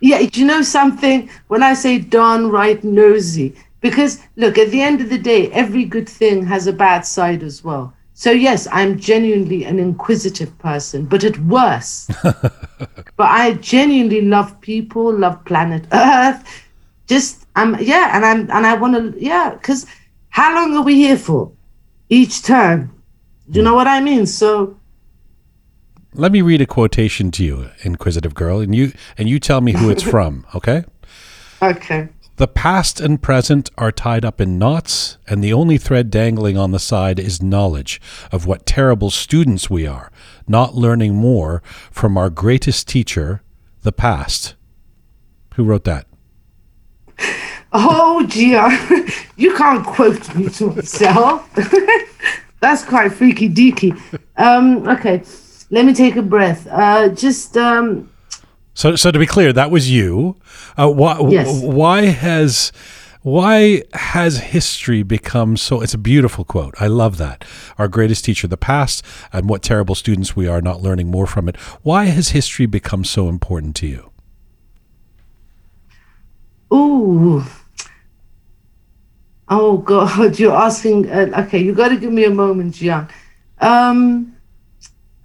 Yeah, 0.02 0.22
do 0.22 0.40
you 0.40 0.46
know 0.46 0.62
something? 0.62 1.30
When 1.48 1.64
I 1.64 1.74
say 1.74 1.98
downright 1.98 2.84
nosy, 2.84 3.56
because 3.82 4.20
look, 4.36 4.58
at 4.58 4.70
the 4.70 4.82
end 4.82 5.02
of 5.02 5.10
the 5.10 5.18
day, 5.18 5.52
every 5.52 5.86
good 5.86 6.08
thing 6.08 6.46
has 6.46 6.68
a 6.68 6.74
bad 6.74 7.06
side 7.06 7.42
as 7.42 7.64
well. 7.64 7.95
So 8.18 8.32
yes, 8.32 8.66
I'm 8.72 8.98
genuinely 8.98 9.66
an 9.66 9.78
inquisitive 9.78 10.58
person, 10.58 11.06
but 11.06 11.26
at 11.26 11.38
worst. 11.40 12.12
but 12.24 13.28
I 13.30 13.56
genuinely 13.56 14.22
love 14.22 14.60
people, 14.62 15.14
love 15.14 15.44
planet 15.44 15.86
Earth. 15.92 16.64
Just 17.08 17.46
I'm 17.58 17.78
yeah, 17.82 18.16
and 18.16 18.26
I'm 18.26 18.40
and 18.50 18.66
I 18.66 18.76
want 18.76 18.96
to 18.96 19.22
yeah, 19.22 19.50
because 19.50 19.86
how 20.30 20.56
long 20.56 20.74
are 20.78 20.82
we 20.82 20.96
here 20.96 21.18
for? 21.18 21.52
Each 22.08 22.42
turn. 22.42 22.90
Do 23.52 23.60
you 23.60 23.66
know 23.66 23.76
what 23.76 23.88
I 23.88 24.00
mean? 24.00 24.26
So 24.26 24.80
Let 26.14 26.32
me 26.32 26.42
read 26.42 26.62
a 26.62 26.66
quotation 26.66 27.32
to 27.32 27.44
you, 27.44 27.70
inquisitive 27.84 28.34
girl, 28.34 28.62
and 28.62 28.74
you 28.74 28.94
and 29.18 29.28
you 29.28 29.40
tell 29.42 29.60
me 29.60 29.74
who 29.74 29.90
it's 29.90 30.04
from. 30.16 30.46
Okay. 30.56 30.86
okay. 31.62 32.08
The 32.38 32.48
past 32.49 32.99
and 32.99 33.22
present 33.22 33.72
are 33.78 33.94
tied 33.94 34.26
up 34.26 34.41
in 34.41 34.60
knots, 34.60 35.18
and 35.26 35.41
the 35.41 35.53
only 35.53 35.78
thread 35.78 36.10
dangling 36.10 36.57
on 36.57 36.72
the 36.72 36.80
side 36.80 37.18
is 37.18 37.41
knowledge 37.41 38.02
of 38.30 38.45
what 38.45 38.66
terrible 38.66 39.10
students 39.10 39.70
we 39.70 39.88
are, 39.88 40.12
not 40.45 40.76
learning 40.76 41.16
more 41.16 41.64
from 41.91 42.18
our 42.18 42.30
greatest 42.30 42.90
teacher, 42.90 43.41
the 43.84 43.94
past. 43.94 44.56
Who 45.56 45.64
wrote 45.64 45.86
that? 45.86 46.07
Oh, 47.72 48.26
Gia, 48.28 48.70
you 49.38 49.56
can't 49.56 49.86
quote 49.86 50.36
me 50.36 50.49
to 50.49 50.72
myself. 50.72 51.49
That's 52.60 52.84
quite 52.84 53.14
freaky 53.14 53.48
deaky. 53.48 53.98
Um, 54.36 54.86
okay, 54.90 55.24
let 55.70 55.86
me 55.86 55.94
take 55.94 56.18
a 56.18 56.22
breath. 56.22 56.68
Uh, 56.70 57.07
just 57.10 57.56
um, 57.56 58.10
So, 58.76 58.95
so 58.95 59.10
to 59.10 59.18
be 59.18 59.26
clear, 59.26 59.52
that 59.53 59.72
was 59.72 59.89
you. 59.89 60.35
Uh, 60.77 60.89
why, 60.91 61.18
Yes. 61.30 61.61
why 61.64 62.02
has 62.07 62.72
why 63.22 63.81
has 63.93 64.38
history 64.38 65.02
become 65.02 65.57
so? 65.57 65.81
It's 65.81 65.95
a 65.95 65.97
beautiful 65.97 66.43
quote. 66.45 66.76
I 66.80 66.85
love 66.85 67.18
that. 67.18 67.43
Our 67.80 67.88
greatest 67.88 68.23
teacher, 68.26 68.47
the 68.47 68.57
past, 68.57 69.03
and 69.34 69.49
what 69.49 69.64
terrible 69.64 69.95
students 69.95 70.35
we 70.35 70.47
are, 70.47 70.61
not 70.61 70.81
learning 70.84 71.10
more 71.10 71.26
from 71.26 71.49
it. 71.49 71.56
Why 71.81 72.06
has 72.06 72.30
history 72.30 72.68
become 72.68 73.03
so 73.03 73.27
important 73.30 73.76
to 73.77 73.88
you? 73.88 74.11
ooh. 76.72 77.43
Oh 79.47 79.77
God, 79.77 80.38
you're 80.39 80.56
asking. 80.56 81.10
Uh, 81.10 81.45
okay, 81.45 81.60
you 81.60 81.73
got 81.73 81.89
to 81.89 81.97
give 81.97 82.11
me 82.11 82.26
a 82.26 82.30
moment, 82.30 82.76
Jian. 82.76 83.10
Um, 83.60 84.35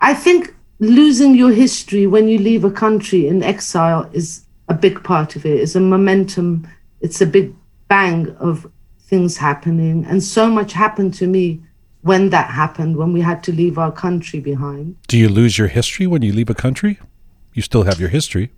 I 0.01 0.15
think 0.15 0.55
losing 0.81 1.35
your 1.35 1.53
history 1.53 2.07
when 2.07 2.27
you 2.27 2.39
leave 2.39 2.65
a 2.65 2.71
country 2.71 3.29
in 3.29 3.43
exile 3.43 4.11
is 4.13 4.45
a 4.69 4.75
big 4.75 5.05
part 5.05 5.37
of 5.37 5.47
it. 5.47 5.61
It's 5.61 5.75
a 5.75 5.81
momentum. 5.81 6.67
It's 7.01 7.21
a 7.21 7.27
big 7.27 7.55
bang 7.89 8.35
of 8.37 8.71
things 9.01 9.37
happening, 9.37 10.05
and 10.07 10.23
so 10.23 10.49
much 10.49 10.73
happened 10.73 11.15
to 11.15 11.27
me 11.27 11.61
when 12.03 12.31
that 12.31 12.51
happened. 12.51 12.97
When 12.97 13.13
we 13.13 13.21
had 13.21 13.43
to 13.45 13.53
leave 13.53 13.79
our 13.79 13.93
country 13.93 14.41
behind. 14.41 14.97
Do 15.07 15.19
you 15.19 15.29
lose 15.29 15.59
your 15.59 15.69
history 15.69 16.07
when 16.07 16.23
you 16.23 16.33
leave 16.33 16.51
a 16.51 16.55
country? 16.55 16.99
You 17.53 17.63
still 17.63 17.83
have 17.83 18.01
your 18.01 18.09
history. 18.09 18.51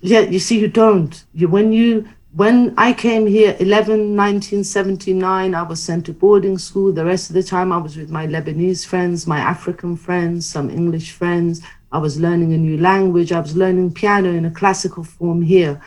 Yeah, 0.00 0.20
you 0.20 0.38
see, 0.38 0.60
you 0.60 0.68
don't. 0.68 1.24
You 1.34 1.48
when 1.48 1.72
you 1.72 2.08
when 2.36 2.74
I 2.76 2.92
came 2.92 3.26
here, 3.26 3.56
11, 3.60 4.14
1979, 4.14 5.54
I 5.54 5.62
was 5.62 5.82
sent 5.82 6.04
to 6.04 6.12
boarding 6.12 6.58
school. 6.58 6.92
The 6.92 7.06
rest 7.06 7.30
of 7.30 7.34
the 7.34 7.42
time, 7.42 7.72
I 7.72 7.78
was 7.78 7.96
with 7.96 8.10
my 8.10 8.26
Lebanese 8.26 8.84
friends, 8.84 9.26
my 9.26 9.38
African 9.38 9.96
friends, 9.96 10.46
some 10.46 10.68
English 10.68 11.12
friends. 11.12 11.62
I 11.92 11.98
was 11.98 12.20
learning 12.20 12.52
a 12.52 12.58
new 12.58 12.76
language. 12.76 13.32
I 13.32 13.40
was 13.40 13.56
learning 13.56 13.94
piano 13.94 14.34
in 14.34 14.44
a 14.44 14.50
classical 14.50 15.02
form 15.02 15.40
here. 15.40 15.80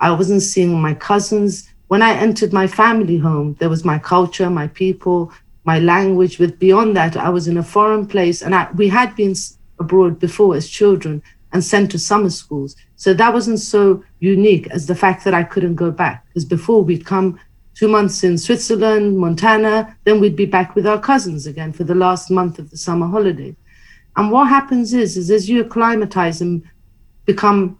I 0.00 0.10
wasn't 0.10 0.42
seeing 0.42 0.82
my 0.82 0.92
cousins. 0.92 1.70
When 1.86 2.02
I 2.02 2.14
entered 2.14 2.52
my 2.52 2.66
family 2.66 3.18
home, 3.18 3.54
there 3.60 3.68
was 3.68 3.84
my 3.84 4.00
culture, 4.00 4.50
my 4.50 4.66
people, 4.66 5.32
my 5.62 5.78
language. 5.78 6.36
But 6.36 6.58
beyond 6.58 6.96
that, 6.96 7.16
I 7.16 7.28
was 7.28 7.46
in 7.46 7.58
a 7.58 7.62
foreign 7.62 8.08
place, 8.08 8.42
and 8.42 8.56
I, 8.56 8.68
we 8.72 8.88
had 8.88 9.14
been 9.14 9.36
abroad 9.78 10.18
before 10.18 10.56
as 10.56 10.68
children 10.68 11.22
and 11.52 11.64
sent 11.64 11.90
to 11.90 11.98
summer 11.98 12.30
schools. 12.30 12.76
So 12.96 13.14
that 13.14 13.32
wasn't 13.32 13.60
so 13.60 14.02
unique 14.20 14.68
as 14.70 14.86
the 14.86 14.94
fact 14.94 15.24
that 15.24 15.34
I 15.34 15.44
couldn't 15.44 15.74
go 15.74 15.90
back. 15.90 16.26
Because 16.28 16.44
before 16.44 16.82
we'd 16.82 17.06
come 17.06 17.38
two 17.74 17.88
months 17.88 18.24
in 18.24 18.38
Switzerland, 18.38 19.18
Montana, 19.18 19.96
then 20.04 20.20
we'd 20.20 20.36
be 20.36 20.46
back 20.46 20.74
with 20.74 20.86
our 20.86 21.00
cousins 21.00 21.46
again 21.46 21.72
for 21.72 21.84
the 21.84 21.94
last 21.94 22.30
month 22.30 22.58
of 22.58 22.70
the 22.70 22.76
summer 22.76 23.06
holiday. 23.06 23.54
And 24.16 24.30
what 24.30 24.48
happens 24.48 24.92
is, 24.92 25.16
is 25.16 25.30
as 25.30 25.48
you 25.48 25.62
acclimatize 25.62 26.40
and 26.40 26.62
become 27.24 27.78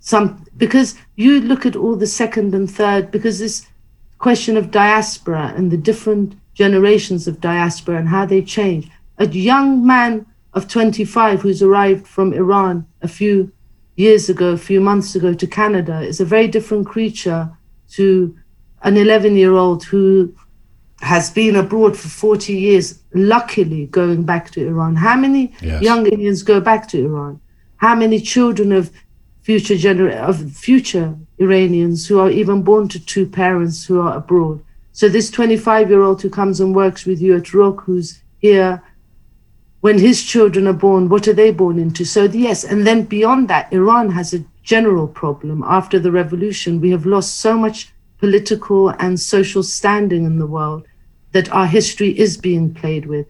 some, 0.00 0.44
because 0.56 0.96
you 1.16 1.40
look 1.40 1.66
at 1.66 1.76
all 1.76 1.96
the 1.96 2.06
second 2.06 2.54
and 2.54 2.70
third, 2.70 3.10
because 3.10 3.38
this 3.38 3.66
question 4.18 4.56
of 4.56 4.70
diaspora 4.70 5.52
and 5.56 5.70
the 5.70 5.76
different 5.76 6.34
generations 6.54 7.26
of 7.28 7.40
diaspora 7.40 7.98
and 7.98 8.08
how 8.08 8.24
they 8.26 8.42
change. 8.42 8.90
A 9.18 9.26
young 9.26 9.86
man 9.86 10.26
of 10.54 10.68
25 10.68 11.40
who's 11.42 11.62
arrived 11.62 12.06
from 12.06 12.32
Iran 12.32 12.86
a 13.00 13.08
few 13.08 13.50
years 13.96 14.28
ago, 14.28 14.50
a 14.50 14.56
few 14.58 14.80
months 14.80 15.14
ago 15.14 15.32
to 15.34 15.46
Canada 15.46 16.00
is 16.00 16.20
a 16.20 16.24
very 16.24 16.48
different 16.48 16.86
creature 16.86 17.50
to 17.92 18.36
an 18.82 18.96
11 18.96 19.36
year 19.36 19.52
old 19.52 19.84
who 19.84 20.34
has 21.00 21.30
been 21.30 21.56
abroad 21.56 21.96
for 21.96 22.08
40 22.08 22.52
years, 22.54 23.00
luckily 23.12 23.86
going 23.86 24.22
back 24.22 24.50
to 24.52 24.66
Iran. 24.66 24.96
How 24.96 25.16
many 25.16 25.52
Yes. 25.60 25.82
young 25.82 26.06
Indians 26.06 26.42
go 26.42 26.60
back 26.60 26.86
to 26.88 27.04
Iran? 27.04 27.40
How 27.76 27.94
many 27.96 28.20
children 28.20 28.72
of 28.72 28.90
future 29.42 29.74
gener- 29.74 30.16
of 30.16 30.52
future 30.52 31.16
Iranians 31.38 32.06
who 32.06 32.20
are 32.20 32.30
even 32.30 32.62
born 32.62 32.86
to 32.88 33.04
two 33.04 33.26
parents 33.26 33.86
who 33.86 34.00
are 34.00 34.16
abroad? 34.16 34.60
So 34.92 35.08
this 35.08 35.30
25 35.30 35.90
year 35.90 36.02
old 36.02 36.22
who 36.22 36.30
comes 36.30 36.60
and 36.60 36.74
works 36.74 37.04
with 37.04 37.20
you 37.20 37.34
at 37.36 37.52
Rock, 37.52 37.82
who's 37.84 38.22
here 38.38 38.80
when 39.82 39.98
his 39.98 40.22
children 40.22 40.68
are 40.68 40.72
born, 40.72 41.08
what 41.08 41.26
are 41.26 41.32
they 41.32 41.50
born 41.50 41.76
into? 41.76 42.04
So, 42.04 42.22
yes, 42.24 42.62
and 42.62 42.86
then 42.86 43.02
beyond 43.02 43.48
that, 43.48 43.72
Iran 43.72 44.10
has 44.12 44.32
a 44.32 44.44
general 44.62 45.08
problem. 45.08 45.64
After 45.66 45.98
the 45.98 46.12
revolution, 46.12 46.80
we 46.80 46.90
have 46.92 47.04
lost 47.04 47.40
so 47.40 47.58
much 47.58 47.92
political 48.18 48.90
and 48.90 49.18
social 49.18 49.64
standing 49.64 50.24
in 50.24 50.38
the 50.38 50.46
world 50.46 50.86
that 51.32 51.52
our 51.52 51.66
history 51.66 52.16
is 52.16 52.36
being 52.36 52.72
played 52.72 53.06
with. 53.06 53.26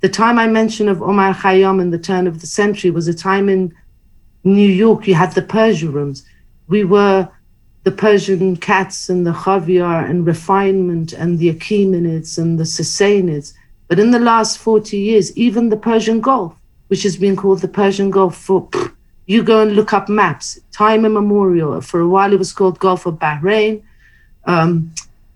The 0.00 0.10
time 0.10 0.38
I 0.38 0.46
mentioned 0.46 0.90
of 0.90 1.00
Omar 1.00 1.32
Khayyam 1.32 1.80
in 1.80 1.90
the 1.90 1.98
turn 1.98 2.26
of 2.26 2.42
the 2.42 2.46
century 2.46 2.90
was 2.90 3.08
a 3.08 3.14
time 3.14 3.48
in 3.48 3.74
New 4.44 4.68
York, 4.68 5.08
you 5.08 5.14
had 5.14 5.32
the 5.32 5.40
Persia 5.40 5.88
rooms. 5.88 6.26
We 6.68 6.84
were 6.84 7.26
the 7.84 7.90
Persian 7.90 8.56
cats 8.56 9.08
and 9.08 9.26
the 9.26 9.32
Khaviar 9.32 10.10
and 10.10 10.26
refinement 10.26 11.14
and 11.14 11.38
the 11.38 11.54
Achaemenids 11.54 12.36
and 12.36 12.58
the 12.58 12.64
Sassanids. 12.64 13.54
But 13.88 13.98
in 13.98 14.10
the 14.10 14.18
last 14.18 14.58
40 14.58 14.96
years, 14.96 15.36
even 15.36 15.68
the 15.68 15.76
Persian 15.76 16.20
Gulf, 16.20 16.54
which 16.88 17.02
has 17.04 17.16
been 17.16 17.36
called 17.36 17.60
the 17.60 17.68
Persian 17.68 18.10
Gulf 18.10 18.36
for, 18.36 18.68
you 19.26 19.42
go 19.42 19.62
and 19.62 19.74
look 19.76 19.92
up 19.92 20.08
maps, 20.08 20.58
time 20.72 21.04
immemorial. 21.04 21.80
For 21.80 22.00
a 22.00 22.08
while, 22.08 22.32
it 22.32 22.38
was 22.38 22.52
called 22.52 22.78
Gulf 22.78 23.06
of 23.06 23.14
Bahrain. 23.18 23.82
Um, 24.44 24.92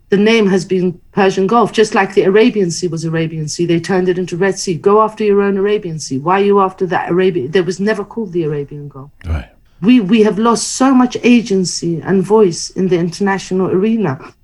the 0.09 0.17
name 0.17 0.49
has 0.49 0.65
been 0.65 1.01
Persian 1.13 1.47
Gulf, 1.47 1.73
just 1.73 1.95
like 1.95 2.15
the 2.15 2.23
Arabian 2.23 2.71
Sea 2.73 2.89
was 2.89 3.05
Arabian 3.05 3.47
Sea. 3.49 3.67
They 3.67 3.79
turned 3.79 4.09
it 4.09 4.19
into 4.19 4.37
Red 4.37 4.59
Sea. 4.59 4.75
Go 4.75 5.03
after 5.03 5.23
your 5.23 5.41
own 5.43 5.57
Arabian 5.57 6.01
Sea. 6.01 6.19
Why 6.19 6.41
are 6.41 6.45
you 6.45 6.61
after 6.61 6.85
that 6.87 7.11
Arabian? 7.11 7.53
There 7.53 7.63
was 7.63 7.79
never 7.79 8.05
called 8.05 8.33
the 8.33 8.43
Arabian 8.45 8.89
Gulf 8.89 9.11
Right. 9.25 9.49
we 9.81 10.01
we 10.01 10.23
have 10.23 10.39
lost 10.39 10.69
so 10.73 10.93
much 10.93 11.17
agency 11.23 12.01
and 12.01 12.23
voice 12.25 12.71
in 12.71 12.89
the 12.89 12.99
international 12.99 13.69
arena. 13.71 14.35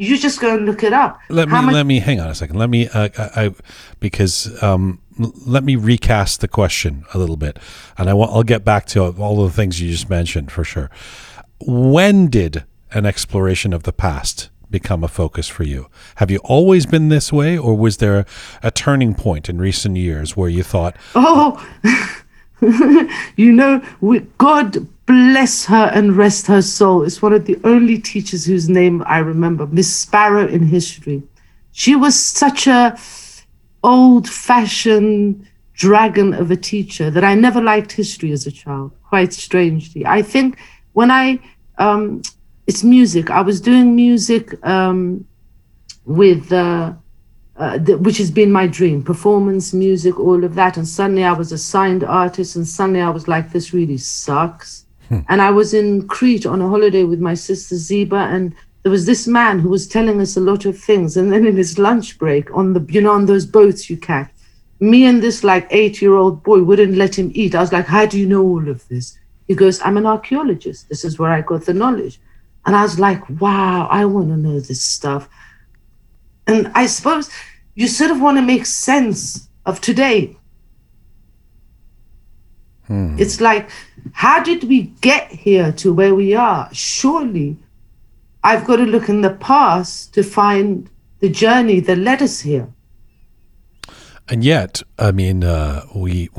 You 0.00 0.16
just 0.18 0.40
go 0.40 0.54
and 0.56 0.64
look 0.64 0.82
it 0.82 0.94
up. 0.94 1.20
Let 1.28 1.48
me 1.48 1.52
much- 1.60 1.74
let 1.74 1.84
me 1.84 1.98
hang 2.00 2.20
on 2.20 2.28
a 2.30 2.34
second. 2.34 2.56
Let 2.58 2.70
me 2.70 2.88
uh, 2.88 3.10
I, 3.18 3.44
I 3.44 3.54
because 4.00 4.62
um, 4.62 5.00
l- 5.20 5.34
let 5.46 5.62
me 5.62 5.76
recast 5.76 6.40
the 6.40 6.48
question 6.48 7.04
a 7.12 7.18
little 7.18 7.36
bit, 7.36 7.58
and 7.98 8.08
I 8.08 8.14
want 8.14 8.32
I'll 8.32 8.42
get 8.42 8.64
back 8.64 8.86
to 8.86 9.04
all 9.04 9.44
the 9.44 9.50
things 9.52 9.78
you 9.78 9.90
just 9.90 10.08
mentioned 10.08 10.50
for 10.50 10.64
sure. 10.64 10.90
When 11.66 12.28
did 12.28 12.64
an 12.92 13.04
exploration 13.04 13.74
of 13.74 13.82
the 13.82 13.92
past 13.92 14.48
become 14.70 15.04
a 15.04 15.08
focus 15.08 15.48
for 15.48 15.64
you? 15.64 15.88
Have 16.14 16.30
you 16.30 16.38
always 16.44 16.86
been 16.86 17.10
this 17.10 17.30
way, 17.30 17.58
or 17.58 17.76
was 17.76 17.98
there 17.98 18.24
a 18.62 18.70
turning 18.70 19.14
point 19.14 19.50
in 19.50 19.58
recent 19.58 19.98
years 19.98 20.34
where 20.34 20.48
you 20.48 20.62
thought, 20.62 20.96
Oh, 21.14 21.62
you 23.36 23.52
know, 23.52 23.82
we, 24.00 24.20
God 24.38 24.86
bless 25.10 25.64
her 25.64 25.90
and 25.92 26.16
rest 26.16 26.46
her 26.46 26.62
soul. 26.62 27.02
is 27.02 27.20
one 27.20 27.32
of 27.32 27.44
the 27.44 27.58
only 27.64 27.98
teachers 27.98 28.44
whose 28.44 28.68
name 28.68 29.02
I 29.06 29.18
remember, 29.18 29.66
Miss 29.66 29.92
Sparrow 29.92 30.46
in 30.46 30.64
history. 30.64 31.20
She 31.72 31.96
was 31.96 32.14
such 32.16 32.68
a 32.68 32.96
old-fashioned 33.82 35.44
dragon 35.72 36.32
of 36.32 36.52
a 36.52 36.56
teacher 36.56 37.10
that 37.10 37.24
I 37.24 37.34
never 37.34 37.60
liked 37.60 37.90
history 37.90 38.30
as 38.30 38.46
a 38.46 38.52
child. 38.52 38.92
Quite 39.08 39.32
strangely, 39.32 40.06
I 40.06 40.22
think 40.22 40.58
when 40.92 41.10
I 41.10 41.40
um, 41.78 42.22
it's 42.68 42.84
music. 42.84 43.30
I 43.30 43.40
was 43.40 43.60
doing 43.60 43.96
music 43.96 44.44
um, 44.64 45.26
with. 46.04 46.52
Uh, 46.52 46.92
uh, 47.56 47.78
which 48.06 48.16
has 48.16 48.30
been 48.30 48.50
my 48.50 48.66
dream 48.66 49.02
performance 49.02 49.74
music 49.74 50.18
all 50.18 50.44
of 50.44 50.54
that 50.54 50.78
and 50.78 50.88
suddenly 50.88 51.24
i 51.24 51.32
was 51.32 51.52
a 51.52 51.58
signed 51.58 52.02
artist 52.02 52.56
and 52.56 52.66
suddenly 52.66 53.02
i 53.02 53.10
was 53.10 53.28
like 53.28 53.52
this 53.52 53.74
really 53.74 53.98
sucks 53.98 54.86
Hmm. 55.10 55.20
and 55.28 55.42
i 55.42 55.50
was 55.50 55.74
in 55.74 56.08
crete 56.08 56.46
on 56.46 56.62
a 56.62 56.68
holiday 56.68 57.04
with 57.04 57.20
my 57.20 57.34
sister 57.34 57.76
ziba 57.76 58.16
and 58.16 58.54
there 58.82 58.92
was 58.92 59.06
this 59.06 59.26
man 59.26 59.58
who 59.58 59.68
was 59.68 59.86
telling 59.86 60.20
us 60.20 60.36
a 60.36 60.40
lot 60.40 60.64
of 60.64 60.78
things. 60.78 61.16
And 61.16 61.32
then 61.32 61.46
in 61.46 61.56
his 61.56 61.78
lunch 61.78 62.18
break 62.18 62.50
on 62.56 62.72
the 62.72 62.84
you 62.88 63.00
know 63.00 63.12
on 63.12 63.26
those 63.26 63.46
boats 63.46 63.90
you 63.90 63.96
catch 63.96 64.30
me 64.80 65.04
and 65.04 65.22
this 65.22 65.44
like 65.44 65.66
eight 65.70 66.00
year 66.00 66.14
old 66.14 66.42
boy 66.42 66.62
wouldn't 66.62 66.96
let 66.96 67.18
him 67.18 67.30
eat. 67.34 67.54
I 67.54 67.60
was 67.60 67.72
like 67.72 67.86
how 67.86 68.06
do 68.06 68.18
you 68.18 68.26
know 68.26 68.42
all 68.42 68.68
of 68.68 68.86
this? 68.88 69.18
He 69.48 69.54
goes 69.54 69.80
i'm 69.82 69.96
an 69.96 70.06
archaeologist. 70.06 70.88
This 70.88 71.04
is 71.04 71.18
where 71.18 71.30
i 71.30 71.42
got 71.42 71.66
the 71.66 71.74
knowledge. 71.74 72.20
And 72.64 72.74
i 72.74 72.82
was 72.82 72.98
like 72.98 73.22
wow 73.40 73.86
i 73.90 74.04
want 74.04 74.28
to 74.28 74.36
know 74.36 74.60
this 74.60 74.82
stuff. 74.82 75.28
And 76.46 76.72
I 76.74 76.86
suppose 76.86 77.30
you 77.74 77.86
sort 77.86 78.10
of 78.10 78.20
want 78.20 78.38
to 78.38 78.42
make 78.42 78.64
sense 78.64 79.48
of 79.66 79.80
today. 79.80 80.36
Hmm. 82.86 83.14
It's 83.20 83.40
like, 83.40 83.70
how 84.12 84.42
did 84.42 84.64
we 84.64 84.82
get 85.00 85.30
here 85.30 85.72
to 85.72 85.92
where 85.92 86.14
we 86.14 86.34
are? 86.34 86.68
Surely 86.72 87.56
I've 88.42 88.66
got 88.66 88.76
to 88.76 88.84
look 88.84 89.08
in 89.08 89.20
the 89.20 89.30
past 89.30 90.14
to 90.14 90.22
find 90.22 90.88
the 91.20 91.28
journey 91.28 91.80
that 91.80 91.98
led 91.98 92.22
us 92.22 92.40
here. 92.40 92.68
And 94.28 94.44
yet, 94.44 94.82
I 94.98 95.10
mean, 95.10 95.44
uh, 95.44 95.84
we, 95.94 96.30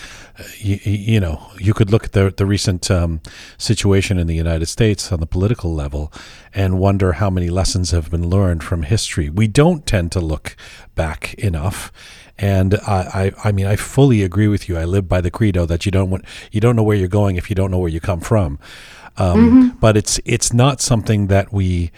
you, 0.58 0.78
you 0.84 1.20
know, 1.20 1.50
you 1.58 1.74
could 1.74 1.90
look 1.90 2.04
at 2.04 2.12
the 2.12 2.32
the 2.34 2.46
recent 2.46 2.90
um, 2.90 3.20
situation 3.58 4.18
in 4.18 4.26
the 4.26 4.34
United 4.34 4.66
States 4.66 5.12
on 5.12 5.20
the 5.20 5.26
political 5.26 5.74
level 5.74 6.12
and 6.54 6.78
wonder 6.78 7.12
how 7.12 7.30
many 7.30 7.50
lessons 7.50 7.90
have 7.90 8.10
been 8.10 8.28
learned 8.28 8.62
from 8.62 8.84
history. 8.84 9.28
We 9.28 9.48
don't 9.48 9.86
tend 9.86 10.12
to 10.12 10.20
look 10.20 10.56
back 10.94 11.34
enough. 11.34 11.92
And 12.38 12.74
I, 12.86 13.32
I, 13.44 13.48
I 13.48 13.52
mean, 13.52 13.66
I 13.66 13.76
fully 13.76 14.22
agree 14.22 14.48
with 14.48 14.68
you. 14.68 14.76
I 14.78 14.84
live 14.84 15.08
by 15.08 15.20
the 15.20 15.30
credo 15.30 15.66
that 15.66 15.84
you 15.86 15.92
don't 15.92 16.10
want, 16.10 16.24
you 16.50 16.60
don't 16.60 16.74
know 16.76 16.82
where 16.82 16.96
you're 16.96 17.08
going 17.08 17.36
if 17.36 17.48
you 17.50 17.54
don't 17.54 17.70
know 17.70 17.78
where 17.78 17.90
you 17.90 18.00
come 18.00 18.20
from. 18.20 18.58
Um, 19.18 19.76
But 19.80 19.96
it's 19.96 20.18
it's 20.24 20.52
not 20.54 20.80
something 20.80 21.26
that 21.26 21.52
we, 21.52 21.90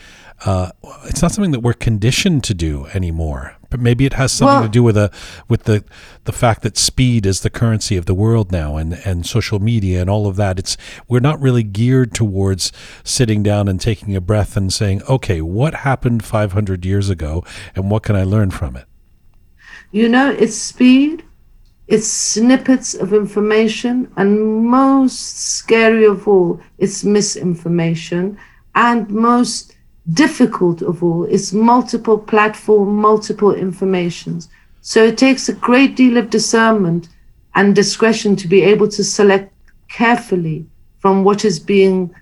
uh, 0.44 0.70
it's 1.04 1.22
not 1.22 1.30
something 1.32 1.52
that 1.52 1.60
we're 1.60 1.72
conditioned 1.72 2.42
to 2.44 2.54
do 2.54 2.86
anymore. 2.92 3.54
But 3.70 3.80
maybe 3.80 4.04
it 4.04 4.14
has 4.14 4.32
something 4.32 4.54
Well- 4.54 4.62
to 4.64 4.68
do 4.68 4.82
with 4.82 4.96
a 4.96 5.10
with 5.48 5.64
the 5.64 5.84
the 6.24 6.32
fact 6.32 6.62
that 6.62 6.76
speed 6.76 7.24
is 7.26 7.40
the 7.40 7.50
currency 7.50 7.96
of 7.96 8.06
the 8.06 8.14
world 8.14 8.50
now, 8.50 8.76
and 8.76 8.94
and 9.04 9.24
social 9.26 9.60
media 9.60 10.00
and 10.00 10.10
all 10.10 10.26
of 10.26 10.34
that. 10.36 10.58
It's 10.58 10.76
we're 11.08 11.20
not 11.20 11.40
really 11.40 11.62
geared 11.62 12.12
towards 12.14 12.72
sitting 13.04 13.42
down 13.44 13.68
and 13.68 13.80
taking 13.80 14.16
a 14.16 14.20
breath 14.20 14.56
and 14.56 14.72
saying, 14.72 15.02
okay, 15.08 15.40
what 15.40 15.74
happened 15.74 16.24
500 16.24 16.84
years 16.84 17.08
ago, 17.10 17.44
and 17.76 17.90
what 17.90 18.02
can 18.02 18.16
I 18.16 18.24
learn 18.24 18.50
from 18.50 18.76
it? 18.76 18.86
You 19.94 20.08
know, 20.08 20.28
it's 20.28 20.56
speed, 20.56 21.22
it's 21.86 22.08
snippets 22.08 22.94
of 22.94 23.14
information, 23.14 24.10
and 24.16 24.66
most 24.66 25.38
scary 25.38 26.04
of 26.04 26.26
all, 26.26 26.60
it's 26.78 27.04
misinformation. 27.04 28.36
And 28.74 29.08
most 29.08 29.76
difficult 30.12 30.82
of 30.82 31.04
all, 31.04 31.26
it's 31.26 31.52
multiple 31.52 32.18
platform, 32.18 32.96
multiple 32.96 33.54
informations. 33.54 34.48
So 34.80 35.04
it 35.04 35.16
takes 35.16 35.48
a 35.48 35.52
great 35.52 35.94
deal 35.94 36.16
of 36.16 36.28
discernment 36.28 37.08
and 37.54 37.72
discretion 37.72 38.34
to 38.34 38.48
be 38.48 38.62
able 38.62 38.88
to 38.88 39.04
select 39.04 39.54
carefully 39.88 40.66
from 40.98 41.22
what 41.22 41.44
is 41.44 41.60
being 41.60 42.12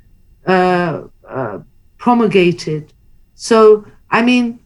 uh, 0.46 1.04
uh, 1.26 1.60
promulgated. 1.96 2.92
So, 3.34 3.86
I 4.10 4.20
mean, 4.20 4.60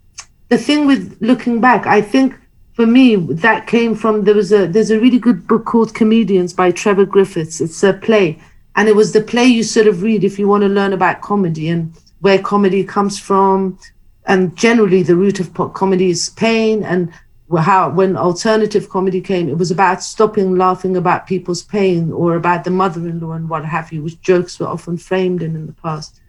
the 0.48 0.58
thing 0.58 0.88
with 0.88 1.16
looking 1.20 1.60
back, 1.60 1.86
I 1.86 2.00
think 2.00 2.34
for 2.76 2.86
me 2.86 3.16
that 3.16 3.66
came 3.66 3.94
from 3.94 4.24
there 4.24 4.34
was 4.34 4.52
a 4.52 4.66
there's 4.66 4.90
a 4.90 5.00
really 5.00 5.18
good 5.18 5.48
book 5.48 5.64
called 5.64 5.94
Comedians 5.94 6.52
by 6.52 6.70
Trevor 6.70 7.06
Griffiths. 7.06 7.62
It's 7.62 7.82
a 7.82 7.94
play, 7.94 8.38
and 8.76 8.86
it 8.86 8.94
was 8.94 9.12
the 9.12 9.22
play 9.22 9.46
you 9.46 9.62
sort 9.62 9.86
of 9.86 10.02
read 10.02 10.24
if 10.24 10.38
you 10.38 10.46
want 10.46 10.62
to 10.62 10.68
learn 10.68 10.92
about 10.92 11.22
comedy 11.22 11.70
and 11.70 11.96
where 12.20 12.38
comedy 12.38 12.84
comes 12.84 13.18
from, 13.18 13.78
and 14.26 14.54
generally 14.56 15.02
the 15.02 15.16
root 15.16 15.40
of 15.40 15.54
comedy 15.72 16.10
is 16.10 16.28
pain 16.30 16.84
and 16.84 17.10
how 17.58 17.88
when 17.88 18.16
alternative 18.16 18.88
comedy 18.88 19.20
came 19.20 19.48
it 19.48 19.56
was 19.56 19.70
about 19.70 20.02
stopping 20.02 20.56
laughing 20.56 20.96
about 20.96 21.28
people's 21.28 21.62
pain 21.62 22.10
or 22.10 22.34
about 22.34 22.64
the 22.64 22.70
mother-in-law 22.70 23.30
and 23.30 23.48
what 23.48 23.64
have 23.64 23.92
you 23.92 24.02
which 24.02 24.20
jokes 24.20 24.58
were 24.58 24.66
often 24.66 24.98
framed 24.98 25.42
in 25.42 25.54
in 25.54 25.64
the 25.66 25.72
past. 25.72 26.20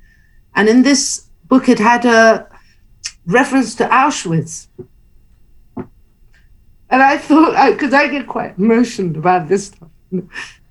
And 0.55 0.69
in 0.69 0.83
this 0.83 1.27
book 1.45 1.67
it 1.67 1.79
had 1.79 2.05
a 2.05 2.47
reference 3.25 3.73
to 3.75 3.87
auschwitz 3.87 4.67
and 6.89 7.01
I 7.01 7.17
thought, 7.17 7.71
because 7.71 7.93
I, 7.93 8.07
get 8.07 8.27
quite 8.27 8.57
emotional 8.57 9.17
about 9.17 9.47
this 9.47 9.67
stuff. 9.67 9.89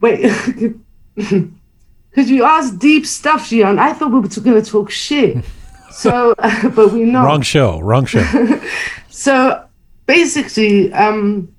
Wait, 0.01 0.23
because 1.15 2.31
you 2.31 2.45
asked 2.45 2.79
deep 2.79 3.07
stuff, 3.07 3.49
Jian. 3.49 3.79
I 3.79 3.93
thought 3.93 4.13
we 4.13 4.21
were 4.21 4.29
going 4.29 4.63
to 4.63 4.71
talk 4.71 4.91
shit. 4.91 5.45
So, 5.89 6.35
but 6.39 6.93
we're 6.93 7.07
not. 7.07 7.25
Wrong 7.25 7.41
show, 7.41 7.79
wrong 7.79 8.05
show. 8.05 8.61
So 9.09 9.65
basically, 10.05 10.93
um, 10.93 11.55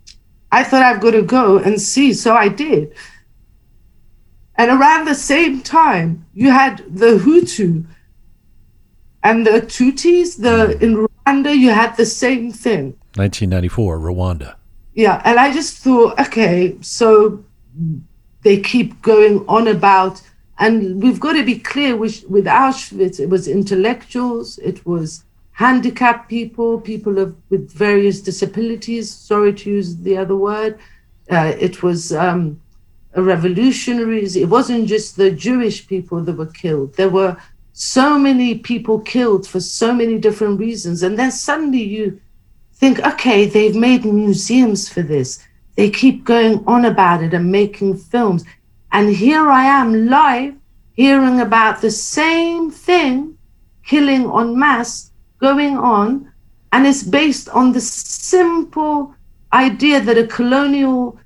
I 0.52 0.64
thought 0.64 0.84
I've 0.84 1.02
got 1.02 1.12
to 1.12 1.24
go 1.24 1.58
and 1.58 1.82
see. 1.82 2.14
So 2.14 2.36
I 2.36 2.50
did. 2.50 2.94
And 4.56 4.70
around 4.70 5.06
the 5.06 5.16
same 5.16 5.62
time, 5.62 6.26
you 6.36 6.52
had 6.52 6.84
the 6.88 7.18
Hutu 7.18 7.86
and 9.24 9.46
the 9.46 9.62
Tutsis. 9.62 10.38
The 10.40 10.78
in 10.84 11.08
Rwanda, 11.08 11.58
you 11.58 11.72
had 11.72 11.98
the 11.98 12.06
same 12.06 12.52
thing. 12.52 12.96
1994, 13.18 14.00
Rwanda. 14.00 14.56
Yeah, 14.94 15.22
and 15.26 15.40
I 15.40 15.52
just 15.54 15.78
thought, 15.78 16.20
okay, 16.20 16.78
so 16.82 17.44
they 18.44 18.60
keep 18.60 19.02
going 19.02 19.46
on 19.48 19.68
about, 19.68 20.22
and 20.60 21.02
we've 21.02 21.20
got 21.20 21.34
to 21.34 21.44
be 21.44 21.60
clear 21.60 21.96
with, 21.96 22.24
with 22.30 22.46
Auschwitz, 22.46 23.20
it 23.20 23.30
was 23.30 23.48
intellectuals, 23.48 24.58
it 24.60 24.86
was 24.86 25.24
handicapped 25.52 26.30
people, 26.30 26.80
people 26.80 27.18
of, 27.18 27.36
with 27.50 27.72
various 27.72 28.22
disabilities, 28.22 29.12
sorry 29.12 29.54
to 29.54 29.70
use 29.70 29.98
the 29.98 30.18
other 30.18 30.36
word. 30.36 30.78
Uh, 31.32 31.54
it 31.60 31.84
was 31.84 32.14
um, 32.14 32.62
revolutionaries. 33.16 34.36
It 34.36 34.50
wasn't 34.50 34.88
just 34.88 35.18
the 35.18 35.32
Jewish 35.32 35.88
people 35.88 36.22
that 36.22 36.38
were 36.38 36.46
killed. 36.46 36.96
There 36.96 37.10
were 37.10 37.38
so 37.74 38.18
many 38.18 38.60
people 38.60 39.00
killed 39.00 39.48
for 39.48 39.60
so 39.60 39.94
many 39.94 40.18
different 40.20 40.60
reasons. 40.60 41.04
And 41.04 41.18
then 41.18 41.32
suddenly 41.32 41.82
you 41.82 42.22
think, 42.80 43.00
okay, 43.00 43.46
they've 43.46 43.76
made 43.76 44.06
museums 44.06 44.88
for 44.88 45.02
this. 45.02 45.44
They 45.76 45.90
keep 45.90 46.24
going 46.24 46.64
on 46.68 46.86
about 46.86 47.24
it 47.24 47.34
and 47.34 47.52
making 47.52 47.98
films. 47.98 48.44
And 48.92 49.10
here 49.10 49.50
I 49.50 49.66
am 49.66 50.08
live 50.08 50.56
hearing 50.94 51.42
about 51.42 51.82
the 51.82 51.92
same 51.92 52.72
thing, 52.72 53.38
killing 53.84 54.30
en 54.30 54.58
masse, 54.58 55.12
going 55.40 55.78
on. 55.78 56.32
And 56.72 56.86
it's 56.88 57.04
based 57.04 57.50
on 57.50 57.72
the 57.72 57.82
simple 57.82 59.14
idea 59.54 60.02
that 60.02 60.18
a 60.18 60.28
colonial 60.28 61.20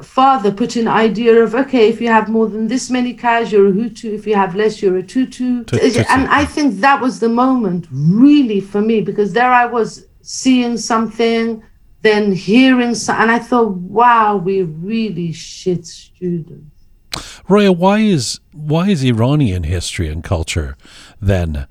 father 0.00 0.50
put 0.50 0.74
an 0.76 0.88
idea 0.88 1.42
of, 1.42 1.54
okay, 1.54 1.88
if 1.88 2.00
you 2.00 2.08
have 2.08 2.28
more 2.28 2.48
than 2.48 2.66
this 2.66 2.90
many 2.90 3.14
cows, 3.14 3.52
you're 3.52 3.68
a 3.68 3.72
Hutu. 3.72 4.12
If 4.12 4.26
you 4.26 4.34
have 4.34 4.54
less, 4.56 4.82
you're 4.82 4.96
a 4.96 5.02
Tutu. 5.02 5.64
Tu- 5.64 5.76
Tutsi. 5.76 6.04
And 6.10 6.28
I 6.28 6.44
think 6.44 6.80
that 6.80 7.00
was 7.00 7.20
the 7.20 7.28
moment 7.28 7.86
really 7.92 8.60
for 8.60 8.80
me 8.80 9.00
because 9.00 9.32
there 9.32 9.52
I 9.52 9.66
was 9.66 10.06
seeing 10.22 10.76
something, 10.78 11.62
then 12.02 12.32
hearing 12.32 12.94
and 13.08 13.30
I 13.30 13.38
thought, 13.38 13.72
wow, 13.74 14.36
we're 14.36 14.64
really 14.64 15.32
shit 15.32 15.86
students. 15.86 16.66
Roya, 17.48 17.72
why 17.72 17.98
is 17.98 18.40
why 18.52 18.88
is 18.88 19.04
Iranian 19.04 19.64
history 19.64 20.08
and 20.08 20.24
culture 20.24 20.76
then 21.20 21.66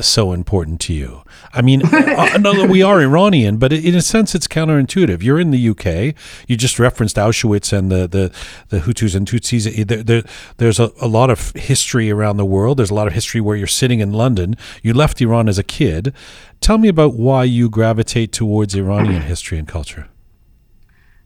so 0.00 0.32
important 0.32 0.80
to 0.82 0.92
you? 0.92 1.22
I 1.52 1.62
mean, 1.62 1.82
uh, 1.92 2.38
no, 2.38 2.66
we 2.66 2.82
are 2.82 3.00
Iranian, 3.00 3.56
but 3.58 3.72
in 3.72 3.94
a 3.94 4.02
sense, 4.02 4.34
it's 4.34 4.46
counterintuitive. 4.46 5.22
You're 5.22 5.40
in 5.40 5.50
the 5.50 5.68
UK. 5.70 6.14
You 6.46 6.56
just 6.56 6.78
referenced 6.78 7.16
Auschwitz 7.16 7.72
and 7.72 7.90
the 7.90 8.06
the, 8.06 8.32
the 8.68 8.80
Hutus 8.80 9.14
and 9.14 9.26
Tutsis. 9.26 9.86
There, 9.86 10.02
there, 10.02 10.22
there's 10.58 10.78
a, 10.78 10.90
a 11.00 11.08
lot 11.08 11.30
of 11.30 11.52
history 11.52 12.10
around 12.10 12.36
the 12.36 12.44
world. 12.44 12.78
There's 12.78 12.90
a 12.90 12.94
lot 12.94 13.06
of 13.06 13.12
history 13.12 13.40
where 13.40 13.56
you're 13.56 13.66
sitting 13.66 14.00
in 14.00 14.12
London. 14.12 14.56
You 14.82 14.94
left 14.94 15.20
Iran 15.20 15.48
as 15.48 15.58
a 15.58 15.64
kid. 15.64 16.14
Tell 16.60 16.78
me 16.78 16.88
about 16.88 17.14
why 17.14 17.44
you 17.44 17.70
gravitate 17.70 18.32
towards 18.32 18.74
Iranian 18.74 19.22
history 19.22 19.58
and 19.58 19.68
culture. 19.68 20.08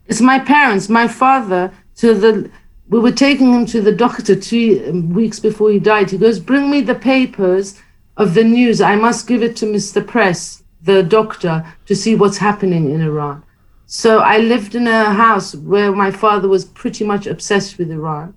It's 0.07 0.21
my 0.21 0.39
parents. 0.39 0.89
My 0.89 1.09
father 1.09 1.73
to 1.97 2.15
the 2.15 2.51
we 2.89 3.01
were 3.01 3.13
taking 3.13 3.55
him 3.55 3.65
to 3.67 3.81
the 3.81 3.93
doctor 3.93 4.37
two 4.37 4.85
um, 4.87 5.11
weeks 5.15 5.41
before 5.41 5.71
he 5.71 5.79
died. 5.79 6.11
He 6.11 6.19
goes, 6.19 6.39
Bring 6.39 6.71
me 6.71 6.83
the 6.83 6.95
papers 6.95 7.81
of 8.17 8.35
the 8.35 8.45
news. 8.45 8.81
I 8.81 8.97
must 8.97 9.27
give 9.27 9.43
it 9.43 9.57
to 9.57 9.67
Mr. 9.67 10.07
Press, 10.07 10.63
the 10.83 11.03
doctor, 11.03 11.65
to 11.87 11.97
see 11.97 12.15
what's 12.15 12.39
happening 12.39 12.91
in 12.91 13.01
Iran. 13.01 13.43
So 13.87 14.21
I 14.21 14.39
lived 14.39 14.75
in 14.75 14.87
a 14.87 15.13
house 15.13 15.55
where 15.55 15.93
my 15.93 16.11
father 16.11 16.49
was 16.49 16.65
pretty 16.65 17.05
much 17.05 17.27
obsessed 17.27 17.79
with 17.79 17.91
Iran. 17.91 18.35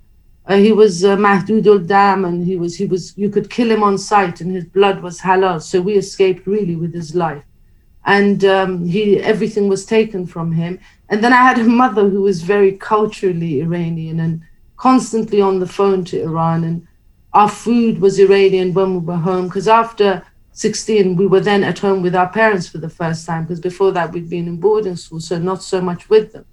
Uh, 0.48 0.58
he 0.58 0.72
was 0.72 1.04
uh, 1.04 1.16
Mahdud 1.16 1.88
Dam, 1.88 2.26
and 2.26 2.46
he 2.46 2.56
was 2.56 2.76
he 2.76 2.86
was 2.86 3.18
you 3.18 3.30
could 3.30 3.50
kill 3.50 3.72
him 3.72 3.82
on 3.82 3.98
sight, 3.98 4.42
and 4.42 4.52
his 4.52 4.66
blood 4.66 5.02
was 5.02 5.20
halal. 5.20 5.62
So 5.62 5.82
we 5.82 5.94
escaped 5.96 6.46
really 6.46 6.76
with 6.76 6.94
his 6.94 7.16
life, 7.16 7.44
and 8.06 8.46
um, 8.46 8.86
he 8.86 9.20
everything 9.22 9.68
was 9.68 9.86
taken 9.86 10.28
from 10.28 10.52
him. 10.52 10.80
And 11.10 11.24
then 11.24 11.34
I 11.34 11.42
had 11.42 11.58
a 11.58 11.64
mother 11.64 12.10
who 12.10 12.22
was 12.22 12.42
very 12.44 12.74
culturally 12.74 13.62
Iranian 13.62 14.20
and 14.20 14.42
constantly 14.78 15.42
on 15.42 15.60
the 15.60 15.68
phone 15.68 16.04
to 16.06 16.22
Iran. 16.22 16.64
And 16.64 16.88
our 17.36 17.50
food 17.50 18.00
was 18.00 18.18
Iranian 18.18 18.74
when 18.74 18.94
we 18.94 19.00
were 19.00 19.18
home 19.18 19.48
because 19.48 19.68
after 19.68 20.24
16, 20.54 21.18
we 21.18 21.28
were 21.28 21.42
then 21.42 21.64
at 21.66 21.80
home 21.80 22.02
with 22.02 22.16
our 22.16 22.30
parents 22.30 22.68
for 22.68 22.78
the 22.78 22.90
first 22.90 23.26
time 23.28 23.44
because 23.44 23.60
before 23.60 23.92
that 23.92 24.14
we'd 24.14 24.30
been 24.30 24.48
in 24.48 24.58
boarding 24.58 24.96
school, 24.96 25.20
so 25.20 25.38
not 25.38 25.62
so 25.62 25.82
much 25.82 26.10
with 26.10 26.32
them. 26.32 26.46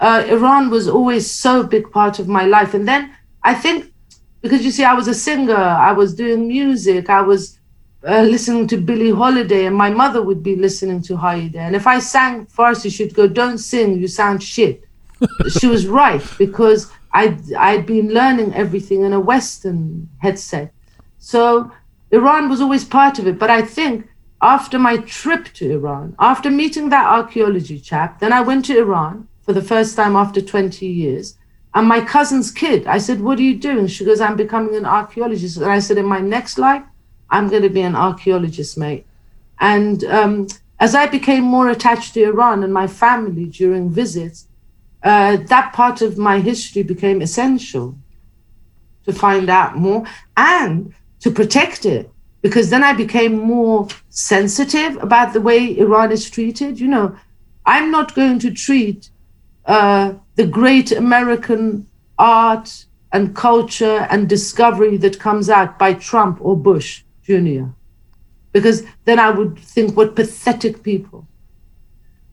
Uh, 0.00 0.24
Iran 0.28 0.68
was 0.68 0.88
always 0.88 1.30
so 1.30 1.62
big 1.62 1.90
part 1.92 2.18
of 2.18 2.26
my 2.26 2.44
life. 2.44 2.74
And 2.74 2.88
then 2.88 3.14
I 3.44 3.54
think 3.54 3.92
because 4.42 4.64
you 4.64 4.72
see, 4.72 4.84
I 4.84 4.94
was 4.94 5.06
a 5.06 5.14
singer, 5.14 5.54
I 5.54 5.92
was 5.92 6.14
doing 6.14 6.48
music, 6.48 7.08
I 7.08 7.20
was 7.20 7.58
uh, 8.06 8.22
listening 8.22 8.66
to 8.68 8.78
Billie 8.78 9.12
Holiday, 9.12 9.66
and 9.66 9.76
my 9.76 9.90
mother 9.90 10.22
would 10.22 10.42
be 10.42 10.56
listening 10.56 11.02
to 11.02 11.14
Hayedeh. 11.14 11.56
And 11.56 11.76
if 11.76 11.86
I 11.86 11.98
sang 11.98 12.46
Farsi, 12.46 12.90
she'd 12.90 13.14
go, 13.14 13.28
"Don't 13.28 13.58
sing, 13.58 13.98
you 13.98 14.08
sound 14.08 14.42
shit." 14.42 14.84
she 15.58 15.66
was 15.66 15.86
right 15.86 16.22
because 16.38 16.90
I'd 17.12 17.52
I'd 17.54 17.86
been 17.86 18.12
learning 18.12 18.54
everything 18.54 19.02
in 19.02 19.12
a 19.12 19.20
Western 19.20 20.08
headset, 20.18 20.72
so 21.18 21.72
Iran 22.10 22.48
was 22.48 22.60
always 22.60 22.84
part 22.84 23.18
of 23.18 23.26
it. 23.26 23.38
But 23.38 23.50
I 23.50 23.62
think 23.62 24.08
after 24.42 24.78
my 24.78 24.96
trip 24.98 25.52
to 25.54 25.70
Iran, 25.70 26.14
after 26.18 26.50
meeting 26.50 26.88
that 26.88 27.06
archaeology 27.06 27.78
chap, 27.78 28.20
then 28.20 28.32
I 28.32 28.40
went 28.40 28.64
to 28.66 28.78
Iran 28.78 29.28
for 29.42 29.52
the 29.52 29.62
first 29.62 29.96
time 29.96 30.16
after 30.16 30.40
20 30.40 30.86
years. 30.86 31.36
And 31.74 31.86
my 31.86 32.00
cousin's 32.00 32.50
kid, 32.50 32.86
I 32.86 32.98
said, 32.98 33.20
What 33.20 33.38
are 33.38 33.42
you 33.42 33.56
doing? 33.56 33.86
She 33.86 34.04
goes, 34.04 34.20
I'm 34.20 34.36
becoming 34.36 34.74
an 34.74 34.86
archaeologist. 34.86 35.56
And 35.58 35.70
I 35.70 35.78
said, 35.78 35.98
In 35.98 36.06
my 36.06 36.20
next 36.20 36.58
life, 36.58 36.82
I'm 37.30 37.48
going 37.48 37.62
to 37.62 37.68
be 37.68 37.82
an 37.82 37.94
archaeologist, 37.94 38.76
mate. 38.76 39.06
And 39.60 40.04
um, 40.04 40.48
as 40.80 40.94
I 40.94 41.06
became 41.06 41.44
more 41.44 41.68
attached 41.68 42.14
to 42.14 42.24
Iran 42.24 42.64
and 42.64 42.72
my 42.72 42.86
family 42.86 43.44
during 43.44 43.90
visits, 43.90 44.46
uh, 45.02 45.36
that 45.36 45.72
part 45.72 46.02
of 46.02 46.18
my 46.18 46.40
history 46.40 46.82
became 46.82 47.22
essential 47.22 47.96
to 49.04 49.12
find 49.12 49.48
out 49.48 49.76
more 49.76 50.04
and 50.36 50.94
to 51.20 51.30
protect 51.30 51.86
it. 51.86 52.10
Because 52.42 52.70
then 52.70 52.82
I 52.82 52.94
became 52.94 53.38
more 53.38 53.86
sensitive 54.08 54.96
about 55.02 55.32
the 55.32 55.40
way 55.40 55.78
Iran 55.78 56.10
is 56.10 56.30
treated. 56.30 56.80
You 56.80 56.88
know, 56.88 57.16
I'm 57.66 57.90
not 57.90 58.14
going 58.14 58.38
to 58.40 58.50
treat 58.50 59.10
uh, 59.66 60.14
the 60.36 60.46
great 60.46 60.90
American 60.90 61.86
art 62.18 62.86
and 63.12 63.34
culture 63.34 64.06
and 64.10 64.28
discovery 64.28 64.96
that 64.98 65.18
comes 65.18 65.50
out 65.50 65.78
by 65.78 65.94
Trump 65.94 66.38
or 66.40 66.56
Bush 66.56 67.02
Jr. 67.22 67.64
Because 68.52 68.84
then 69.04 69.18
I 69.18 69.30
would 69.30 69.58
think, 69.58 69.96
what 69.96 70.16
pathetic 70.16 70.82
people. 70.82 71.26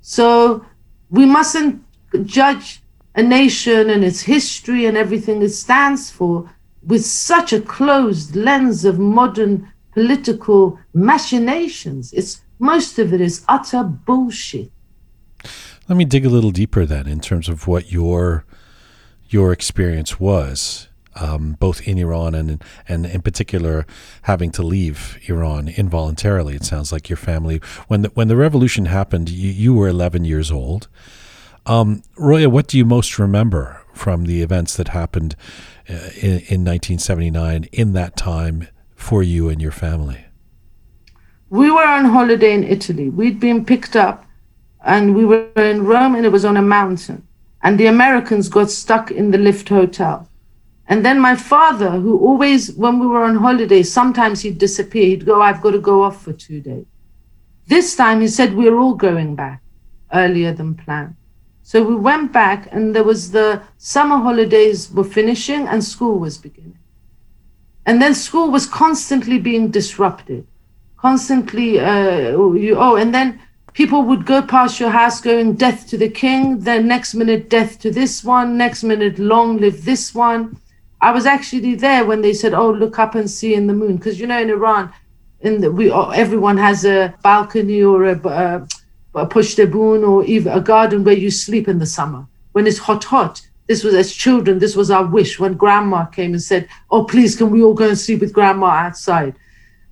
So 0.02 0.66
we 1.10 1.26
mustn't 1.26 1.84
judge 2.26 2.82
a 3.16 3.24
nation 3.24 3.90
and 3.90 4.04
its 4.04 4.22
history 4.22 4.86
and 4.86 4.96
everything 4.96 5.42
it 5.42 5.50
stands 5.50 6.12
for 6.12 6.50
with 6.86 7.06
such 7.06 7.52
a 7.52 7.60
closed 7.60 8.36
lens 8.36 8.86
of 8.86 9.00
modern 9.00 9.72
political 9.92 10.80
machinations. 10.94 12.14
It's 12.14 12.42
most 12.60 13.00
of 13.00 13.14
it 13.14 13.22
is 13.22 13.44
utter 13.48 13.84
bullshit. 13.84 14.72
Let 15.90 15.98
me 15.98 16.06
dig 16.06 16.26
a 16.26 16.30
little 16.30 16.52
deeper 16.52 16.86
then 16.86 17.08
in 17.08 17.20
terms 17.20 17.50
of 17.50 17.68
what 17.68 17.92
your 17.92 18.46
your 19.30 19.52
experience 19.52 20.20
was 20.20 20.88
um, 21.20 21.58
both 21.60 21.82
in 21.88 21.98
Iran 21.98 22.36
and 22.36 22.64
and 22.88 23.06
in 23.06 23.22
particular 23.22 23.86
having 24.24 24.52
to 24.52 24.64
leave 24.64 25.18
Iran 25.28 25.68
involuntarily. 25.68 26.56
It 26.56 26.64
sounds 26.64 26.92
like 26.92 27.10
your 27.10 27.18
family 27.18 27.62
when 27.88 28.04
the, 28.04 28.10
when 28.10 28.28
the 28.28 28.36
revolution 28.36 28.86
happened, 28.86 29.30
you, 29.30 29.50
you 29.50 29.74
were 29.74 29.88
11 29.88 30.26
years 30.26 30.52
old. 30.52 30.88
Um, 31.68 32.02
Roya, 32.18 32.50
what 32.50 32.68
do 32.68 32.78
you 32.78 32.86
most 32.86 33.20
remember 33.20 33.82
from 33.94 34.24
the 34.24 34.42
events 34.42 34.78
that 34.78 34.90
happened 34.90 35.36
uh, 35.90 36.16
in, 36.16 36.40
in 36.48 36.64
1979 36.64 37.66
in 37.74 37.92
that 37.92 38.16
time 38.16 38.70
for 38.96 39.22
you 39.22 39.50
and 39.50 39.62
your 39.62 39.72
family? 39.72 40.24
We 41.50 41.70
were 41.70 41.86
on 41.86 42.06
holiday 42.06 42.54
in 42.54 42.64
Italy. 42.64 43.10
We'd 43.10 43.42
been 43.42 43.66
picked 43.66 43.98
up 43.98 44.26
and 44.82 45.14
we 45.14 45.26
were 45.26 45.50
in 45.58 45.86
Rome 45.86 46.16
and 46.16 46.26
it 46.26 46.32
was 46.32 46.46
on 46.46 46.56
a 46.56 46.62
mountain. 46.62 47.28
And 47.62 47.78
the 47.78 47.88
Americans 47.88 48.48
got 48.48 48.72
stuck 48.72 49.12
in 49.12 49.32
the 49.32 49.38
lift 49.38 49.68
hotel. 49.68 50.30
And 50.88 51.06
then 51.06 51.20
my 51.20 51.36
father, 51.36 51.92
who 51.92 52.18
always, 52.18 52.72
when 52.76 52.98
we 52.98 53.08
were 53.08 53.26
on 53.26 53.36
holiday, 53.36 53.84
sometimes 53.84 54.40
he'd 54.40 54.58
disappear. 54.58 55.06
He'd 55.08 55.26
go, 55.26 55.42
I've 55.42 55.62
got 55.62 55.72
to 55.72 55.80
go 55.80 56.02
off 56.04 56.24
for 56.24 56.32
two 56.32 56.62
days. 56.62 56.86
This 57.66 57.98
time 57.98 58.22
he 58.22 58.30
said, 58.30 58.54
We're 58.54 58.80
all 58.80 58.94
going 58.94 59.36
back 59.36 59.62
earlier 60.14 60.54
than 60.54 60.76
planned. 60.76 61.17
So 61.70 61.84
we 61.84 61.96
went 61.96 62.32
back, 62.32 62.70
and 62.72 62.96
there 62.96 63.04
was 63.04 63.32
the 63.32 63.62
summer 63.78 64.20
holidays 64.28 64.90
were 64.90 65.04
finishing 65.20 65.68
and 65.68 65.84
school 65.84 66.18
was 66.18 66.38
beginning. 66.38 66.80
And 67.86 68.02
then 68.02 68.14
school 68.16 68.50
was 68.50 68.66
constantly 68.66 69.38
being 69.38 69.70
disrupted, 69.70 70.48
constantly, 70.96 71.70
uh, 71.80 72.54
you, 72.54 72.78
oh, 72.78 72.96
and 72.96 73.14
then 73.14 73.42
people 73.74 74.02
would 74.04 74.26
go 74.26 74.42
past 74.42 74.80
your 74.80 74.92
house 74.92 75.20
going, 75.20 75.56
Death 75.56 75.88
to 75.90 75.98
the 75.98 76.10
king, 76.24 76.60
then 76.60 76.88
next 76.88 77.14
minute, 77.16 77.50
death 77.50 77.80
to 77.80 77.92
this 77.92 78.24
one, 78.24 78.58
next 78.58 78.84
minute, 78.84 79.20
long 79.20 79.58
live 79.58 79.84
this 79.84 80.16
one 80.16 80.58
I 81.00 81.12
was 81.12 81.26
actually 81.26 81.76
there 81.76 82.06
when 82.06 82.22
they 82.22 82.34
said, 82.34 82.54
"Oh, 82.54 82.72
look 82.72 82.98
up 82.98 83.14
and 83.14 83.30
see 83.30 83.54
in 83.54 83.68
the 83.68 83.74
moon," 83.74 83.98
because 83.98 84.20
you 84.20 84.26
know 84.26 84.42
in 84.42 84.50
Iran, 84.50 84.92
in 85.42 85.62
the, 85.62 85.72
we 85.72 85.92
everyone 85.92 86.58
has 86.58 86.86
a 86.86 87.14
balcony 87.22 87.84
or 87.84 88.06
a, 88.06 88.28
a, 88.28 88.68
a 89.18 89.28
pushtabun 89.28 90.08
or 90.08 90.24
even 90.26 90.54
a 90.54 90.62
garden 90.62 91.04
where 91.04 91.18
you 91.18 91.32
sleep 91.32 91.68
in 91.68 91.80
the 91.80 91.86
summer 91.86 92.26
when 92.52 92.68
it's 92.68 92.78
hot, 92.78 93.04
hot. 93.04 93.42
This 93.68 93.84
was 93.84 93.94
as 93.94 94.14
children. 94.14 94.60
This 94.60 94.76
was 94.76 94.90
our 94.90 95.06
wish 95.06 95.40
when 95.40 95.56
Grandma 95.56 96.06
came 96.06 96.32
and 96.32 96.42
said, 96.42 96.68
"Oh, 96.90 97.04
please, 97.04 97.36
can 97.36 97.50
we 97.50 97.62
all 97.62 97.74
go 97.74 97.90
and 97.90 97.98
sleep 97.98 98.22
with 98.22 98.34
Grandma 98.34 98.68
outside?" 98.68 99.36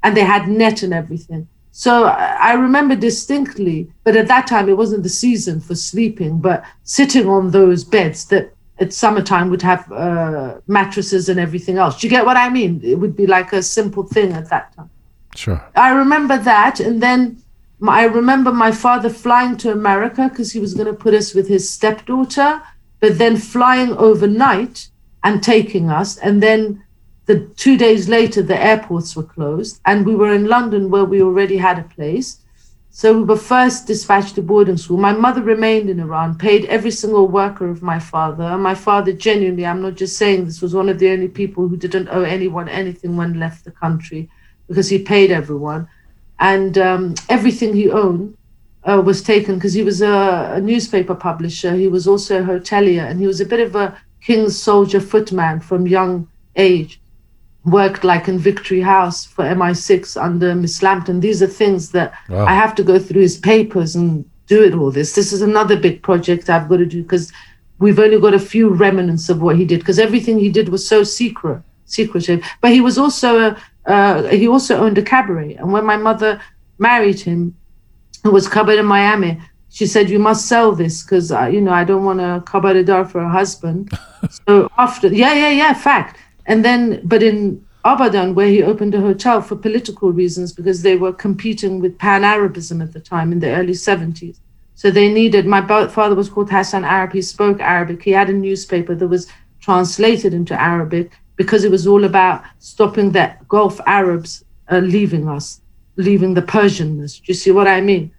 And 0.03 0.15
they 0.15 0.23
had 0.23 0.47
net 0.47 0.81
and 0.81 0.93
everything. 0.93 1.47
So 1.71 2.05
I 2.05 2.53
remember 2.53 2.95
distinctly, 2.95 3.89
but 4.05 4.15
at 4.15 4.29
that 4.29 4.47
time 4.47 4.69
it 4.69 4.77
wasn't 4.77 5.03
the 5.03 5.09
season 5.09 5.59
for 5.59 5.75
sleeping, 5.75 6.39
but 6.39 6.63
sitting 6.83 7.27
on 7.27 7.51
those 7.51 7.83
beds 7.83 8.25
that 8.27 8.53
at 8.79 8.93
summertime 8.93 9.49
would 9.49 9.61
have 9.61 9.91
uh, 9.91 10.55
mattresses 10.67 11.27
and 11.27 11.37
everything 11.37 11.77
else. 11.77 11.99
Do 11.99 12.07
you 12.07 12.11
get 12.11 12.25
what 12.25 12.37
I 12.37 12.49
mean? 12.49 12.79
It 12.81 12.95
would 12.95 13.15
be 13.15 13.27
like 13.27 13.51
a 13.51 13.61
simple 13.61 14.03
thing 14.03 14.31
at 14.31 14.49
that 14.49 14.73
time. 14.73 14.89
Sure. 15.35 15.61
I 15.75 15.89
remember 15.89 16.37
that, 16.37 16.79
and 16.79 17.03
then 17.03 17.41
my, 17.79 18.01
I 18.01 18.03
remember 18.05 18.51
my 18.51 18.71
father 18.71 19.09
flying 19.09 19.57
to 19.57 19.71
America 19.71 20.29
because 20.29 20.51
he 20.51 20.59
was 20.59 20.73
going 20.73 20.87
to 20.87 20.93
put 20.93 21.13
us 21.13 21.33
with 21.33 21.47
his 21.47 21.69
stepdaughter, 21.69 22.61
but 22.99 23.17
then 23.17 23.37
flying 23.37 23.91
overnight 23.97 24.89
and 25.23 25.41
taking 25.41 25.89
us, 25.89 26.17
and 26.17 26.41
then 26.41 26.83
the 27.25 27.39
two 27.55 27.77
days 27.77 28.07
later 28.07 28.41
the 28.43 28.61
airports 28.61 29.15
were 29.15 29.23
closed, 29.23 29.81
and 29.85 30.05
we 30.05 30.15
were 30.15 30.33
in 30.33 30.45
London 30.45 30.89
where 30.89 31.05
we 31.05 31.21
already 31.21 31.57
had 31.57 31.79
a 31.79 31.83
place 31.83 32.39
so 32.97 33.11
we 33.11 33.23
were 33.25 33.35
first 33.35 33.87
dispatched 33.87 34.35
to 34.35 34.41
boarding 34.41 34.77
school. 34.77 34.95
My 34.95 35.11
mother 35.11 35.41
remained 35.41 35.89
in 35.89 35.99
Iran, 35.99 36.37
paid 36.37 36.63
every 36.67 36.91
single 36.91 37.27
worker 37.27 37.69
of 37.69 37.81
my 37.81 37.99
father. 37.99 38.57
My 38.57 38.73
father, 38.73 39.11
genuinely, 39.11 39.65
I'm 39.65 39.81
not 39.81 39.95
just 39.95 40.15
saying 40.15 40.45
this, 40.45 40.61
was 40.61 40.73
one 40.73 40.87
of 40.87 40.97
the 40.97 41.09
only 41.09 41.27
people 41.27 41.67
who 41.67 41.75
didn't 41.75 42.07
owe 42.07 42.23
anyone 42.23 42.69
anything 42.69 43.17
when 43.17 43.37
left 43.37 43.65
the 43.65 43.71
country 43.71 44.29
because 44.69 44.87
he 44.87 44.97
paid 44.97 45.29
everyone. 45.29 45.89
And 46.39 46.77
um, 46.77 47.15
everything 47.29 47.73
he 47.73 47.89
owned 47.89 48.37
uh, 48.83 49.01
was 49.03 49.21
taken 49.21 49.55
because 49.55 49.73
he 49.73 49.83
was 49.83 50.01
a, 50.01 50.53
a, 50.55 50.61
newspaper 50.61 51.15
publisher. 51.15 51.75
He 51.75 51.87
was 51.87 52.07
also 52.07 52.41
a 52.41 52.45
hotelier 52.45 53.09
and 53.09 53.19
he 53.19 53.27
was 53.27 53.41
a 53.41 53.45
bit 53.45 53.59
of 53.59 53.75
a 53.75 53.97
king's 54.21 54.61
soldier 54.61 54.99
footman 54.99 55.59
from 55.59 55.87
young 55.87 56.27
age. 56.55 56.99
worked 57.63 58.03
like 58.03 58.27
in 58.27 58.37
Victory 58.37 58.81
House 58.81 59.25
for 59.25 59.43
MI6 59.43 60.21
under 60.21 60.53
Miss 60.53 60.83
Lampton. 60.83 61.19
These 61.19 61.41
are 61.41 61.47
things 61.47 61.91
that 61.91 62.13
Wow. 62.29 62.45
I 62.45 62.53
have 62.53 62.75
to 62.75 62.83
go 62.83 62.99
through 62.99 63.21
his 63.21 63.37
papers 63.37 63.95
and 63.95 64.23
do 64.47 64.63
it 64.63 64.75
all 64.75 64.91
this. 64.91 65.15
This 65.15 65.33
is 65.33 65.41
another 65.41 65.75
big 65.75 66.03
project 66.03 66.49
I've 66.49 66.69
got 66.69 66.77
to 66.77 66.85
do 66.85 67.01
because 67.01 67.31
we've 67.79 67.99
only 67.99 68.19
got 68.19 68.33
a 68.33 68.39
few 68.39 68.69
remnants 68.69 69.29
of 69.29 69.41
what 69.41 69.55
he 69.55 69.65
did 69.65 69.79
because 69.79 69.99
everything 69.99 70.37
he 70.39 70.49
did 70.49 70.69
was 70.69 70.87
so 70.87 71.03
secret, 71.03 71.61
secretive. 71.85 72.45
But 72.61 72.71
he 72.71 72.81
was 72.81 72.97
also 72.97 73.39
a, 73.39 73.57
uh, 73.87 74.23
he 74.23 74.47
also 74.47 74.77
owned 74.77 74.97
a 74.97 75.01
cabaret. 75.01 75.55
And 75.55 75.71
when 75.71 75.85
my 75.85 75.97
mother 75.97 76.41
married 76.77 77.19
him, 77.19 77.55
it 78.23 78.29
was 78.29 78.47
cabaret 78.47 78.79
in 78.79 78.85
Miami. 78.85 79.39
She 79.69 79.85
said, 79.85 80.09
"You 80.09 80.19
must 80.19 80.47
sell 80.47 80.71
this 80.71 81.03
because 81.03 81.31
you 81.53 81.61
know 81.61 81.71
I 81.71 81.83
don't 81.83 82.05
want 82.05 82.21
a 82.21 82.43
cabaret 82.45 82.83
dar 82.83 83.05
for 83.05 83.21
a 83.21 83.29
husband." 83.29 83.91
so 84.47 84.69
after, 84.77 85.07
yeah, 85.07 85.33
yeah, 85.33 85.49
yeah, 85.49 85.73
fact. 85.73 86.17
And 86.45 86.63
then, 86.63 87.01
but 87.03 87.21
in 87.23 87.65
Abadan, 87.85 88.33
where 88.33 88.47
he 88.47 88.63
opened 88.63 88.95
a 88.95 89.01
hotel 89.01 89.41
for 89.41 89.55
political 89.55 90.11
reasons 90.11 90.51
because 90.51 90.81
they 90.81 90.95
were 90.95 91.13
competing 91.13 91.79
with 91.79 91.97
Pan 91.99 92.23
Arabism 92.23 92.81
at 92.81 92.93
the 92.93 92.99
time 92.99 93.31
in 93.31 93.39
the 93.39 93.51
early 93.51 93.73
70s. 93.73 94.39
So 94.73 94.91
they 94.91 95.11
needed, 95.11 95.45
my 95.45 95.65
father 95.87 96.15
was 96.15 96.27
called 96.27 96.49
Hassan 96.49 96.83
Arab. 96.83 97.13
He 97.13 97.21
spoke 97.21 97.61
Arabic. 97.61 98.03
He 98.03 98.11
had 98.11 98.29
a 98.29 98.33
newspaper 98.33 98.95
that 98.95 99.07
was 99.07 99.27
translated 99.61 100.33
into 100.33 100.59
Arabic 100.59 101.11
because 101.35 101.63
it 101.63 101.71
was 101.71 101.85
all 101.87 102.03
about 102.03 102.43
stopping 102.59 103.11
the 103.11 103.35
Gulf 103.47 103.79
Arabs 103.85 104.43
uh, 104.71 104.79
leaving 104.79 105.27
us, 105.27 105.61
leaving 105.95 106.33
the 106.33 106.41
Persianness. 106.41 107.17
Do 107.17 107.23
you 107.27 107.33
see 107.33 107.51
what 107.51 107.67
I 107.67 107.81
mean? 107.81 108.11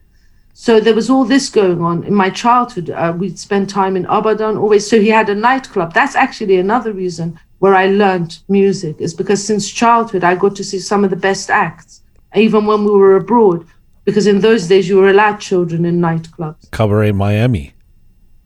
So 0.59 0.80
there 0.80 0.94
was 0.94 1.10
all 1.10 1.24
this 1.24 1.51
going 1.51 1.82
on 1.82 2.02
in 2.05 2.14
my 2.14 2.30
childhood. 2.30 2.88
Uh, 2.88 3.14
we'd 3.16 3.38
spend 3.38 3.68
time 3.68 3.94
in 3.94 4.06
Abadan 4.06 4.56
always. 4.59 4.88
So 4.88 4.98
he 4.98 5.09
had 5.09 5.28
a 5.28 5.34
nightclub. 5.34 5.93
That's 5.93 6.16
actually 6.16 6.56
another 6.56 6.93
reason 6.93 7.38
where 7.59 7.74
I 7.74 7.88
learned 7.88 8.38
music 8.48 8.97
is 8.98 9.12
because 9.12 9.44
since 9.44 9.70
childhood 9.70 10.24
I 10.24 10.34
got 10.34 10.56
to 10.56 10.64
see 10.64 10.78
some 10.78 11.05
of 11.05 11.10
the 11.10 11.16
best 11.16 11.51
acts, 11.51 12.01
even 12.34 12.64
when 12.64 12.84
we 12.84 12.90
were 12.90 13.16
abroad. 13.16 13.66
Because 14.06 14.26
in 14.26 14.40
those 14.40 14.66
days 14.66 14.88
you 14.88 14.97
were 14.97 15.10
allowed 15.10 15.40
children 15.40 15.84
in 15.84 16.01
nightclubs. 16.01 16.70
Cabaret 16.70 17.12
Miami. 17.12 17.74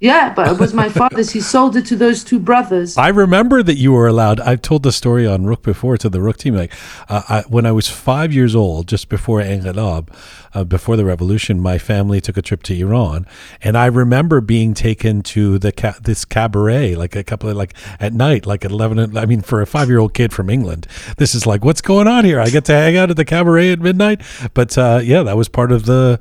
Yeah, 0.01 0.33
but 0.33 0.49
it 0.51 0.59
was 0.59 0.73
my 0.73 0.89
father's. 0.89 1.31
He 1.31 1.43
sold 1.43 1.77
it 1.77 1.85
to 1.87 1.97
those 1.97 2.25
two 2.25 2.39
brothers. 2.39 2.97
I 2.97 3.09
remember 3.09 3.63
that 3.63 3.75
you 3.75 3.93
were 3.93 4.07
allowed. 4.07 4.41
I've 4.41 4.63
told 4.63 4.83
the 4.83 4.93
story 4.93 5.27
on 5.27 5.45
Roqe 5.45 5.63
before 5.63 5.99
to 5.99 6.09
the 6.09 6.21
Roqe 6.21 6.39
team. 6.39 6.55
Like 6.55 6.73
uh, 7.11 7.23
I, 7.29 7.45
when 7.49 7.67
I 7.67 7.73
was 7.73 7.89
five 7.89 8.33
years 8.33 8.57
old, 8.57 8.89
just 8.89 9.11
before 9.11 9.43
Engelab, 9.43 10.09
uh, 10.55 10.65
before 10.65 10.97
the 10.97 11.05
revolution, 11.05 11.61
my 11.61 11.77
family 11.77 12.19
took 12.19 12.39
a 12.39 12.43
trip 12.43 12.63
to 12.65 12.75
Iran, 12.75 13.27
and 13.61 13.77
I 13.77 13.87
remember 13.87 14.41
being 14.41 14.73
taken 14.73 15.21
to 15.35 15.59
the 15.59 15.71
ca- 15.71 15.99
this 16.01 16.25
cabaret 16.25 16.95
like 16.95 17.15
a 17.15 17.23
couple 17.23 17.51
of 17.51 17.57
like 17.57 17.75
at 18.01 18.15
night, 18.15 18.47
like 18.47 18.65
at 18.65 18.71
eleven. 18.71 19.19
I 19.19 19.27
mean, 19.27 19.43
for 19.43 19.61
a 19.61 19.67
five 19.67 19.89
year 19.89 19.99
old 19.99 20.15
kid 20.15 20.33
from 20.33 20.49
England, 20.49 20.87
this 21.19 21.35
is 21.35 21.47
like 21.47 21.63
what's 21.63 21.83
going 21.83 22.09
on 22.09 22.25
here? 22.25 22.41
I 22.41 22.49
get 22.49 22.65
to 22.67 22.73
hang 22.73 22.97
out 22.97 23.11
at 23.11 23.17
the 23.19 23.27
cabaret 23.27 23.73
at 23.73 23.81
midnight. 23.81 24.23
But 24.55 24.79
uh, 24.79 25.01
yeah, 25.05 25.23
that 25.25 25.37
was 25.37 25.49
part 25.49 25.73
of 25.73 25.85
the. 25.85 26.19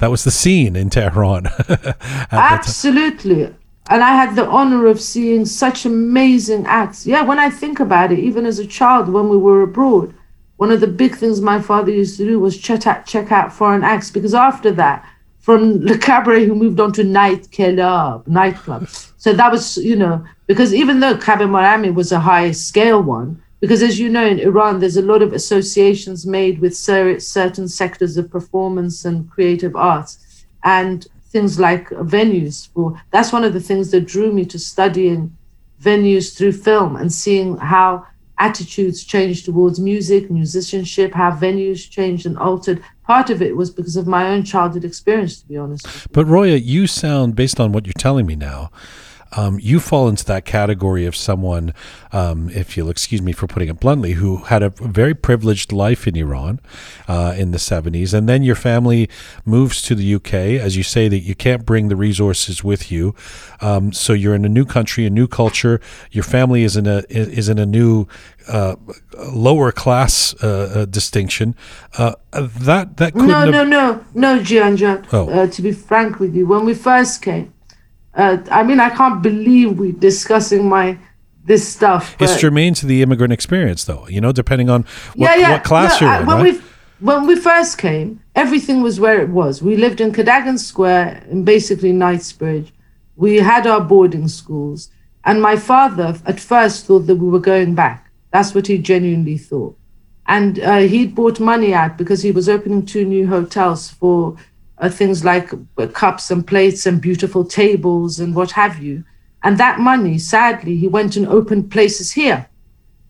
That 0.00 0.10
was 0.10 0.24
the 0.24 0.30
scene 0.30 0.76
in 0.76 0.88
Tehran. 0.88 1.46
Absolutely. 2.32 3.54
And 3.90 4.02
I 4.02 4.14
had 4.14 4.34
the 4.34 4.46
honor 4.46 4.86
of 4.86 5.00
seeing 5.00 5.44
such 5.44 5.84
amazing 5.84 6.64
acts. 6.66 7.06
Yeah, 7.06 7.22
when 7.22 7.38
I 7.38 7.50
think 7.50 7.80
about 7.80 8.10
it, 8.10 8.18
even 8.18 8.46
as 8.46 8.58
a 8.58 8.66
child, 8.66 9.10
when 9.10 9.28
we 9.28 9.36
were 9.36 9.62
abroad, 9.62 10.14
one 10.56 10.70
of 10.70 10.80
the 10.80 10.86
big 10.86 11.16
things 11.16 11.40
my 11.40 11.60
father 11.60 11.90
used 11.90 12.16
to 12.16 12.24
do 12.24 12.40
was 12.40 12.56
check 12.56 12.86
out, 12.86 13.06
check 13.06 13.30
out 13.30 13.52
foreign 13.52 13.84
acts. 13.84 14.10
Because 14.10 14.32
after 14.32 14.70
that, 14.72 15.06
from 15.38 15.80
Le 15.84 15.98
Cabaret, 15.98 16.44
he 16.44 16.50
moved 16.50 16.80
on 16.80 16.92
to 16.92 17.04
night 17.04 17.52
club, 17.52 18.26
nightclub. 18.26 18.88
So 19.18 19.34
that 19.34 19.52
was, 19.52 19.76
you 19.76 19.96
know, 19.96 20.24
because 20.46 20.72
even 20.72 21.00
though 21.00 21.16
Cabaret 21.16 21.46
Miami 21.46 21.90
was 21.90 22.10
a 22.10 22.20
high 22.20 22.52
scale 22.52 23.02
one, 23.02 23.42
because 23.60 23.82
as 23.82 23.98
you 23.98 24.08
know, 24.08 24.26
in 24.26 24.40
Iran, 24.40 24.80
there's 24.80 24.96
a 24.96 25.02
lot 25.02 25.22
of 25.22 25.32
associations 25.32 26.26
made 26.26 26.60
with 26.60 26.76
cer- 26.76 27.20
certain 27.20 27.68
sectors 27.68 28.16
of 28.16 28.30
performance 28.30 29.04
and 29.04 29.30
creative 29.30 29.76
arts. 29.76 30.44
And 30.64 31.06
things 31.30 31.60
like 31.60 31.88
venues 31.90 32.68
for 32.74 33.00
that's 33.12 33.32
one 33.32 33.44
of 33.44 33.52
the 33.52 33.60
things 33.60 33.92
that 33.92 34.06
drew 34.06 34.32
me 34.32 34.44
to 34.44 34.58
studying 34.58 35.36
venues 35.80 36.36
through 36.36 36.52
film 36.52 36.96
and 36.96 37.12
seeing 37.12 37.56
how 37.58 38.04
attitudes 38.38 39.04
changed 39.04 39.44
towards 39.44 39.78
music 39.78 40.28
musicianship 40.28 41.14
how 41.14 41.30
venues 41.30 41.88
changed 41.88 42.26
and 42.26 42.36
altered 42.36 42.82
part 43.10 43.28
of 43.28 43.42
it 43.42 43.56
was 43.56 43.70
because 43.70 43.96
of 43.96 44.06
my 44.06 44.28
own 44.28 44.44
childhood 44.44 44.84
experience 44.84 45.40
to 45.40 45.48
be 45.48 45.56
honest. 45.56 45.84
But 46.12 46.26
Roya, 46.26 46.54
you 46.54 46.86
sound, 46.86 47.34
based 47.34 47.58
on 47.58 47.72
what 47.72 47.84
you're 47.84 47.92
telling 47.98 48.24
me 48.24 48.36
now, 48.36 48.70
um, 49.32 49.58
you 49.60 49.80
fall 49.80 50.08
into 50.08 50.24
that 50.26 50.44
category 50.44 51.06
of 51.06 51.14
someone, 51.14 51.72
um, 52.12 52.50
if 52.50 52.76
you'll 52.76 52.90
excuse 52.90 53.22
me 53.22 53.32
for 53.32 53.46
putting 53.46 53.68
it 53.68 53.78
bluntly, 53.80 54.12
who 54.12 54.38
had 54.38 54.62
a 54.62 54.70
very 54.70 55.14
privileged 55.14 55.72
life 55.72 56.06
in 56.06 56.16
Iran 56.16 56.60
uh, 57.06 57.34
in 57.36 57.52
the 57.52 57.58
70s. 57.58 58.12
And 58.12 58.28
then 58.28 58.42
your 58.42 58.56
family 58.56 59.08
moves 59.44 59.82
to 59.82 59.94
the 59.94 60.14
UK. 60.14 60.34
As 60.34 60.76
you 60.76 60.82
say, 60.82 61.08
that 61.08 61.20
you 61.20 61.34
can't 61.34 61.64
bring 61.64 61.88
the 61.88 61.96
resources 61.96 62.64
with 62.64 62.90
you. 62.90 63.14
Um, 63.60 63.92
so 63.92 64.12
you're 64.12 64.34
in 64.34 64.44
a 64.44 64.48
new 64.48 64.64
country, 64.64 65.06
a 65.06 65.10
new 65.10 65.28
culture. 65.28 65.80
Your 66.10 66.24
family 66.24 66.64
is 66.64 66.76
in 66.76 66.86
a, 66.86 67.04
is 67.08 67.48
in 67.48 67.58
a 67.58 67.66
new 67.66 68.06
uh, 68.48 68.76
lower 69.32 69.70
class 69.70 70.34
uh, 70.42 70.46
uh, 70.74 70.84
distinction. 70.86 71.54
Uh, 71.96 72.14
that, 72.32 72.96
that 72.96 73.12
couldn't 73.12 73.28
no 73.28 73.44
no 73.50 73.64
no 73.64 74.04
no 74.14 74.38
Gianjan. 74.40 75.06
Oh. 75.12 75.28
Uh, 75.28 75.46
to 75.48 75.62
be 75.62 75.72
frank 75.72 76.18
with 76.18 76.34
you 76.34 76.46
when 76.46 76.64
we 76.64 76.74
first 76.74 77.22
came 77.22 77.52
uh, 78.14 78.38
i 78.50 78.62
mean 78.62 78.80
i 78.80 78.90
can't 78.90 79.22
believe 79.22 79.78
we're 79.78 79.92
discussing 79.92 80.68
my 80.68 80.98
this 81.44 81.66
stuff 81.66 82.16
It's 82.20 82.38
germane 82.38 82.74
to 82.74 82.86
the 82.86 83.02
immigrant 83.02 83.32
experience, 83.32 83.84
though. 83.84 84.06
You 84.08 84.20
know, 84.20 84.30
depending 84.30 84.68
on 84.68 84.84
what, 85.16 85.40
what 85.40 85.64
class 85.64 86.00
No, 86.00 86.06
you're 86.06 86.16
uh, 86.16 86.20
in, 86.20 86.26
when 86.26 86.36
right? 86.36 86.54
we 86.54 86.60
when 87.00 87.26
we 87.26 87.34
first 87.34 87.78
came, 87.78 88.20
everything 88.34 88.82
was 88.82 89.00
where 89.00 89.20
it 89.22 89.30
was. 89.30 89.62
We 89.62 89.76
lived 89.76 90.00
in 90.02 90.12
Cadogan 90.12 90.58
Square 90.58 91.24
in 91.30 91.44
basically 91.44 91.92
Knightsbridge. 91.92 92.72
We 93.16 93.36
had 93.36 93.66
our 93.66 93.80
boarding 93.80 94.28
schools, 94.28 94.90
and 95.24 95.40
my 95.40 95.56
father 95.56 96.14
at 96.26 96.38
first 96.38 96.86
thought 96.86 97.06
that 97.06 97.16
we 97.16 97.28
were 97.28 97.40
going 97.40 97.74
back. 97.74 98.10
That's 98.32 98.54
what 98.54 98.66
he 98.66 98.78
genuinely 98.78 99.38
thought, 99.38 99.76
and 100.26 100.60
uh, 100.60 100.80
he'd 100.80 101.14
bought 101.14 101.40
money 101.40 101.72
out 101.74 101.96
because 101.96 102.22
he 102.22 102.32
was 102.32 102.48
opening 102.48 102.84
two 102.84 103.04
new 103.06 103.26
hotels 103.26 103.90
for 103.90 104.36
uh, 104.80 104.88
things 104.88 105.24
like 105.24 105.52
uh, 105.78 105.86
cups 105.88 106.30
and 106.30 106.46
plates 106.46 106.86
and 106.86 107.00
beautiful 107.00 107.44
tables 107.44 108.18
and 108.18 108.34
what 108.34 108.52
have 108.52 108.82
you. 108.82 109.04
And 109.42 109.58
that 109.58 109.78
money, 109.78 110.18
sadly, 110.18 110.76
he 110.76 110.88
went 110.88 111.16
and 111.16 111.26
opened 111.26 111.70
places 111.70 112.12
here. 112.12 112.48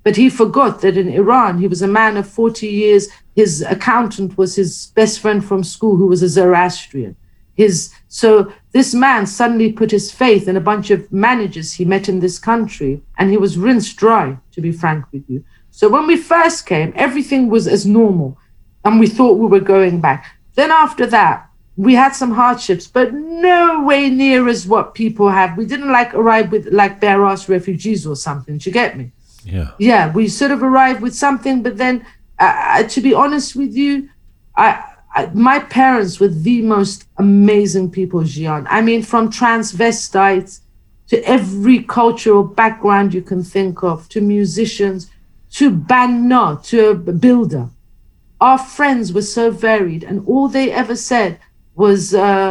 But 0.02 0.16
he 0.16 0.30
forgot 0.30 0.80
that 0.80 0.96
in 0.96 1.08
Iran, 1.08 1.58
he 1.58 1.68
was 1.68 1.82
a 1.82 1.88
man 1.88 2.16
of 2.16 2.28
40 2.28 2.66
years. 2.66 3.08
His 3.36 3.62
accountant 3.62 4.38
was 4.38 4.56
his 4.56 4.86
best 4.94 5.20
friend 5.20 5.44
from 5.44 5.62
school, 5.62 5.96
who 5.96 6.06
was 6.06 6.22
a 6.22 6.28
Zoroastrian. 6.28 7.16
His, 7.54 7.92
so 8.08 8.50
this 8.72 8.94
man 8.94 9.26
suddenly 9.26 9.70
put 9.70 9.90
his 9.90 10.10
faith 10.10 10.48
in 10.48 10.56
a 10.56 10.60
bunch 10.60 10.90
of 10.90 11.12
managers 11.12 11.74
he 11.74 11.84
met 11.84 12.08
in 12.08 12.20
this 12.20 12.38
country, 12.38 13.02
and 13.18 13.30
he 13.30 13.36
was 13.36 13.58
rinsed 13.58 13.96
dry, 13.96 14.38
to 14.52 14.60
be 14.60 14.72
frank 14.72 15.04
with 15.12 15.28
you. 15.28 15.44
So 15.70 15.88
when 15.88 16.06
we 16.06 16.16
first 16.16 16.64
came, 16.64 16.92
everything 16.96 17.50
was 17.50 17.68
as 17.68 17.84
normal, 17.84 18.38
and 18.84 18.98
we 18.98 19.06
thought 19.06 19.38
we 19.38 19.46
were 19.46 19.60
going 19.60 20.00
back. 20.00 20.38
Then 20.54 20.70
after 20.70 21.04
that, 21.06 21.49
we 21.80 21.94
had 21.94 22.10
some 22.10 22.32
hardships, 22.32 22.86
but 22.86 23.14
no 23.14 23.82
way 23.84 24.10
near 24.10 24.46
as 24.48 24.66
what 24.66 24.94
people 24.94 25.30
have. 25.30 25.56
We 25.56 25.64
didn't 25.64 25.90
like 25.90 26.12
arrive 26.14 26.52
with 26.52 26.66
like 26.66 27.00
bare 27.00 27.24
ass 27.24 27.48
refugees 27.48 28.06
or 28.06 28.16
something. 28.16 28.58
Do 28.58 28.68
you 28.68 28.74
get 28.74 28.98
me? 28.98 29.12
yeah. 29.44 29.70
yeah, 29.78 30.12
we 30.12 30.28
sort 30.28 30.50
of 30.50 30.62
arrived 30.62 31.00
with 31.00 31.14
something, 31.14 31.62
but 31.62 31.78
then, 31.78 32.04
uh, 32.38 32.82
to 32.82 33.00
be 33.00 33.14
honest 33.14 33.56
with 33.56 33.74
you, 33.74 34.10
I, 34.56 34.84
I 35.14 35.30
my 35.32 35.60
parents 35.60 36.20
were 36.20 36.28
the 36.28 36.60
most 36.60 37.06
amazing 37.16 37.90
people, 37.90 38.20
Jian. 38.20 38.66
I 38.68 38.82
mean, 38.82 39.02
from 39.02 39.30
transvestites 39.30 40.60
to 41.08 41.16
every 41.24 41.82
cultural 41.82 42.44
background 42.44 43.14
you 43.14 43.22
can 43.22 43.42
think 43.42 43.82
of, 43.82 44.06
to 44.10 44.20
musicians, 44.20 45.10
to 45.52 45.70
banna, 45.70 46.62
to 46.64 46.90
a 46.90 46.94
builder. 46.94 47.70
Our 48.38 48.58
friends 48.58 49.14
were 49.14 49.22
so 49.22 49.50
varied, 49.50 50.04
and 50.04 50.26
all 50.26 50.48
they 50.48 50.70
ever 50.70 50.94
said 50.94 51.40
was, 51.82 52.02
uh, 52.14 52.50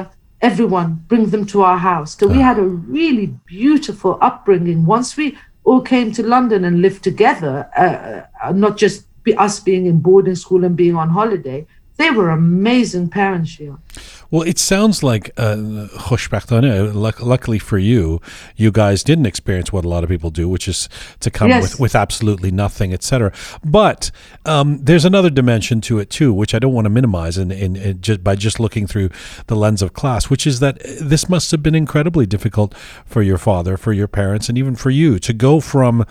"Everyone, 0.49 0.89
bring 1.11 1.25
them 1.33 1.45
to 1.53 1.57
our 1.69 1.79
house." 1.91 2.09
So 2.19 2.23
we 2.35 2.41
had 2.49 2.57
a 2.65 2.69
really 2.97 3.27
beautiful 3.57 4.13
upbringing. 4.29 4.79
Once 4.97 5.09
we 5.19 5.27
all 5.67 5.81
came 5.93 6.09
to 6.17 6.21
London 6.35 6.59
and 6.67 6.75
lived 6.85 7.01
together, 7.11 7.55
uh, 7.85 8.19
uh, 8.43 8.51
not 8.63 8.73
just 8.83 8.97
be 9.25 9.31
us 9.45 9.55
being 9.69 9.83
in 9.91 9.97
boarding 10.07 10.39
school 10.43 10.61
and 10.67 10.75
being 10.83 10.95
on 11.03 11.09
holiday, 11.19 11.59
they 11.99 12.11
were 12.11 12.29
amazing 12.29 13.09
parents, 13.09 13.55
here. 13.55 13.75
Well, 14.31 14.43
it 14.43 14.57
sounds 14.57 15.03
like, 15.03 15.31
uh, 15.35 15.57
luckily 15.57 17.59
for 17.59 17.77
you, 17.77 18.21
you 18.55 18.71
guys 18.71 19.03
didn't 19.03 19.25
experience 19.25 19.73
what 19.73 19.83
a 19.83 19.89
lot 19.89 20.05
of 20.05 20.09
people 20.09 20.29
do, 20.29 20.47
which 20.47 20.69
is 20.69 20.87
to 21.19 21.29
come 21.29 21.49
yes. 21.49 21.61
with, 21.61 21.77
with 21.77 21.95
absolutely 21.95 22.51
nothing, 22.51 22.93
etc. 22.93 23.33
But 23.65 24.11
um, 24.45 24.77
there's 24.81 25.03
another 25.03 25.29
dimension 25.29 25.81
to 25.81 25.99
it, 25.99 26.09
too, 26.09 26.33
which 26.33 26.55
I 26.55 26.59
don't 26.59 26.73
want 26.73 26.85
to 26.85 26.89
minimize 26.89 27.37
in, 27.37 27.51
in, 27.51 27.75
in 27.75 27.99
just 27.99 28.23
by 28.23 28.35
just 28.35 28.61
looking 28.61 28.87
through 28.87 29.09
the 29.47 29.57
lens 29.57 29.81
of 29.81 29.91
class, 29.91 30.29
which 30.29 30.47
is 30.47 30.61
that 30.61 30.81
uh, 30.81 30.91
this 31.01 31.27
must 31.27 31.51
have 31.51 31.61
been 31.61 31.75
incredibly 31.75 32.25
difficult 32.25 32.73
for 33.05 33.21
your 33.21 33.37
father, 33.37 33.75
for 33.75 33.91
your 33.91 34.07
parents, 34.07 34.47
and 34.47 34.57
even 34.57 34.73
for 34.73 34.89
you 34.89 35.19
to 35.19 35.33
go 35.33 35.59
from 35.59 36.05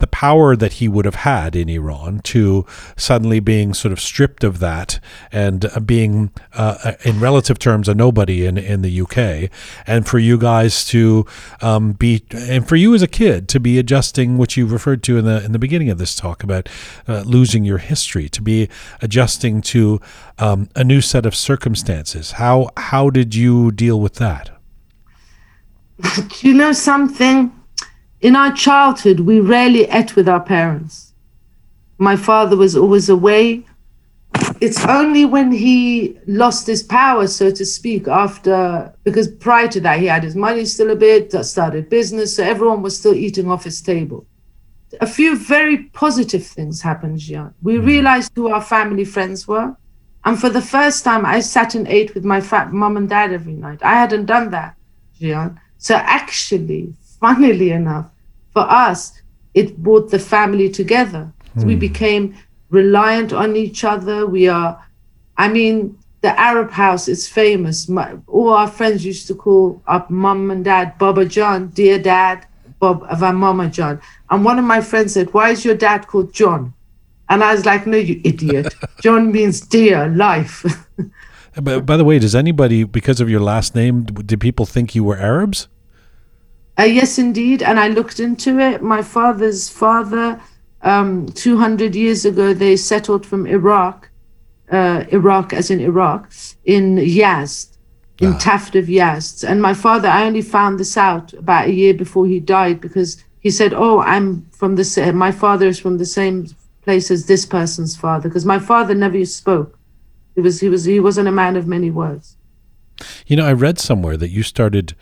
the 0.00 0.06
power 0.06 0.56
that 0.56 0.74
he 0.74 0.88
would 0.88 1.04
have 1.04 1.16
had 1.16 1.54
in 1.54 1.68
Iran 1.68 2.20
to 2.24 2.66
suddenly 2.96 3.38
being 3.38 3.72
sort 3.74 3.92
of 3.92 4.00
stripped 4.00 4.42
of 4.42 4.58
that 4.58 4.98
and 5.30 5.66
uh, 5.66 5.80
being, 5.80 6.32
uh, 6.54 6.92
in 7.04 7.20
relative 7.20 7.58
terms, 7.58 7.88
a 7.88 7.94
nobody 7.94 8.44
in, 8.44 8.58
in 8.58 8.82
the 8.82 9.00
UK, 9.00 9.50
and 9.86 10.06
for 10.06 10.18
you 10.18 10.38
guys 10.38 10.84
to 10.86 11.26
um, 11.60 11.92
be, 11.92 12.24
and 12.32 12.68
for 12.68 12.76
you 12.76 12.94
as 12.94 13.02
a 13.02 13.06
kid 13.06 13.48
to 13.48 13.60
be 13.60 13.78
adjusting, 13.78 14.38
what 14.38 14.56
you 14.56 14.66
referred 14.66 15.02
to 15.04 15.18
in 15.18 15.24
the 15.24 15.44
in 15.44 15.52
the 15.52 15.58
beginning 15.58 15.90
of 15.90 15.98
this 15.98 16.14
talk 16.14 16.42
about 16.42 16.68
uh, 17.06 17.20
losing 17.20 17.64
your 17.64 17.78
history, 17.78 18.28
to 18.28 18.42
be 18.42 18.68
adjusting 19.00 19.60
to 19.60 20.00
um, 20.38 20.68
a 20.74 20.82
new 20.82 21.00
set 21.00 21.26
of 21.26 21.34
circumstances. 21.34 22.32
How 22.32 22.70
how 22.76 23.10
did 23.10 23.34
you 23.34 23.70
deal 23.70 24.00
with 24.00 24.14
that? 24.14 24.50
Do 26.02 26.24
you 26.48 26.54
know 26.54 26.72
something? 26.72 27.52
In 28.20 28.36
our 28.36 28.52
childhood, 28.52 29.20
we 29.20 29.40
rarely 29.40 29.84
ate 29.84 30.14
with 30.14 30.28
our 30.28 30.40
parents. 30.40 31.14
My 31.96 32.16
father 32.16 32.56
was 32.56 32.76
always 32.76 33.08
away. 33.08 33.64
It's 34.60 34.84
only 34.84 35.24
when 35.24 35.50
he 35.50 36.18
lost 36.26 36.66
his 36.66 36.82
power, 36.82 37.26
so 37.26 37.50
to 37.50 37.64
speak, 37.64 38.08
after, 38.08 38.94
because 39.04 39.26
prior 39.28 39.68
to 39.68 39.80
that, 39.80 40.00
he 40.00 40.06
had 40.06 40.22
his 40.22 40.36
money 40.36 40.66
still 40.66 40.90
a 40.90 40.96
bit, 40.96 41.32
started 41.44 41.88
business, 41.88 42.36
so 42.36 42.44
everyone 42.44 42.82
was 42.82 42.98
still 42.98 43.14
eating 43.14 43.50
off 43.50 43.64
his 43.64 43.80
table. 43.80 44.26
A 45.00 45.06
few 45.06 45.36
very 45.36 45.84
positive 45.84 46.46
things 46.46 46.82
happened, 46.82 47.18
Jian. 47.18 47.54
We 47.62 47.76
hmm. 47.76 47.86
realized 47.86 48.32
who 48.34 48.52
our 48.52 48.60
family 48.60 49.04
friends 49.04 49.48
were. 49.48 49.74
And 50.26 50.38
for 50.38 50.50
the 50.50 50.60
first 50.60 51.04
time, 51.04 51.24
I 51.24 51.40
sat 51.40 51.74
and 51.74 51.88
ate 51.88 52.14
with 52.14 52.24
my 52.24 52.42
fat 52.42 52.72
mom 52.72 52.98
and 52.98 53.08
dad 53.08 53.32
every 53.32 53.54
night. 53.54 53.80
I 53.82 53.94
hadn't 53.94 54.26
done 54.26 54.50
that, 54.50 54.76
Jian. 55.18 55.58
So 55.78 55.94
actually, 55.94 56.92
funnily 57.20 57.70
enough, 57.70 58.10
for 58.52 58.62
us, 58.62 59.20
it 59.54 59.76
brought 59.78 60.10
the 60.10 60.18
family 60.18 60.68
together. 60.68 61.32
So 61.58 61.66
we 61.66 61.74
hmm. 61.74 61.80
became 61.80 62.36
reliant 62.70 63.32
on 63.32 63.56
each 63.56 63.84
other. 63.84 64.26
We 64.26 64.48
are, 64.48 64.82
I 65.36 65.48
mean, 65.48 65.98
the 66.22 66.38
Arab 66.38 66.70
house 66.70 67.08
is 67.08 67.26
famous. 67.26 67.88
My, 67.88 68.16
all 68.26 68.50
our 68.50 68.68
friends 68.68 69.04
used 69.04 69.26
to 69.28 69.34
call 69.34 69.82
our 69.86 70.06
mum 70.08 70.50
and 70.50 70.64
dad 70.64 70.98
Baba 70.98 71.24
John, 71.24 71.68
dear 71.68 71.98
dad, 71.98 72.46
Bob 72.78 73.04
of 73.04 73.22
our 73.22 73.32
Mama 73.32 73.68
John. 73.68 74.00
And 74.30 74.44
one 74.44 74.58
of 74.58 74.64
my 74.64 74.80
friends 74.80 75.14
said, 75.14 75.32
Why 75.32 75.50
is 75.50 75.64
your 75.64 75.74
dad 75.74 76.06
called 76.06 76.32
John? 76.32 76.74
And 77.28 77.44
I 77.44 77.54
was 77.54 77.64
like, 77.64 77.86
No, 77.86 77.96
you 77.96 78.20
idiot. 78.24 78.74
John 79.02 79.32
means 79.32 79.60
dear, 79.60 80.08
life. 80.08 80.64
But 81.60 81.84
by 81.84 81.96
the 81.96 82.04
way, 82.04 82.20
does 82.20 82.36
anybody, 82.36 82.84
because 82.84 83.20
of 83.20 83.28
your 83.28 83.40
last 83.40 83.74
name, 83.74 84.04
did 84.04 84.40
people 84.40 84.66
think 84.66 84.94
you 84.94 85.02
were 85.02 85.16
Arabs? 85.16 85.66
Uh, 86.78 86.84
yes, 86.84 87.18
indeed. 87.18 87.62
And 87.62 87.78
I 87.78 87.88
looked 87.88 88.20
into 88.20 88.58
it. 88.58 88.82
My 88.82 89.02
father's 89.02 89.68
father, 89.68 90.40
um, 90.82 91.26
200 91.26 91.94
years 91.94 92.24
ago, 92.24 92.54
they 92.54 92.76
settled 92.76 93.26
from 93.26 93.46
Iraq, 93.46 94.10
uh, 94.70 95.04
Iraq 95.10 95.52
as 95.52 95.70
in 95.70 95.80
Iraq, 95.80 96.30
in 96.64 96.96
Yazd, 96.96 97.76
in 98.20 98.36
Taft 98.38 98.76
of 98.76 98.86
Yazd. 98.86 99.48
And 99.48 99.60
my 99.60 99.74
father, 99.74 100.08
I 100.08 100.24
only 100.24 100.42
found 100.42 100.78
this 100.78 100.96
out 100.96 101.32
about 101.34 101.68
a 101.68 101.72
year 101.72 101.94
before 101.94 102.26
he 102.26 102.40
died 102.40 102.80
because 102.80 103.22
he 103.40 103.50
said, 103.50 103.72
Oh, 103.74 104.00
I'm 104.00 104.46
from 104.52 104.76
the 104.76 104.84
same, 104.84 105.16
my 105.16 105.32
father 105.32 105.66
is 105.66 105.78
from 105.78 105.98
the 105.98 106.06
same 106.06 106.46
place 106.82 107.10
as 107.10 107.26
this 107.26 107.46
person's 107.46 107.96
father. 107.96 108.28
Because 108.28 108.44
my 108.44 108.58
father 108.58 108.94
never 108.94 109.24
spoke. 109.24 109.78
He 110.34 110.40
was, 110.40 110.60
he 110.60 110.68
was, 110.68 110.84
he 110.84 111.00
wasn't 111.00 111.28
a 111.28 111.32
man 111.32 111.56
of 111.56 111.66
many 111.66 111.90
words. 111.90 112.36
You 113.26 113.36
know, 113.36 113.46
I 113.46 113.52
read 113.52 113.78
somewhere 113.78 114.16
that 114.16 114.30
you 114.30 114.42
started 114.42 114.94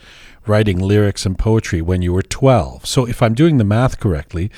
writing 0.46 0.78
lyrics 0.78 1.26
and 1.26 1.38
poetry 1.38 1.80
when 1.82 2.02
you 2.02 2.12
were 2.12 2.22
12. 2.22 2.86
So 2.86 3.06
if 3.06 3.22
I'm 3.22 3.34
doing 3.34 3.58
the 3.58 3.64
math 3.64 4.00
correctly, 4.00 4.50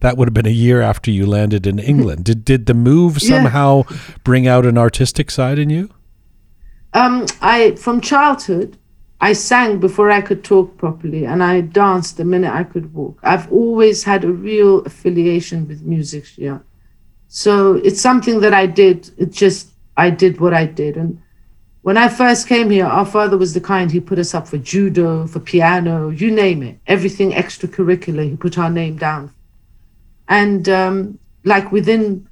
that 0.00 0.16
would 0.16 0.28
have 0.28 0.34
been 0.34 0.46
a 0.46 0.50
year 0.50 0.80
after 0.82 1.10
you 1.10 1.26
landed 1.26 1.66
in 1.66 1.78
England. 1.78 2.24
Did 2.24 2.44
did 2.44 2.66
the 2.66 2.74
move 2.74 3.18
Yeah. 3.20 3.28
somehow 3.30 3.84
bring 4.22 4.46
out 4.46 4.66
an 4.66 4.76
artistic 4.78 5.30
side 5.30 5.58
in 5.58 5.70
you? 5.70 5.90
Um, 6.92 7.26
I 7.40 7.74
from 7.76 8.00
childhood, 8.00 8.76
I 9.20 9.32
sang 9.32 9.78
before 9.80 10.10
I 10.10 10.20
could 10.20 10.44
talk 10.44 10.76
properly, 10.76 11.24
and 11.24 11.42
I 11.42 11.60
danced 11.62 12.16
the 12.18 12.24
minute 12.24 12.52
I 12.52 12.64
could 12.64 12.92
walk. 12.92 13.18
I've 13.22 13.50
always 13.50 14.04
had 14.04 14.24
a 14.24 14.30
real 14.32 14.80
affiliation 14.80 15.66
with 15.66 15.82
music, 15.82 16.24
yeah. 16.36 16.58
So 17.28 17.74
it's 17.76 18.00
something 18.00 18.40
that 18.40 18.52
I 18.54 18.66
did. 18.66 19.10
It 19.16 19.32
just 19.32 19.70
I 19.96 20.10
did 20.10 20.40
what 20.40 20.52
I 20.52 20.66
did, 20.66 20.96
and 20.96 21.18
when 21.84 21.98
I 21.98 22.08
first 22.08 22.48
came 22.48 22.70
here, 22.70 22.86
our 22.86 23.04
father 23.04 23.36
was 23.36 23.52
the 23.52 23.60
kind 23.60 23.90
he 23.90 24.00
put 24.00 24.18
us 24.18 24.32
up 24.34 24.48
for 24.48 24.56
judo, 24.56 25.26
for 25.26 25.38
piano, 25.38 26.08
you 26.08 26.30
name 26.30 26.62
it, 26.62 26.78
everything 26.86 27.32
extracurricular. 27.32 28.28
He 28.28 28.36
put 28.36 28.56
our 28.58 28.70
name 28.70 28.96
down, 28.96 29.32
and 30.26 30.66
um, 30.68 31.18
like 31.44 31.70
within 31.70 32.26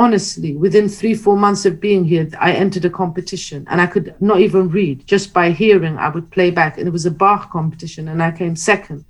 honestly, 0.00 0.56
within 0.56 0.88
three, 0.88 1.14
four 1.14 1.36
months 1.36 1.66
of 1.66 1.78
being 1.78 2.06
here, 2.06 2.26
I 2.38 2.52
entered 2.52 2.86
a 2.86 2.90
competition 2.90 3.66
and 3.70 3.82
I 3.82 3.86
could 3.86 4.14
not 4.18 4.40
even 4.40 4.70
read. 4.70 5.06
Just 5.06 5.34
by 5.34 5.50
hearing, 5.50 5.98
I 5.98 6.08
would 6.08 6.30
play 6.30 6.50
back. 6.50 6.78
And 6.78 6.88
it 6.88 6.90
was 6.90 7.04
a 7.04 7.10
Bach 7.10 7.50
competition 7.50 8.08
and 8.08 8.22
I 8.22 8.30
came 8.30 8.56
second. 8.56 9.04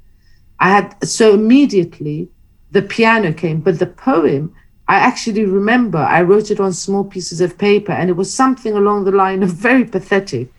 I 0.59 0.71
had, 0.71 0.97
so 1.07 1.35
immediately 1.35 2.29
the 2.73 2.83
piano 2.83 3.33
came, 3.33 3.61
but 3.61 3.79
the 3.79 3.87
poem, 3.87 4.53
I 4.91 4.97
actually 4.97 5.45
remember 5.45 5.99
I 5.99 6.23
wrote 6.23 6.51
it 6.51 6.59
on 6.59 6.73
small 6.73 7.05
pieces 7.05 7.41
of 7.41 7.57
paper 7.57 7.93
and 7.93 8.11
it 8.11 8.15
was 8.15 8.35
something 8.35 8.75
along 8.75 9.05
the 9.05 9.13
line 9.13 9.45
of 9.45 9.51
very 9.69 9.85
pathetic. 9.85 10.53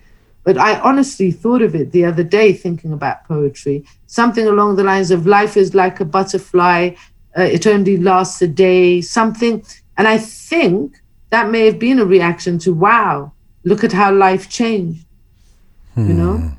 But 0.45 0.57
I 0.57 0.79
honestly 0.79 1.31
thought 1.31 1.61
of 1.61 1.75
it 1.75 1.91
the 1.91 2.05
other 2.05 2.23
day 2.23 2.53
thinking 2.53 2.93
about 2.93 3.25
poetry, 3.25 3.83
something 4.07 4.47
along 4.47 4.77
the 4.77 4.85
lines 4.85 5.11
of 5.11 5.27
life 5.27 5.57
is 5.57 5.75
like 5.75 5.99
a 5.99 6.05
butterfly, 6.05 6.91
uh, 7.37 7.41
it 7.41 7.67
only 7.67 7.97
lasts 7.97 8.41
a 8.41 8.47
day, 8.47 9.01
something. 9.01 9.65
And 9.97 10.07
I 10.07 10.17
think 10.17 11.01
that 11.31 11.49
may 11.49 11.65
have 11.65 11.77
been 11.77 11.99
a 11.99 12.05
reaction 12.05 12.57
to, 12.59 12.73
wow, 12.73 13.33
look 13.65 13.83
at 13.83 13.91
how 13.91 14.13
life 14.13 14.49
changed. 14.49 15.05
You 15.97 16.13
know? 16.13 16.51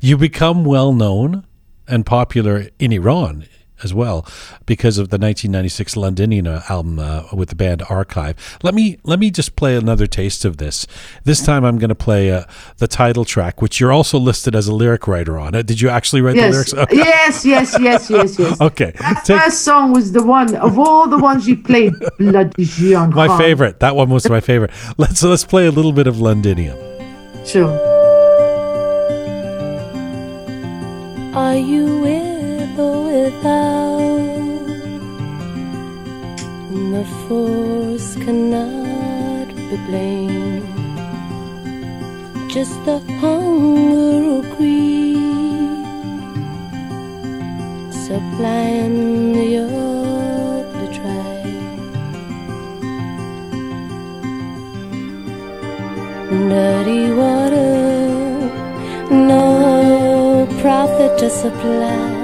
You 0.00 0.16
become 0.16 0.64
well 0.64 0.92
known 0.92 1.44
and 1.88 2.06
popular 2.06 2.68
in 2.78 2.92
Iran 2.92 3.46
as 3.82 3.92
well 3.92 4.26
because 4.64 4.98
of 4.98 5.10
the 5.10 5.18
1996 5.18 5.96
Londinium 5.96 6.46
album 6.68 6.98
uh, 6.98 7.24
with 7.32 7.48
the 7.48 7.54
band 7.54 7.82
Archive. 7.88 8.58
Let 8.62 8.74
me 8.74 8.98
let 9.04 9.18
me 9.18 9.30
just 9.30 9.56
play 9.56 9.76
another 9.76 10.06
taste 10.06 10.44
of 10.44 10.56
this. 10.56 10.86
This 11.24 11.44
time 11.44 11.64
I'm 11.64 11.78
going 11.78 11.88
to 11.88 11.94
play 11.94 12.30
uh, 12.32 12.44
the 12.78 12.88
title 12.88 13.24
track, 13.24 13.60
which 13.60 13.80
you're 13.80 13.92
also 13.92 14.18
listed 14.18 14.54
as 14.54 14.66
a 14.68 14.74
lyric 14.74 15.06
writer 15.06 15.38
on. 15.38 15.54
Uh, 15.54 15.62
Did 15.62 15.80
you 15.80 15.88
actually 15.88 16.22
write 16.22 16.36
the 16.36 16.50
lyrics? 16.50 16.74
Okay. 16.74 16.96
yes, 16.96 17.44
yes, 17.44 17.76
yes, 17.80 18.10
yes, 18.10 18.38
yes. 18.38 18.60
Okay. 18.60 18.92
That 18.98 19.24
Take- 19.24 19.40
first 19.40 19.62
song 19.62 19.92
was 19.92 20.12
the 20.12 20.22
one 20.22 20.54
of 20.56 20.78
all 20.78 21.08
the 21.08 21.18
ones 21.18 21.48
you 21.48 21.56
played. 21.56 21.92
Bloody 22.18 22.64
Jian 22.64 23.12
my 23.14 23.36
favorite. 23.38 23.80
That 23.80 23.96
one 23.96 24.10
was 24.10 24.28
my 24.28 24.40
favorite. 24.40 24.70
Let's 24.96 25.22
let's 25.22 25.44
play 25.44 25.66
a 25.66 25.70
little 25.70 25.92
bit 25.92 26.06
of 26.06 26.20
Londinium. 26.20 26.78
Sure. 27.44 27.70
Are 31.34 31.54
you 31.54 32.00
with 32.00 32.25
without? 33.26 34.66
The 36.92 37.04
force 37.22 38.10
cannot 38.24 39.48
be 39.68 39.76
blamed. 39.88 40.66
Just 42.54 42.76
the 42.86 42.98
hunger 43.20 44.18
or 44.34 44.42
greed 44.56 45.84
supplying 48.06 49.34
your 49.56 50.62
betrayal. 50.76 51.64
Dirty 56.50 57.04
water, 57.20 57.74
no 59.30 59.44
profit 60.60 61.18
to 61.18 61.28
supply. 61.28 62.15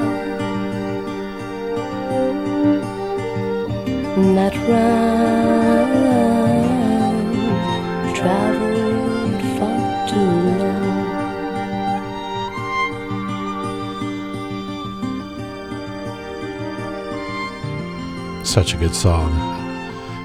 That 4.14 4.55
run 4.68 5.89
traveled 8.14 9.43
far 9.59 10.06
too 10.06 10.32
long. 10.59 10.93
Such 18.44 18.74
a 18.74 18.76
good 18.76 18.94
song. 18.94 19.32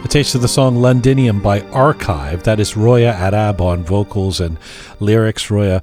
A 0.04 0.08
taste 0.10 0.36
of 0.36 0.42
the 0.42 0.50
song 0.50 0.76
Londinium 0.76 1.42
by 1.42 1.62
Archive. 1.72 2.44
That 2.44 2.60
is 2.60 2.76
Roya 2.76 3.14
Arab 3.14 3.62
on 3.62 3.86
vocals 3.86 4.42
and 4.42 4.58
lyrics. 5.00 5.50
Roya 5.50 5.82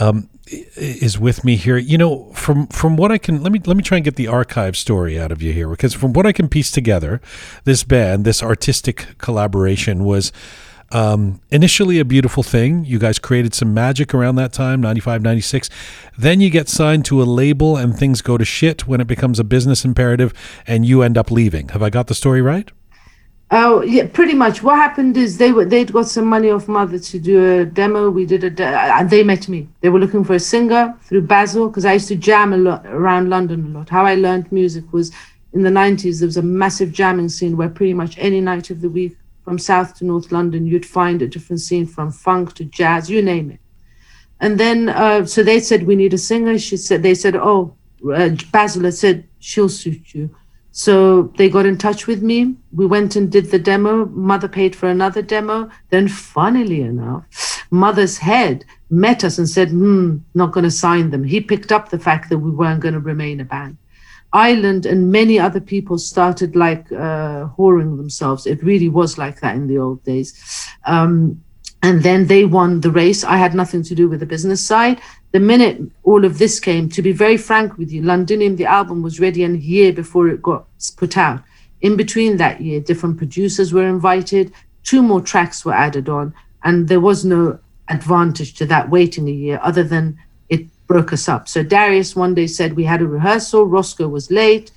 um, 0.00 0.30
is 0.76 1.18
with 1.18 1.44
me 1.44 1.56
here. 1.56 1.76
You 1.76 1.98
know, 1.98 2.30
from 2.34 2.66
from 2.68 2.96
what 2.96 3.10
I 3.12 3.18
can 3.18 3.42
let 3.42 3.52
me 3.52 3.60
let 3.64 3.76
me 3.76 3.82
try 3.82 3.98
and 3.98 4.04
get 4.04 4.16
the 4.16 4.28
archive 4.28 4.76
story 4.76 5.18
out 5.18 5.32
of 5.32 5.42
you 5.42 5.52
here 5.52 5.68
because 5.68 5.94
from 5.94 6.12
what 6.12 6.26
I 6.26 6.32
can 6.32 6.48
piece 6.48 6.70
together, 6.70 7.20
this 7.64 7.84
band, 7.84 8.24
this 8.24 8.42
artistic 8.42 9.06
collaboration 9.18 10.04
was 10.04 10.32
Um, 10.92 11.40
initially, 11.50 11.98
a 11.98 12.04
beautiful 12.04 12.44
thing. 12.44 12.84
You 12.84 12.98
guys 13.00 13.18
created 13.18 13.52
some 13.54 13.74
magic 13.74 14.14
around 14.14 14.36
that 14.36 14.52
time, 14.52 14.80
95, 14.80 15.22
96. 15.22 15.68
Then 16.16 16.40
you 16.40 16.50
get 16.50 16.68
signed 16.68 17.04
to 17.06 17.20
a 17.20 17.24
label 17.24 17.76
and 17.76 17.96
things 17.96 18.22
go 18.22 18.38
to 18.38 18.44
shit 18.44 18.86
when 18.86 19.00
it 19.00 19.08
becomes 19.08 19.40
a 19.40 19.44
business 19.44 19.84
imperative 19.84 20.32
and 20.68 20.86
you 20.86 21.02
end 21.02 21.18
up 21.18 21.30
leaving. 21.32 21.70
Have 21.70 21.82
I 21.82 21.90
got 21.90 22.06
the 22.06 22.14
story 22.14 22.40
right? 22.42 22.70
Oh 23.56 23.82
yeah, 23.82 24.08
pretty 24.08 24.34
much. 24.34 24.64
What 24.64 24.74
happened 24.74 25.16
is 25.16 25.38
they 25.38 25.52
were 25.52 25.64
they'd 25.64 25.92
got 25.92 26.08
some 26.08 26.26
money 26.26 26.50
off 26.50 26.66
mother 26.66 26.98
to 26.98 27.18
do 27.20 27.60
a 27.60 27.64
demo. 27.64 28.10
We 28.10 28.26
did 28.26 28.42
a 28.42 28.50
de- 28.50 28.66
and 28.66 29.08
they 29.08 29.22
met 29.22 29.48
me. 29.48 29.68
They 29.80 29.90
were 29.90 30.00
looking 30.00 30.24
for 30.24 30.34
a 30.34 30.40
singer 30.40 30.92
through 31.02 31.22
Basil 31.22 31.68
because 31.68 31.84
I 31.84 31.92
used 31.92 32.08
to 32.08 32.16
jam 32.16 32.52
a 32.52 32.56
lot 32.56 32.84
around 32.84 33.30
London 33.30 33.66
a 33.66 33.78
lot. 33.78 33.88
How 33.88 34.04
I 34.04 34.16
learned 34.16 34.50
music 34.50 34.92
was 34.92 35.12
in 35.52 35.62
the 35.62 35.70
nineties. 35.70 36.18
There 36.18 36.26
was 36.26 36.36
a 36.36 36.42
massive 36.42 36.90
jamming 36.90 37.28
scene 37.28 37.56
where 37.56 37.68
pretty 37.68 37.94
much 37.94 38.18
any 38.18 38.40
night 38.40 38.70
of 38.70 38.80
the 38.80 38.88
week, 38.88 39.16
from 39.44 39.60
south 39.60 39.94
to 39.98 40.04
north 40.04 40.32
London, 40.32 40.66
you'd 40.66 40.84
find 40.84 41.22
a 41.22 41.28
different 41.28 41.60
scene 41.60 41.86
from 41.86 42.10
funk 42.10 42.54
to 42.54 42.64
jazz, 42.64 43.08
you 43.08 43.22
name 43.22 43.52
it. 43.52 43.60
And 44.40 44.58
then 44.58 44.88
uh, 44.88 45.26
so 45.26 45.44
they 45.44 45.60
said 45.60 45.84
we 45.84 45.94
need 45.94 46.12
a 46.12 46.18
singer. 46.18 46.58
She 46.58 46.76
said 46.76 47.04
they 47.04 47.14
said 47.14 47.36
oh 47.36 47.76
uh, 48.12 48.30
Basil 48.50 48.82
had 48.82 48.94
said 48.94 49.28
she'll 49.38 49.68
suit 49.68 50.12
you. 50.12 50.34
So 50.76 51.30
they 51.38 51.48
got 51.48 51.66
in 51.66 51.78
touch 51.78 52.08
with 52.08 52.20
me. 52.20 52.56
We 52.72 52.84
went 52.84 53.14
and 53.14 53.30
did 53.30 53.52
the 53.52 53.60
demo. 53.60 54.06
Mother 54.06 54.48
paid 54.48 54.74
for 54.74 54.88
another 54.88 55.22
demo. 55.22 55.70
Then, 55.90 56.08
funnily 56.08 56.80
enough, 56.80 57.64
Mother's 57.70 58.18
head 58.18 58.64
met 58.90 59.22
us 59.22 59.38
and 59.38 59.48
said, 59.48 59.70
hmm, 59.70 60.16
not 60.34 60.50
going 60.50 60.64
to 60.64 60.72
sign 60.72 61.10
them. 61.10 61.22
He 61.22 61.40
picked 61.40 61.70
up 61.70 61.90
the 61.90 61.98
fact 62.00 62.28
that 62.28 62.38
we 62.38 62.50
weren't 62.50 62.80
going 62.80 62.94
to 62.94 63.00
remain 63.00 63.38
a 63.38 63.44
band. 63.44 63.76
Island 64.32 64.84
and 64.84 65.12
many 65.12 65.38
other 65.38 65.60
people 65.60 65.96
started 65.96 66.56
like 66.56 66.90
uh, 66.90 67.46
whoring 67.56 67.96
themselves. 67.96 68.44
It 68.44 68.60
really 68.64 68.88
was 68.88 69.16
like 69.16 69.38
that 69.42 69.54
in 69.54 69.68
the 69.68 69.78
old 69.78 70.02
days. 70.02 70.34
Um, 70.86 71.40
and 71.84 72.02
then 72.02 72.26
they 72.26 72.44
won 72.44 72.80
the 72.80 72.90
race. 72.90 73.22
I 73.24 73.36
had 73.36 73.54
nothing 73.54 73.82
to 73.84 73.94
do 73.94 74.08
with 74.08 74.20
the 74.20 74.26
business 74.34 74.64
side 74.64 75.00
the 75.34 75.40
minute 75.40 75.82
all 76.04 76.24
of 76.24 76.38
this 76.38 76.60
came, 76.60 76.88
to 76.90 77.02
be 77.02 77.10
very 77.10 77.36
frank 77.36 77.76
with 77.76 77.90
you, 77.90 78.02
Londinium, 78.02 78.54
the 78.54 78.66
album 78.66 79.02
was 79.02 79.18
ready 79.18 79.42
a 79.42 79.48
year 79.48 79.92
before 79.92 80.28
it 80.28 80.40
got 80.40 80.64
put 80.96 81.16
out. 81.16 81.42
In 81.80 81.96
between 81.96 82.36
that 82.36 82.60
year, 82.60 82.78
different 82.78 83.18
producers 83.18 83.72
were 83.72 83.88
invited, 83.88 84.52
two 84.84 85.02
more 85.02 85.20
tracks 85.20 85.64
were 85.64 85.72
added 85.74 86.08
on, 86.08 86.32
and 86.62 86.86
there 86.86 87.00
was 87.00 87.24
no 87.24 87.58
advantage 87.88 88.54
to 88.54 88.66
that 88.66 88.90
waiting 88.90 89.26
a 89.28 89.32
year 89.32 89.58
other 89.60 89.82
than 89.82 90.16
it 90.50 90.68
broke 90.86 91.12
us 91.12 91.28
up. 91.28 91.48
So 91.48 91.64
Darius 91.64 92.14
one 92.14 92.36
day 92.36 92.46
said 92.46 92.74
we 92.74 92.84
had 92.84 93.02
a 93.02 93.08
rehearsal, 93.08 93.66
Roscoe 93.66 94.06
was 94.06 94.30
late. 94.30 94.70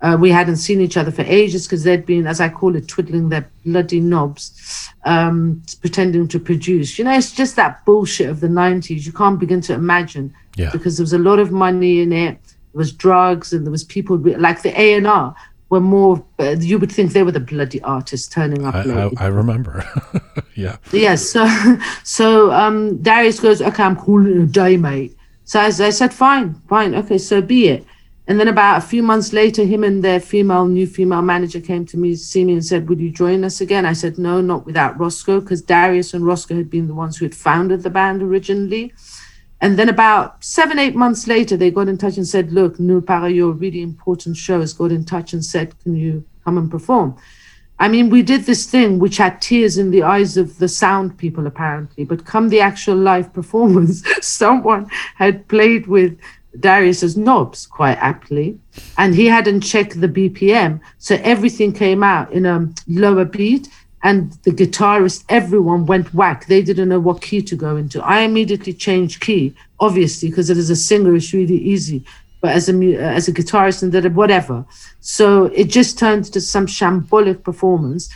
Uh, 0.00 0.16
we 0.18 0.30
hadn't 0.30 0.56
seen 0.56 0.80
each 0.80 0.96
other 0.96 1.10
for 1.10 1.22
ages 1.22 1.66
because 1.66 1.82
they'd 1.82 2.06
been, 2.06 2.26
as 2.26 2.40
I 2.40 2.48
call 2.48 2.76
it, 2.76 2.86
twiddling 2.86 3.30
their 3.30 3.50
bloody 3.64 3.98
knobs, 3.98 4.88
um, 5.04 5.60
pretending 5.80 6.28
to 6.28 6.38
produce. 6.38 6.98
You 6.98 7.04
know, 7.04 7.12
it's 7.12 7.32
just 7.32 7.56
that 7.56 7.84
bullshit 7.84 8.30
of 8.30 8.38
the 8.38 8.46
90s. 8.46 9.04
You 9.04 9.12
can't 9.12 9.40
begin 9.40 9.60
to 9.62 9.74
imagine 9.74 10.32
Yeah. 10.56 10.70
because 10.70 10.96
there 10.96 11.02
was 11.02 11.14
a 11.14 11.18
lot 11.18 11.40
of 11.40 11.50
money 11.50 12.00
in 12.00 12.12
it. 12.12 12.38
There 12.72 12.78
was 12.78 12.92
drugs 12.92 13.52
and 13.52 13.66
there 13.66 13.72
was 13.72 13.82
people 13.82 14.16
like 14.18 14.62
the 14.62 14.78
A&R 14.80 15.34
were 15.70 15.80
more, 15.80 16.24
uh, 16.38 16.54
you 16.60 16.78
would 16.78 16.92
think 16.92 17.12
they 17.12 17.24
were 17.24 17.32
the 17.32 17.40
bloody 17.40 17.82
artists 17.82 18.28
turning 18.28 18.64
up 18.64 18.76
I. 18.76 18.82
I, 18.82 19.10
I 19.18 19.26
remember. 19.26 19.84
yeah. 20.54 20.76
Yes. 20.92 21.28
So, 21.28 21.46
so 22.04 22.52
um, 22.52 23.02
Darius 23.02 23.40
goes, 23.40 23.60
okay, 23.60 23.82
I'm 23.82 23.96
calling 23.96 24.40
it 24.40 24.42
a 24.44 24.46
day, 24.46 24.76
mate. 24.76 25.16
So 25.44 25.60
I, 25.60 25.66
I 25.66 25.70
said, 25.90 26.14
fine, 26.14 26.54
fine, 26.68 26.94
okay, 26.94 27.18
so 27.18 27.40
be 27.42 27.68
it. 27.68 27.84
And 28.28 28.38
then 28.38 28.48
about 28.48 28.76
a 28.76 28.86
few 28.86 29.02
months 29.02 29.32
later, 29.32 29.64
him 29.64 29.82
and 29.82 30.04
their 30.04 30.20
female, 30.20 30.66
new 30.66 30.86
female 30.86 31.22
manager 31.22 31.60
came 31.60 31.86
to 31.86 31.96
me, 31.96 32.14
see 32.14 32.44
me, 32.44 32.52
and 32.52 32.64
said, 32.64 32.86
"Would 32.88 33.00
you 33.00 33.10
join 33.10 33.42
us 33.42 33.62
again?" 33.62 33.86
I 33.86 33.94
said, 33.94 34.18
"No, 34.18 34.42
not 34.42 34.66
without 34.66 35.00
Roscoe, 35.00 35.40
because 35.40 35.62
Darius 35.62 36.12
and 36.12 36.26
Roscoe 36.26 36.56
had 36.56 36.68
been 36.68 36.88
the 36.88 36.94
ones 36.94 37.16
who 37.16 37.24
had 37.24 37.34
founded 37.34 37.82
the 37.82 37.90
band 37.90 38.22
originally." 38.22 38.92
And 39.62 39.78
then 39.78 39.88
about 39.88 40.44
seven, 40.44 40.78
eight 40.78 40.94
months 40.94 41.26
later, 41.26 41.56
they 41.56 41.70
got 41.70 41.88
in 41.88 41.96
touch 41.96 42.18
and 42.18 42.28
said, 42.28 42.52
"Look, 42.52 42.78
Null 42.78 43.00
Para, 43.00 43.30
your 43.30 43.52
really 43.52 43.80
important 43.80 44.36
show 44.36 44.60
has 44.60 44.74
got 44.74 44.92
in 44.92 45.04
touch 45.04 45.32
and 45.32 45.42
said, 45.42 45.74
can 45.82 45.96
you 45.96 46.22
come 46.44 46.58
and 46.58 46.70
perform?" 46.70 47.16
I 47.80 47.88
mean, 47.88 48.10
we 48.10 48.22
did 48.22 48.44
this 48.44 48.66
thing 48.66 48.98
which 48.98 49.16
had 49.16 49.40
tears 49.40 49.78
in 49.78 49.90
the 49.90 50.02
eyes 50.02 50.36
of 50.36 50.58
the 50.58 50.68
sound 50.68 51.16
people, 51.16 51.46
apparently. 51.46 52.04
But 52.04 52.26
come 52.26 52.50
the 52.50 52.60
actual 52.60 52.96
live 52.96 53.32
performance, 53.40 54.02
someone 54.20 54.90
had 55.14 55.48
played 55.48 55.86
with 55.86 56.18
Darius's 56.58 57.16
knobs 57.16 57.66
quite 57.66 57.98
aptly, 57.98 58.58
and 58.96 59.14
he 59.14 59.26
hadn't 59.26 59.60
checked 59.60 60.00
the 60.00 60.08
BPM, 60.08 60.80
so 60.98 61.18
everything 61.22 61.72
came 61.72 62.02
out 62.02 62.32
in 62.32 62.46
a 62.46 62.68
lower 62.86 63.24
beat. 63.24 63.68
And 64.04 64.32
the 64.44 64.52
guitarist, 64.52 65.24
everyone 65.28 65.84
went 65.84 66.14
whack. 66.14 66.46
They 66.46 66.62
didn't 66.62 66.88
know 66.88 67.00
what 67.00 67.20
key 67.20 67.42
to 67.42 67.56
go 67.56 67.76
into. 67.76 68.00
I 68.00 68.20
immediately 68.20 68.72
changed 68.72 69.20
key, 69.20 69.54
obviously, 69.80 70.28
because 70.30 70.50
as 70.50 70.70
a 70.70 70.76
singer, 70.76 71.16
it's 71.16 71.32
really 71.32 71.56
easy. 71.56 72.04
But 72.40 72.52
as 72.52 72.68
a 72.68 72.72
mu- 72.72 72.94
uh, 72.96 73.00
as 73.00 73.26
a 73.26 73.32
guitarist 73.32 73.82
and 73.82 74.14
whatever, 74.14 74.64
so 75.00 75.46
it 75.46 75.64
just 75.64 75.98
turned 75.98 76.26
to 76.26 76.40
some 76.40 76.66
shambolic 76.66 77.42
performance, 77.42 78.08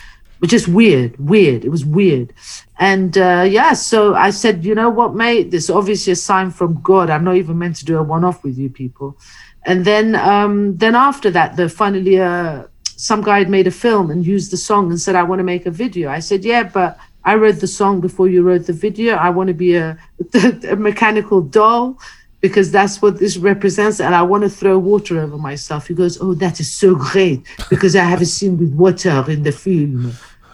which 0.43 0.52
is 0.52 0.66
weird, 0.66 1.16
weird. 1.19 1.64
It 1.64 1.70
was 1.70 1.85
weird, 1.85 2.35
and 2.78 3.16
uh, 3.16 3.47
yeah. 3.48 3.74
So 3.74 4.14
I 4.14 4.31
said, 4.31 4.64
you 4.64 4.74
know 4.74 4.90
what, 4.90 5.14
mate, 5.14 5.52
this 5.52 5.64
is 5.64 5.70
obviously 5.70 6.12
a 6.12 6.16
sign 6.16 6.51
from 6.51 6.81
God. 6.82 7.10
I'm 7.10 7.23
not 7.23 7.36
even 7.36 7.59
meant 7.59 7.77
to 7.77 7.85
do 7.85 7.97
a 7.97 8.02
one-off 8.02 8.43
with 8.43 8.59
you 8.59 8.69
people. 8.69 9.16
And 9.64 9.85
then 9.85 10.16
um, 10.16 10.77
then 10.77 10.97
after 10.97 11.31
that, 11.31 11.56
the 11.56 11.69
finally 11.69 12.20
uh, 12.20 12.64
some 13.02 13.23
guy 13.23 13.39
had 13.39 13.51
made 13.51 13.66
a 13.66 13.70
film 13.70 14.10
and 14.10 14.27
used 14.27 14.52
the 14.52 14.56
song 14.56 14.90
and 14.90 15.01
said, 15.01 15.14
I 15.14 15.23
want 15.23 15.40
to 15.40 15.44
make 15.44 15.66
a 15.66 15.70
video. 15.70 16.10
I 16.10 16.19
said, 16.19 16.44
yeah, 16.44 16.64
but 16.64 16.98
I 17.24 17.35
wrote 17.36 17.60
the 17.60 17.66
song 17.66 18.01
before 18.01 18.28
you 18.28 18.43
wrote 18.43 18.66
the 18.66 18.73
video. 18.73 19.14
I 19.14 19.31
want 19.31 19.48
to 19.48 19.55
be 19.55 19.74
a, 19.74 19.98
a 20.69 20.77
mechanical 20.77 21.40
doll 21.40 21.98
because 22.40 22.70
that's 22.70 23.01
what 23.01 23.19
this 23.19 23.36
represents. 23.36 24.01
And 24.01 24.14
I 24.14 24.23
want 24.23 24.43
to 24.43 24.51
throw 24.51 24.78
water 24.78 25.20
over 25.20 25.39
myself. 25.39 25.86
He 25.86 25.94
goes, 25.94 26.20
oh, 26.20 26.35
that 26.35 26.60
is 26.60 26.73
so 26.73 26.94
great 26.94 27.47
because 27.70 27.97
I 27.97 28.05
have 28.05 28.20
a 28.20 28.27
scene 28.27 28.59
with 28.59 28.73
water 28.73 29.24
in 29.28 29.43
the 29.43 29.52
film. 29.52 30.12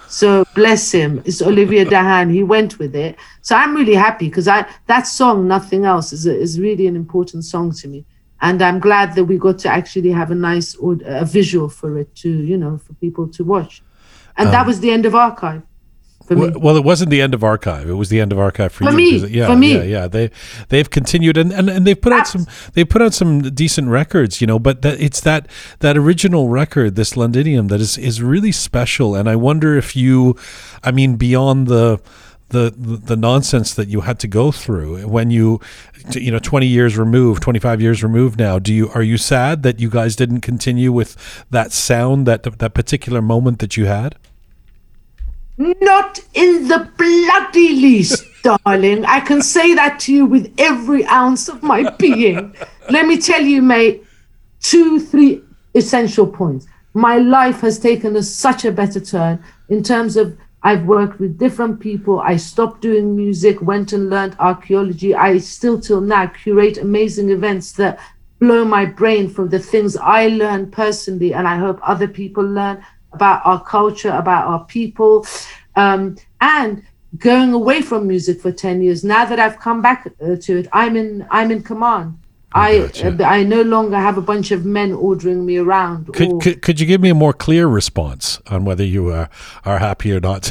So 0.09 0.45
bless 0.55 0.91
him. 0.91 1.23
It's 1.25 1.43
Olivier 1.43 1.85
Dahan. 1.85 2.33
He 2.33 2.43
went 2.43 2.79
with 2.79 2.97
it. 2.97 3.17
So 3.43 3.55
I'm 3.55 3.75
really 3.75 3.95
happy 3.95 4.29
because 4.29 4.49
I 4.49 4.67
that 4.87 5.03
song, 5.03 5.47
nothing 5.47 5.85
else, 5.85 6.13
is 6.13 6.27
a, 6.27 6.35
is 6.37 6.59
really 6.59 6.87
an 6.87 6.97
important 6.97 7.45
song 7.45 7.73
to 7.73 7.89
me. 7.89 8.05
And 8.41 8.63
I'm 8.63 8.79
glad 8.79 9.15
that 9.17 9.25
we 9.25 9.37
got 9.37 9.59
to 9.61 9.69
actually 9.69 10.11
have 10.13 10.31
a 10.31 10.35
nice 10.35 10.77
a 11.05 11.25
visual 11.25 11.69
for 11.69 11.99
it 11.99 12.15
to, 12.17 12.31
you 12.31 12.57
know, 12.57 12.79
for 12.79 12.95
people 12.95 13.29
to 13.29 13.45
watch. 13.45 13.83
And 14.37 14.49
that 14.51 14.63
um, 14.63 14.67
was 14.67 14.81
the 14.81 14.91
end 14.91 15.05
of 15.05 15.15
archive 15.15 15.63
for 16.29 16.35
me. 16.37 16.51
Well, 16.57 16.77
it 16.77 16.85
wasn't 16.85 17.11
the 17.11 17.21
end 17.21 17.35
of 17.35 17.43
archive. 17.43 17.89
It 17.89 17.95
was 17.95 18.09
the 18.09 18.21
end 18.21 18.33
of 18.33 18.39
archive 18.39 18.73
for, 18.73 18.85
For 18.85 18.91
you. 18.93 18.97
me, 19.23 19.27
Yeah, 19.29 19.47
for 19.47 19.57
me. 19.57 19.75
yeah, 19.77 19.83
yeah. 19.83 20.07
They 20.09 20.31
they've 20.69 20.89
continued 20.89 21.37
and, 21.37 21.53
and, 21.53 21.69
and 21.69 21.87
they've 21.87 22.01
put 22.01 22.13
out 22.13 22.27
some 22.29 22.47
they 22.75 22.85
put 22.85 23.03
out 23.03 23.15
some 23.15 23.41
decent 23.55 23.89
records, 23.89 24.41
you 24.41 24.47
know. 24.47 24.59
But 24.59 24.83
that 24.83 25.01
it's 25.01 25.21
that 25.23 25.49
that 25.81 25.97
original 25.97 26.49
record, 26.49 26.95
this 26.95 27.17
Londinium, 27.17 27.69
that 27.69 27.81
is 27.81 27.99
is 27.99 28.23
really 28.23 28.53
special. 28.53 29.15
And 29.17 29.29
I 29.29 29.37
wonder 29.37 29.77
if 29.77 29.97
you, 29.97 30.37
I 30.85 30.91
mean, 30.93 31.17
beyond 31.17 31.67
the. 31.67 32.01
The, 32.51 32.73
the 32.75 32.97
the 32.97 33.17
nonsense 33.17 33.75
that 33.75 33.89
you 33.89 34.01
had 34.01 34.19
to 34.21 34.27
go 34.27 34.51
through 34.51 35.07
when 35.07 35.31
you 35.31 35.61
you 36.13 36.31
know 36.31 36.39
20 36.39 36.67
years 36.67 36.97
removed 36.97 37.43
25 37.43 37.83
years 37.83 38.03
removed 38.03 38.39
now 38.39 38.59
do 38.59 38.73
you 38.73 38.89
are 38.95 39.03
you 39.03 39.19
sad 39.19 39.63
that 39.65 39.81
you 39.81 39.91
guys 39.91 40.17
didn't 40.17 40.41
continue 40.41 40.91
with 40.91 41.45
that 41.51 41.73
sound 41.73 42.27
that 42.27 42.45
that 42.45 42.73
particular 42.73 43.21
moment 43.21 43.59
that 43.59 43.77
you 43.77 43.85
had 43.85 44.17
Not 45.59 46.21
in 46.35 46.69
the 46.69 46.89
bloody 46.97 47.71
least, 47.75 48.25
darling. 48.43 49.05
I 49.05 49.19
can 49.19 49.43
say 49.43 49.75
that 49.75 49.99
to 50.01 50.15
you 50.15 50.25
with 50.25 50.55
every 50.57 51.05
ounce 51.07 51.49
of 51.49 51.65
my 51.65 51.91
being. 51.99 52.55
Let 52.89 53.07
me 53.07 53.19
tell 53.19 53.43
you, 53.43 53.61
mate, 53.61 54.05
two, 54.61 55.01
three 55.01 55.43
essential 55.75 56.29
points. 56.29 56.67
My 56.95 57.19
life 57.19 57.61
has 57.61 57.79
taken 57.79 58.15
a, 58.15 58.23
such 58.23 58.65
a 58.65 58.73
better 58.73 59.01
turn 59.01 59.43
in 59.69 59.83
terms 59.83 60.17
of 60.17 60.39
I've 60.63 60.85
worked 60.85 61.21
with 61.21 61.39
different 61.39 61.81
people. 61.81 62.21
I 62.21 62.37
stopped 62.37 62.81
doing 62.81 63.17
music, 63.17 63.61
went 63.61 63.93
and 63.93 64.11
learned 64.11 64.37
archaeology. 64.39 65.15
I 65.15 65.39
still, 65.39 65.81
till 65.81 66.01
now, 66.01 66.27
curate 66.27 66.79
amazing 66.79 67.31
events 67.31 67.73
that 67.73 67.99
blow 68.41 68.65
my 68.65 68.85
brain 68.85 69.29
from 69.29 69.49
the 69.49 69.59
things 69.59 69.97
I 69.97 70.29
learn 70.29 70.71
personally, 70.71 71.35
and 71.35 71.47
I 71.47 71.57
hope 71.57 71.79
other 71.83 72.09
people 72.09 72.45
learn 72.45 72.85
about 73.13 73.45
our 73.45 73.63
culture, 73.63 74.11
about 74.11 74.47
our 74.47 74.65
people, 74.65 75.27
um, 75.77 76.17
and 76.41 76.83
going 77.17 77.53
away 77.53 77.83
from 77.83 78.07
music 78.07 78.41
for 78.41 78.53
ten 78.53 78.83
years. 78.83 79.05
Now 79.05 79.25
that 79.25 79.39
I've 79.39 79.59
come 79.59 79.83
back 79.83 80.07
uh, 80.07 80.37
to 80.37 80.59
it, 80.59 80.69
I'm 80.73 80.97
in 80.97 81.27
I'm 81.31 81.51
in 81.51 81.63
command. 81.63 82.19
I 82.53 82.79
gotcha. 82.79 83.25
uh, 83.25 83.29
I 83.29 83.43
no 83.43 83.61
longer 83.61 83.97
have 83.97 84.17
a 84.17 84.23
bunch 84.23 84.51
of 84.53 84.65
men 84.65 84.93
ordering 84.93 85.45
me 85.45 85.59
around. 85.59 86.09
or, 86.09 86.13
Could, 86.13 86.41
could, 86.41 86.63
could 86.63 86.81
you 86.81 86.87
give 86.87 87.01
me 87.01 87.11
a 87.11 87.15
more 87.15 87.35
clear 87.35 87.67
response 87.67 88.41
on 88.47 88.65
whether 88.65 88.85
you 88.85 89.09
uh, 89.09 89.27
are 89.67 89.79
happy 89.79 90.13
or 90.13 90.21
not? 90.21 90.51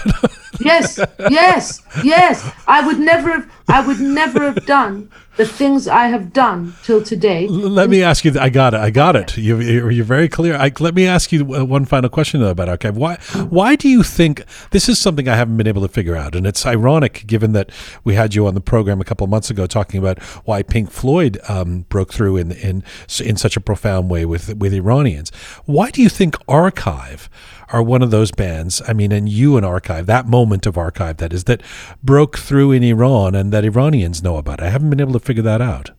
yes, 0.59 0.99
yes, 1.31 1.81
yes. 2.03 2.51
I 2.67 2.85
would 2.85 2.99
never 2.99 3.31
have. 3.31 3.51
I 3.67 3.85
would 3.85 3.99
never 3.99 4.43
have 4.43 4.65
done 4.65 5.09
the 5.38 5.45
things 5.45 5.88
I 5.88 6.07
have 6.07 6.34
done 6.34 6.76
till 6.84 7.03
today. 7.03 7.47
Let 7.47 7.89
me 7.89 8.03
ask 8.03 8.26
you. 8.26 8.38
I 8.39 8.49
got 8.49 8.73
it. 8.73 8.80
I 8.80 8.89
got 8.89 9.15
it. 9.15 9.38
You, 9.38 9.59
you're 9.59 10.03
very 10.03 10.27
clear. 10.27 10.55
I, 10.55 10.72
let 10.80 10.95
me 10.95 11.07
ask 11.07 11.31
you 11.31 11.45
one 11.45 11.85
final 11.85 12.09
question 12.09 12.43
about 12.43 12.68
archive. 12.68 12.97
Why? 12.97 13.15
Why 13.49 13.76
do 13.76 13.88
you 13.88 14.03
think 14.03 14.43
this 14.72 14.89
is 14.89 14.99
something 14.99 15.27
I 15.27 15.35
haven't 15.35 15.57
been 15.57 15.68
able 15.68 15.84
to 15.84 15.88
figure 15.88 16.15
out? 16.15 16.35
And 16.35 16.45
it's 16.45 16.65
ironic, 16.65 17.26
given 17.27 17.53
that 17.53 17.72
we 18.03 18.15
had 18.15 18.35
you 18.35 18.47
on 18.47 18.55
the 18.55 18.61
program 18.61 18.99
a 18.99 19.05
couple 19.05 19.26
months 19.27 19.49
ago 19.49 19.68
talking 19.68 19.99
about 19.99 20.22
why 20.45 20.64
Pink 20.64 20.91
Floyd 20.91 21.39
um, 21.47 21.85
broke 21.89 22.11
through 22.11 22.38
in 22.38 22.51
in 22.51 22.84
in 23.23 23.38
such 23.38 23.55
a 23.55 23.61
profound 23.61 24.09
way 24.09 24.26
with 24.26 24.55
with 24.55 24.73
Iranians. 24.73 25.31
Why 25.65 25.91
do 25.91 26.01
you 26.01 26.09
think 26.09 26.35
Archive? 26.47 27.30
Are 27.72 27.84
one 27.84 28.02
of 28.02 28.11
those 28.11 28.31
bands. 28.31 28.81
I 28.88 28.94
mean, 28.94 29.11
and 29.11 29.27
you 29.27 29.57
and 29.57 29.65
Archive, 29.65 30.06
that 30.06 30.27
moment 30.27 30.65
of 30.65 30.77
Archive 30.77 31.18
that 31.18 31.34
is 31.34 31.45
that 31.45 31.61
broke 32.03 32.38
through 32.38 32.72
in 32.72 32.84
Iran 32.84 33.35
and 33.35 33.52
that 33.52 33.65
Iranians 33.65 34.23
know 34.23 34.38
about. 34.38 34.61
I 34.61 34.69
haven't 34.69 34.89
been 34.89 35.02
able 35.02 35.14
to 35.14 35.19
figure 35.19 35.44
that 35.44 35.61
out. 35.61 35.91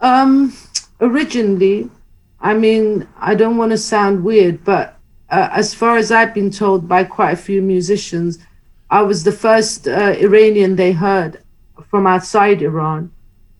Um, 0.00 0.54
originally, 1.00 1.90
I 2.40 2.54
mean, 2.54 3.06
I 3.18 3.34
don't 3.34 3.56
want 3.56 3.72
to 3.72 3.78
sound 3.78 4.24
weird, 4.24 4.64
but 4.64 4.96
uh, 5.30 5.48
as 5.52 5.74
far 5.74 5.96
as 5.96 6.10
I've 6.10 6.34
been 6.34 6.50
told 6.50 6.88
by 6.88 7.04
quite 7.04 7.32
a 7.32 7.36
few 7.36 7.60
musicians, 7.62 8.38
I 8.90 9.02
was 9.02 9.22
the 9.22 9.32
first 9.32 9.86
uh, 9.86 10.14
Iranian 10.18 10.76
they 10.76 10.92
heard 10.92 11.42
from 11.88 12.06
outside 12.06 12.62
Iran 12.62 13.12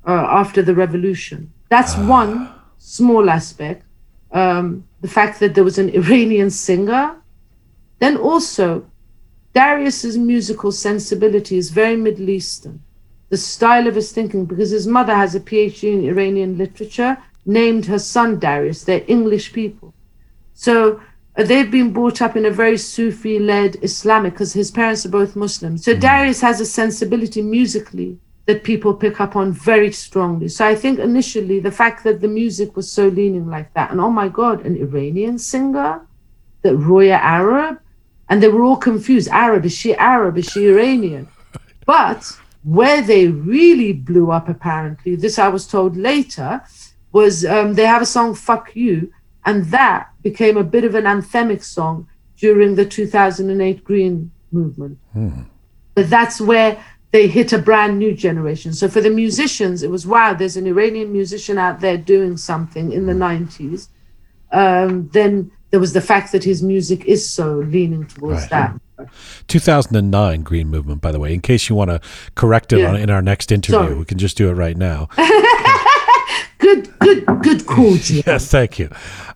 uh, 0.06 0.12
after 0.12 0.62
the 0.62 0.74
revolution. 0.74 1.52
That's 1.68 1.94
ah. 1.94 2.06
one 2.06 2.48
small 2.78 3.30
aspect. 3.30 3.84
Um, 4.32 4.86
the 5.00 5.08
fact 5.08 5.40
that 5.40 5.54
there 5.54 5.64
was 5.64 5.78
an 5.78 5.90
Iranian 5.94 6.50
singer 6.50 7.19
then 8.00 8.16
also, 8.16 8.90
Darius's 9.52 10.16
musical 10.18 10.72
sensibility 10.72 11.56
is 11.56 11.70
very 11.70 11.96
Middle 11.96 12.28
Eastern. 12.28 12.82
The 13.28 13.36
style 13.36 13.86
of 13.86 13.94
his 13.94 14.10
thinking, 14.12 14.44
because 14.44 14.70
his 14.70 14.86
mother 14.86 15.14
has 15.14 15.34
a 15.34 15.40
PhD 15.40 15.92
in 15.92 16.04
Iranian 16.04 16.58
literature, 16.58 17.16
named 17.46 17.86
her 17.86 17.98
son 17.98 18.38
Darius. 18.38 18.84
They're 18.84 19.04
English 19.06 19.52
people. 19.52 19.94
So 20.54 21.00
uh, 21.36 21.44
they've 21.44 21.70
been 21.70 21.92
brought 21.92 22.20
up 22.22 22.36
in 22.36 22.46
a 22.46 22.50
very 22.50 22.76
Sufi 22.76 23.38
led 23.38 23.76
Islamic, 23.82 24.32
because 24.32 24.52
his 24.52 24.70
parents 24.70 25.06
are 25.06 25.10
both 25.10 25.36
Muslims. 25.36 25.84
So 25.84 25.94
mm. 25.94 26.00
Darius 26.00 26.40
has 26.40 26.60
a 26.60 26.66
sensibility 26.66 27.42
musically 27.42 28.18
that 28.46 28.64
people 28.64 28.94
pick 28.94 29.20
up 29.20 29.36
on 29.36 29.52
very 29.52 29.92
strongly. 29.92 30.48
So 30.48 30.66
I 30.66 30.74
think 30.74 30.98
initially 30.98 31.60
the 31.60 31.70
fact 31.70 32.02
that 32.04 32.20
the 32.20 32.28
music 32.28 32.74
was 32.76 32.90
so 32.90 33.08
leaning 33.08 33.46
like 33.48 33.72
that, 33.74 33.90
and 33.90 34.00
oh 34.00 34.10
my 34.10 34.28
God, 34.28 34.64
an 34.66 34.76
Iranian 34.76 35.38
singer, 35.38 36.06
that 36.62 36.76
Roya 36.76 37.20
Arab, 37.40 37.78
and 38.30 38.42
they 38.42 38.48
were 38.48 38.62
all 38.62 38.76
confused. 38.76 39.28
Arab, 39.28 39.66
is 39.66 39.76
she 39.76 39.94
Arab? 39.96 40.38
Is 40.38 40.46
she 40.46 40.68
Iranian? 40.68 41.28
But 41.86 42.38
where 42.62 43.02
they 43.02 43.26
really 43.26 43.92
blew 43.92 44.30
up, 44.30 44.48
apparently, 44.48 45.16
this 45.16 45.38
I 45.38 45.48
was 45.48 45.66
told 45.66 45.96
later, 45.96 46.62
was 47.10 47.44
um, 47.44 47.74
they 47.74 47.84
have 47.84 48.02
a 48.02 48.06
song, 48.06 48.34
Fuck 48.34 48.76
You, 48.76 49.12
and 49.44 49.64
that 49.66 50.10
became 50.22 50.56
a 50.56 50.62
bit 50.62 50.84
of 50.84 50.94
an 50.94 51.04
anthemic 51.04 51.64
song 51.64 52.06
during 52.36 52.76
the 52.76 52.86
2008 52.86 53.82
Green 53.82 54.30
Movement. 54.52 54.98
Hmm. 55.12 55.42
But 55.94 56.10
that's 56.10 56.40
where 56.40 56.82
they 57.10 57.26
hit 57.26 57.52
a 57.52 57.58
brand 57.58 57.98
new 57.98 58.14
generation. 58.14 58.72
So 58.72 58.88
for 58.88 59.00
the 59.00 59.10
musicians, 59.10 59.82
it 59.82 59.90
was 59.90 60.06
wow, 60.06 60.34
there's 60.34 60.56
an 60.56 60.66
Iranian 60.66 61.12
musician 61.12 61.58
out 61.58 61.80
there 61.80 61.96
doing 61.96 62.36
something 62.36 62.92
in 62.92 63.06
the 63.06 63.12
90s. 63.14 63.88
Um, 64.52 65.08
then 65.08 65.50
there 65.70 65.80
was 65.80 65.92
the 65.92 66.00
fact 66.00 66.32
that 66.32 66.44
his 66.44 66.62
music 66.62 67.04
is 67.04 67.28
so 67.28 67.58
leaning 67.58 68.06
towards 68.06 68.42
right. 68.50 68.74
that. 68.98 69.08
2009 69.48 70.42
Green 70.42 70.68
Movement, 70.68 71.00
by 71.00 71.10
the 71.12 71.18
way, 71.18 71.32
in 71.32 71.40
case 71.40 71.68
you 71.68 71.74
want 71.74 71.90
to 71.90 72.00
correct 72.34 72.72
it 72.72 72.80
yeah. 72.80 72.90
on, 72.90 72.96
in 72.96 73.08
our 73.08 73.22
next 73.22 73.50
interview, 73.50 73.80
Sorry. 73.80 73.94
we 73.94 74.04
can 74.04 74.18
just 74.18 74.36
do 74.36 74.48
it 74.50 74.54
right 74.54 74.76
now. 74.76 75.08
good, 76.58 76.98
good, 76.98 77.24
good 77.42 77.66
call, 77.66 77.96
Yes, 77.96 78.50
thank 78.50 78.78
you. 78.78 78.90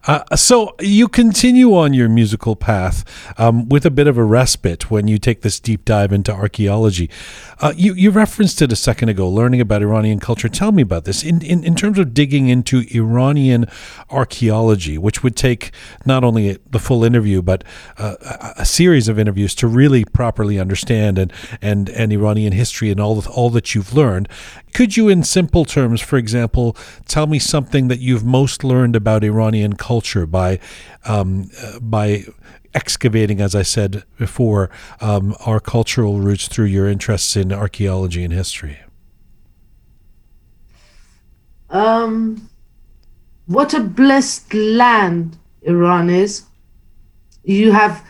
Uh, 0.06 0.36
so 0.36 0.74
you 0.80 1.08
continue 1.08 1.74
on 1.74 1.94
your 1.94 2.10
musical 2.10 2.54
path 2.54 3.04
um, 3.38 3.68
with 3.70 3.86
a 3.86 3.90
bit 3.90 4.06
of 4.06 4.18
a 4.18 4.24
respite 4.24 4.90
when 4.90 5.08
you 5.08 5.18
take 5.18 5.40
this 5.40 5.58
deep 5.58 5.82
dive 5.86 6.12
into 6.12 6.30
archaeology. 6.30 7.08
Uh, 7.60 7.72
you, 7.74 7.94
you 7.94 8.10
referenced 8.10 8.60
it 8.60 8.70
a 8.70 8.76
second 8.76 9.08
ago, 9.08 9.26
learning 9.26 9.62
about 9.62 9.80
Iranian 9.80 10.20
culture. 10.20 10.48
Tell 10.48 10.72
me 10.72 10.82
about 10.82 11.04
this 11.06 11.22
in, 11.22 11.40
in, 11.42 11.64
in 11.64 11.74
terms 11.74 11.98
of 11.98 12.12
digging 12.12 12.48
into 12.48 12.84
Iranian 12.92 13.64
archaeology, 14.10 14.98
which 14.98 15.22
would 15.22 15.36
take 15.36 15.70
not 16.04 16.22
only 16.22 16.58
the 16.70 16.78
full 16.78 17.02
interview, 17.02 17.40
but 17.40 17.64
uh, 17.96 18.16
a 18.58 18.66
series 18.66 19.08
of 19.08 19.18
interviews 19.18 19.54
to 19.54 19.66
really 19.66 20.04
properly 20.04 20.58
understand 20.60 21.18
and, 21.18 21.32
and, 21.62 21.88
and 21.88 22.12
Iranian 22.12 22.52
history 22.52 22.90
and 22.90 23.00
all, 23.00 23.14
the, 23.22 23.30
all 23.30 23.48
that 23.48 23.74
you've 23.74 23.94
learned. 23.94 24.28
Could 24.74 24.96
you, 24.96 25.08
in 25.08 25.22
simple 25.22 25.64
terms, 25.64 26.00
for 26.00 26.18
example, 26.18 26.76
tell 27.06 27.26
me 27.26 27.38
something 27.38 27.88
that 27.88 28.00
you've 28.00 28.24
most 28.24 28.64
learned 28.64 28.96
about 28.96 29.24
Iranian 29.24 29.74
culture 29.74 29.93
by 30.26 30.58
um, 31.04 31.50
uh, 31.62 31.78
by 31.80 32.24
excavating, 32.74 33.40
as 33.40 33.54
I 33.54 33.62
said 33.62 34.04
before, 34.18 34.70
um, 35.00 35.34
our 35.46 35.60
cultural 35.60 36.20
roots 36.20 36.48
through 36.48 36.66
your 36.66 36.88
interests 36.88 37.36
in 37.36 37.52
archaeology 37.52 38.24
and 38.24 38.32
history? 38.32 38.78
Um, 41.70 42.48
what 43.46 43.74
a 43.74 43.80
blessed 43.80 44.52
land 44.54 45.38
Iran 45.62 46.10
is. 46.10 46.44
You 47.44 47.72
have 47.72 48.04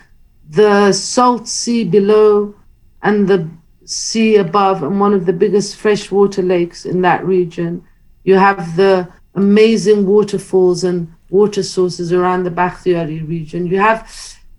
the 0.49 0.93
salt 0.93 1.49
sea 1.49 1.85
below 1.85 2.55
and 3.03 3.29
the 3.29 3.49
sea 3.85 4.37
above 4.37 4.83
and 4.83 5.01
one 5.01 5.13
of 5.13 5.27
the 5.27 5.33
biggest 5.33 5.77
freshwater 5.77 6.43
lakes 6.43 6.87
in 6.87 7.03
that 7.03 7.25
region. 7.25 7.85
You 8.25 8.37
have 8.37 8.77
the 8.77 9.09
amazing 9.35 10.07
waterfalls 10.07 10.85
and 10.85 11.14
water 11.31 11.63
sources 11.63 12.13
around 12.13 12.45
the 12.45 12.51
Bakhtiari 12.51 13.23
region. 13.23 13.67
You 13.67 13.79
have 13.79 14.11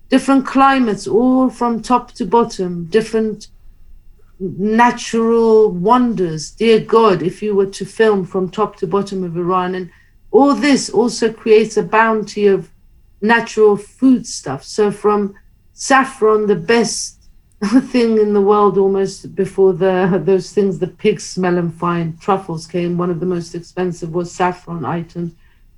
different 0.08 0.46
climates, 0.46 1.06
all 1.06 1.50
from 1.50 1.82
top 1.82 2.12
to 2.12 2.26
bottom, 2.26 2.86
different 2.86 3.48
natural 4.38 5.70
wonders. 5.70 6.50
Dear 6.50 6.80
God, 6.80 7.22
if 7.22 7.42
you 7.42 7.54
were 7.54 7.66
to 7.66 7.84
film 7.84 8.24
from 8.24 8.50
top 8.50 8.76
to 8.76 8.86
bottom 8.86 9.24
of 9.24 9.36
Iran, 9.36 9.74
and 9.74 9.90
all 10.30 10.54
this 10.54 10.90
also 10.90 11.32
creates 11.32 11.76
a 11.76 11.82
bounty 11.82 12.46
of 12.46 12.70
natural 13.20 13.76
food 13.76 14.26
stuff. 14.26 14.62
So, 14.64 14.90
from 14.90 15.34
saffron, 15.72 16.46
the 16.46 16.56
best 16.56 17.16
thing 17.64 18.18
in 18.18 18.34
the 18.34 18.40
world 18.40 18.76
almost 18.76 19.34
before 19.34 19.72
the 19.72 20.20
those 20.24 20.52
things 20.52 20.78
the 20.78 20.86
pigs 20.86 21.24
smell 21.24 21.56
and 21.56 21.72
find 21.74 22.20
truffles 22.20 22.66
came 22.66 22.98
one 22.98 23.08
of 23.08 23.18
the 23.18 23.24
most 23.24 23.54
expensive 23.54 24.14
was 24.14 24.30
saffron 24.30 24.84
items 24.84 25.32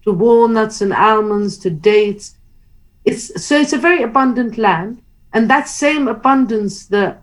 to 0.09 0.15
walnuts 0.15 0.81
and 0.81 0.93
almonds 0.95 1.59
to 1.59 1.69
dates. 1.69 2.37
It's 3.05 3.45
so 3.47 3.61
it's 3.61 3.75
a 3.75 3.85
very 3.89 4.03
abundant 4.03 4.57
land 4.57 5.03
and 5.35 5.51
that 5.51 5.69
same 5.69 6.09
abundance 6.09 6.87
that 6.87 7.23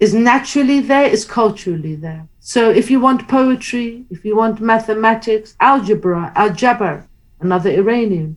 is 0.00 0.14
naturally 0.14 0.80
there 0.80 1.06
is 1.06 1.26
culturally 1.26 1.94
there. 1.94 2.26
So 2.40 2.70
if 2.70 2.90
you 2.90 2.98
want 2.98 3.28
poetry 3.28 4.06
if 4.10 4.24
you 4.24 4.34
want 4.36 4.60
mathematics 4.60 5.54
algebra 5.60 6.32
aljabar 6.34 7.06
another 7.40 7.70
iranian. 7.70 8.36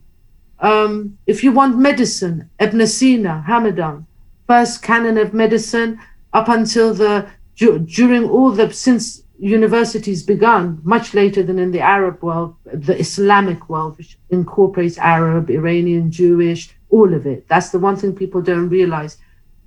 Um, 0.60 1.18
if 1.26 1.44
you 1.44 1.52
want 1.54 1.78
medicine 1.78 2.50
ibn 2.60 2.86
sina 2.88 3.44
hamadan. 3.48 4.06
First 4.48 4.84
canon 4.84 5.18
of 5.18 5.34
medicine 5.34 6.00
up 6.34 6.50
until 6.50 6.94
the 6.94 7.28
during 7.98 8.30
all 8.30 8.52
the 8.52 8.74
since 8.74 9.24
universities 9.40 10.24
began 10.24 10.80
much 10.84 11.14
later 11.14 11.44
than 11.44 11.60
in 11.60 11.72
the 11.72 11.82
Arab 11.82 12.22
world, 12.24 12.56
the 12.66 12.98
Islamic 13.00 13.70
world, 13.70 13.98
which 13.98 14.18
incorporates 14.30 14.98
Arab, 14.98 15.50
Iranian, 15.50 16.12
Jewish, 16.12 16.74
all 16.90 17.14
of 17.14 17.26
it. 17.26 17.48
That's 17.48 17.70
the 17.70 17.80
one 17.80 17.96
thing 17.96 18.16
people 18.16 18.42
don't 18.42 18.70
realize. 18.70 19.18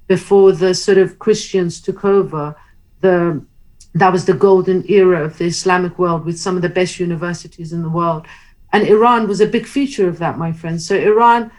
Before 0.07 0.53
the 0.53 0.75
sort 0.75 0.99
of 0.99 1.19
Christians 1.19 1.81
took 1.81 2.05
over, 2.05 2.57
the 3.01 3.45
that 3.95 4.13
was 4.13 4.27
the 4.27 4.35
golden 4.35 4.89
era 4.91 5.25
of 5.25 5.39
the 5.39 5.47
Islamic 5.47 5.99
world 5.99 6.25
with 6.25 6.39
some 6.39 6.57
of 6.57 6.63
the 6.63 6.69
best 6.69 7.01
universities 7.01 7.73
in 7.73 7.83
the 7.83 7.89
world. 7.89 8.27
And 8.73 8.87
Iran 8.87 9.27
was 9.27 9.41
a 9.41 9.47
big 9.47 9.67
feature 9.67 10.09
of 10.09 10.19
that, 10.19 10.39
my 10.39 10.53
friends. 10.53 10.87
So 10.87 10.95
Iran 10.95 11.51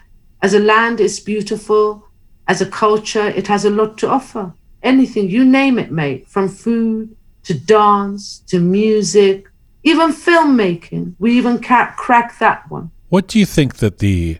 as 0.42 0.54
a 0.54 0.58
land 0.58 1.00
is 1.00 1.20
beautiful 1.20 2.06
as 2.48 2.60
a 2.60 2.66
culture, 2.66 3.28
it 3.28 3.46
has 3.46 3.64
a 3.64 3.70
lot 3.70 3.98
to 3.98 4.08
offer. 4.08 4.52
Anything, 4.82 5.28
you 5.28 5.44
name 5.44 5.78
it, 5.78 5.92
mate, 5.92 6.26
from 6.26 6.48
food 6.48 7.14
to 7.44 7.54
dance 7.54 8.40
to 8.48 8.60
music, 8.60 9.48
even 9.82 10.12
filmmaking. 10.12 11.14
We 11.18 11.36
even 11.36 11.58
ca- 11.60 11.94
crack 11.96 12.38
that 12.38 12.70
one. 12.70 12.90
What 13.08 13.26
do 13.26 13.38
you 13.38 13.46
think 13.46 13.76
that 13.76 13.98
the 13.98 14.38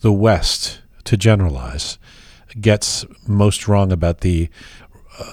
the 0.00 0.12
West, 0.12 0.80
to 1.04 1.16
generalize, 1.16 1.98
gets 2.60 3.04
most 3.26 3.66
wrong 3.66 3.92
about 3.92 4.20
the 4.20 4.48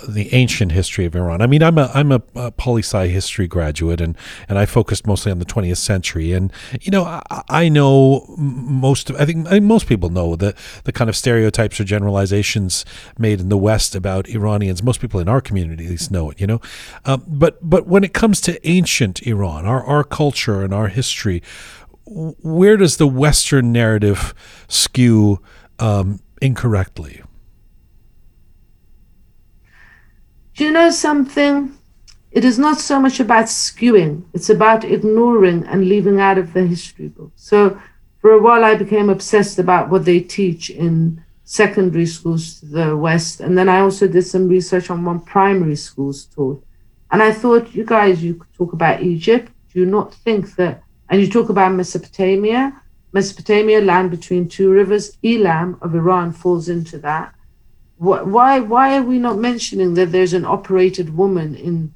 the 0.08 0.34
ancient 0.34 0.72
history 0.72 1.06
of 1.06 1.16
Iran. 1.16 1.42
I 1.42 1.48
mean, 1.48 1.62
I'm 1.62 1.78
a 1.78 1.92
I'm 1.94 2.12
a, 2.12 2.22
a 2.36 2.52
poli 2.52 2.82
sci 2.82 3.08
history 3.08 3.48
graduate, 3.48 4.02
and 4.02 4.18
and 4.50 4.58
I 4.58 4.66
focused 4.66 5.06
mostly 5.06 5.32
on 5.32 5.40
the 5.40 5.46
20th 5.46 5.78
century. 5.78 6.34
And 6.34 6.52
you 6.82 6.92
know, 6.92 7.04
I, 7.04 7.44
I 7.50 7.70
know 7.70 8.26
most. 8.38 9.12
I 9.12 9.26
think, 9.26 9.48
I 9.48 9.52
think 9.52 9.66
most 9.66 9.88
people 9.88 10.10
know 10.10 10.36
the 10.36 10.56
the 10.84 10.92
kind 10.92 11.10
of 11.10 11.16
stereotypes 11.16 11.80
or 11.80 11.84
generalizations 11.84 12.86
made 13.18 13.40
in 13.40 13.50
the 13.50 13.58
West 13.58 13.96
about 13.96 14.28
Iranians. 14.28 14.82
Most 14.82 15.02
people 15.02 15.20
in 15.20 15.30
our 15.30 15.42
community 15.42 15.86
at 15.86 15.92
least 15.92 16.12
know 16.12 16.32
it. 16.32 16.40
You 16.40 16.48
know, 16.48 16.62
um, 17.06 17.24
but 17.28 17.58
but 17.62 17.88
when 17.88 18.04
it 18.04 18.14
comes 18.14 18.42
to 18.42 18.68
ancient 18.68 19.22
Iran, 19.24 19.66
our 19.66 19.84
our 19.84 20.04
culture 20.04 20.64
and 20.64 20.74
our 20.74 20.88
history, 20.88 21.44
where 22.06 22.78
does 22.78 22.98
the 22.98 23.08
Western 23.08 23.72
narrative 23.72 24.34
skew 24.68 25.42
um, 25.80 26.20
incorrectly? 26.42 27.22
Do 30.56 30.64
you 30.64 30.72
know 30.72 30.90
something? 30.90 31.78
It 32.32 32.46
is 32.46 32.58
not 32.58 32.80
so 32.80 32.98
much 32.98 33.20
about 33.20 33.46
skewing, 33.46 34.24
it's 34.34 34.50
about 34.50 34.86
ignoring 34.86 35.66
and 35.66 35.90
leaving 35.90 36.22
out 36.22 36.38
of 36.38 36.54
the 36.54 36.66
history 36.66 37.10
book. 37.10 37.34
So 37.36 37.78
for 38.20 38.32
a 38.32 38.42
while, 38.42 38.64
I 38.64 38.76
became 38.76 39.10
obsessed 39.10 39.60
about 39.60 39.90
what 39.90 40.06
they 40.06 40.22
teach 40.22 40.70
in 40.70 41.22
secondary 41.44 42.06
schools 42.06 42.62
to 42.62 42.66
the 42.68 42.96
West. 42.96 43.42
And 43.42 43.58
then 43.58 43.68
I 43.68 43.82
also 43.82 44.08
did 44.08 44.24
some 44.24 44.48
research 44.48 44.90
on 44.90 45.04
what 45.04 45.26
primary 45.26 45.76
schools 45.76 46.26
taught. 46.26 46.64
And 47.12 47.22
I 47.22 47.34
thought, 47.34 47.76
you 47.76 47.84
guys, 47.84 48.24
you 48.24 48.46
talk 48.58 48.72
about 48.72 49.04
Egypt. 49.04 49.52
Do 49.74 49.80
you 49.82 49.86
not 49.86 50.14
think 50.14 50.56
that, 50.56 50.84
and 51.10 51.20
you 51.20 51.30
talk 51.30 51.50
about 51.50 51.74
Mesopotamia, 51.74 52.82
Mesopotamia, 53.12 53.82
land 53.82 54.10
between 54.10 54.48
two 54.48 54.72
rivers, 54.72 55.18
Elam 55.22 55.78
of 55.82 55.96
Iran 55.96 56.32
falls 56.32 56.70
into 56.70 56.98
that. 57.00 57.36
Why, 57.98 58.60
why 58.60 58.98
are 58.98 59.04
we 59.04 59.20
not 59.20 59.38
mentioning 59.38 59.94
that 59.94 60.12
there's 60.12 60.34
an 60.34 60.46
operated 60.46 61.16
woman 61.16 61.56
in 61.56 61.94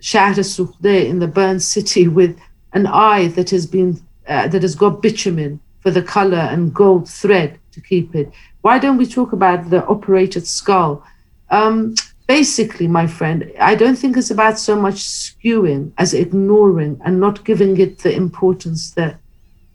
Shahr 0.00 0.32
Sukhteh 0.32 1.06
in 1.06 1.18
the 1.18 1.28
burned 1.28 1.62
city 1.62 2.08
with 2.08 2.38
an 2.72 2.86
eye 2.86 3.28
that 3.28 3.50
has 3.50 3.66
been 3.66 4.00
uh, 4.26 4.48
that 4.48 4.62
has 4.62 4.74
got 4.74 5.02
bitumen 5.02 5.60
for 5.80 5.90
the 5.90 6.02
color 6.02 6.38
and 6.38 6.72
gold 6.72 7.08
thread 7.08 7.58
to 7.72 7.80
keep 7.80 8.14
it? 8.14 8.32
Why 8.62 8.78
don't 8.78 8.96
we 8.96 9.06
talk 9.06 9.32
about 9.32 9.70
the 9.70 9.84
operated 9.86 10.46
skull? 10.46 11.04
Um, 11.50 11.94
basically, 12.26 12.88
my 12.88 13.06
friend, 13.06 13.52
I 13.60 13.74
don't 13.74 13.96
think 13.96 14.16
it's 14.16 14.30
about 14.30 14.58
so 14.58 14.76
much 14.76 14.96
skewing 14.96 15.92
as 15.98 16.14
ignoring 16.14 17.00
and 17.04 17.20
not 17.20 17.44
giving 17.44 17.78
it 17.78 17.98
the 17.98 18.14
importance 18.14 18.92
that 18.92 19.18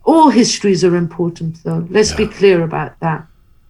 all 0.04 0.30
histories 0.30 0.84
are 0.84 0.96
important, 0.96 1.64
though. 1.64 1.86
Let's 1.90 2.12
yeah. 2.12 2.18
be 2.18 2.28
clear 2.28 2.64
about 2.64 3.00
that. 3.02 3.28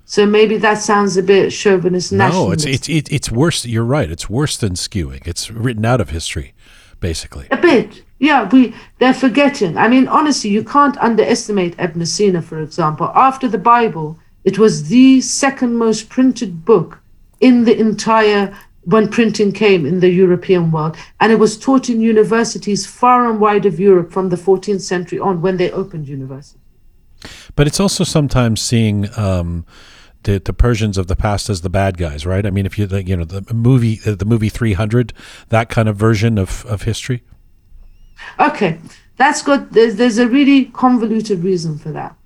So 0.10 0.26
maybe 0.26 0.56
that 0.60 0.76
sounds 0.76 1.18
a 1.18 1.22
bit 1.22 1.52
chauvinist. 1.52 2.14
No, 2.14 2.52
it's 2.52 2.66
it's 2.66 2.88
it, 2.88 3.12
it's 3.12 3.30
worse. 3.30 3.66
You're 3.66 3.84
right. 3.84 4.10
It's 4.10 4.30
worse 4.30 4.56
than 4.56 4.76
skewing. 4.76 5.28
It's 5.28 5.52
written 5.52 5.84
out 5.84 6.00
of 6.00 6.12
history, 6.12 6.54
basically. 7.02 7.48
A 7.52 7.58
bit, 7.58 8.04
yeah. 8.18 8.48
We 8.48 8.74
they're 9.00 9.14
forgetting. 9.14 9.78
I 9.78 9.90
mean, 9.90 10.08
honestly, 10.08 10.50
you 10.50 10.64
can't 10.64 10.98
underestimate 11.00 11.76
Ibn 11.78 12.06
Sina, 12.06 12.42
for 12.42 12.62
example. 12.62 13.12
After 13.16 13.50
the 13.50 13.58
Bible, 13.58 14.18
it 14.46 14.58
was 14.58 14.88
the 14.88 15.20
second 15.20 15.76
most 15.76 16.08
printed 16.08 16.64
book 16.64 17.00
in 17.42 17.66
the 17.66 17.78
entire 17.78 18.58
when 18.86 19.10
printing 19.10 19.52
came 19.52 19.86
in 19.86 20.00
the 20.00 20.10
European 20.10 20.72
world, 20.72 20.96
and 21.20 21.34
it 21.34 21.40
was 21.40 21.60
taught 21.60 21.90
in 21.90 22.00
universities 22.00 22.86
far 22.86 23.30
and 23.30 23.42
wide 23.42 23.66
of 23.66 23.78
Europe 23.78 24.14
from 24.14 24.30
the 24.30 24.38
14th 24.38 24.80
century 24.80 25.20
on 25.20 25.42
when 25.42 25.58
they 25.58 25.70
opened 25.72 26.08
universities. 26.08 26.62
But 27.56 27.68
it's 27.68 27.80
also 27.80 28.04
sometimes 28.04 28.62
seeing. 28.62 29.08
Um, 29.18 29.66
the, 30.24 30.40
the 30.40 30.52
Persians 30.52 30.98
of 30.98 31.08
the 31.08 31.16
past 31.16 31.50
as 31.50 31.62
the 31.62 31.70
bad 31.70 31.98
guys, 31.98 32.26
right? 32.26 32.46
I 32.46 32.50
mean, 32.50 32.66
if 32.66 32.78
you 32.78 32.86
you 32.88 33.16
know 33.16 33.24
the 33.24 33.54
movie 33.54 33.96
the 33.96 34.26
movie 34.26 34.50
300, 34.50 35.14
that 35.50 35.70
kind 35.70 35.88
of 35.88 35.96
version 35.96 36.38
of, 36.38 36.66
of 36.66 36.82
history. 36.82 37.24
Okay, 38.38 38.80
that's 39.16 39.42
good. 39.42 39.72
There's 39.72 39.96
there's 39.96 40.18
a 40.18 40.28
really 40.28 40.66
convoluted 40.66 41.44
reason 41.44 41.78
for 41.78 41.92
that. 41.92 42.18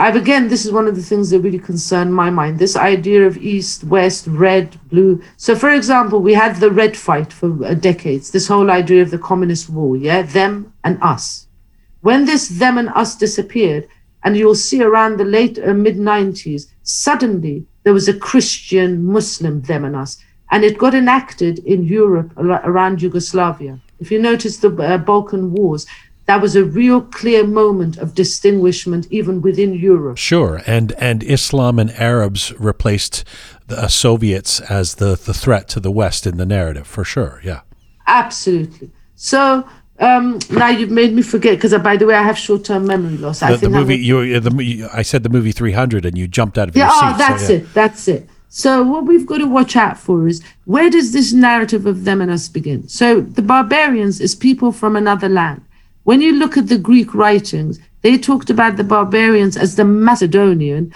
I've 0.00 0.14
again, 0.14 0.48
this 0.48 0.64
is 0.64 0.70
one 0.70 0.86
of 0.86 0.94
the 0.94 1.02
things 1.02 1.30
that 1.30 1.40
really 1.40 1.58
concern 1.58 2.12
my 2.12 2.30
mind. 2.30 2.60
This 2.60 2.76
idea 2.76 3.26
of 3.26 3.36
East, 3.36 3.82
West, 3.82 4.28
red, 4.28 4.78
blue. 4.90 5.20
So, 5.36 5.56
for 5.56 5.70
example, 5.70 6.20
we 6.20 6.34
had 6.34 6.56
the 6.56 6.70
red 6.70 6.96
fight 6.96 7.32
for 7.32 7.64
uh, 7.64 7.74
decades. 7.74 8.30
This 8.30 8.46
whole 8.46 8.70
idea 8.70 9.02
of 9.02 9.10
the 9.10 9.18
communist 9.18 9.68
war, 9.68 9.96
yeah, 9.96 10.22
them 10.22 10.72
and 10.84 11.02
us. 11.02 11.48
When 12.00 12.26
this 12.26 12.48
them 12.48 12.78
and 12.78 12.90
us 12.90 13.16
disappeared, 13.16 13.88
and 14.24 14.36
you'll 14.36 14.54
see 14.54 14.82
around 14.82 15.16
the 15.16 15.24
late 15.24 15.58
uh, 15.58 15.74
mid 15.74 15.96
90s, 15.96 16.66
suddenly 16.82 17.66
there 17.84 17.92
was 17.92 18.08
a 18.08 18.18
Christian 18.18 19.04
Muslim 19.04 19.62
them 19.62 19.84
and 19.84 19.96
us. 19.96 20.18
And 20.50 20.64
it 20.64 20.78
got 20.78 20.94
enacted 20.94 21.58
in 21.60 21.84
Europe 21.84 22.32
around 22.36 23.02
Yugoslavia. 23.02 23.80
If 24.00 24.10
you 24.10 24.18
notice 24.18 24.58
the 24.58 24.74
uh, 24.74 24.98
Balkan 24.98 25.52
Wars, 25.52 25.86
that 26.28 26.42
was 26.42 26.54
a 26.54 26.64
real 26.64 27.00
clear 27.00 27.46
moment 27.46 27.96
of 27.96 28.14
distinguishment 28.14 29.06
even 29.10 29.40
within 29.40 29.72
Europe. 29.72 30.18
Sure, 30.18 30.60
and 30.66 30.92
and 30.98 31.22
Islam 31.22 31.78
and 31.78 31.90
Arabs 31.92 32.52
replaced 32.58 33.24
the 33.66 33.84
uh, 33.84 33.88
Soviets 33.88 34.60
as 34.60 34.96
the 34.96 35.16
the 35.16 35.32
threat 35.32 35.68
to 35.68 35.80
the 35.80 35.90
West 35.90 36.26
in 36.26 36.36
the 36.36 36.44
narrative, 36.44 36.86
for 36.86 37.04
sure. 37.04 37.40
Yeah, 37.42 37.60
absolutely. 38.06 38.90
So 39.14 39.66
um, 40.00 40.38
now 40.50 40.68
you've 40.68 40.90
made 40.90 41.12
me 41.12 41.22
forget 41.22 41.56
because, 41.56 41.72
uh, 41.72 41.78
by 41.78 41.96
the 41.96 42.06
way, 42.06 42.14
I 42.14 42.22
have 42.22 42.38
short-term 42.38 42.86
memory 42.86 43.16
loss. 43.16 43.42
I 43.42 43.52
the, 43.52 43.58
think 43.58 43.72
the 43.72 43.78
movie, 43.78 43.96
you, 43.96 44.18
uh, 44.18 44.40
the, 44.40 44.90
I 44.92 45.02
said 45.02 45.24
the 45.24 45.28
movie 45.28 45.52
300, 45.52 46.04
and 46.04 46.16
you 46.16 46.28
jumped 46.28 46.56
out 46.56 46.68
of 46.68 46.76
yeah, 46.76 46.84
your 46.84 46.92
seat. 46.92 47.00
Oh, 47.02 47.18
that's 47.18 47.46
so, 47.46 47.52
yeah. 47.52 47.58
it. 47.58 47.74
That's 47.74 48.08
it. 48.08 48.28
So 48.48 48.82
what 48.82 49.04
we've 49.04 49.26
got 49.26 49.38
to 49.38 49.46
watch 49.46 49.76
out 49.76 49.98
for 49.98 50.26
is 50.26 50.42
where 50.64 50.88
does 50.88 51.12
this 51.12 51.32
narrative 51.32 51.84
of 51.84 52.04
them 52.04 52.20
and 52.20 52.30
us 52.30 52.48
begin? 52.48 52.88
So 52.88 53.20
the 53.20 53.42
barbarians 53.42 54.20
is 54.20 54.34
people 54.34 54.72
from 54.72 54.96
another 54.96 55.28
land. 55.28 55.62
When 56.04 56.22
you 56.22 56.32
look 56.32 56.56
at 56.56 56.68
the 56.68 56.78
Greek 56.78 57.12
writings, 57.12 57.78
they 58.02 58.16
talked 58.16 58.48
about 58.48 58.76
the 58.76 58.84
barbarians 58.84 59.56
as 59.56 59.76
the 59.76 59.84
Macedonian. 59.84 60.94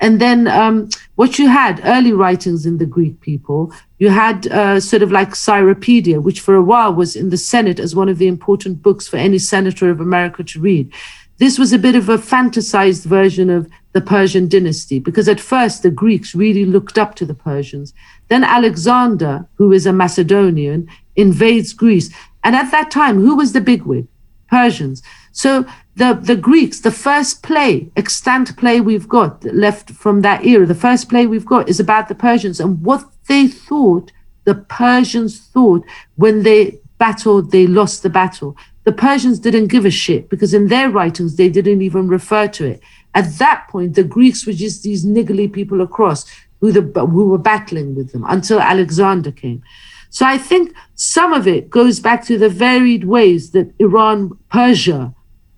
And 0.00 0.20
then 0.20 0.46
um, 0.48 0.88
what 1.14 1.38
you 1.38 1.48
had 1.48 1.80
early 1.84 2.12
writings 2.12 2.66
in 2.66 2.78
the 2.78 2.86
Greek 2.86 3.20
people, 3.20 3.72
you 3.98 4.10
had 4.10 4.46
uh, 4.48 4.78
sort 4.80 5.02
of 5.02 5.10
like 5.10 5.30
Cyropedia, 5.30 6.22
which 6.22 6.40
for 6.40 6.54
a 6.54 6.62
while 6.62 6.92
was 6.92 7.16
in 7.16 7.30
the 7.30 7.36
Senate 7.36 7.80
as 7.80 7.94
one 7.94 8.08
of 8.08 8.18
the 8.18 8.26
important 8.26 8.82
books 8.82 9.08
for 9.08 9.16
any 9.16 9.38
senator 9.38 9.90
of 9.90 10.00
America 10.00 10.44
to 10.44 10.60
read. 10.60 10.92
This 11.38 11.58
was 11.58 11.72
a 11.72 11.78
bit 11.78 11.96
of 11.96 12.08
a 12.08 12.16
fantasized 12.18 13.04
version 13.04 13.50
of 13.50 13.68
the 13.92 14.00
Persian 14.00 14.48
dynasty 14.48 14.98
because 14.98 15.28
at 15.28 15.40
first 15.40 15.82
the 15.82 15.90
Greeks 15.90 16.34
really 16.34 16.64
looked 16.64 16.98
up 16.98 17.14
to 17.16 17.26
the 17.26 17.34
Persians. 17.34 17.92
Then 18.28 18.44
Alexander, 18.44 19.46
who 19.54 19.72
is 19.72 19.86
a 19.86 19.92
Macedonian, 19.92 20.88
invades 21.14 21.72
Greece. 21.72 22.10
And 22.44 22.54
at 22.56 22.70
that 22.70 22.90
time, 22.90 23.20
who 23.20 23.36
was 23.36 23.52
the 23.52 23.60
bigwig? 23.60 24.06
Persians. 24.48 25.02
So 25.32 25.66
the, 25.96 26.12
the 26.12 26.36
Greeks, 26.36 26.80
the 26.80 26.90
first 26.90 27.42
play, 27.42 27.90
extant 27.96 28.54
play 28.58 28.80
we've 28.80 29.08
got 29.08 29.42
left 29.44 29.90
from 29.90 30.20
that 30.20 30.44
era, 30.44 30.66
the 30.66 30.74
first 30.74 31.08
play 31.08 31.26
we've 31.26 31.46
got 31.46 31.68
is 31.70 31.80
about 31.80 32.08
the 32.08 32.14
Persians 32.14 32.60
and 32.60 32.82
what 32.82 33.04
they 33.28 33.48
thought, 33.48 34.12
the 34.44 34.54
Persians 34.54 35.38
thought 35.38 35.84
when 36.16 36.42
they 36.42 36.78
battled, 36.98 37.50
they 37.50 37.66
lost 37.66 38.02
the 38.02 38.10
battle. 38.10 38.56
The 38.84 38.92
Persians 38.92 39.38
didn't 39.38 39.68
give 39.68 39.86
a 39.86 39.90
shit 39.90 40.28
because 40.28 40.52
in 40.52 40.68
their 40.68 40.90
writings, 40.90 41.36
they 41.36 41.48
didn't 41.48 41.80
even 41.80 42.08
refer 42.08 42.46
to 42.48 42.66
it. 42.66 42.80
At 43.14 43.38
that 43.38 43.66
point, 43.68 43.94
the 43.94 44.04
Greeks 44.04 44.46
were 44.46 44.52
just 44.52 44.82
these 44.82 45.04
niggly 45.04 45.50
people 45.50 45.80
across 45.80 46.26
who, 46.60 46.72
the, 46.72 46.82
who 47.00 47.30
were 47.30 47.38
battling 47.38 47.94
with 47.94 48.12
them 48.12 48.24
until 48.28 48.60
Alexander 48.60 49.32
came. 49.32 49.62
So 50.10 50.26
I 50.26 50.36
think 50.36 50.74
some 50.94 51.32
of 51.32 51.48
it 51.48 51.70
goes 51.70 52.00
back 52.00 52.24
to 52.26 52.38
the 52.38 52.50
varied 52.50 53.04
ways 53.04 53.50
that 53.52 53.72
Iran, 53.78 54.38
Persia, 54.50 55.14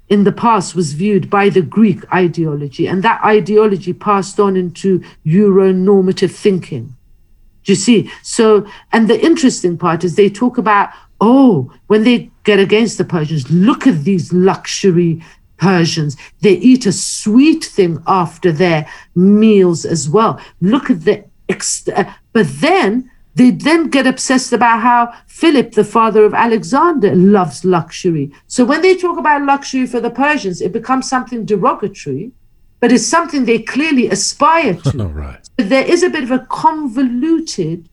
in 0.09 0.25
the 0.25 0.33
past 0.33 0.75
was 0.75 0.93
viewed 0.93 1.29
by 1.29 1.49
the 1.49 1.63
Greek 1.63 2.11
ideology, 2.13 2.87
and 2.87 3.03
that 3.03 3.23
ideology 3.25 3.93
passed 3.93 4.41
on 4.41 4.57
into 4.57 5.03
Euro-normative 5.25 6.35
thinking. 6.35 6.95
Do 7.65 7.73
you 7.73 7.77
see? 7.77 8.11
So, 8.23 8.67
and 8.93 9.09
the 9.09 9.23
interesting 9.23 9.77
part 9.77 10.05
is 10.05 10.17
they 10.17 10.31
talk 10.31 10.57
about, 10.57 10.91
oh, 11.21 11.73
when 11.89 12.05
they 12.05 12.31
get 12.45 12.59
against 12.59 12.97
the 12.97 13.05
Persians, 13.05 13.51
look 13.51 13.87
at 13.87 14.05
these 14.05 14.33
luxury 14.33 15.23
Persians. 15.59 16.17
They 16.41 16.55
eat 16.55 16.87
a 16.87 16.93
sweet 16.93 17.65
thing 17.65 18.03
after 18.07 18.53
their 18.53 18.89
meals 19.15 19.85
as 19.85 20.09
well. 20.09 20.41
Look 20.63 20.89
at 20.89 21.05
the, 21.05 21.25
ex- 21.49 21.89
uh, 21.89 22.11
but 22.33 22.47
then 22.61 23.11
they 23.39 23.51
then 23.51 23.89
get 23.89 24.07
obsessed 24.07 24.53
about 24.53 24.81
how 24.81 25.13
Philip, 25.27 25.73
the 25.73 25.85
father 25.85 26.25
of 26.25 26.35
Alexander, 26.35 27.15
loves 27.15 27.65
luxury. 27.65 28.33
So 28.49 28.65
when 28.65 28.83
they 28.83 28.97
talk 28.97 29.17
about 29.17 29.43
luxury 29.43 29.87
for 29.87 30.01
the 30.01 30.11
Persians, 30.11 30.61
it 30.61 30.73
becomes 30.73 31.09
something 31.09 31.45
derogatory, 31.45 32.33
but 32.81 32.91
it's 32.91 33.07
something 33.07 33.45
they 33.45 33.61
clearly 33.61 34.09
aspire 34.09 34.75
to. 34.75 35.09
Right. 35.09 35.49
There 35.57 35.85
is 35.85 36.03
a 36.03 36.11
bit 36.11 36.25
of 36.25 36.33
a 36.33 36.47
convoluted 36.51 37.89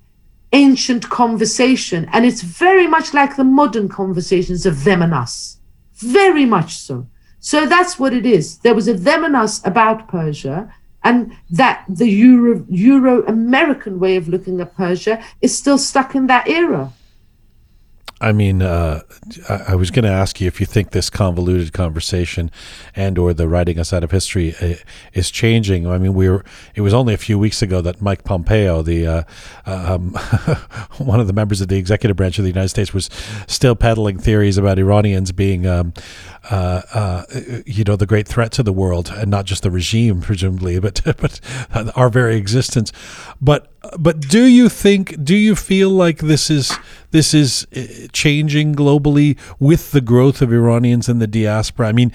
ancient 0.51 1.09
conversation, 1.09 2.09
and 2.11 2.25
it's 2.25 2.41
very 2.41 2.87
much 2.87 3.13
like 3.13 3.35
the 3.35 3.43
modern 3.43 3.87
conversations 3.87 4.65
of 4.65 4.83
them 4.83 5.01
and 5.01 5.13
us. 5.13 5.59
Very 5.93 6.45
much 6.45 6.75
so. 6.75 7.07
So 7.39 7.67
that's 7.67 7.99
what 7.99 8.13
it 8.13 8.25
is. 8.25 8.57
There 8.59 8.73
was 8.73 8.87
a 8.87 8.93
them 8.93 9.23
and 9.23 9.35
us 9.35 9.65
about 9.65 10.07
Persia, 10.07 10.73
and 11.05 11.31
that 11.51 11.85
the 11.87 12.09
Euro 12.09 13.25
American 13.27 13.99
way 13.99 14.17
of 14.17 14.27
looking 14.27 14.59
at 14.59 14.75
Persia 14.75 15.23
is 15.39 15.57
still 15.57 15.77
stuck 15.77 16.15
in 16.15 16.27
that 16.27 16.49
era. 16.49 16.91
I 18.21 18.31
mean, 18.31 18.61
uh, 18.61 19.01
I, 19.49 19.53
I 19.69 19.75
was 19.75 19.91
going 19.91 20.05
to 20.05 20.11
ask 20.11 20.39
you 20.39 20.47
if 20.47 20.61
you 20.61 20.65
think 20.65 20.91
this 20.91 21.09
convoluted 21.09 21.73
conversation 21.73 22.49
and 22.95 23.17
or 23.17 23.33
the 23.33 23.47
writing 23.47 23.77
us 23.77 23.91
out 23.91 24.05
of 24.05 24.11
history 24.11 24.55
uh, 24.61 24.75
is 25.13 25.29
changing. 25.29 25.85
I 25.85 25.97
mean, 25.97 26.13
we 26.13 26.29
were. 26.29 26.45
It 26.75 26.81
was 26.81 26.93
only 26.93 27.13
a 27.13 27.17
few 27.17 27.37
weeks 27.37 27.61
ago 27.61 27.81
that 27.81 28.01
Mike 28.01 28.23
Pompeo, 28.23 28.81
the 28.81 29.05
uh, 29.05 29.23
um, 29.65 30.11
one 30.97 31.19
of 31.19 31.27
the 31.27 31.33
members 31.33 31.59
of 31.59 31.67
the 31.67 31.77
executive 31.77 32.15
branch 32.15 32.39
of 32.39 32.43
the 32.43 32.49
United 32.49 32.69
States, 32.69 32.93
was 32.93 33.09
still 33.47 33.75
peddling 33.75 34.17
theories 34.17 34.57
about 34.57 34.79
Iranians 34.79 35.33
being, 35.33 35.67
um, 35.67 35.93
uh, 36.49 36.81
uh, 36.93 37.23
you 37.65 37.83
know, 37.83 37.97
the 37.97 38.05
great 38.05 38.29
threat 38.29 38.53
to 38.53 38.63
the 38.63 38.73
world, 38.73 39.11
and 39.13 39.29
not 39.29 39.43
just 39.43 39.63
the 39.63 39.71
regime, 39.71 40.21
presumably, 40.21 40.79
but 40.85 41.01
but 41.03 41.41
our 41.97 42.09
very 42.09 42.37
existence. 42.37 42.93
But 43.41 43.69
but 43.99 44.21
do 44.21 44.45
you 44.45 44.69
think? 44.69 45.21
Do 45.21 45.35
you 45.35 45.53
feel 45.53 45.89
like 45.89 46.19
this 46.19 46.49
is 46.49 46.77
this 47.15 47.33
is 47.33 47.65
uh, 47.73 48.07
changing 48.11 48.75
globally 48.75 49.37
with 49.57 49.91
the 49.91 50.01
growth 50.01 50.41
of 50.41 50.51
Iranians 50.51 51.07
in 51.07 51.19
the 51.19 51.27
diaspora? 51.27 51.87
I 51.87 51.93
mean, 51.93 52.11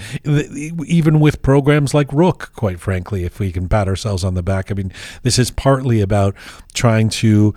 even 0.86 1.20
with 1.20 1.40
programs 1.40 1.94
like 1.94 2.08
Roqe, 2.08 2.52
quite 2.52 2.78
frankly, 2.78 3.24
if 3.24 3.40
we 3.40 3.50
can 3.50 3.66
pat 3.66 3.88
ourselves 3.88 4.24
on 4.24 4.34
the 4.34 4.42
back. 4.42 4.70
I 4.70 4.74
mean, 4.74 4.92
this 5.22 5.38
is 5.38 5.50
partly 5.50 6.02
about 6.02 6.34
trying 6.74 7.08
to 7.08 7.54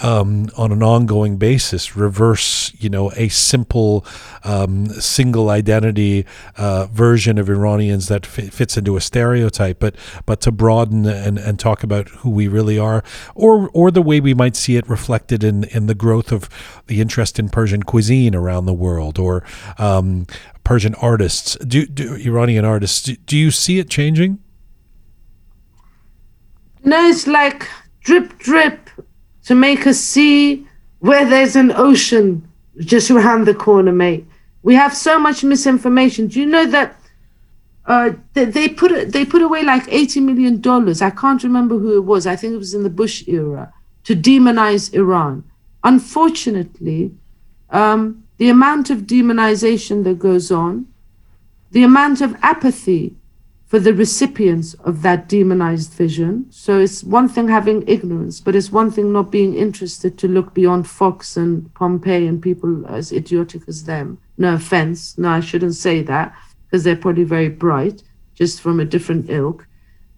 um, 0.00 0.48
on 0.56 0.72
an 0.72 0.82
ongoing 0.82 1.38
basis 1.38 1.96
reverse, 1.96 2.72
you 2.78 2.90
know, 2.90 3.10
a 3.12 3.28
simple 3.28 4.04
um, 4.44 4.86
single 4.86 5.48
identity 5.48 6.26
uh, 6.56 6.86
version 6.86 7.38
of 7.38 7.48
Iranians 7.48 8.08
that 8.08 8.26
f- 8.26 8.52
fits 8.52 8.76
into 8.76 8.96
a 8.96 9.00
stereotype, 9.00 9.78
but 9.78 9.96
but 10.26 10.40
to 10.42 10.52
broaden 10.52 11.06
and, 11.06 11.38
and 11.38 11.58
talk 11.58 11.82
about 11.82 12.08
who 12.08 12.30
we 12.30 12.46
really 12.46 12.78
are, 12.78 13.02
or 13.34 13.70
or 13.72 13.90
the 13.90 14.02
way 14.02 14.20
we 14.20 14.34
might 14.34 14.56
see 14.56 14.76
it 14.76 14.88
reflected 14.88 15.42
in 15.42 15.64
in 15.64 15.86
the 15.86 15.94
growth 15.94 16.30
of 16.30 16.50
the 16.88 17.00
interest 17.00 17.38
in 17.38 17.48
Persian 17.48 17.82
cuisine 17.82 18.34
around 18.34 18.66
the 18.66 18.74
world, 18.74 19.18
or 19.18 19.44
um, 19.78 20.26
Persian 20.62 20.94
artists, 20.96 21.56
do, 21.64 21.86
do 21.86 22.16
Iranian 22.16 22.64
artists. 22.64 23.02
Do, 23.02 23.14
do 23.14 23.36
you 23.36 23.50
see 23.50 23.78
it 23.78 23.88
changing? 23.88 24.40
No, 26.84 27.08
it's 27.08 27.26
like 27.26 27.68
drip, 28.06 28.38
drip 28.38 28.90
to 29.44 29.54
make 29.54 29.86
us 29.86 29.98
see 29.98 30.66
where 31.00 31.28
there's 31.28 31.56
an 31.56 31.72
ocean 31.72 32.48
just 32.78 33.10
around 33.10 33.46
the 33.46 33.54
corner, 33.54 33.92
mate. 33.92 34.24
We 34.62 34.74
have 34.74 34.96
so 34.96 35.18
much 35.18 35.44
misinformation. 35.44 36.28
Do 36.28 36.40
you 36.40 36.46
know 36.46 36.66
that 36.66 36.96
uh, 37.84 38.12
they, 38.32 38.44
they 38.46 38.68
put 38.68 39.12
they 39.12 39.24
put 39.24 39.42
away 39.42 39.62
like 39.62 39.84
eighty 39.88 40.20
million 40.20 40.60
dollars? 40.60 41.02
I 41.02 41.10
can't 41.10 41.42
remember 41.42 41.78
who 41.78 41.96
it 41.96 42.04
was. 42.04 42.26
I 42.26 42.36
think 42.36 42.54
it 42.54 42.58
was 42.58 42.74
in 42.74 42.82
the 42.82 42.90
Bush 42.90 43.26
era 43.28 43.72
to 44.04 44.14
demonize 44.14 44.92
Iran. 44.94 45.44
Unfortunately, 45.84 47.12
um, 47.70 48.24
the 48.38 48.48
amount 48.48 48.90
of 48.90 48.98
demonization 49.02 50.04
that 50.04 50.18
goes 50.18 50.50
on, 50.50 50.86
the 51.70 51.84
amount 51.84 52.20
of 52.20 52.36
apathy 52.42 53.14
for 53.66 53.80
the 53.80 53.92
recipients 53.92 54.74
of 54.74 55.02
that 55.02 55.28
demonized 55.28 55.92
vision. 55.92 56.46
So 56.50 56.78
it's 56.78 57.02
one 57.02 57.28
thing 57.28 57.48
having 57.48 57.86
ignorance, 57.88 58.40
but 58.40 58.54
it's 58.54 58.70
one 58.70 58.92
thing 58.92 59.12
not 59.12 59.32
being 59.32 59.54
interested 59.54 60.16
to 60.18 60.28
look 60.28 60.54
beyond 60.54 60.88
Fox 60.88 61.36
and 61.36 61.72
Pompeo 61.74 62.28
and 62.28 62.40
people 62.40 62.86
as 62.86 63.10
idiotic 63.10 63.62
as 63.66 63.84
them. 63.84 64.18
No 64.38 64.54
offense. 64.54 65.18
No, 65.18 65.30
I 65.30 65.40
shouldn't 65.40 65.74
say 65.74 66.02
that 66.02 66.32
because 66.64 66.84
they're 66.84 66.94
probably 66.94 67.24
very 67.24 67.48
bright, 67.48 68.04
just 68.34 68.60
from 68.60 68.78
a 68.78 68.84
different 68.84 69.28
ilk. 69.30 69.66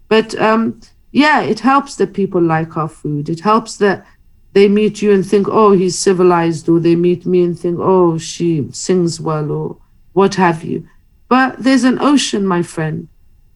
But 0.09 0.39
um, 0.39 0.79
yeah, 1.11 1.41
it 1.41 1.59
helps 1.61 1.95
that 1.95 2.13
people 2.13 2.41
like 2.41 2.77
our 2.77 2.89
food. 2.89 3.29
It 3.29 3.39
helps 3.39 3.77
that 3.77 4.05
they 4.53 4.67
meet 4.67 5.01
you 5.01 5.11
and 5.11 5.25
think, 5.25 5.47
oh, 5.49 5.71
he's 5.71 5.97
civilized, 5.97 6.69
or 6.69 6.79
they 6.79 6.95
meet 6.95 7.25
me 7.25 7.43
and 7.43 7.57
think, 7.57 7.79
oh, 7.79 8.19
she 8.19 8.67
sings 8.71 9.19
well, 9.19 9.51
or 9.51 9.77
what 10.13 10.35
have 10.35 10.63
you. 10.63 10.87
But 11.27 11.63
there's 11.63 11.83
an 11.83 11.99
ocean, 11.99 12.45
my 12.45 12.61
friend 12.61 13.07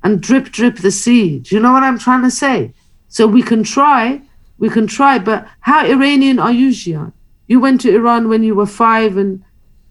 and 0.04 0.22
drip 0.22 0.52
drip 0.52 0.78
the 0.78 0.92
seed. 0.92 1.52
You 1.52 1.60
know 1.60 1.72
what 1.72 1.84
I'm 1.84 1.98
trying 1.98 2.24
to 2.24 2.32
say? 2.32 2.74
So 3.08 3.26
we 3.28 3.42
can 3.42 3.64
try, 3.64 4.22
we 4.58 4.70
can 4.70 4.88
try, 4.88 5.20
but 5.20 5.48
how 5.62 5.86
Iranian 5.86 6.40
are 6.40 6.52
you, 6.52 6.70
Jian? 6.70 7.14
You 7.48 7.60
went 7.60 7.82
to 7.82 7.94
Iran 7.94 8.30
when 8.30 8.44
you 8.44 8.56
were 8.56 8.66
five, 8.66 9.18
and 9.18 9.44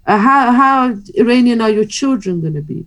uh, 0.06 0.18
how 0.18 0.52
how 0.52 0.96
Iranian 1.14 1.60
are 1.60 1.70
your 1.70 1.84
children 1.84 2.40
going 2.40 2.54
to 2.54 2.62
be? 2.62 2.86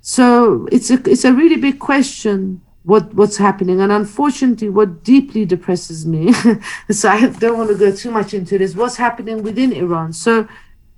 So 0.00 0.68
it's 0.72 0.90
a 0.90 0.98
it's 1.08 1.24
a 1.24 1.32
really 1.32 1.56
big 1.56 1.78
question 1.78 2.62
what 2.82 3.12
what's 3.14 3.36
happening, 3.36 3.80
and 3.80 3.90
unfortunately, 3.90 4.68
what 4.68 5.02
deeply 5.02 5.44
depresses 5.44 6.06
me. 6.06 6.32
so 6.90 7.08
I 7.08 7.26
don't 7.26 7.58
want 7.58 7.70
to 7.70 7.76
go 7.76 7.94
too 7.94 8.12
much 8.12 8.32
into 8.32 8.58
this. 8.58 8.76
What's 8.76 8.96
happening 8.96 9.42
within 9.42 9.72
Iran? 9.72 10.12
So 10.12 10.48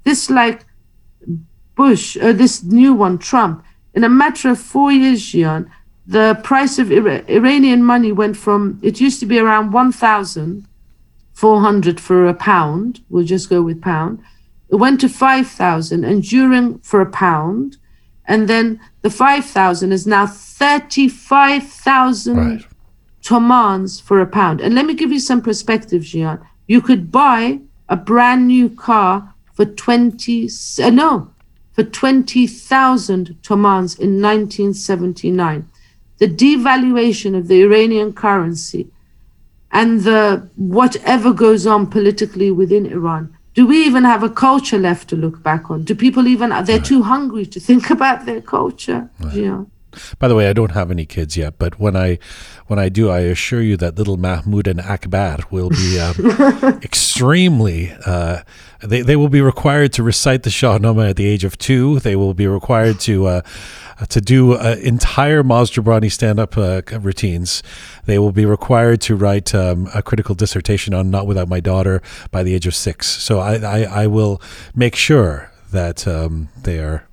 this 0.05 0.29
like 0.29 0.67
Bush, 1.75 2.17
uh, 2.19 2.33
this 2.33 2.63
new 2.63 2.93
one, 2.93 3.17
Trump 3.19 3.65
in 3.95 4.05
a 4.05 4.09
matter 4.09 4.51
of 4.51 4.59
four 4.59 4.91
years, 4.93 5.23
Jian, 5.23 5.71
the 6.07 6.39
price 6.43 6.79
of 6.79 6.91
Iranian 6.91 7.85
money 7.85 8.13
went 8.13 8.35
from, 8.37 8.79
it 8.83 9.01
used 9.01 9.21
to 9.21 9.27
be 9.27 9.39
around 9.39 9.73
1,400 9.73 12.01
for 12.01 12.27
a 12.27 12.35
pound. 12.35 13.01
We'll 13.11 13.25
just 13.25 13.51
go 13.51 13.63
with 13.63 13.83
pound. 13.83 14.21
It 14.71 14.77
went 14.77 15.01
to 15.01 15.09
5,000 15.09 16.05
and 16.05 16.23
during 16.23 16.79
for 16.79 17.01
a 17.01 17.11
pound. 17.11 17.79
And 18.27 18.49
then 18.49 18.81
the 19.03 19.11
5,000 19.11 19.93
is 19.93 20.07
now 20.07 20.27
35,000 20.27 22.37
right. 22.37 22.65
tomans 23.23 24.01
for 24.01 24.21
a 24.21 24.27
pound. 24.27 24.61
And 24.61 24.75
let 24.75 24.87
me 24.87 24.95
give 24.95 25.13
you 25.13 25.21
some 25.21 25.43
perspective, 25.43 26.03
Jian. 26.03 26.41
You 26.67 26.81
could 26.81 27.13
buy 27.13 27.61
a 27.89 27.97
brand 27.97 28.47
new 28.47 28.71
car 28.71 29.35
for 29.55 29.65
20, 29.65 30.49
uh, 30.83 30.91
no, 30.91 31.33
for 31.79 31.85
20,000 31.85 33.41
tomans 33.41 33.95
in 33.95 34.21
1979. 34.21 35.71
The 36.17 36.27
devaluation 36.27 37.39
of 37.39 37.47
the 37.47 37.63
Iranian 37.63 38.13
currency 38.15 38.89
and 39.71 40.01
the 40.01 40.51
whatever 40.57 41.33
goes 41.33 41.69
on 41.69 41.87
politically 41.87 42.51
within 42.51 42.85
Iran. 42.85 43.33
Do 43.55 43.65
we 43.65 43.87
even 43.87 44.03
have 44.03 44.25
a 44.25 44.29
culture 44.29 44.77
left 44.77 45.09
to 45.11 45.17
look 45.17 45.41
back 45.45 45.71
on? 45.71 45.85
Do 45.85 45.95
people 45.95 46.27
even 46.27 46.51
they're 46.65 46.81
too 46.81 47.05
hungry 47.05 47.47
to 47.47 47.61
think 47.61 47.91
about 47.97 48.27
their 48.27 48.41
culture? 48.41 49.09
Right. 49.21 49.35
Yeah. 49.37 49.63
By 50.19 50.29
the 50.29 50.35
way, 50.35 50.49
I 50.49 50.53
don't 50.53 50.73
have 50.73 50.91
any 50.91 51.07
kids 51.07 51.37
yet, 51.37 51.59
but 51.59 51.79
when 51.79 51.97
I 51.97 52.19
when 52.67 52.79
I 52.79 52.89
do, 52.89 53.11
I 53.11 53.21
assure 53.21 53.63
you 53.63 53.77
that 53.79 53.97
little 53.97 54.17
Mahmoud 54.17 54.67
and 54.67 54.81
Akbar 54.81 55.39
will 55.51 55.71
be 55.71 55.99
um, 55.99 56.81
extremely. 56.83 57.93
Uh, 58.05 58.43
they 58.81 59.01
they 59.03 59.17
will 59.17 59.29
be 59.29 59.41
required 59.41 59.93
to 59.95 60.03
recite 60.03 60.43
the 60.43 60.51
Shahnameh 60.51 61.11
at 61.11 61.17
the 61.17 61.27
age 61.27 61.45
of 61.45 61.59
two. 61.59 61.99
They 62.01 62.17
will 62.17 62.35
be 62.35 62.47
required 62.47 63.01
to. 63.01 63.27
Uh, 63.27 63.41
to 64.11 64.21
do 64.21 64.53
uh, 64.53 64.77
entire 64.81 65.43
Maz 65.43 65.73
Jobrani 65.73 66.13
stand-up 66.13 66.57
uh, 66.57 66.83
routines, 67.01 67.65
they 68.07 68.17
will 68.17 68.31
be 68.31 68.47
required 68.47 69.01
to 69.01 69.17
write 69.17 69.53
um, 69.57 69.89
a 69.93 70.05
critical 70.05 70.37
dissertation 70.37 70.95
on 70.95 71.11
"Not 71.11 71.27
Without 71.27 71.49
My 71.49 71.59
Daughter" 71.59 72.01
by 72.31 72.45
the 72.45 72.55
age 72.55 72.69
of 72.69 72.77
six. 72.77 73.09
So 73.09 73.41
I, 73.41 73.57
I, 73.57 74.03
I 74.03 74.07
will 74.07 74.41
make 74.73 74.95
sure 74.95 75.51
that 75.73 76.07
um, 76.07 76.49
they 76.63 76.79
are 76.79 77.09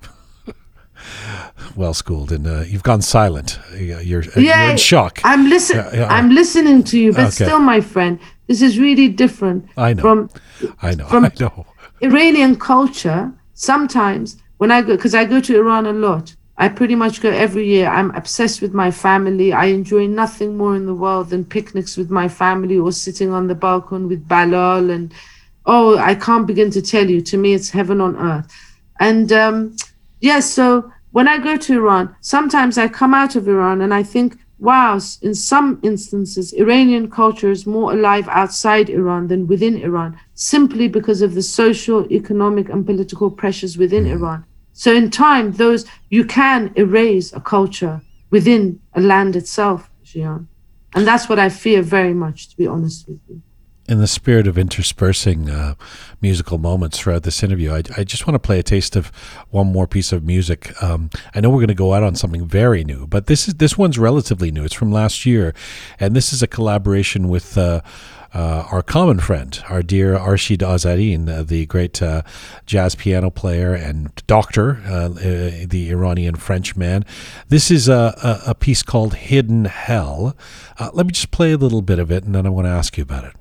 well 1.76 1.94
schooled, 1.94 2.32
and 2.32 2.46
uh, 2.46 2.60
you've 2.60 2.82
gone 2.82 3.02
silent. 3.02 3.58
You're, 3.76 4.00
you're 4.00 4.22
in 4.34 4.76
shock. 4.76 5.20
I'm 5.24 5.48
listening. 5.48 5.84
Yeah, 5.86 6.00
yeah. 6.00 6.06
I'm 6.08 6.30
listening 6.30 6.82
to 6.84 6.98
you, 6.98 7.12
but 7.12 7.26
okay. 7.26 7.44
still, 7.44 7.58
my 7.58 7.80
friend, 7.80 8.18
this 8.46 8.62
is 8.62 8.78
really 8.78 9.08
different. 9.08 9.68
I 9.76 9.94
know. 9.94 10.02
From 10.02 10.30
I 10.82 10.94
know. 10.94 11.06
From 11.06 11.24
I 11.26 11.32
know. 11.38 11.66
Iranian 12.00 12.56
culture. 12.56 13.32
Sometimes 13.54 14.36
when 14.58 14.70
I 14.70 14.82
go, 14.82 14.96
because 14.96 15.14
I 15.14 15.24
go 15.24 15.40
to 15.40 15.56
Iran 15.56 15.86
a 15.86 15.92
lot. 15.92 16.34
I 16.58 16.68
pretty 16.68 16.94
much 16.94 17.20
go 17.20 17.30
every 17.30 17.66
year. 17.66 17.86
I'm 17.86 18.10
obsessed 18.12 18.62
with 18.62 18.72
my 18.72 18.90
family. 18.90 19.52
I 19.52 19.66
enjoy 19.66 20.06
nothing 20.06 20.56
more 20.56 20.74
in 20.74 20.86
the 20.86 20.94
world 20.94 21.28
than 21.28 21.44
picnics 21.44 21.98
with 21.98 22.10
my 22.10 22.28
family 22.28 22.78
or 22.78 22.92
sitting 22.92 23.30
on 23.30 23.46
the 23.46 23.54
balcony 23.54 24.06
with 24.06 24.26
Balal. 24.26 24.90
And 24.90 25.12
oh, 25.66 25.98
I 25.98 26.14
can't 26.14 26.46
begin 26.46 26.70
to 26.70 26.80
tell 26.80 27.08
you. 27.08 27.20
To 27.20 27.36
me, 27.36 27.52
it's 27.52 27.68
heaven 27.68 28.00
on 28.00 28.16
earth. 28.16 28.50
And 29.00 29.30
um, 29.32 29.76
yes, 30.20 30.20
yeah, 30.20 30.40
so 30.40 30.92
when 31.16 31.28
I 31.28 31.38
go 31.38 31.56
to 31.56 31.72
Iran, 31.72 32.14
sometimes 32.20 32.76
I 32.76 32.88
come 32.88 33.14
out 33.14 33.36
of 33.36 33.48
Iran 33.48 33.80
and 33.80 33.94
I 33.94 34.02
think, 34.02 34.36
wow, 34.58 35.00
in 35.22 35.34
some 35.34 35.80
instances, 35.82 36.52
Iranian 36.52 37.10
culture 37.10 37.50
is 37.50 37.66
more 37.66 37.90
alive 37.94 38.28
outside 38.28 38.90
Iran 38.90 39.28
than 39.28 39.46
within 39.46 39.78
Iran, 39.78 40.20
simply 40.34 40.88
because 40.88 41.22
of 41.22 41.32
the 41.32 41.42
social, 41.42 42.06
economic, 42.12 42.68
and 42.68 42.84
political 42.84 43.30
pressures 43.30 43.78
within 43.78 44.04
mm. 44.04 44.10
Iran. 44.10 44.44
So, 44.74 44.92
in 44.92 45.10
time, 45.10 45.52
those 45.52 45.86
you 46.10 46.22
can 46.22 46.70
erase 46.76 47.32
a 47.32 47.40
culture 47.40 48.02
within 48.28 48.78
a 48.92 49.00
land 49.00 49.36
itself, 49.36 49.88
Jian. 50.04 50.48
And 50.94 51.06
that's 51.06 51.30
what 51.30 51.38
I 51.38 51.48
fear 51.48 51.80
very 51.80 52.12
much, 52.12 52.50
to 52.50 52.56
be 52.58 52.66
honest 52.66 53.08
with 53.08 53.20
you. 53.26 53.40
In 53.88 54.00
the 54.00 54.08
spirit 54.08 54.48
of 54.48 54.58
interspersing 54.58 55.48
uh, 55.48 55.74
musical 56.20 56.58
moments 56.58 56.98
throughout 56.98 57.22
this 57.22 57.44
interview, 57.44 57.72
I, 57.72 57.82
I, 57.96 58.02
just 58.02 58.26
want 58.26 58.34
to 58.34 58.44
play 58.44 58.58
a 58.58 58.62
taste 58.64 58.96
of 58.96 59.12
one 59.50 59.70
more 59.70 59.86
piece 59.86 60.10
of 60.10 60.24
music. 60.24 60.82
Um, 60.82 61.08
I 61.36 61.40
know 61.40 61.50
we're 61.50 61.60
going 61.60 61.68
to 61.68 61.74
go 61.74 61.94
out 61.94 62.02
on 62.02 62.16
something 62.16 62.46
very 62.46 62.82
new, 62.82 63.06
but 63.06 63.26
this 63.26 63.46
is 63.46 63.54
this 63.54 63.78
one's 63.78 63.96
relatively 63.96 64.50
new. 64.50 64.64
It's 64.64 64.74
from 64.74 64.90
last 64.90 65.24
year, 65.24 65.54
and 66.00 66.16
this 66.16 66.32
is 66.32 66.42
a 66.42 66.48
collaboration 66.48 67.28
with. 67.28 67.56
Uh, 67.56 67.80
uh, 68.34 68.66
our 68.70 68.82
common 68.82 69.18
friend, 69.18 69.62
our 69.70 69.82
dear 69.82 70.14
Arshid 70.14 70.58
Azarine, 70.58 71.26
uh, 71.26 71.42
the 71.42 71.64
great 71.64 72.02
uh, 72.02 72.20
jazz 72.66 72.94
piano 72.94 73.30
player 73.30 73.72
and 73.72 74.14
doctor, 74.26 74.82
uh, 74.84 75.06
uh, 75.06 75.66
the 75.66 75.88
Iranian 75.90 76.34
French 76.34 76.76
man. 76.76 77.02
This 77.48 77.70
is 77.70 77.88
a, 77.88 78.14
a, 78.44 78.50
a 78.50 78.54
piece 78.54 78.82
called 78.82 79.14
Hidden 79.14 79.66
Hell. 79.66 80.36
Uh, 80.78 80.90
let 80.92 81.06
me 81.06 81.12
just 81.12 81.30
play 81.30 81.52
a 81.52 81.56
little 81.56 81.80
bit 81.80 81.98
of 81.98 82.10
it, 82.10 82.24
and 82.24 82.34
then 82.34 82.46
I 82.46 82.50
want 82.50 82.66
to 82.66 82.70
ask 82.70 82.98
you 82.98 83.04
about 83.04 83.24
it. 83.24 83.32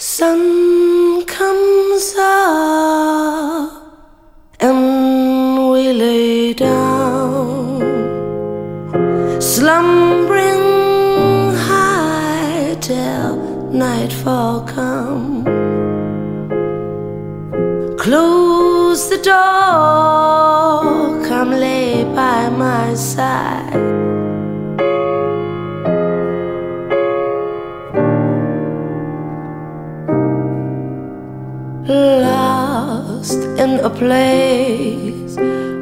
Sun 0.00 1.26
comes 1.26 2.14
up 2.16 3.72
and 4.60 5.72
we 5.72 5.92
lay 5.92 6.54
down, 6.54 7.80
slumbering 9.40 11.52
high 11.56 12.76
till 12.80 13.38
nightfall 13.72 14.60
come. 14.60 15.42
Close 17.98 19.10
the 19.10 19.18
door, 19.18 19.34
come 21.26 21.50
lay 21.50 22.04
by 22.04 22.48
my 22.50 22.94
side. 22.94 23.97
Lost 31.88 33.40
in 33.58 33.80
a 33.80 33.88
place 33.90 35.36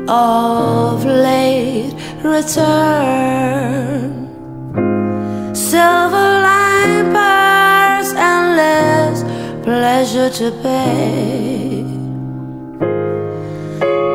of 0.09 1.05
late 1.05 1.95
return. 2.23 3.47
Silver 5.55 6.29
line 6.49 7.13
bars 7.13 8.13
endless 8.13 9.23
pleasure 9.65 10.31
to 10.31 10.51
pay. 10.63 11.85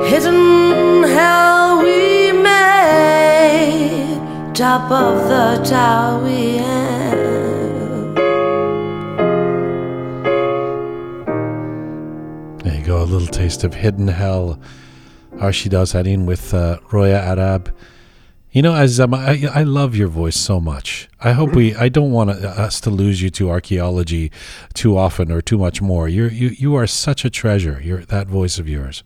Hidden 0.08 1.04
hell 1.04 1.82
we 1.84 2.32
made, 2.32 4.20
top 4.54 4.90
of 4.92 5.28
the 5.28 5.62
tower 5.64 6.24
we 6.24 6.58
end. 6.58 6.81
a 13.02 13.06
little 13.06 13.28
taste 13.28 13.64
of 13.64 13.74
Hidden 13.74 14.10
Hell. 14.10 14.60
Arshid 15.34 15.72
Azarine 15.72 16.26
with 16.26 16.54
uh, 16.54 16.78
Roya 16.92 17.18
Arab. 17.18 17.74
You 18.52 18.62
know, 18.62 18.74
Azam, 18.74 19.06
um, 19.06 19.16
I, 19.16 19.48
I 19.54 19.64
love 19.64 19.96
your 19.96 20.10
voice 20.10 20.38
so 20.38 20.60
much. 20.60 21.10
I 21.22 21.32
hope 21.32 21.56
we. 21.56 21.74
I 21.76 21.88
don't 21.88 22.12
want 22.12 22.32
uh, 22.32 22.34
us 22.34 22.82
to 22.82 22.90
lose 22.90 23.22
you 23.22 23.30
to 23.32 23.50
archaeology 23.50 24.30
too 24.74 24.98
often 24.98 25.32
or 25.32 25.42
too 25.42 25.58
much 25.58 25.82
more. 25.82 26.10
You're, 26.10 26.30
you 26.30 26.50
you 26.50 26.76
are 26.76 26.86
such 26.86 27.24
a 27.24 27.30
treasure. 27.30 27.82
You're 27.82 28.04
that 28.06 28.28
voice 28.28 28.60
of 28.60 28.68
yours. 28.68 29.04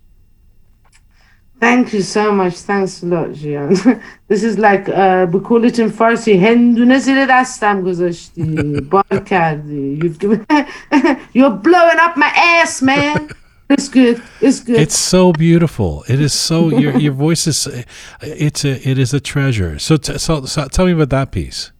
Thank 1.60 1.94
you 1.94 2.02
so 2.02 2.32
much. 2.32 2.56
Thanks 2.56 3.04
a 3.04 3.06
lot, 3.06 3.30
Jian. 3.30 4.02
this 4.28 4.44
is 4.44 4.58
like 4.58 4.90
uh, 4.90 5.28
we 5.32 5.40
call 5.40 5.64
it 5.64 5.78
in 5.80 5.92
Farsi. 5.92 6.38
You've 10.04 10.20
given. 10.20 10.46
You're 11.34 11.52
blowing 11.52 12.00
up 12.00 12.18
my 12.18 12.34
ass, 12.36 12.82
man. 12.82 13.30
It's 13.70 13.90
good. 13.90 14.22
It's 14.42 14.60
good. 14.60 14.80
It's 14.80 14.98
so 14.98 15.34
beautiful. 15.34 16.04
It 16.08 16.20
is 16.22 16.34
so 16.34 16.70
your 16.70 16.98
your 16.98 17.14
voice 17.14 17.48
is 17.48 17.68
it's 18.22 18.64
a 18.64 18.90
it 18.90 19.00
is 19.00 19.14
a 19.14 19.20
treasure. 19.20 19.80
So 19.80 19.98
t- 19.98 20.18
so, 20.18 20.46
so 20.46 20.68
tell 20.68 20.86
me 20.86 20.92
about 20.92 21.10
that 21.10 21.32
piece. 21.32 21.72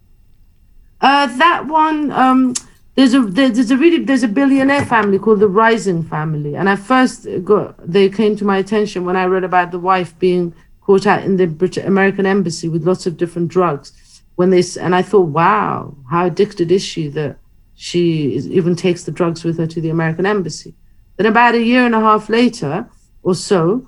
Uh, 1.02 1.28
that 1.38 1.68
one. 1.68 2.12
Um, 2.12 2.56
there's 2.96 3.14
a 3.14 3.22
there's 3.22 3.70
a 3.70 3.78
really 3.78 4.04
there's 4.04 4.24
a 4.24 4.28
billionaire 4.28 4.86
family 4.86 5.20
called 5.20 5.42
the 5.42 5.50
Rausing 5.50 6.10
family, 6.10 6.56
and 6.56 6.70
I 6.70 6.76
first 6.76 7.28
got 7.44 7.76
they 7.86 8.10
came 8.10 8.36
to 8.38 8.46
my 8.46 8.58
attention 8.58 9.06
when 9.06 9.16
I 9.16 9.26
read 9.26 9.44
about 9.44 9.72
the 9.72 9.80
wife 9.80 10.18
being 10.18 10.56
caught 10.82 11.06
out 11.06 11.24
in 11.24 11.38
the 11.38 11.46
British 11.46 11.84
American 11.84 12.26
embassy 12.26 12.70
with 12.70 12.88
lots 12.88 13.06
of 13.06 13.18
different 13.18 13.50
drugs. 13.50 13.92
When 14.36 14.50
they 14.50 14.64
and 14.80 14.96
I 14.96 15.02
thought, 15.02 15.28
wow, 15.28 15.96
how 16.10 16.26
addicted 16.26 16.72
is 16.72 16.84
she 16.84 17.10
that 17.10 17.38
she 17.76 18.36
is, 18.36 18.48
even 18.48 18.76
takes 18.76 19.04
the 19.04 19.12
drugs 19.12 19.44
with 19.44 19.58
her 19.58 19.68
to 19.68 19.82
the 19.82 19.90
American 19.90 20.26
embassy. 20.26 20.74
Then, 21.18 21.26
about 21.28 21.56
a 21.56 21.62
year 21.62 21.86
and 21.86 21.96
a 21.96 22.00
half 22.00 22.30
later 22.30 22.90
or 23.24 23.36
so, 23.36 23.88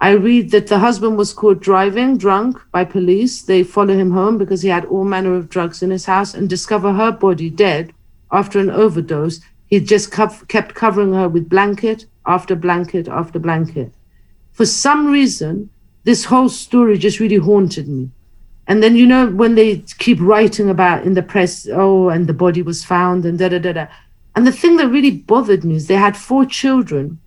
I 0.00 0.12
read 0.12 0.50
that 0.52 0.68
the 0.68 0.78
husband 0.78 1.18
was 1.18 1.34
caught 1.34 1.60
driving 1.60 2.16
drunk 2.16 2.58
by 2.72 2.84
police. 2.84 3.42
They 3.42 3.62
follow 3.62 3.94
him 3.94 4.12
home 4.12 4.38
because 4.38 4.62
he 4.62 4.68
had 4.70 4.86
all 4.86 5.04
manner 5.04 5.34
of 5.34 5.50
drugs 5.50 5.82
in 5.82 5.90
his 5.90 6.06
house 6.06 6.32
and 6.32 6.48
discover 6.48 6.92
her 6.94 7.12
body 7.12 7.50
dead 7.50 7.92
after 8.32 8.58
an 8.58 8.70
overdose. 8.70 9.40
He 9.66 9.78
just 9.78 10.10
kept 10.10 10.74
covering 10.74 11.12
her 11.12 11.28
with 11.28 11.50
blanket 11.50 12.06
after 12.26 12.56
blanket 12.56 13.08
after 13.08 13.38
blanket. 13.38 13.92
For 14.52 14.64
some 14.64 15.10
reason, 15.10 15.68
this 16.04 16.24
whole 16.24 16.48
story 16.48 16.96
just 16.96 17.20
really 17.20 17.36
haunted 17.36 17.86
me. 17.88 18.10
And 18.66 18.82
then, 18.82 18.96
you 18.96 19.06
know, 19.06 19.28
when 19.28 19.54
they 19.54 19.78
keep 19.98 20.18
writing 20.20 20.70
about 20.70 21.04
in 21.04 21.14
the 21.14 21.22
press, 21.22 21.68
oh, 21.70 22.08
and 22.08 22.26
the 22.26 22.32
body 22.32 22.62
was 22.62 22.84
found 22.84 23.24
and 23.26 23.38
da 23.38 23.48
da 23.48 23.58
da 23.58 23.72
da. 23.72 23.86
And 24.36 24.46
the 24.46 24.52
thing 24.52 24.76
that 24.76 24.88
really 24.88 25.10
bothered 25.10 25.64
me 25.64 25.74
is 25.76 25.86
they 25.86 25.94
had 25.94 26.16
four 26.16 26.44
children, 26.44 27.18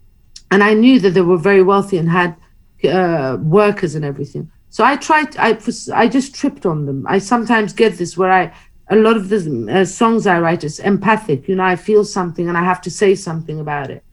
and 0.51 0.63
I 0.63 0.73
knew 0.73 0.99
that 0.99 1.11
they 1.11 1.21
were 1.21 1.37
very 1.37 1.63
wealthy 1.63 1.97
and 1.97 2.09
had 2.09 2.35
uh, 2.83 3.37
workers 3.41 3.95
and 3.95 4.05
everything. 4.05 4.51
So 4.69 4.83
I 4.83 4.95
tried. 4.95 5.37
I 5.37 5.59
I 5.93 6.07
just 6.07 6.33
tripped 6.33 6.65
on 6.65 6.85
them. 6.85 7.05
I 7.07 7.19
sometimes 7.19 7.73
get 7.73 7.97
this 7.97 8.17
where 8.17 8.31
I 8.31 8.53
a 8.89 8.95
lot 8.95 9.17
of 9.17 9.29
the 9.29 9.69
uh, 9.71 9.85
songs 9.85 10.27
I 10.27 10.39
write 10.39 10.63
is 10.63 10.79
empathic. 10.79 11.47
You 11.47 11.55
know, 11.55 11.63
I 11.63 11.75
feel 11.75 12.03
something 12.03 12.47
and 12.49 12.57
I 12.57 12.63
have 12.63 12.81
to 12.81 12.91
say 12.91 13.15
something 13.15 13.59
about 13.59 13.89
it. 13.89 14.03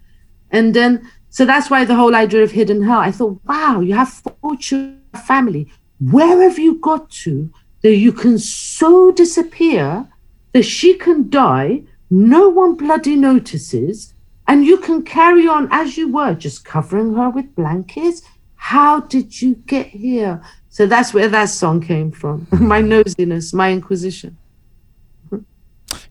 And 0.50 0.74
then 0.74 1.10
so 1.30 1.44
that's 1.44 1.70
why 1.70 1.84
the 1.84 1.94
whole 1.94 2.14
idea 2.14 2.42
of 2.42 2.50
hidden 2.50 2.82
hell. 2.82 2.98
I 2.98 3.12
thought, 3.12 3.40
wow, 3.46 3.80
you 3.80 3.94
have 3.94 4.08
four 4.08 4.56
children, 4.56 5.00
family. 5.24 5.70
Where 6.00 6.42
have 6.42 6.58
you 6.58 6.74
got 6.80 7.10
to 7.24 7.52
that 7.82 7.96
you 7.96 8.12
can 8.12 8.38
so 8.38 9.12
disappear 9.12 10.08
that 10.52 10.64
she 10.64 10.94
can 10.94 11.30
die 11.30 11.84
no 12.10 12.48
one 12.48 12.74
bloody 12.74 13.16
notices, 13.16 14.12
and 14.48 14.64
you 14.64 14.78
can 14.78 15.02
carry 15.02 15.46
on 15.46 15.68
as 15.70 15.96
you 15.96 16.08
were, 16.08 16.34
just 16.34 16.64
covering 16.64 17.14
her 17.14 17.30
with 17.30 17.54
blankets. 17.54 18.22
How 18.56 19.00
did 19.00 19.40
you 19.40 19.54
get 19.54 19.86
here? 19.86 20.42
So 20.68 20.86
that's 20.86 21.14
where 21.14 21.28
that 21.28 21.48
song 21.48 21.80
came 21.80 22.10
from. 22.10 22.46
my 22.52 22.82
nosiness, 22.82 23.54
my 23.54 23.72
inquisition. 23.72 24.36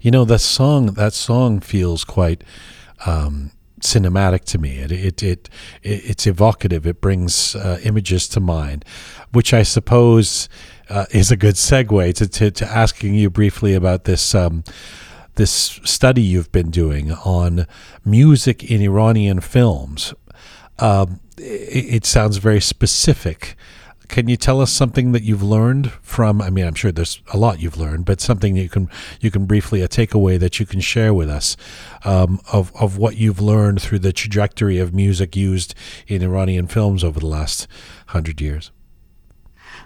You 0.02 0.12
know, 0.12 0.26
that 0.26 0.40
song, 0.40 0.88
that 0.94 1.14
song 1.14 1.60
feels 1.60 2.04
quite 2.04 2.44
um, 3.06 3.52
cinematic 3.82 4.46
to 4.46 4.58
me. 4.58 4.78
It, 4.78 4.92
it, 4.92 5.24
it, 5.24 5.50
it's 5.84 6.28
evocative. 6.28 6.88
It 6.88 7.02
brings 7.02 7.56
uh, 7.56 7.80
images 7.84 8.28
to 8.30 8.40
mind, 8.40 8.86
which 9.32 9.54
I 9.54 9.64
suppose 9.64 10.50
uh, 10.90 11.06
is 11.12 11.32
a 11.32 11.38
good 11.38 11.56
segue 11.56 12.14
to, 12.16 12.28
to, 12.28 12.52
to, 12.52 12.66
asking 12.66 13.14
you 13.16 13.30
briefly 13.30 13.74
about 13.74 14.06
this 14.06 14.34
um, 14.34 14.64
this 15.40 15.80
study 15.86 16.22
you've 16.22 16.52
been 16.52 16.70
doing 16.70 17.14
on 17.14 17.66
music 18.04 18.70
in 18.70 18.82
Iranian 18.82 19.40
films. 19.40 20.14
Um, 20.80 21.22
it, 21.38 21.96
it, 21.96 22.06
sounds 22.06 22.38
very 22.38 22.60
specific. 22.60 23.56
Can 24.10 24.28
you 24.28 24.36
tell 24.36 24.60
us 24.60 24.70
something 24.70 25.14
that 25.14 25.24
you've 25.24 25.42
learned 25.42 25.94
from? 26.02 26.42
I 26.42 26.50
mean, 26.50 26.66
I'm 26.66 26.76
sure 26.76 26.92
there's 26.92 27.22
a 27.32 27.38
lot 27.38 27.62
you've 27.62 27.78
learned, 27.78 28.04
but 28.04 28.20
something 28.20 28.58
you 28.58 28.68
can 28.68 28.90
you 29.22 29.32
can 29.32 29.46
briefly 29.46 29.82
a 29.82 29.88
takeaway 29.88 30.38
that 30.38 30.60
you 30.60 30.66
can 30.66 30.82
share 30.82 31.14
with 31.14 31.30
us 31.30 31.56
um, 32.04 32.42
of 32.52 32.74
of 32.76 32.98
what 32.98 33.16
you've 33.16 33.40
learned 33.40 33.82
through 33.82 34.00
the 34.00 34.12
trajectory 34.12 34.78
of 34.78 34.94
music 34.94 35.38
used 35.38 35.74
in 36.06 36.22
Iranian 36.22 36.68
films 36.68 37.02
over 37.02 37.22
the 37.22 37.28
last 37.28 37.66
hundred 38.08 38.42
years. 38.42 38.72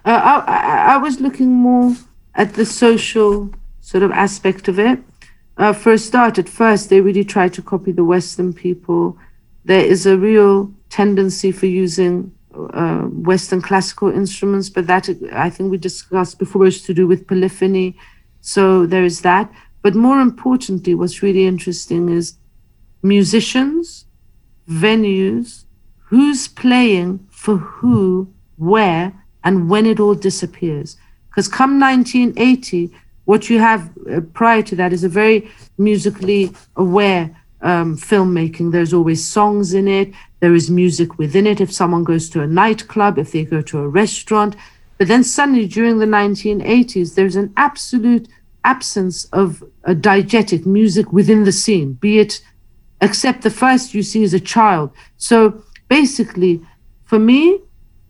Uh, 0.03 0.41
I, 0.47 0.95
I 0.95 0.97
was 0.97 1.21
looking 1.21 1.51
more 1.53 1.95
at 2.33 2.55
the 2.55 2.65
social 2.65 3.53
sort 3.81 4.01
of 4.01 4.11
aspect 4.11 4.67
of 4.67 4.79
it 4.79 4.99
uh, 5.57 5.73
first 5.73 6.05
start, 6.05 6.39
at 6.39 6.49
first, 6.49 6.89
they 6.89 7.01
really 7.01 7.23
try 7.23 7.47
to 7.49 7.61
copy 7.61 7.91
the 7.91 8.03
Western 8.03 8.53
people. 8.53 9.17
There 9.65 9.85
is 9.85 10.05
a 10.05 10.17
real 10.17 10.71
tendency 10.89 11.51
for 11.51 11.67
using 11.67 12.33
uh, 12.55 13.03
Western 13.03 13.61
classical 13.61 14.09
instruments, 14.09 14.69
but 14.69 14.87
that 14.87 15.09
I 15.31 15.49
think 15.49 15.71
we 15.71 15.77
discussed 15.77 16.39
before 16.39 16.65
is 16.65 16.81
to 16.83 16.93
do 16.93 17.07
with 17.07 17.27
polyphony. 17.27 17.97
So 18.41 18.85
there 18.85 19.03
is 19.03 19.21
that. 19.21 19.51
But 19.81 19.95
more 19.95 20.19
importantly, 20.21 20.95
what's 20.95 21.21
really 21.21 21.45
interesting 21.45 22.09
is 22.09 22.37
musicians, 23.01 24.05
venues, 24.67 25.65
who's 25.97 26.47
playing 26.47 27.27
for 27.29 27.57
who, 27.57 28.33
where, 28.57 29.13
and 29.43 29.69
when 29.69 29.85
it 29.85 29.99
all 29.99 30.15
disappears. 30.15 30.97
Because 31.29 31.47
come 31.47 31.79
1980, 31.79 32.91
what 33.25 33.49
you 33.49 33.59
have 33.59 33.89
uh, 34.11 34.21
prior 34.33 34.61
to 34.63 34.75
that 34.75 34.93
is 34.93 35.03
a 35.03 35.09
very 35.09 35.49
musically 35.77 36.51
aware 36.75 37.35
um, 37.61 37.97
filmmaking. 37.97 38.71
There's 38.71 38.93
always 38.93 39.25
songs 39.25 39.73
in 39.73 39.87
it. 39.87 40.13
There 40.41 40.53
is 40.53 40.69
music 40.69 41.17
within 41.17 41.47
it. 41.47 41.61
If 41.61 41.71
someone 41.71 42.03
goes 42.03 42.29
to 42.31 42.41
a 42.41 42.47
nightclub, 42.47 43.17
if 43.17 43.31
they 43.31 43.45
go 43.45 43.61
to 43.61 43.79
a 43.79 43.87
restaurant, 43.87 44.55
but 44.97 45.07
then 45.07 45.23
suddenly 45.23 45.67
during 45.67 45.99
the 45.99 46.05
1980s, 46.05 47.15
there's 47.15 47.35
an 47.35 47.53
absolute 47.57 48.27
absence 48.63 49.25
of 49.25 49.63
a 49.83 49.95
diegetic 49.95 50.65
music 50.65 51.11
within 51.11 51.43
the 51.43 51.51
scene, 51.51 51.93
be 51.93 52.19
it 52.19 52.41
except 53.01 53.41
the 53.41 53.49
first 53.49 53.93
you 53.93 54.01
see 54.01 54.23
as 54.23 54.33
a 54.33 54.39
child. 54.39 54.91
So 55.17 55.61
basically, 55.89 56.61
for 57.03 57.19
me, 57.19 57.59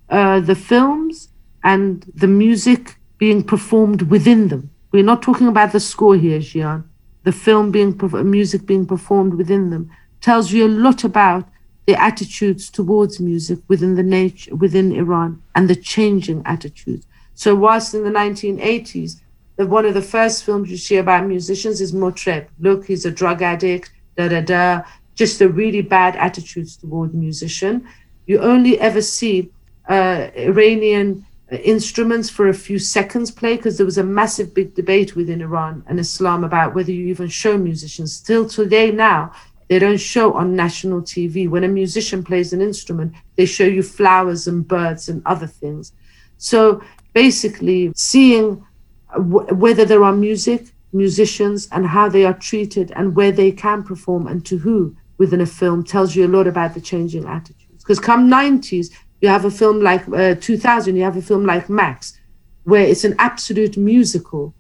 uh, 0.10 0.40
the 0.42 0.56
films 0.56 1.30
and 1.64 2.06
the 2.14 2.28
music 2.28 2.98
being 3.18 3.44
performed 3.44 4.04
within 4.04 4.50
them. 4.50 4.70
We're 4.94 5.04
not 5.04 5.24
talking 5.24 5.48
about 5.48 5.72
the 5.72 5.80
score 5.80 6.16
here, 6.16 6.40
Jian. 6.40 6.84
The 7.24 7.32
film 7.32 7.72
being 7.72 8.00
music 8.30 8.68
being 8.68 8.86
performed 8.86 9.34
within 9.34 9.72
them 9.72 9.90
tells 10.22 10.52
you 10.52 10.68
a 10.68 10.78
lot 10.86 11.04
about 11.04 11.50
the 11.88 12.00
attitudes 12.00 12.70
towards 12.70 13.20
music 13.20 13.58
within 13.68 13.96
the 13.96 14.04
nature 14.04 14.56
within 14.56 14.92
Iran 14.92 15.42
and 15.56 15.68
the 15.68 15.76
changing 15.76 16.44
attitudes. 16.46 17.08
So 17.34 17.56
whilst 17.56 17.96
in 17.96 18.04
the 18.04 18.12
1980s, 18.12 19.20
the, 19.56 19.66
one 19.66 19.86
of 19.86 19.96
the 19.96 20.02
first 20.02 20.44
films 20.44 20.70
you 20.70 20.78
see 20.78 20.98
about 20.98 21.26
musicians 21.26 21.82
is 21.82 21.92
Motreb. 21.92 22.48
Look, 22.60 22.86
he's 22.86 23.06
a 23.06 23.12
drug 23.12 23.42
addict, 23.42 23.92
da 24.16 24.28
da 24.28 24.42
da. 24.42 24.84
Just 25.16 25.40
the 25.40 25.50
really 25.50 25.82
bad 25.82 26.16
attitudes 26.18 26.78
toward 26.78 27.16
musician. 27.16 27.88
You 28.28 28.42
only 28.42 28.80
ever 28.80 29.02
see 29.02 29.52
uh, 29.90 30.30
Iranian 30.36 31.26
instruments 31.62 32.30
for 32.30 32.48
a 32.48 32.54
few 32.54 32.80
seconds 32.80 33.32
play 33.32 33.56
because 33.56 33.78
there 33.78 33.86
was 33.86 33.98
a 33.98 34.04
massive 34.04 34.54
big 34.54 34.74
debate 34.74 35.16
within 35.16 35.42
Iran 35.42 35.84
and 35.88 36.00
Islam 36.00 36.44
about 36.44 36.74
whether 36.74 36.92
you 36.92 37.08
even 37.08 37.28
show 37.28 37.58
musicians. 37.58 38.16
Still 38.16 38.48
today 38.48 38.92
now, 38.92 39.32
they 39.70 39.80
don't 39.80 40.00
show 40.00 40.34
on 40.34 40.56
national 40.56 41.02
TV. 41.02 41.50
When 41.50 41.64
a 41.64 41.68
musician 41.68 42.24
plays 42.24 42.54
an 42.54 42.62
instrument, 42.62 43.14
they 43.36 43.46
show 43.46 43.66
you 43.66 43.84
flowers 43.84 44.48
and 44.48 44.68
birds 44.68 45.10
and 45.10 45.22
other 45.26 45.48
things. 45.48 45.94
So 46.38 46.82
basically, 47.14 47.92
seeing 47.96 48.66
w- 49.14 49.54
whether 49.54 49.86
there 49.86 50.04
are 50.04 50.14
music, 50.14 50.68
musicians, 50.92 51.68
and 51.72 51.88
how 51.88 52.10
they 52.10 52.26
are 52.26 52.34
treated 52.34 52.92
and 52.96 53.16
where 53.16 53.32
they 53.32 53.52
can 53.52 53.84
perform 53.84 54.28
and 54.28 54.46
to 54.46 54.58
who 54.58 54.96
within 55.18 55.42
a 55.42 55.46
film 55.46 55.84
tells 55.84 56.16
you 56.16 56.26
a 56.26 56.36
lot 56.36 56.48
about 56.48 56.74
the 56.74 56.82
changing 56.82 57.26
attitudes. 57.26 57.84
Because 57.84 58.00
come 58.00 58.30
90s, 58.30 58.88
you 59.24 59.30
have 59.30 59.46
a 59.46 59.52
film 59.52 59.80
like 59.80 60.06
uh, 60.10 60.36
2000, 60.36 60.98
you 60.98 61.04
have 61.04 61.16
a 61.16 61.22
film 61.22 61.46
like 61.46 61.70
Max, 61.70 62.20
where 62.66 62.84
it's 62.86 63.06
an 63.06 63.16
absolute 63.20 63.78
musical. 63.78 64.54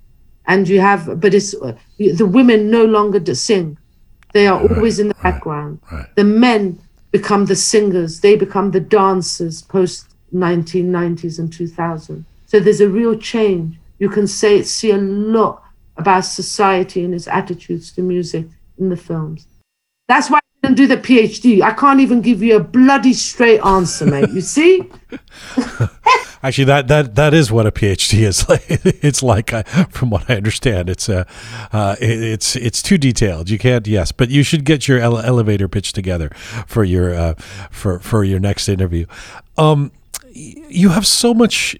And 0.45 0.67
you 0.69 0.79
have, 0.79 1.19
but 1.19 1.33
it's 1.33 1.53
uh, 1.53 1.75
the 1.97 2.25
women 2.25 2.71
no 2.71 2.85
longer 2.85 3.35
sing. 3.35 3.77
They 4.33 4.47
are 4.47 4.61
right, 4.61 4.77
always 4.77 4.99
in 4.99 5.09
the 5.09 5.15
background. 5.15 5.79
Right. 5.91 6.15
The 6.15 6.23
men 6.23 6.79
become 7.11 7.45
the 7.45 7.57
singers, 7.57 8.21
they 8.21 8.35
become 8.37 8.71
the 8.71 8.79
dancers 8.79 9.61
post 9.61 10.07
1990s 10.33 11.39
and 11.39 11.51
2000. 11.51 12.25
So 12.45 12.59
there's 12.59 12.81
a 12.81 12.89
real 12.89 13.17
change. 13.17 13.77
You 13.99 14.09
can 14.09 14.27
say 14.27 14.63
see 14.63 14.91
a 14.91 14.97
lot 14.97 15.61
about 15.97 16.21
society 16.21 17.03
and 17.03 17.13
its 17.13 17.27
attitudes 17.27 17.91
to 17.93 18.01
music 18.01 18.47
in 18.77 18.89
the 18.89 18.97
films. 18.97 19.45
That's 20.07 20.29
why 20.29 20.39
and 20.63 20.77
do 20.77 20.87
the 20.87 20.97
PhD. 20.97 21.61
I 21.61 21.73
can't 21.73 21.99
even 21.99 22.21
give 22.21 22.41
you 22.41 22.55
a 22.55 22.59
bloody 22.63 23.13
straight 23.13 23.59
answer, 23.59 24.05
mate. 24.05 24.29
You 24.29 24.41
see? 24.41 24.89
Actually, 26.43 26.65
that, 26.65 26.87
that 26.89 27.15
that 27.15 27.33
is 27.33 27.51
what 27.51 27.65
a 27.65 27.71
PhD 27.71 28.23
is 28.23 28.47
like. 28.49 28.63
It's 29.03 29.23
like, 29.23 29.53
uh, 29.53 29.63
from 29.89 30.09
what 30.09 30.29
I 30.29 30.35
understand, 30.35 30.89
it's 30.89 31.07
uh, 31.07 31.23
uh, 31.71 31.95
it's 31.99 32.55
it's 32.55 32.81
too 32.81 32.97
detailed. 32.97 33.49
You 33.49 33.57
can't. 33.57 33.87
Yes, 33.87 34.11
but 34.11 34.29
you 34.29 34.43
should 34.43 34.65
get 34.65 34.87
your 34.87 34.99
ele- 34.99 35.19
elevator 35.19 35.67
pitch 35.67 35.93
together 35.93 36.29
for 36.67 36.83
your 36.83 37.13
uh, 37.13 37.33
for 37.69 37.99
for 37.99 38.23
your 38.23 38.39
next 38.39 38.67
interview. 38.67 39.05
Um, 39.57 39.91
you 40.33 40.89
have 40.89 41.05
so 41.05 41.33
much 41.33 41.77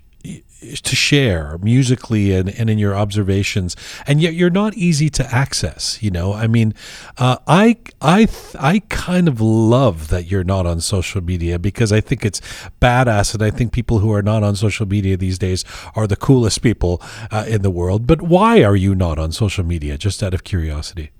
to 0.84 0.96
share 0.96 1.58
musically 1.60 2.34
and, 2.34 2.50
and 2.50 2.70
in 2.70 2.78
your 2.78 2.96
observations. 2.96 3.76
And 4.08 4.22
yet 4.22 4.34
you're 4.34 4.50
not 4.50 4.74
easy 4.76 5.10
to 5.12 5.24
access 5.34 6.02
you 6.02 6.12
know? 6.12 6.34
I 6.34 6.48
mean 6.48 6.74
uh, 7.18 7.38
i 7.48 7.78
i 8.02 8.28
i 8.60 8.80
kind 8.90 9.28
of 9.28 9.40
love 9.42 10.10
that 10.10 10.30
you're 10.30 10.44
not 10.44 10.66
on 10.66 10.82
social 10.82 11.22
media 11.22 11.60
because 11.60 11.92
i 11.92 12.02
think 12.02 12.26
it's 12.26 12.42
badass. 12.82 13.34
And 13.34 13.44
i 13.44 13.50
think 13.50 13.72
people 13.72 14.00
who 14.00 14.12
are 14.12 14.22
not 14.22 14.44
on 14.44 14.56
social 14.56 14.88
media 14.88 15.18
these 15.18 15.38
days 15.38 15.64
are 15.96 16.08
the 16.08 16.16
coolest 16.16 16.62
people 16.62 17.02
uh, 17.32 17.46
in 17.48 17.62
the 17.62 17.72
world. 17.72 18.08
But 18.08 18.22
why 18.22 18.64
are 18.64 18.76
you 18.76 18.96
not 18.96 19.20
on 19.20 19.32
social 19.32 19.64
media? 19.64 19.98
Just 19.98 20.22
out 20.24 20.34
of 20.34 20.44
curiosity. 20.44 21.12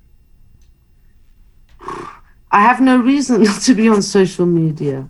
I 2.52 2.62
have 2.62 2.80
no 2.82 2.98
reason 2.98 3.46
to 3.68 3.74
be 3.74 3.90
on 3.90 4.02
social 4.02 4.46
media. 4.46 5.08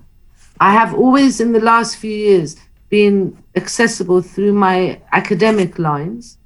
I 0.59 0.71
have 0.71 0.93
always 0.93 1.41
in 1.41 1.51
the 1.51 1.59
last 1.59 1.97
few 1.97 2.11
years 2.11 2.55
been 2.93 3.35
accessible 3.55 4.21
through 4.21 4.53
my 4.53 5.01
academic 5.13 5.79
lines. 5.79 6.37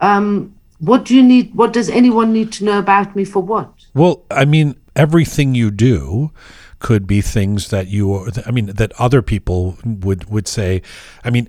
Um, 0.00 0.54
what 0.78 1.06
do 1.06 1.16
you 1.16 1.22
need? 1.22 1.54
What 1.54 1.72
does 1.72 1.88
anyone 1.88 2.34
need 2.34 2.52
to 2.56 2.66
know 2.66 2.78
about 2.78 3.16
me 3.16 3.24
for 3.24 3.42
what? 3.42 3.72
Well, 3.94 4.22
I 4.30 4.44
mean, 4.44 4.76
everything 4.94 5.54
you 5.54 5.70
do 5.70 6.32
could 6.80 7.06
be 7.06 7.22
things 7.22 7.70
that 7.70 7.88
you 7.88 8.30
I 8.44 8.50
mean, 8.50 8.66
that 8.66 8.92
other 8.98 9.22
people 9.22 9.78
would, 9.82 10.28
would 10.28 10.46
say. 10.46 10.82
I 11.24 11.30
mean, 11.30 11.48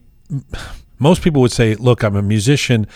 most 0.97 1.21
people 1.23 1.41
would 1.41 1.51
say, 1.51 1.75
look, 1.75 2.01
I'm 2.01 2.15
a 2.15 2.21
musician 2.21 2.87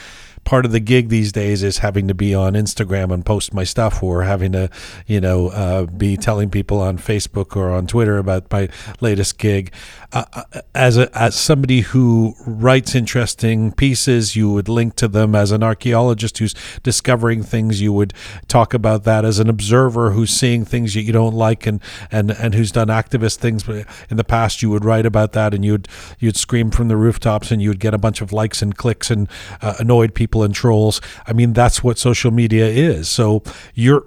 part 0.45 0.63
of 0.63 0.71
the 0.71 0.79
gig 0.79 1.09
these 1.09 1.31
days 1.31 1.63
is 1.63 1.79
having 1.79 2.07
to 2.07 2.13
be 2.13 2.33
on 2.33 2.53
Instagram 2.53 3.11
and 3.11 3.25
post 3.25 3.53
my 3.53 3.63
stuff, 3.63 4.01
or 4.01 4.23
having 4.23 4.53
to, 4.53 4.69
you 5.07 5.19
know, 5.19 5.49
uh, 5.49 5.85
be 5.85 6.15
telling 6.15 6.49
people 6.49 6.79
on 6.79 6.97
Facebook 6.97 7.55
or 7.55 7.71
on 7.71 7.87
Twitter 7.87 8.17
about 8.17 8.49
my 8.51 8.69
latest 9.01 9.37
gig. 9.37 9.73
Uh, 10.13 10.23
uh, 10.33 10.61
as 10.73 10.97
a 10.97 11.09
as 11.17 11.35
somebody 11.35 11.81
who 11.81 12.35
writes 12.45 12.95
interesting 12.95 13.71
pieces, 13.71 14.35
you 14.35 14.51
would 14.51 14.69
link 14.69 14.95
to 14.95 15.07
them. 15.07 15.35
As 15.35 15.51
an 15.51 15.63
archaeologist 15.63 16.37
who's 16.37 16.53
discovering 16.83 17.43
things, 17.43 17.81
you 17.81 17.91
would 17.91 18.13
talk 18.47 18.73
about 18.73 19.03
that. 19.03 19.25
As 19.25 19.39
an 19.39 19.49
observer 19.49 20.11
who's 20.11 20.31
seeing 20.31 20.63
things 20.63 20.93
that 20.93 21.01
you 21.01 21.11
don't 21.11 21.33
like 21.33 21.65
and 21.65 21.81
and 22.11 22.31
and 22.31 22.53
who's 22.53 22.71
done 22.71 22.87
activist 22.87 23.37
things 23.37 23.67
in 23.67 24.17
the 24.17 24.23
past, 24.23 24.61
you 24.61 24.69
would 24.69 24.85
write 24.85 25.05
about 25.05 25.33
that, 25.33 25.53
and 25.53 25.65
you'd 25.65 25.87
you'd 26.19 26.37
scream 26.37 26.69
from 26.69 26.87
the 26.87 26.95
rooftops, 26.95 27.51
and 27.51 27.61
you'd 27.61 27.79
get 27.79 27.93
a 27.93 27.97
bunch 27.97 28.21
of 28.21 28.31
likes 28.31 28.61
and 28.61 28.77
clicks 28.77 29.09
and 29.09 29.27
uh, 29.61 29.73
annoyed 29.79 30.13
people 30.13 30.34
people 30.35 30.43
and 30.43 30.53
trolls. 30.53 31.01
I 31.27 31.33
mean, 31.33 31.53
that's 31.53 31.83
what 31.83 31.97
social 31.97 32.31
media 32.31 32.67
is. 32.67 33.07
So 33.07 33.41
you're 33.73 34.03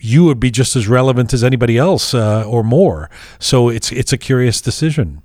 you 0.00 0.24
would 0.24 0.38
be 0.38 0.50
just 0.50 0.76
as 0.76 0.86
relevant 0.88 1.32
as 1.32 1.42
anybody 1.42 1.78
else 1.78 2.14
uh, 2.14 2.44
or 2.46 2.62
more. 2.62 3.08
So 3.38 3.70
it's 3.70 3.92
it's 3.92 4.12
a 4.12 4.18
curious 4.18 4.60
decision. 4.60 5.22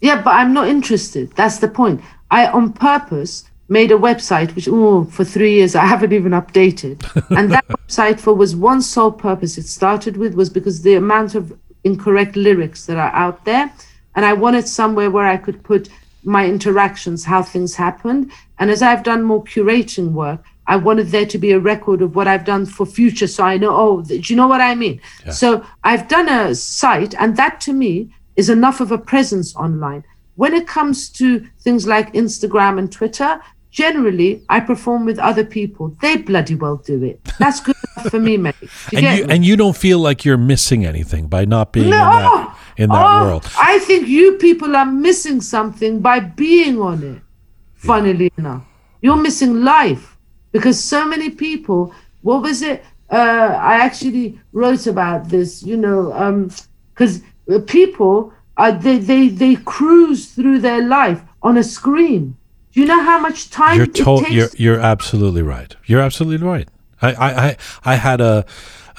Yeah, 0.00 0.22
but 0.22 0.34
I'm 0.34 0.52
not 0.52 0.68
interested. 0.68 1.32
That's 1.36 1.58
the 1.58 1.68
point. 1.68 2.00
I 2.30 2.46
on 2.48 2.72
purpose 2.72 3.44
made 3.68 3.90
a 3.90 3.98
website 3.98 4.54
which 4.54 4.68
oh 4.68 5.04
for 5.04 5.24
three 5.24 5.54
years 5.58 5.74
I 5.74 5.86
haven't 5.86 6.12
even 6.12 6.32
updated. 6.32 6.96
and 7.36 7.50
that 7.50 7.66
website 7.68 8.20
for 8.20 8.34
was 8.34 8.54
one 8.54 8.82
sole 8.82 9.12
purpose 9.12 9.58
it 9.58 9.66
started 9.66 10.16
with 10.16 10.34
was 10.34 10.50
because 10.50 10.82
the 10.82 10.96
amount 10.96 11.34
of 11.34 11.52
incorrect 11.84 12.36
lyrics 12.36 12.86
that 12.86 12.96
are 12.96 13.14
out 13.14 13.44
there. 13.44 13.72
And 14.14 14.24
I 14.24 14.32
wanted 14.32 14.66
somewhere 14.66 15.10
where 15.10 15.26
I 15.26 15.36
could 15.36 15.62
put 15.62 15.88
my 16.26 16.46
interactions, 16.46 17.24
how 17.24 17.42
things 17.42 17.74
happened. 17.74 18.32
And 18.58 18.70
as 18.70 18.82
I've 18.82 19.02
done 19.02 19.22
more 19.22 19.44
curating 19.44 20.12
work, 20.12 20.42
I 20.66 20.76
wanted 20.76 21.08
there 21.08 21.26
to 21.26 21.38
be 21.38 21.52
a 21.52 21.60
record 21.60 22.02
of 22.02 22.16
what 22.16 22.26
I've 22.26 22.44
done 22.44 22.66
for 22.66 22.84
future. 22.84 23.28
So 23.28 23.44
I 23.44 23.56
know, 23.56 23.74
oh, 23.74 24.02
do 24.02 24.16
you 24.16 24.34
know 24.34 24.48
what 24.48 24.60
I 24.60 24.74
mean? 24.74 25.00
Yeah. 25.24 25.32
So 25.32 25.64
I've 25.84 26.08
done 26.08 26.28
a 26.28 26.54
site, 26.54 27.14
and 27.14 27.36
that 27.36 27.60
to 27.62 27.72
me 27.72 28.10
is 28.34 28.50
enough 28.50 28.80
of 28.80 28.90
a 28.90 28.98
presence 28.98 29.54
online. 29.56 30.04
When 30.34 30.52
it 30.52 30.66
comes 30.66 31.08
to 31.10 31.46
things 31.60 31.86
like 31.86 32.12
Instagram 32.12 32.78
and 32.78 32.90
Twitter, 32.92 33.40
generally 33.70 34.42
I 34.48 34.60
perform 34.60 35.06
with 35.06 35.18
other 35.18 35.44
people. 35.44 35.96
They 36.02 36.16
bloody 36.16 36.54
well 36.56 36.76
do 36.76 37.02
it. 37.04 37.22
That's 37.38 37.60
good 37.60 37.76
enough 37.96 38.10
for 38.10 38.20
me, 38.20 38.36
mate. 38.36 38.54
You 38.90 38.98
and 38.98 39.18
you 39.18 39.26
me? 39.26 39.34
and 39.34 39.46
you 39.46 39.56
don't 39.56 39.76
feel 39.76 39.98
like 40.00 40.24
you're 40.24 40.36
missing 40.36 40.84
anything 40.84 41.28
by 41.28 41.44
not 41.44 41.72
being 41.72 41.90
no. 41.90 42.52
In 42.76 42.90
that 42.90 43.06
oh, 43.06 43.24
world. 43.24 43.50
I 43.58 43.78
think 43.80 44.08
you 44.08 44.32
people 44.38 44.76
are 44.76 44.86
missing 44.86 45.40
something 45.40 46.00
by 46.00 46.20
being 46.20 46.80
on 46.80 47.02
it. 47.02 47.22
Funnily 47.74 48.24
yeah. 48.24 48.38
enough, 48.38 48.64
you're 49.02 49.16
missing 49.16 49.62
life 49.62 50.16
because 50.52 50.82
so 50.82 51.06
many 51.06 51.30
people. 51.30 51.94
What 52.22 52.42
was 52.42 52.62
it? 52.62 52.82
Uh, 53.10 53.16
I 53.16 53.76
actually 53.76 54.40
wrote 54.52 54.86
about 54.86 55.28
this. 55.28 55.62
You 55.62 55.76
know, 55.76 56.12
um 56.12 56.50
because 56.92 57.22
um, 57.50 57.62
people 57.62 58.32
are 58.56 58.72
they 58.72 58.98
they 58.98 59.28
they 59.28 59.56
cruise 59.56 60.32
through 60.32 60.60
their 60.60 60.82
life 60.82 61.20
on 61.42 61.56
a 61.56 61.62
screen. 61.62 62.36
Do 62.72 62.80
you 62.80 62.86
know 62.86 63.02
how 63.02 63.18
much 63.18 63.50
time 63.50 63.76
you're 63.76 63.86
told? 63.86 64.28
You're 64.28 64.48
you're 64.56 64.80
absolutely 64.80 65.42
right. 65.42 65.76
You're 65.86 66.00
absolutely 66.00 66.46
right. 66.46 66.68
I 67.02 67.12
I 67.12 67.46
I, 67.46 67.56
I 67.84 67.94
had 67.96 68.20
a 68.20 68.44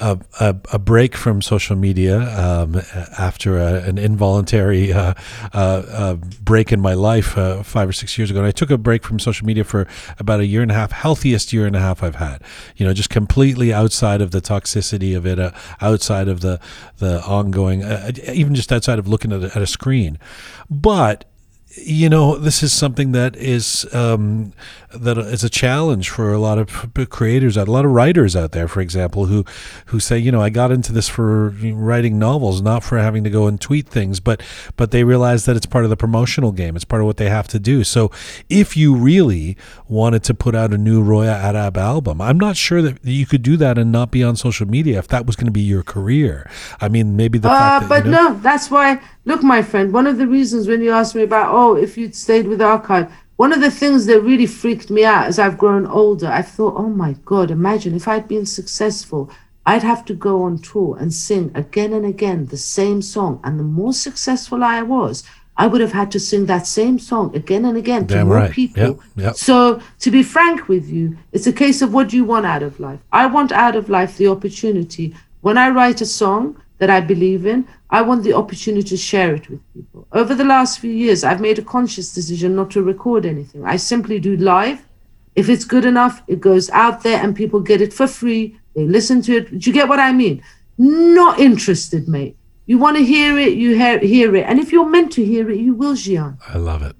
a, 0.00 0.18
a, 0.40 0.56
a 0.72 0.78
break 0.78 1.16
from 1.16 1.42
social 1.42 1.76
media 1.76 2.20
um, 2.38 2.80
after 3.18 3.58
a, 3.58 3.82
an 3.82 3.98
involuntary 3.98 4.92
uh, 4.92 5.14
uh, 5.52 5.56
uh, 5.56 6.14
break 6.14 6.72
in 6.72 6.80
my 6.80 6.94
life 6.94 7.36
uh, 7.36 7.62
five 7.62 7.88
or 7.88 7.92
six 7.92 8.16
years 8.16 8.30
ago. 8.30 8.40
And 8.40 8.46
I 8.46 8.50
took 8.50 8.70
a 8.70 8.78
break 8.78 9.04
from 9.04 9.18
social 9.18 9.46
media 9.46 9.64
for 9.64 9.86
about 10.18 10.40
a 10.40 10.46
year 10.46 10.62
and 10.62 10.70
a 10.70 10.74
half, 10.74 10.92
healthiest 10.92 11.52
year 11.52 11.66
and 11.66 11.74
a 11.74 11.80
half 11.80 12.02
I've 12.02 12.16
had. 12.16 12.42
You 12.76 12.86
know, 12.86 12.92
just 12.92 13.10
completely 13.10 13.72
outside 13.72 14.20
of 14.20 14.30
the 14.30 14.40
toxicity 14.40 15.16
of 15.16 15.26
it, 15.26 15.38
uh, 15.38 15.50
outside 15.80 16.28
of 16.28 16.40
the 16.40 16.60
the 16.98 17.22
ongoing, 17.24 17.82
even 18.24 18.54
just 18.54 18.72
outside 18.72 18.98
of 18.98 19.08
looking 19.08 19.32
at 19.32 19.42
a, 19.42 19.46
at 19.56 19.62
a 19.62 19.66
screen. 19.66 20.18
But 20.70 21.24
you 21.76 22.08
know, 22.08 22.36
this 22.36 22.62
is 22.62 22.72
something 22.72 23.12
that 23.12 23.36
is 23.36 23.86
um, 23.94 24.52
that 24.94 25.18
is 25.18 25.44
a 25.44 25.50
challenge 25.50 26.08
for 26.08 26.32
a 26.32 26.38
lot 26.38 26.58
of 26.58 26.88
creators, 27.10 27.56
a 27.56 27.64
lot 27.64 27.84
of 27.84 27.90
writers 27.90 28.34
out 28.34 28.52
there, 28.52 28.68
for 28.68 28.80
example, 28.80 29.26
who 29.26 29.44
who 29.86 30.00
say, 30.00 30.18
you 30.18 30.32
know, 30.32 30.40
I 30.40 30.48
got 30.48 30.70
into 30.70 30.92
this 30.92 31.08
for 31.08 31.50
writing 31.50 32.18
novels, 32.18 32.62
not 32.62 32.82
for 32.82 32.98
having 32.98 33.22
to 33.24 33.30
go 33.30 33.46
and 33.46 33.60
tweet 33.60 33.88
things, 33.88 34.18
but 34.20 34.42
but 34.76 34.90
they 34.90 35.04
realize 35.04 35.44
that 35.44 35.56
it's 35.56 35.66
part 35.66 35.84
of 35.84 35.90
the 35.90 35.96
promotional 35.96 36.52
game. 36.52 36.74
It's 36.74 36.84
part 36.84 37.02
of 37.02 37.06
what 37.06 37.18
they 37.18 37.28
have 37.28 37.48
to 37.48 37.58
do. 37.58 37.84
So, 37.84 38.10
if 38.48 38.76
you 38.76 38.94
really 38.94 39.56
wanted 39.88 40.24
to 40.24 40.34
put 40.34 40.54
out 40.54 40.72
a 40.72 40.78
new 40.78 41.02
Roya 41.02 41.32
Arab 41.32 41.76
album, 41.76 42.20
I'm 42.20 42.38
not 42.38 42.56
sure 42.56 42.80
that 42.82 43.04
you 43.04 43.26
could 43.26 43.42
do 43.42 43.56
that 43.58 43.76
and 43.76 43.92
not 43.92 44.10
be 44.10 44.24
on 44.24 44.36
social 44.36 44.66
media 44.66 44.98
if 44.98 45.08
that 45.08 45.26
was 45.26 45.36
going 45.36 45.46
to 45.46 45.52
be 45.52 45.60
your 45.60 45.82
career. 45.82 46.48
I 46.80 46.88
mean, 46.88 47.14
maybe 47.16 47.38
the 47.38 47.50
uh, 47.50 47.58
fact 47.58 47.82
that, 47.82 47.88
but 47.88 48.04
you 48.06 48.10
know, 48.10 48.28
no, 48.28 48.38
that's 48.40 48.70
why. 48.70 49.00
Look, 49.26 49.42
my 49.42 49.60
friend, 49.60 49.92
one 49.92 50.06
of 50.06 50.16
the 50.16 50.26
reasons 50.26 50.66
when 50.66 50.80
you 50.80 50.90
asked 50.90 51.14
me 51.14 51.22
about, 51.22 51.54
oh, 51.54 51.76
if 51.76 51.98
you'd 51.98 52.14
stayed 52.14 52.46
with 52.46 52.62
archive, 52.62 53.12
one 53.38 53.52
of 53.52 53.60
the 53.60 53.70
things 53.70 54.06
that 54.06 54.20
really 54.20 54.46
freaked 54.46 54.90
me 54.90 55.04
out 55.04 55.28
as 55.28 55.38
I've 55.38 55.58
grown 55.58 55.86
older, 55.86 56.26
I 56.26 56.42
thought, 56.42 56.74
oh 56.76 56.88
my 56.88 57.12
God, 57.24 57.52
imagine 57.52 57.94
if 57.94 58.08
I'd 58.08 58.26
been 58.26 58.46
successful, 58.46 59.30
I'd 59.64 59.84
have 59.84 60.04
to 60.06 60.14
go 60.14 60.42
on 60.42 60.58
tour 60.58 60.96
and 60.98 61.14
sing 61.14 61.52
again 61.54 61.92
and 61.92 62.04
again 62.04 62.46
the 62.46 62.56
same 62.56 63.00
song. 63.00 63.40
And 63.44 63.56
the 63.56 63.62
more 63.62 63.92
successful 63.92 64.64
I 64.64 64.82
was, 64.82 65.22
I 65.56 65.68
would 65.68 65.80
have 65.80 65.92
had 65.92 66.10
to 66.12 66.18
sing 66.18 66.46
that 66.46 66.66
same 66.66 66.98
song 66.98 67.32
again 67.36 67.64
and 67.64 67.76
again 67.78 68.08
to 68.08 68.24
more 68.24 68.34
right. 68.34 68.50
people. 68.50 68.82
Yep, 68.82 68.98
yep. 69.14 69.36
So, 69.36 69.80
to 70.00 70.10
be 70.10 70.24
frank 70.24 70.66
with 70.66 70.88
you, 70.88 71.16
it's 71.30 71.46
a 71.46 71.52
case 71.52 71.80
of 71.80 71.94
what 71.94 72.08
do 72.08 72.16
you 72.16 72.24
want 72.24 72.44
out 72.44 72.64
of 72.64 72.80
life? 72.80 72.98
I 73.12 73.26
want 73.26 73.52
out 73.52 73.76
of 73.76 73.88
life 73.88 74.16
the 74.16 74.26
opportunity. 74.26 75.14
When 75.42 75.56
I 75.56 75.68
write 75.68 76.00
a 76.00 76.06
song 76.06 76.60
that 76.78 76.90
I 76.90 77.00
believe 77.00 77.46
in, 77.46 77.68
I 77.90 78.02
want 78.02 78.22
the 78.22 78.34
opportunity 78.34 78.86
to 78.88 78.96
share 78.96 79.34
it 79.34 79.48
with 79.48 79.60
people. 79.72 80.06
Over 80.12 80.34
the 80.34 80.44
last 80.44 80.78
few 80.78 80.90
years, 80.90 81.24
I've 81.24 81.40
made 81.40 81.58
a 81.58 81.62
conscious 81.62 82.12
decision 82.12 82.54
not 82.54 82.70
to 82.72 82.82
record 82.82 83.24
anything. 83.24 83.64
I 83.64 83.76
simply 83.76 84.18
do 84.18 84.36
live. 84.36 84.86
If 85.34 85.48
it's 85.48 85.64
good 85.64 85.84
enough, 85.84 86.22
it 86.26 86.40
goes 86.40 86.68
out 86.70 87.02
there 87.02 87.22
and 87.22 87.34
people 87.34 87.60
get 87.60 87.80
it 87.80 87.94
for 87.94 88.06
free. 88.06 88.58
They 88.74 88.84
listen 88.84 89.22
to 89.22 89.36
it. 89.36 89.58
Do 89.58 89.70
you 89.70 89.72
get 89.72 89.88
what 89.88 90.00
I 90.00 90.12
mean? 90.12 90.42
Not 90.76 91.38
interested, 91.38 92.08
mate. 92.08 92.36
You 92.66 92.76
want 92.76 92.98
to 92.98 93.04
hear 93.04 93.38
it, 93.38 93.54
you 93.54 93.74
hear, 93.74 93.98
hear 93.98 94.36
it. 94.36 94.44
And 94.46 94.58
if 94.58 94.72
you're 94.72 94.88
meant 94.88 95.12
to 95.12 95.24
hear 95.24 95.50
it, 95.50 95.58
you 95.58 95.74
will, 95.74 95.94
Jian. 95.94 96.38
I 96.46 96.58
love 96.58 96.82
it. 96.82 96.96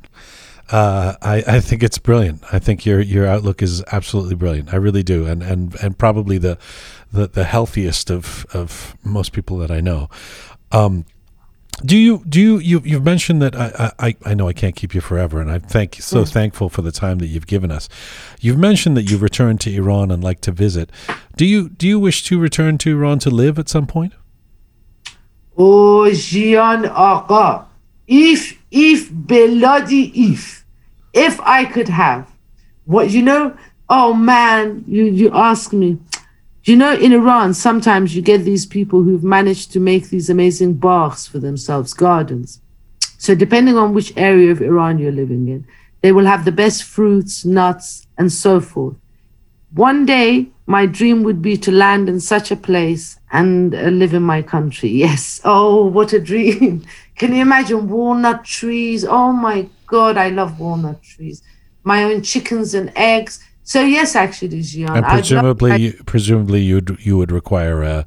Uh, 0.71 1.15
I, 1.23 1.45
I 1.47 1.61
think 1.61 1.83
it's 1.83 1.99
brilliant. 1.99 2.43
I 2.53 2.59
think 2.59 2.85
your 2.85 3.01
your 3.01 3.27
outlook 3.27 3.63
is 3.63 3.83
absolutely 3.91 4.35
brilliant. 4.35 4.73
I 4.73 4.77
really 4.77 5.03
do, 5.03 5.27
and 5.27 5.43
and 5.43 5.75
and 5.83 5.97
probably 5.97 6.37
the 6.37 6.59
the, 7.11 7.27
the 7.27 7.45
healthiest 7.45 8.11
of 8.11 8.45
of 8.53 8.95
most 9.03 9.33
people 9.33 9.57
that 9.59 9.71
I 9.71 9.81
know. 9.81 10.11
Um, 10.73 11.05
do 11.85 11.97
you 11.97 12.25
do 12.29 12.41
you, 12.41 12.59
you 12.59 12.83
you've 12.85 13.05
mentioned 13.05 13.41
that 13.41 13.55
I, 13.55 13.93
I 13.99 14.17
I 14.25 14.35
know 14.35 14.49
I 14.49 14.53
can't 14.53 14.75
keep 14.75 14.95
you 14.95 15.01
forever, 15.01 15.41
and 15.41 15.51
I'm 15.51 15.61
thank 15.61 15.95
so 16.03 16.25
thankful 16.25 16.69
for 16.69 16.83
the 16.83 16.91
time 16.91 17.19
that 17.19 17.29
you've 17.29 17.47
given 17.47 17.71
us. 17.71 17.89
You've 18.41 18.59
mentioned 18.59 18.97
that 18.97 19.09
you've 19.11 19.23
returned 19.23 19.61
to 19.63 19.75
Iran 19.75 20.11
and 20.11 20.23
like 20.23 20.41
to 20.43 20.53
visit. 20.53 20.91
Do 21.37 21.47
you 21.47 21.69
do 21.69 21.87
you 21.87 22.01
wish 22.01 22.25
to 22.25 22.39
return 22.39 22.79
to 22.79 22.91
Iran 22.91 23.21
to 23.21 23.31
live 23.31 23.59
at 23.59 23.69
some 23.69 23.87
point? 23.87 24.13
Oh, 25.61 26.09
Jian 26.13 26.89
Aga. 26.89 27.67
If, 28.07 28.57
if, 28.71 29.11
Beladi, 29.11 30.13
if. 30.15 30.65
If 31.13 31.41
I 31.41 31.65
could 31.65 31.89
have. 31.89 32.31
What, 32.85 33.11
you 33.11 33.23
know, 33.23 33.57
oh 33.91 34.15
man, 34.15 34.85
you, 34.87 35.05
you 35.05 35.31
ask 35.33 35.73
me. 35.73 35.99
You 36.69 36.77
know, 36.77 36.93
in 36.93 37.15
Iran, 37.15 37.55
sometimes 37.55 38.15
you 38.15 38.21
get 38.21 38.45
these 38.45 38.67
people 38.67 39.03
who've 39.03 39.25
managed 39.25 39.73
to 39.73 39.81
make 39.81 40.11
these 40.11 40.29
amazing 40.29 40.75
baths 40.75 41.27
for 41.27 41.39
themselves, 41.39 41.95
gardens. 41.95 42.61
So, 43.17 43.35
depending 43.35 43.79
on 43.79 43.95
which 43.95 44.13
area 44.19 44.53
of 44.53 44.61
Iran 44.61 44.99
you're 44.99 45.11
living 45.11 45.49
in, 45.49 45.67
they 46.03 46.13
will 46.13 46.27
have 46.27 46.45
the 46.45 46.53
best 46.53 46.85
fruits, 46.85 47.47
nuts, 47.47 48.07
and 48.19 48.31
so 48.31 48.61
forth. 48.61 48.97
One 49.73 50.05
day, 50.05 50.49
my 50.67 50.85
dream 50.85 51.23
would 51.23 51.41
be 51.41 51.57
to 51.57 51.73
land 51.73 52.07
in 52.07 52.21
such 52.21 52.51
a 52.51 52.57
place 52.57 53.19
and 53.33 53.75
uh, 53.75 53.85
live 53.89 54.13
in 54.13 54.23
my 54.23 54.43
country. 54.43 54.91
Yes. 55.07 55.41
Oh, 55.45 55.87
what 55.87 56.13
a 56.13 56.21
dream. 56.21 56.85
Can 57.17 57.35
you 57.35 57.41
imagine 57.41 57.89
walnut 57.89 58.45
trees? 58.45 59.07
Oh 59.07 59.33
my 59.33 59.71
God, 59.87 60.19
I 60.19 60.29
love 60.29 60.61
walnut 60.61 61.03
trees. 61.03 61.43
My 61.83 62.05
own 62.05 62.21
chickens 62.21 62.75
and 62.75 62.93
eggs. 62.95 63.43
So, 63.69 63.83
yes, 63.83 64.17
actually, 64.17 64.61
Jian. 64.61 64.97
And 64.97 65.05
I'd 65.05 65.11
love- 65.11 65.19
presumably, 65.21 65.73
I- 65.73 65.77
you, 65.77 65.93
presumably 66.07 66.63
you'd 66.63 66.97
you 67.01 67.19
would 67.19 67.31
require 67.31 67.83
a 67.83 68.07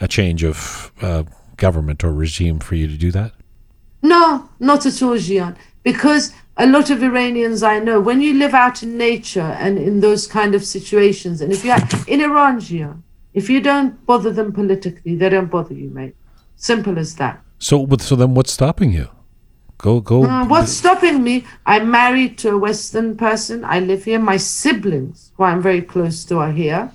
a 0.00 0.06
change 0.06 0.42
of 0.44 0.92
uh, 1.00 1.22
government 1.56 2.04
or 2.04 2.12
regime 2.12 2.58
for 2.58 2.74
you 2.74 2.86
to 2.86 2.98
do 3.06 3.10
that. 3.12 3.32
No, 4.02 4.50
not 4.60 4.84
at 4.84 5.00
all, 5.02 5.16
Jian. 5.16 5.56
Because 5.82 6.32
a 6.58 6.66
lot 6.66 6.90
of 6.90 7.02
Iranians 7.02 7.62
I 7.62 7.78
know, 7.78 7.98
when 8.08 8.20
you 8.20 8.34
live 8.34 8.52
out 8.52 8.82
in 8.82 8.98
nature 8.98 9.50
and 9.64 9.78
in 9.78 10.00
those 10.00 10.26
kind 10.26 10.54
of 10.54 10.62
situations, 10.62 11.40
and 11.40 11.52
if 11.54 11.64
you're 11.64 11.78
in 12.06 12.20
Iran, 12.20 12.60
Jian, 12.60 13.00
if 13.32 13.48
you 13.48 13.62
don't 13.62 14.04
bother 14.04 14.30
them 14.30 14.52
politically, 14.52 15.16
they 15.16 15.30
don't 15.30 15.50
bother 15.50 15.72
you, 15.72 15.88
mate. 15.88 16.16
Simple 16.56 16.98
as 16.98 17.14
that. 17.16 17.40
So, 17.58 17.86
so 17.98 18.14
then, 18.14 18.34
what's 18.34 18.52
stopping 18.52 18.92
you? 18.92 19.08
Go, 19.78 20.00
go. 20.00 20.24
Uh, 20.24 20.44
what's 20.46 20.72
stopping 20.72 21.22
me? 21.22 21.46
I'm 21.64 21.88
married 21.88 22.36
to 22.38 22.50
a 22.50 22.58
Western 22.58 23.16
person. 23.16 23.64
I 23.64 23.78
live 23.78 24.04
here. 24.04 24.18
My 24.18 24.36
siblings, 24.36 25.30
who 25.36 25.44
I'm 25.44 25.62
very 25.62 25.82
close 25.82 26.24
to, 26.26 26.38
are 26.38 26.50
here. 26.50 26.90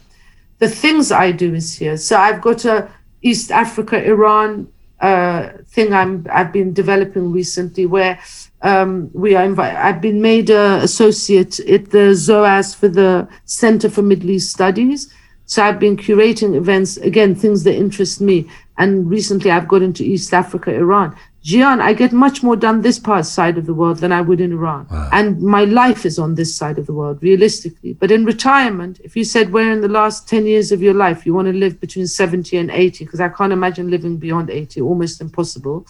The 0.60 0.68
things 0.68 1.10
I 1.12 1.32
do 1.32 1.56
is 1.56 1.78
here. 1.78 1.96
So 1.96 2.18
I've 2.18 2.42
got 2.42 2.66
a 2.66 2.90
East 3.22 3.52
Africa, 3.52 4.04
Iran 4.04 4.68
uh, 5.00 5.50
thing 5.68 5.94
I'm 5.94 6.26
I've 6.32 6.52
been 6.52 6.74
developing 6.74 7.32
recently, 7.32 7.86
where 7.86 8.20
um, 8.62 9.10
we 9.14 9.36
are. 9.36 9.60
I've 9.62 10.02
been 10.02 10.22
made 10.22 10.50
a 10.50 10.82
associate 10.82 11.60
at 11.62 11.90
the 11.92 12.16
SOAS 12.16 12.74
for 12.74 12.88
the 12.88 13.28
Center 13.46 13.90
for 13.90 14.02
Middle 14.02 14.30
East 14.30 14.52
Studies. 14.52 15.14
So 15.46 15.62
I've 15.62 15.80
been 15.80 15.98
curating 15.98 16.56
events 16.56 16.98
again, 16.98 17.36
things 17.36 17.64
that 17.64 17.76
interest 17.76 18.22
me. 18.22 18.50
And 18.78 19.10
recently, 19.10 19.52
I've 19.52 19.68
got 19.68 19.82
into 19.82 20.04
East 20.04 20.34
Africa, 20.34 20.74
Iran. 20.74 21.16
Jian, 21.44 21.82
I 21.82 21.92
get 21.94 22.14
much 22.14 22.42
more 22.42 22.56
done 22.56 22.82
this 22.82 22.98
part 23.00 23.26
side 23.26 23.58
of 23.58 23.66
the 23.66 23.74
world 23.74 23.98
than 23.98 24.14
I 24.14 24.22
would 24.22 24.40
in 24.40 24.54
Iran. 24.54 24.88
And 25.12 25.42
my 25.42 25.66
life 25.66 26.06
is 26.06 26.18
on 26.18 26.36
this 26.36 26.56
side 26.56 26.80
of 26.80 26.86
the 26.86 26.94
world, 26.94 27.20
realistically. 27.22 27.94
But 27.94 28.12
in 28.12 28.24
retirement, 28.24 29.02
if 29.04 29.18
you 29.18 29.26
said 29.26 29.52
where 29.52 29.72
in 29.74 29.82
the 29.82 29.90
last 29.90 30.30
10 30.30 30.46
years 30.46 30.72
of 30.72 30.82
your 30.82 30.94
life 30.94 31.26
you 31.26 31.34
want 31.34 31.48
to 31.48 31.54
live 31.54 31.82
between 31.82 32.08
70 32.08 32.56
and 32.58 32.72
80, 32.72 33.04
because 33.04 33.20
I 33.20 33.28
can't 33.28 33.52
imagine 33.52 33.90
living 33.90 34.16
beyond 34.18 34.50
80, 34.50 34.80
almost 34.82 35.20
impossible, 35.20 35.86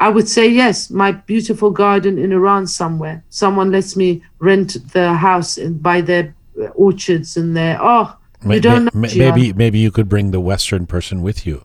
I 0.00 0.08
would 0.08 0.28
say 0.28 0.48
yes, 0.48 0.90
my 0.90 1.12
beautiful 1.12 1.70
garden 1.70 2.18
in 2.18 2.32
Iran 2.32 2.66
somewhere. 2.66 3.22
Someone 3.28 3.70
lets 3.70 3.96
me 3.96 4.22
rent 4.40 4.76
the 4.92 5.12
house 5.14 5.56
and 5.56 5.80
buy 5.80 6.00
their 6.00 6.34
uh, 6.60 6.64
orchards 6.68 7.36
and 7.36 7.56
their, 7.56 7.78
oh, 7.80 8.16
you 8.48 8.58
don't 8.60 8.86
know. 8.86 8.90
ma- 8.94 9.08
maybe 9.14 9.52
maybe 9.52 9.78
you 9.78 9.90
could 9.90 10.08
bring 10.08 10.30
the 10.30 10.40
Western 10.40 10.86
person 10.86 11.20
with 11.22 11.46
you. 11.46 11.62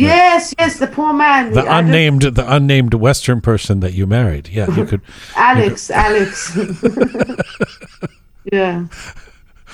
Yes, 0.00 0.54
yes, 0.58 0.78
the 0.78 0.86
poor 0.86 1.12
man. 1.12 1.52
The 1.52 1.60
I 1.60 1.64
don't- 1.64 1.86
unnamed 1.86 2.22
the 2.22 2.54
unnamed 2.54 2.94
Western 2.94 3.40
person 3.40 3.80
that 3.80 3.92
you 3.94 4.06
married. 4.06 4.48
Yeah, 4.48 4.74
you 4.74 4.84
could. 4.84 5.02
Alex, 5.36 5.90
Alex. 5.90 6.56
yeah. 8.52 8.86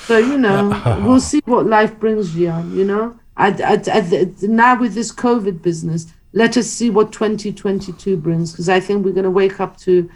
So 0.06 0.18
you 0.18 0.38
know, 0.38 1.00
we'll 1.04 1.20
see 1.20 1.40
what 1.44 1.66
life 1.66 1.98
brings, 1.98 2.30
Jian. 2.30 2.74
You 2.74 2.84
know, 2.84 3.18
I, 3.36 3.48
I, 3.48 3.82
I, 3.92 4.32
now 4.42 4.78
with 4.78 4.94
this 4.94 5.12
COVID 5.12 5.62
business, 5.62 6.06
let 6.32 6.56
us 6.56 6.66
see 6.66 6.90
what 6.90 7.12
2022 7.12 8.16
brings, 8.16 8.52
because 8.52 8.68
I 8.68 8.80
think 8.80 9.04
we're 9.04 9.12
going 9.12 9.24
to 9.24 9.30
wake 9.30 9.60
up 9.60 9.76
to 9.78 10.08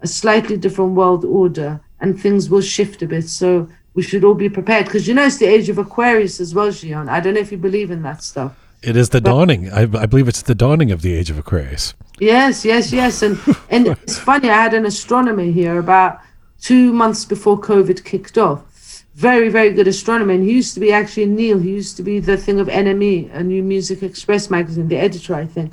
a 0.00 0.06
slightly 0.06 0.56
different 0.56 0.92
world 0.92 1.24
order, 1.24 1.80
and 2.00 2.20
things 2.20 2.50
will 2.50 2.60
shift 2.60 3.02
a 3.02 3.06
bit. 3.06 3.28
So 3.28 3.68
we 3.94 4.02
should 4.02 4.22
all 4.24 4.34
be 4.34 4.48
prepared, 4.48 4.84
because 4.86 5.08
you 5.08 5.14
know 5.14 5.24
it's 5.24 5.38
the 5.38 5.46
age 5.46 5.68
of 5.68 5.78
Aquarius 5.78 6.40
as 6.40 6.54
well, 6.54 6.68
Jian. 6.68 7.08
I 7.08 7.20
don't 7.20 7.34
know 7.34 7.40
if 7.40 7.50
you 7.52 7.58
believe 7.58 7.90
in 7.90 8.02
that 8.02 8.22
stuff. 8.22 8.56
It 8.82 8.96
is 8.96 9.08
the 9.10 9.20
dawning. 9.20 9.70
I, 9.72 9.82
I 9.82 10.06
believe 10.06 10.28
it's 10.28 10.42
the 10.42 10.54
dawning 10.54 10.92
of 10.92 11.02
the 11.02 11.14
age 11.14 11.30
of 11.30 11.38
Aquarius. 11.38 11.94
Yes, 12.20 12.64
yes, 12.64 12.92
yes. 12.92 13.22
And 13.22 13.38
and 13.70 13.86
it's 14.02 14.18
funny, 14.18 14.48
I 14.50 14.62
had 14.62 14.74
an 14.74 14.86
astronomer 14.86 15.44
here 15.44 15.78
about 15.78 16.20
two 16.60 16.92
months 16.92 17.24
before 17.24 17.60
COVID 17.60 18.04
kicked 18.04 18.38
off. 18.38 18.64
Very, 19.14 19.48
very 19.48 19.72
good 19.72 19.88
astronomer. 19.88 20.32
And 20.32 20.44
he 20.44 20.52
used 20.52 20.74
to 20.74 20.80
be 20.80 20.92
actually 20.92 21.26
Neil, 21.26 21.58
he 21.58 21.70
used 21.70 21.96
to 21.96 22.02
be 22.02 22.20
the 22.20 22.36
thing 22.36 22.60
of 22.60 22.68
NME, 22.68 23.34
a 23.34 23.42
new 23.42 23.62
Music 23.62 24.02
Express 24.02 24.48
magazine, 24.48 24.86
the 24.86 24.96
editor, 24.96 25.34
I 25.34 25.46
think. 25.46 25.72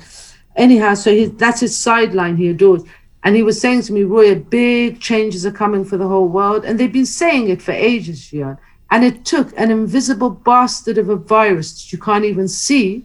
Anyhow, 0.56 0.94
so 0.94 1.12
he, 1.12 1.26
that's 1.26 1.60
his 1.60 1.76
sideline 1.76 2.36
he 2.36 2.48
adores. 2.48 2.82
And 3.22 3.36
he 3.36 3.42
was 3.42 3.60
saying 3.60 3.82
to 3.82 3.92
me, 3.92 4.04
Roy, 4.04 4.34
big 4.36 5.00
changes 5.00 5.44
are 5.46 5.52
coming 5.52 5.84
for 5.84 5.96
the 5.96 6.08
whole 6.08 6.28
world. 6.28 6.64
And 6.64 6.78
they've 6.78 6.92
been 6.92 7.06
saying 7.06 7.48
it 7.48 7.62
for 7.62 7.72
ages, 7.72 8.20
Jian. 8.20 8.58
And 8.90 9.04
it 9.04 9.24
took 9.24 9.52
an 9.58 9.70
invisible 9.70 10.30
bastard 10.30 10.98
of 10.98 11.08
a 11.08 11.16
virus 11.16 11.72
that 11.74 11.92
you 11.92 11.98
can't 11.98 12.24
even 12.24 12.48
see 12.48 13.04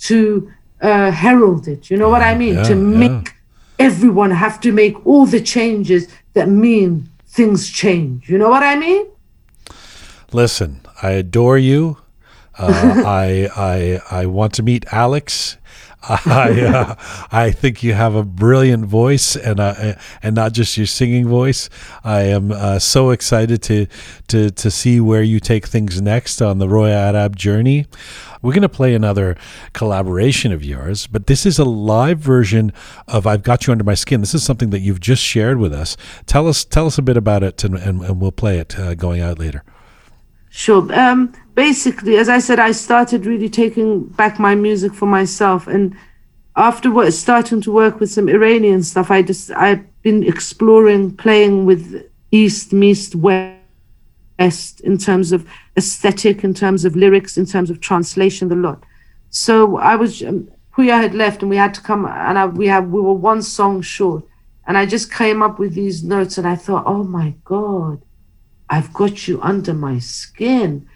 to 0.00 0.50
uh, 0.80 1.10
herald 1.10 1.68
it. 1.68 1.90
You 1.90 1.96
know 1.96 2.08
what 2.08 2.22
I 2.22 2.34
mean? 2.34 2.54
Yeah, 2.54 2.62
to 2.64 2.74
yeah. 2.74 3.08
make 3.08 3.34
everyone 3.78 4.30
have 4.30 4.60
to 4.60 4.72
make 4.72 5.06
all 5.06 5.26
the 5.26 5.40
changes 5.40 6.08
that 6.34 6.48
mean 6.48 7.08
things 7.26 7.70
change. 7.70 8.28
You 8.28 8.38
know 8.38 8.48
what 8.48 8.62
I 8.62 8.76
mean? 8.76 9.06
Listen, 10.32 10.80
I 11.02 11.10
adore 11.12 11.58
you. 11.58 11.98
Uh, 12.58 13.02
I 13.06 13.48
I 13.56 14.20
I 14.22 14.26
want 14.26 14.54
to 14.54 14.62
meet 14.62 14.84
Alex. 14.92 15.56
I 16.02 16.60
uh, 16.62 16.94
I 17.30 17.50
think 17.50 17.82
you 17.82 17.92
have 17.92 18.14
a 18.14 18.24
brilliant 18.24 18.86
voice, 18.86 19.36
and 19.36 19.60
uh, 19.60 19.94
and 20.22 20.34
not 20.34 20.52
just 20.52 20.76
your 20.76 20.86
singing 20.86 21.28
voice. 21.28 21.68
I 22.02 22.22
am 22.22 22.52
uh, 22.52 22.78
so 22.78 23.10
excited 23.10 23.62
to 23.64 23.86
to 24.28 24.50
to 24.50 24.70
see 24.70 25.00
where 25.00 25.22
you 25.22 25.40
take 25.40 25.66
things 25.66 26.00
next 26.00 26.40
on 26.40 26.58
the 26.58 26.68
Roya 26.68 26.96
Arab 26.96 27.36
journey. 27.36 27.86
We're 28.42 28.52
going 28.52 28.62
to 28.62 28.70
play 28.70 28.94
another 28.94 29.36
collaboration 29.74 30.52
of 30.52 30.64
yours, 30.64 31.06
but 31.06 31.26
this 31.26 31.44
is 31.44 31.58
a 31.58 31.64
live 31.64 32.18
version 32.18 32.72
of 33.06 33.26
"I've 33.26 33.42
Got 33.42 33.66
You 33.66 33.72
Under 33.72 33.84
My 33.84 33.94
Skin." 33.94 34.20
This 34.20 34.34
is 34.34 34.42
something 34.42 34.70
that 34.70 34.80
you've 34.80 35.00
just 35.00 35.22
shared 35.22 35.58
with 35.58 35.74
us. 35.74 35.98
Tell 36.24 36.48
us 36.48 36.64
tell 36.64 36.86
us 36.86 36.96
a 36.96 37.02
bit 37.02 37.18
about 37.18 37.42
it, 37.42 37.62
and, 37.62 37.76
and, 37.76 38.02
and 38.02 38.20
we'll 38.20 38.32
play 38.32 38.58
it 38.58 38.78
uh, 38.78 38.94
going 38.94 39.20
out 39.20 39.38
later. 39.38 39.62
Sure. 40.48 40.92
Um, 40.98 41.32
basically, 41.66 42.16
as 42.16 42.30
I 42.30 42.38
said, 42.38 42.58
I 42.58 42.72
started 42.72 43.26
really 43.26 43.50
taking 43.50 44.06
back 44.20 44.38
my 44.38 44.54
music 44.54 44.94
for 44.94 45.04
myself, 45.04 45.66
and 45.66 45.94
after 46.56 46.90
what, 46.90 47.12
starting 47.12 47.60
to 47.60 47.70
work 47.70 48.00
with 48.00 48.10
some 48.10 48.30
Iranian 48.30 48.82
stuff, 48.82 49.10
I 49.10 49.20
just 49.20 49.50
I've 49.50 49.84
been 50.00 50.22
exploring, 50.22 51.02
playing 51.24 51.66
with 51.66 51.82
East, 52.30 52.72
East, 52.72 53.14
West 53.14 54.80
in 54.90 54.96
terms 54.96 55.32
of 55.32 55.46
aesthetic, 55.76 56.44
in 56.44 56.54
terms 56.54 56.86
of 56.86 56.96
lyrics, 56.96 57.36
in 57.36 57.44
terms 57.44 57.68
of 57.68 57.76
translation, 57.80 58.48
the 58.48 58.56
lot. 58.56 58.82
So 59.28 59.76
I 59.76 59.96
was 59.96 60.22
um, 60.22 60.48
Puya 60.74 60.96
had 61.04 61.14
left, 61.14 61.42
and 61.42 61.50
we 61.50 61.58
had 61.64 61.74
to 61.74 61.82
come, 61.82 62.06
and 62.06 62.38
I, 62.38 62.46
we 62.46 62.68
have 62.68 62.88
we 62.88 63.02
were 63.02 63.20
one 63.32 63.42
song 63.42 63.82
short, 63.82 64.24
and 64.66 64.78
I 64.78 64.86
just 64.86 65.12
came 65.12 65.42
up 65.42 65.58
with 65.58 65.74
these 65.74 66.02
notes, 66.02 66.38
and 66.38 66.46
I 66.48 66.56
thought, 66.56 66.84
oh 66.86 67.04
my 67.04 67.34
god. 67.44 68.00
I've 68.72 68.92
got 68.92 69.26
you 69.26 69.42
under 69.42 69.74
my 69.74 69.98
skin. 69.98 70.86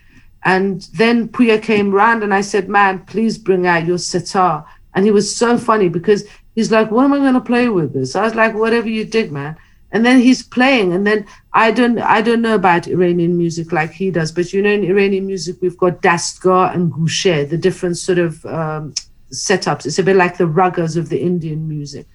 And 0.44 0.82
then 0.94 1.28
Puya 1.28 1.62
came 1.62 1.90
round 1.90 2.22
and 2.22 2.34
I 2.34 2.42
said, 2.42 2.68
Man, 2.68 3.00
please 3.06 3.38
bring 3.38 3.66
out 3.66 3.86
your 3.86 3.98
sitar. 3.98 4.66
And 4.94 5.04
he 5.04 5.10
was 5.10 5.34
so 5.34 5.56
funny 5.58 5.88
because 5.88 6.24
he's 6.54 6.70
like, 6.70 6.90
What 6.90 7.04
am 7.04 7.14
I 7.14 7.18
gonna 7.18 7.40
play 7.40 7.68
with 7.68 7.92
this? 7.92 8.14
I 8.14 8.22
was 8.22 8.34
like, 8.34 8.54
Whatever 8.54 8.88
you 8.88 9.04
dig, 9.04 9.32
man. 9.32 9.56
And 9.94 10.04
then 10.04 10.18
he's 10.18 10.42
playing, 10.42 10.92
and 10.92 11.06
then 11.06 11.24
I 11.52 11.70
don't 11.70 12.00
I 12.00 12.20
don't 12.20 12.42
know 12.42 12.56
about 12.56 12.88
Iranian 12.88 13.38
music 13.38 13.70
like 13.70 13.92
he 13.92 14.10
does, 14.10 14.32
but 14.32 14.52
you 14.52 14.60
know 14.60 14.70
in 14.70 14.82
Iranian 14.82 15.24
music 15.24 15.58
we've 15.62 15.78
got 15.78 16.02
dastgah 16.02 16.74
and 16.74 16.92
gushe, 16.92 17.48
the 17.48 17.56
different 17.56 17.96
sort 17.96 18.18
of 18.18 18.44
um, 18.44 18.92
setups. 19.30 19.86
It's 19.86 20.00
a 20.00 20.02
bit 20.02 20.16
like 20.16 20.36
the 20.36 20.48
ragas 20.48 20.96
of 20.96 21.10
the 21.10 21.20
Indian 21.20 21.68
music. 21.68 22.08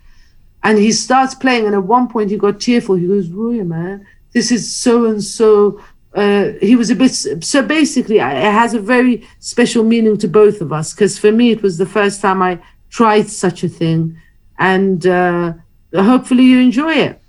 And 0.61 0.77
he 0.77 0.91
starts 0.91 1.33
playing, 1.33 1.67
and 1.67 1.73
at 1.73 1.85
one 1.85 2.09
point 2.09 2.31
he 2.31 2.37
got 2.37 2.59
tearful. 2.59 2.95
He 2.95 3.07
goes, 3.07 3.29
Roya, 3.29 3.63
man, 3.63 4.05
this 4.33 4.51
is 4.51 4.75
so 4.75 5.05
and 5.05 5.23
so. 5.23 5.81
Uh, 6.19 6.51
he 6.69 6.75
was 6.75 6.89
a 6.89 6.95
bit 6.95 7.13
so 7.53 7.59
basically 7.61 8.17
it 8.17 8.53
has 8.61 8.73
a 8.73 8.79
very 8.95 9.15
special 9.39 9.83
meaning 9.93 10.17
to 10.17 10.27
both 10.27 10.57
of 10.59 10.69
us 10.79 10.87
because 10.93 11.13
for 11.23 11.31
me 11.31 11.45
it 11.55 11.61
was 11.61 11.77
the 11.77 11.85
first 11.85 12.19
time 12.19 12.41
I 12.41 12.59
tried 12.89 13.27
such 13.29 13.63
a 13.63 13.69
thing, 13.69 14.17
and 14.57 15.05
uh, 15.05 15.53
hopefully 15.95 16.43
you 16.43 16.59
enjoy 16.59 16.93
it. 16.93 17.21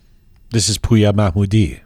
This 0.51 0.69
is 0.69 0.79
Puya 0.79 1.13
Mahmoudi. 1.13 1.81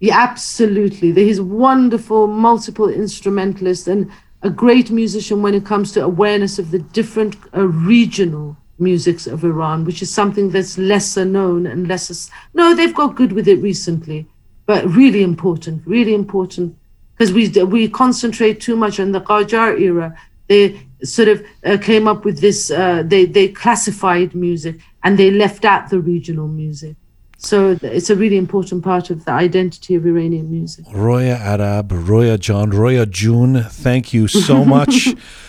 Yeah, 0.00 0.18
absolutely. 0.18 1.12
He's 1.12 1.40
wonderful, 1.40 2.28
multiple 2.28 2.88
instrumentalist 2.88 3.88
and 3.88 4.10
a 4.42 4.50
great 4.50 4.90
musician 4.90 5.42
when 5.42 5.54
it 5.54 5.66
comes 5.66 5.90
to 5.92 6.04
awareness 6.04 6.60
of 6.60 6.70
the 6.70 6.78
different 6.78 7.36
uh, 7.56 7.66
regional 7.66 8.56
musics 8.78 9.26
of 9.26 9.42
Iran, 9.42 9.84
which 9.84 10.00
is 10.02 10.14
something 10.14 10.50
that's 10.50 10.78
lesser 10.78 11.24
known 11.24 11.66
and 11.66 11.88
lesser. 11.88 12.14
No, 12.54 12.74
they've 12.74 12.94
got 12.94 13.16
good 13.16 13.32
with 13.32 13.48
it 13.48 13.60
recently, 13.60 14.28
but 14.68 14.84
really 14.94 15.22
important, 15.22 15.82
really 15.86 16.14
important 16.14 16.76
because 17.12 17.32
we 17.32 17.48
we 17.64 17.88
concentrate 17.88 18.60
too 18.60 18.76
much 18.76 19.00
on 19.00 19.12
the 19.12 19.20
Qajar 19.20 19.80
era. 19.80 20.14
They 20.46 20.78
sort 21.02 21.28
of 21.28 21.44
uh, 21.64 21.78
came 21.78 22.06
up 22.06 22.24
with 22.26 22.40
this. 22.40 22.70
Uh, 22.70 23.02
they 23.02 23.24
they 23.24 23.48
classified 23.48 24.34
music 24.34 24.76
and 25.02 25.18
they 25.18 25.30
left 25.30 25.64
out 25.64 25.88
the 25.88 25.98
regional 25.98 26.48
music. 26.48 26.96
So 27.38 27.78
it's 27.82 28.10
a 28.10 28.16
really 28.16 28.36
important 28.36 28.84
part 28.84 29.10
of 29.10 29.24
the 29.24 29.30
identity 29.30 29.94
of 29.94 30.04
Iranian 30.04 30.50
music. 30.50 30.84
Roya 30.92 31.36
Arab, 31.36 31.92
Roya 31.92 32.36
John, 32.36 32.70
Roya 32.70 33.06
June, 33.06 33.62
thank 33.62 34.12
you 34.12 34.28
so 34.28 34.64
much 34.76 35.08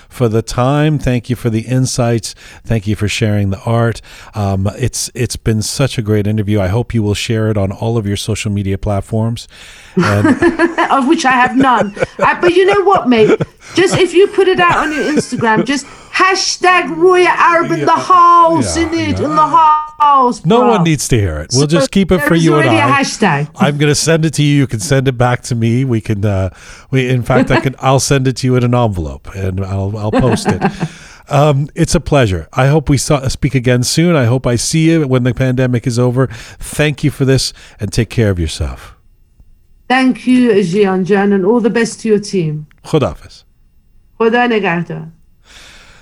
for 0.10 0.28
the 0.28 0.42
time. 0.42 1.00
Thank 1.00 1.30
you 1.30 1.36
for 1.36 1.50
the 1.50 1.62
insights. 1.62 2.34
Thank 2.66 2.88
you 2.88 2.96
for 2.96 3.08
sharing 3.08 3.52
the 3.52 3.60
art. 3.62 4.02
Um, 4.34 4.68
it's 4.78 5.10
it's 5.14 5.36
been 5.38 5.62
such 5.62 5.98
a 5.98 6.02
great 6.02 6.28
interview. 6.28 6.60
I 6.60 6.68
hope 6.68 6.94
you 6.94 7.02
will 7.04 7.14
share 7.14 7.50
it 7.50 7.58
on 7.58 7.72
all 7.72 7.98
of 7.98 8.06
your 8.06 8.18
social 8.18 8.52
media 8.52 8.78
platforms. 8.78 9.48
And 9.96 10.28
of 10.92 11.08
which 11.08 11.26
I 11.26 11.32
have 11.32 11.56
none. 11.56 11.96
Uh, 12.18 12.42
but 12.42 12.54
you 12.54 12.66
know 12.66 12.84
what, 12.84 13.08
mate? 13.08 13.40
Just 13.76 13.98
if 13.98 14.14
you 14.14 14.28
put 14.28 14.48
it 14.48 14.60
out 14.60 14.78
on 14.78 14.92
your 14.92 15.04
Instagram, 15.04 15.66
just 15.66 15.86
hashtag 15.86 16.96
Roya 16.96 17.28
Arab 17.30 17.72
in 17.72 17.86
the 17.86 17.92
house, 17.92 18.76
yeah, 18.78 18.88
in 18.88 18.94
it, 18.94 19.20
yeah. 19.20 19.26
in 19.26 19.36
the 19.36 19.48
house. 19.48 20.46
no 20.46 20.68
one 20.68 20.84
needs 20.84 21.08
to 21.08 21.18
hear 21.20 21.38
it. 21.40 21.52
We'll 21.54 21.62
So 21.62 21.68
just 21.68 21.92
keep 21.92 22.12
it 22.12 22.20
for 22.22 22.36
you 22.36 22.56
and 22.58 22.68
already 22.68 22.82
a 22.82 22.86
I. 22.86 23.02
hashtag. 23.02 23.50
I'm 23.56 23.78
going 23.78 23.92
to 23.92 23.96
send 23.96 24.26
it 24.26 24.34
to 24.36 24.44
you. 24.44 24.56
You 24.58 24.68
can 24.68 24.80
send 24.80 25.08
it 25.08 25.18
back 25.18 25.44
to 25.44 25.56
me. 25.56 25.86
We 25.86 26.02
can. 26.02 26.26
Uh, 26.26 26.50
we 26.92 27.08
in 27.10 27.22
fact, 27.24 27.52
I 27.52 27.60
can. 27.60 27.76
I'll 27.80 28.00
send 28.00 28.28
it 28.28 28.38
to 28.38 28.48
you 28.48 28.56
in 28.56 28.64
an 28.64 28.74
envelope, 28.76 29.34
and 29.36 29.64
I'll 29.64 29.98
I'll 30.00 30.12
post 30.12 30.48
it. 30.48 30.62
Um, 31.32 31.70
it's 31.76 31.94
a 31.94 32.00
pleasure. 32.00 32.48
I 32.54 32.70
hope 32.70 32.90
we 32.90 32.98
saw, 32.98 33.28
speak 33.28 33.54
again 33.54 33.84
soon. 33.84 34.16
I 34.16 34.26
hope 34.26 34.48
I 34.48 34.56
see 34.56 34.90
you 34.90 35.08
when 35.08 35.22
the 35.22 35.34
pandemic 35.34 35.86
is 35.86 36.00
over. 36.00 36.26
Thank 36.26 37.04
you 37.04 37.12
for 37.12 37.24
this 37.24 37.54
and 37.80 37.94
take 37.94 38.10
care 38.10 38.32
of 38.32 38.40
yourself. 38.40 38.96
Thank 39.88 40.26
you, 40.26 40.52
Jian 40.52 41.06
Jan, 41.06 41.34
and 41.34 41.46
all 41.46 41.60
the 41.60 41.70
best 41.70 42.00
to 42.02 42.08
your 42.08 42.20
team. 42.20 42.68
Khudafis. 42.84 43.44
Khuda. 44.20 45.12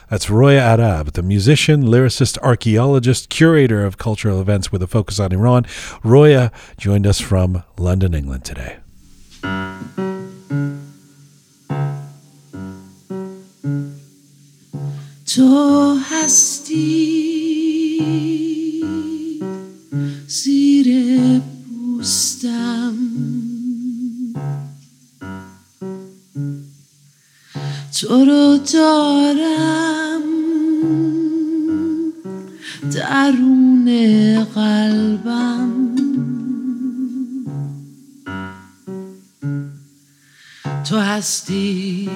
That's 0.10 0.30
Roya 0.30 0.62
Arab, 0.62 1.14
the 1.14 1.22
musician, 1.22 1.84
lyricist, 1.84 2.38
archaeologist, 2.40 3.30
curator 3.30 3.86
of 3.86 3.98
cultural 3.98 4.40
events 4.40 4.72
with 4.72 4.82
a 4.82 4.88
focus 4.88 5.20
on 5.20 5.34
Iran. 5.34 5.66
Roya 6.04 6.52
joined 6.78 7.06
us 7.06 7.20
from 7.20 7.64
London, 7.78 8.14
England 8.14 8.46
today. 8.46 8.78
تو 15.38 15.98
هستی 16.12 17.22
زیر 20.28 20.88
پوستم. 21.40 22.96
تو 28.00 28.26
رو 28.26 28.58
دارم 28.74 30.22
درون 32.94 34.44
قلبم. 34.44 35.96
تو 40.90 40.98
هستی. 40.98 42.10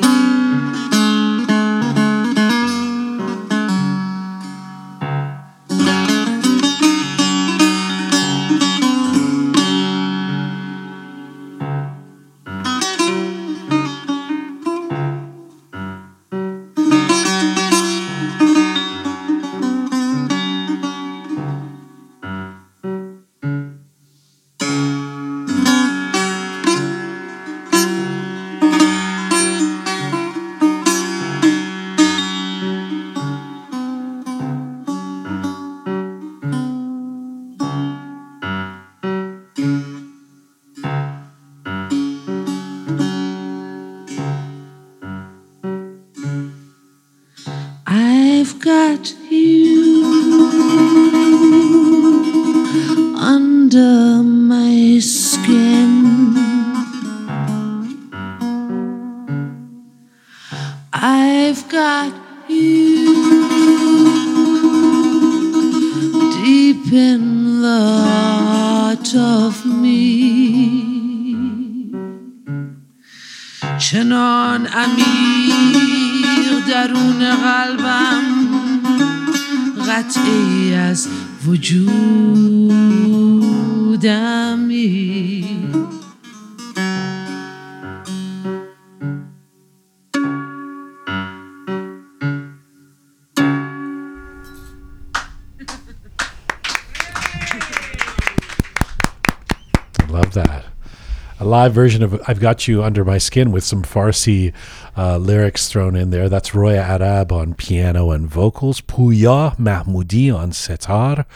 Live 101.61 101.73
version 101.73 102.01
of 102.01 102.19
I've 102.27 102.39
Got 102.39 102.67
You 102.67 102.83
Under 102.83 103.05
My 103.05 103.19
Skin 103.19 103.51
with 103.51 103.63
some 103.63 103.83
Farsi 103.83 104.51
uh, 104.97 105.17
lyrics 105.17 105.69
thrown 105.69 105.95
in 105.95 106.09
there. 106.09 106.27
That's 106.27 106.55
Roya 106.55 106.81
Arab 106.81 107.31
on 107.31 107.53
piano 107.53 108.09
and 108.09 108.27
vocals, 108.27 108.81
Puya 108.81 109.55
Mahmoudi 109.57 110.35
on 110.35 110.53
sitar. 110.53 111.27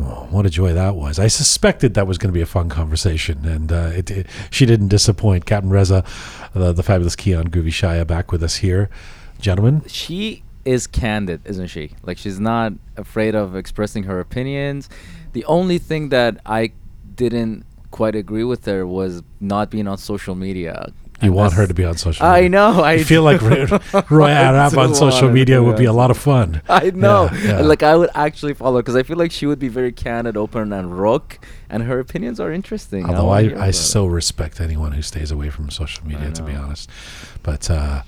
Oh, 0.00 0.28
what 0.30 0.46
a 0.46 0.50
joy 0.50 0.72
that 0.72 0.94
was. 0.96 1.18
I 1.18 1.26
suspected 1.26 1.92
that 1.92 2.06
was 2.06 2.16
going 2.16 2.30
to 2.30 2.34
be 2.34 2.40
a 2.40 2.46
fun 2.46 2.70
conversation, 2.70 3.44
and 3.44 3.70
uh, 3.70 3.90
it, 3.94 4.10
it- 4.10 4.26
she 4.50 4.64
didn't 4.64 4.88
disappoint. 4.88 5.44
Captain 5.44 5.68
Reza, 5.68 6.02
the, 6.54 6.72
the 6.72 6.82
fabulous 6.82 7.14
Keon 7.14 7.50
Groovy 7.50 7.66
Shaya, 7.68 8.06
back 8.06 8.32
with 8.32 8.42
us 8.42 8.56
here. 8.56 8.88
Gentlemen, 9.40 9.82
she 9.88 10.42
is 10.64 10.86
candid, 10.86 11.42
isn't 11.44 11.66
she? 11.66 11.90
Like 12.02 12.16
she's 12.16 12.40
not 12.40 12.72
afraid 12.96 13.34
of 13.34 13.54
expressing 13.54 14.04
her 14.04 14.20
opinions. 14.20 14.88
The 15.34 15.44
only 15.44 15.76
thing 15.76 16.08
that 16.08 16.40
I 16.46 16.72
didn't 17.14 17.66
quite 17.96 18.14
agree 18.14 18.44
with 18.44 18.66
her 18.66 18.86
was 18.86 19.22
not 19.40 19.70
being 19.70 19.88
on 19.88 19.96
social 19.96 20.34
media. 20.34 20.92
you 21.22 21.32
want 21.32 21.54
her 21.54 21.66
to 21.66 21.72
be 21.72 21.82
on 21.82 21.96
social 21.96 22.26
I 22.26 22.46
know. 22.46 22.82
I 22.82 22.92
I 22.92 23.02
feel 23.02 23.22
like. 23.22 23.40
Roy 24.10 24.26
I 24.26 24.32
Arab 24.32 24.76
on 24.76 24.94
social 24.94 25.30
media 25.30 25.62
would 25.62 25.78
be 25.78 25.86
a 25.86 25.92
lot 25.94 26.10
of 26.10 26.18
fun. 26.18 26.60
I 26.68 26.90
know. 26.90 27.30
Yeah, 27.32 27.44
yeah. 27.44 27.60
Like 27.62 27.82
I 27.82 27.96
would 27.96 28.10
actually 28.14 28.52
follow 28.52 28.80
because 28.82 28.96
I 28.96 29.02
feel 29.02 29.16
like 29.16 29.32
she 29.32 29.46
would 29.46 29.58
be 29.58 29.68
very 29.68 29.92
candid, 29.92 30.36
open, 30.36 30.74
and 30.74 30.86
rook, 31.00 31.38
and 31.70 31.84
her 31.84 31.98
opinions 31.98 32.38
are 32.38 32.52
interesting. 32.52 33.06
Although 33.06 33.30
I, 33.30 33.42
I 33.66 33.68
it. 33.68 33.72
so 33.72 34.04
respect 34.04 34.60
anyone 34.60 34.92
who 34.92 35.00
stays 35.00 35.30
away 35.30 35.48
from 35.48 35.70
social 35.70 36.06
media, 36.06 36.30
to 36.32 36.42
be 36.42 36.54
honest. 36.54 36.90
But 37.42 37.70
uh, 37.70 38.02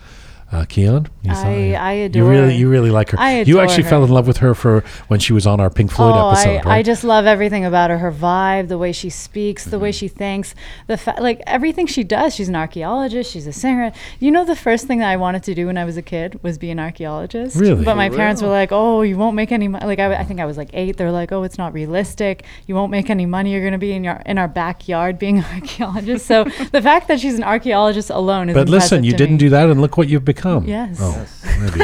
uh, 0.50 0.64
Keon, 0.66 1.08
you 1.22 1.34
saw 1.34 1.46
I- 1.46 1.50
it. 1.52 1.74
I 1.76 1.92
You 2.06 2.26
really, 2.26 2.56
you 2.56 2.70
really 2.70 2.90
like 2.90 3.10
her. 3.10 3.18
I 3.20 3.42
you 3.42 3.60
actually 3.60 3.82
her. 3.82 3.90
fell 3.90 4.04
in 4.04 4.10
love 4.10 4.26
with 4.26 4.38
her 4.38 4.54
for 4.54 4.82
when 5.08 5.20
she 5.20 5.34
was 5.34 5.46
on 5.46 5.60
our 5.60 5.68
Pink 5.68 5.90
Floyd 5.92 6.14
oh, 6.16 6.30
episode, 6.30 6.48
I, 6.48 6.54
right? 6.56 6.66
I 6.78 6.82
just 6.82 7.04
love 7.04 7.26
everything 7.26 7.66
about 7.66 7.90
her. 7.90 7.98
Her 7.98 8.10
vibe, 8.10 8.68
the 8.68 8.78
way 8.78 8.92
she 8.92 9.10
speaks, 9.10 9.66
the 9.66 9.78
way 9.78 9.92
she 9.92 10.08
thinks, 10.08 10.54
the 10.86 10.96
fa- 10.96 11.16
like 11.20 11.42
everything 11.46 11.86
she 11.86 12.02
does. 12.02 12.34
She's 12.34 12.48
an 12.48 12.56
archaeologist. 12.56 13.30
She's 13.30 13.46
a 13.46 13.52
singer. 13.52 13.92
You 14.20 14.30
know, 14.30 14.46
the 14.46 14.56
first 14.56 14.86
thing 14.86 15.00
that 15.00 15.08
I 15.10 15.16
wanted 15.16 15.42
to 15.42 15.54
do 15.54 15.66
when 15.66 15.76
I 15.76 15.84
was 15.84 15.98
a 15.98 16.02
kid 16.02 16.42
was 16.42 16.56
be 16.56 16.70
an 16.70 16.78
archaeologist. 16.78 17.54
Really? 17.56 17.84
But 17.84 17.96
my 17.96 18.08
For 18.08 18.16
parents 18.16 18.40
were 18.40 18.48
like, 18.48 18.70
"Oh, 18.72 19.02
you 19.02 19.18
won't 19.18 19.36
make 19.36 19.52
any 19.52 19.68
money." 19.68 19.84
Like 19.84 19.98
I, 19.98 20.14
I 20.14 20.24
think 20.24 20.40
I 20.40 20.46
was 20.46 20.56
like 20.56 20.70
eight. 20.72 20.96
They're 20.96 21.12
like, 21.12 21.30
"Oh, 21.30 21.42
it's 21.42 21.58
not 21.58 21.74
realistic. 21.74 22.44
You 22.66 22.74
won't 22.74 22.90
make 22.90 23.10
any 23.10 23.26
money. 23.26 23.52
You're 23.52 23.64
gonna 23.64 23.76
be 23.76 23.92
in 23.92 24.02
your 24.02 24.22
in 24.24 24.38
our 24.38 24.48
backyard 24.48 25.18
being 25.18 25.38
an 25.40 25.44
archaeologist." 25.54 26.24
So 26.24 26.44
the 26.72 26.80
fact 26.80 27.06
that 27.08 27.20
she's 27.20 27.34
an 27.36 27.44
archaeologist 27.44 28.08
alone 28.08 28.48
is. 28.48 28.54
but 28.54 28.70
listen, 28.70 29.04
you 29.04 29.10
to 29.10 29.16
didn't 29.18 29.34
me. 29.34 29.38
do 29.40 29.48
that, 29.50 29.68
and 29.68 29.82
look 29.82 29.98
what 29.98 30.08
you've 30.08 30.24
become. 30.24 30.37
Yes. 30.44 30.98
Oh, 31.00 31.26
maybe 31.60 31.80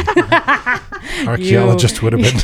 archaeologist 1.29 2.03
would 2.03 2.13
have 2.13 2.23
been. 2.23 2.41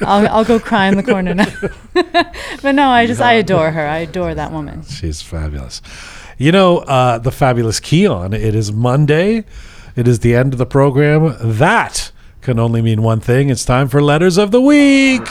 I'll, 0.06 0.28
I'll 0.28 0.44
go 0.44 0.58
cry 0.58 0.86
in 0.86 0.96
the 0.96 1.02
corner 1.02 1.34
now. 1.34 1.52
but 2.62 2.72
no, 2.72 2.88
I 2.88 3.06
just 3.06 3.20
I 3.20 3.34
adore 3.34 3.70
her. 3.70 3.86
I 3.86 3.98
adore 3.98 4.34
that 4.34 4.52
woman. 4.52 4.84
She's 4.84 5.22
fabulous. 5.22 5.80
You 6.38 6.52
know, 6.52 6.78
uh, 6.78 7.18
the 7.18 7.32
fabulous 7.32 7.80
Keon. 7.80 8.32
It 8.32 8.54
is 8.54 8.72
Monday. 8.72 9.44
It 9.96 10.08
is 10.08 10.20
the 10.20 10.34
end 10.34 10.52
of 10.52 10.58
the 10.58 10.66
program. 10.66 11.36
That 11.40 12.10
can 12.40 12.58
only 12.58 12.82
mean 12.82 13.02
one 13.02 13.20
thing. 13.20 13.48
It's 13.50 13.64
time 13.64 13.88
for 13.88 14.02
letters 14.02 14.36
of 14.36 14.50
the 14.50 14.60
week. 14.60 15.22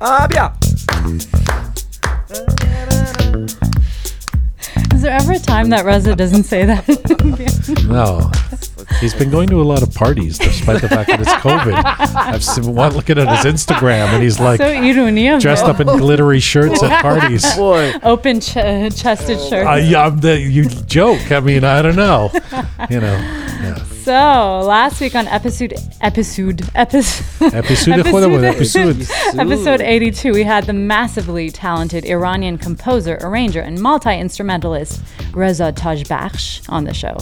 Ah, 0.00 0.28
yeah. 0.32 0.52
Is 5.02 5.06
there 5.06 5.16
ever 5.16 5.32
a 5.32 5.38
time 5.40 5.70
that 5.70 5.84
Reza 5.84 6.14
doesn't 6.14 6.44
say 6.44 6.64
that? 6.64 6.86
No. 7.88 8.30
He's 9.00 9.12
been 9.14 9.30
going 9.30 9.48
to 9.48 9.60
a 9.60 9.64
lot 9.64 9.82
of 9.82 9.92
parties 9.92 10.38
despite 10.38 10.80
the 10.80 10.88
fact 10.88 11.08
that 11.08 11.20
it's 11.20 11.32
COVID. 11.32 11.74
I've 12.14 12.44
seen 12.44 12.72
one 12.72 12.94
looking 12.94 13.18
at 13.18 13.26
his 13.44 13.52
Instagram 13.52 14.06
and 14.06 14.22
he's 14.22 14.38
like 14.38 14.58
so 14.58 15.40
dressed 15.40 15.64
up 15.64 15.80
in 15.80 15.88
glittery 15.88 16.38
shirts 16.38 16.84
at 16.84 17.02
parties. 17.02 17.44
Boy. 17.56 17.94
open 18.04 18.40
ch- 18.40 18.54
chested 18.54 19.40
shirt. 19.40 19.66
Uh, 19.66 19.74
yeah, 19.74 20.06
I'm 20.06 20.18
the, 20.18 20.38
you 20.38 20.66
joke. 20.66 21.32
I 21.32 21.40
mean, 21.40 21.64
I 21.64 21.82
don't 21.82 21.96
know. 21.96 22.30
You 22.88 23.00
know. 23.00 23.14
Yeah. 23.60 23.82
So 24.02 24.62
last 24.66 25.00
week 25.00 25.14
on 25.14 25.28
episode 25.28 25.74
episode 26.00 26.68
episode 26.74 27.54
episode 27.54 28.00
episode, 28.00 28.42
episode 28.44 29.38
episode 29.38 29.80
82, 29.80 30.32
we 30.32 30.42
had 30.42 30.64
the 30.64 30.72
massively 30.72 31.50
talented 31.50 32.04
Iranian 32.04 32.58
composer, 32.58 33.16
arranger, 33.20 33.60
and 33.60 33.80
multi-instrumentalist 33.80 35.00
Reza 35.32 35.72
Tajbakhsh 35.72 36.68
on 36.68 36.82
the 36.82 36.92
show. 36.92 37.16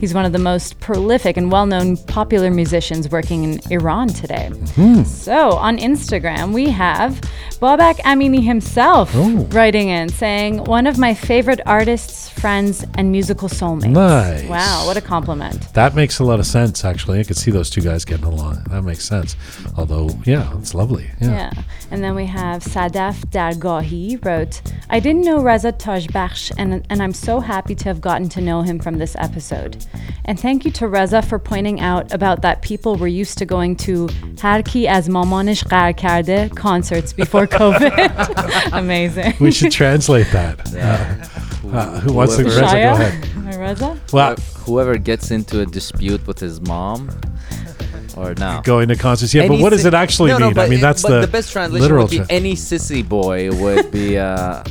He's 0.00 0.12
one 0.12 0.24
of 0.24 0.32
the 0.32 0.40
most 0.40 0.80
prolific 0.80 1.36
and 1.36 1.52
well-known 1.52 1.96
popular 1.98 2.50
musicians 2.50 3.08
working 3.08 3.44
in 3.44 3.60
Iran 3.70 4.08
today. 4.08 4.50
Mm-hmm. 4.50 5.04
So 5.04 5.52
on 5.52 5.78
Instagram, 5.78 6.52
we 6.52 6.68
have 6.70 7.20
Babak 7.60 7.98
Amini 8.00 8.42
himself 8.42 9.12
oh. 9.14 9.46
writing 9.52 9.88
in 9.88 10.08
saying, 10.08 10.64
"One 10.64 10.88
of 10.88 10.98
my 10.98 11.14
favorite 11.14 11.60
artists, 11.64 12.28
friends, 12.28 12.84
and 12.98 13.12
musical 13.12 13.48
soulmates." 13.48 13.92
Nice. 13.92 14.44
Wow, 14.48 14.86
what 14.86 14.96
a 14.96 15.00
compliment. 15.00 15.72
That 15.74 15.94
makes 15.94 16.20
a 16.24 16.26
lot 16.26 16.40
of 16.40 16.46
sense, 16.46 16.84
actually. 16.84 17.20
I 17.20 17.24
could 17.24 17.36
see 17.36 17.50
those 17.50 17.70
two 17.70 17.80
guys 17.82 18.04
getting 18.04 18.24
along. 18.24 18.64
That 18.70 18.82
makes 18.82 19.04
sense. 19.04 19.36
Although, 19.76 20.08
yeah, 20.24 20.56
it's 20.58 20.74
lovely. 20.74 21.10
Yeah. 21.20 21.30
Yeah. 21.30 21.62
And 21.90 22.02
then 22.02 22.14
we 22.14 22.26
have 22.26 22.64
Sadaf 22.64 23.26
Dargahi 23.26 24.24
wrote, 24.24 24.62
I 24.90 25.00
didn't 25.00 25.22
know 25.22 25.40
Reza 25.40 25.72
Tajbakhsh 25.72 26.52
and, 26.58 26.84
and 26.90 27.02
I'm 27.02 27.12
so 27.12 27.40
happy 27.40 27.74
to 27.74 27.84
have 27.84 28.00
gotten 28.00 28.28
to 28.30 28.40
know 28.40 28.62
him 28.62 28.78
from 28.78 28.98
this 28.98 29.14
episode. 29.18 29.84
And 30.24 30.40
thank 30.40 30.64
you 30.64 30.70
to 30.72 30.88
Reza 30.88 31.20
for 31.22 31.38
pointing 31.38 31.80
out 31.80 32.12
about 32.12 32.42
that 32.42 32.62
people 32.62 32.96
were 32.96 33.06
used 33.08 33.38
to 33.38 33.44
going 33.44 33.76
to 33.76 34.06
Harki 34.36 34.86
as 34.86 35.08
Mamanish 35.08 35.64
Qar 35.64 35.94
Karde 35.96 36.54
concerts 36.56 37.12
before 37.12 37.46
COVID. 37.60 38.72
Amazing. 38.72 39.34
We 39.40 39.52
should 39.52 39.72
translate 39.72 40.28
that. 40.32 40.74
Uh, 40.74 41.76
uh, 41.76 42.00
who 42.00 42.12
wants 42.14 42.36
to? 42.36 42.44
Reza, 42.44 42.60
go 42.60 42.66
Shaya? 42.66 42.92
ahead. 42.92 43.54
Or 43.54 43.60
Reza? 43.60 44.00
Well, 44.12 44.36
Whoever 44.64 44.96
gets 44.96 45.30
into 45.30 45.60
a 45.60 45.66
dispute 45.66 46.26
with 46.26 46.38
his 46.38 46.60
mom, 46.62 47.10
or 48.16 48.34
no. 48.34 48.60
going 48.64 48.88
to 48.88 48.96
concerts. 48.96 49.34
Yeah, 49.34 49.48
but 49.48 49.58
what 49.60 49.70
does 49.70 49.84
it 49.84 49.94
actually 49.94 50.30
no, 50.30 50.38
mean? 50.38 50.48
No, 50.48 50.54
but 50.54 50.66
I 50.66 50.68
mean, 50.68 50.78
it- 50.78 50.82
that's 50.82 51.02
but 51.02 51.10
the, 51.10 51.20
the 51.22 51.28
best 51.32 51.52
translation 51.52 51.82
literal 51.82 52.04
would 52.04 52.10
be 52.10 52.16
tra- 52.18 52.26
any 52.30 52.54
sissy 52.54 53.06
boy 53.06 53.50
would 53.52 53.90
be 53.90 54.18
uh, 54.18 54.62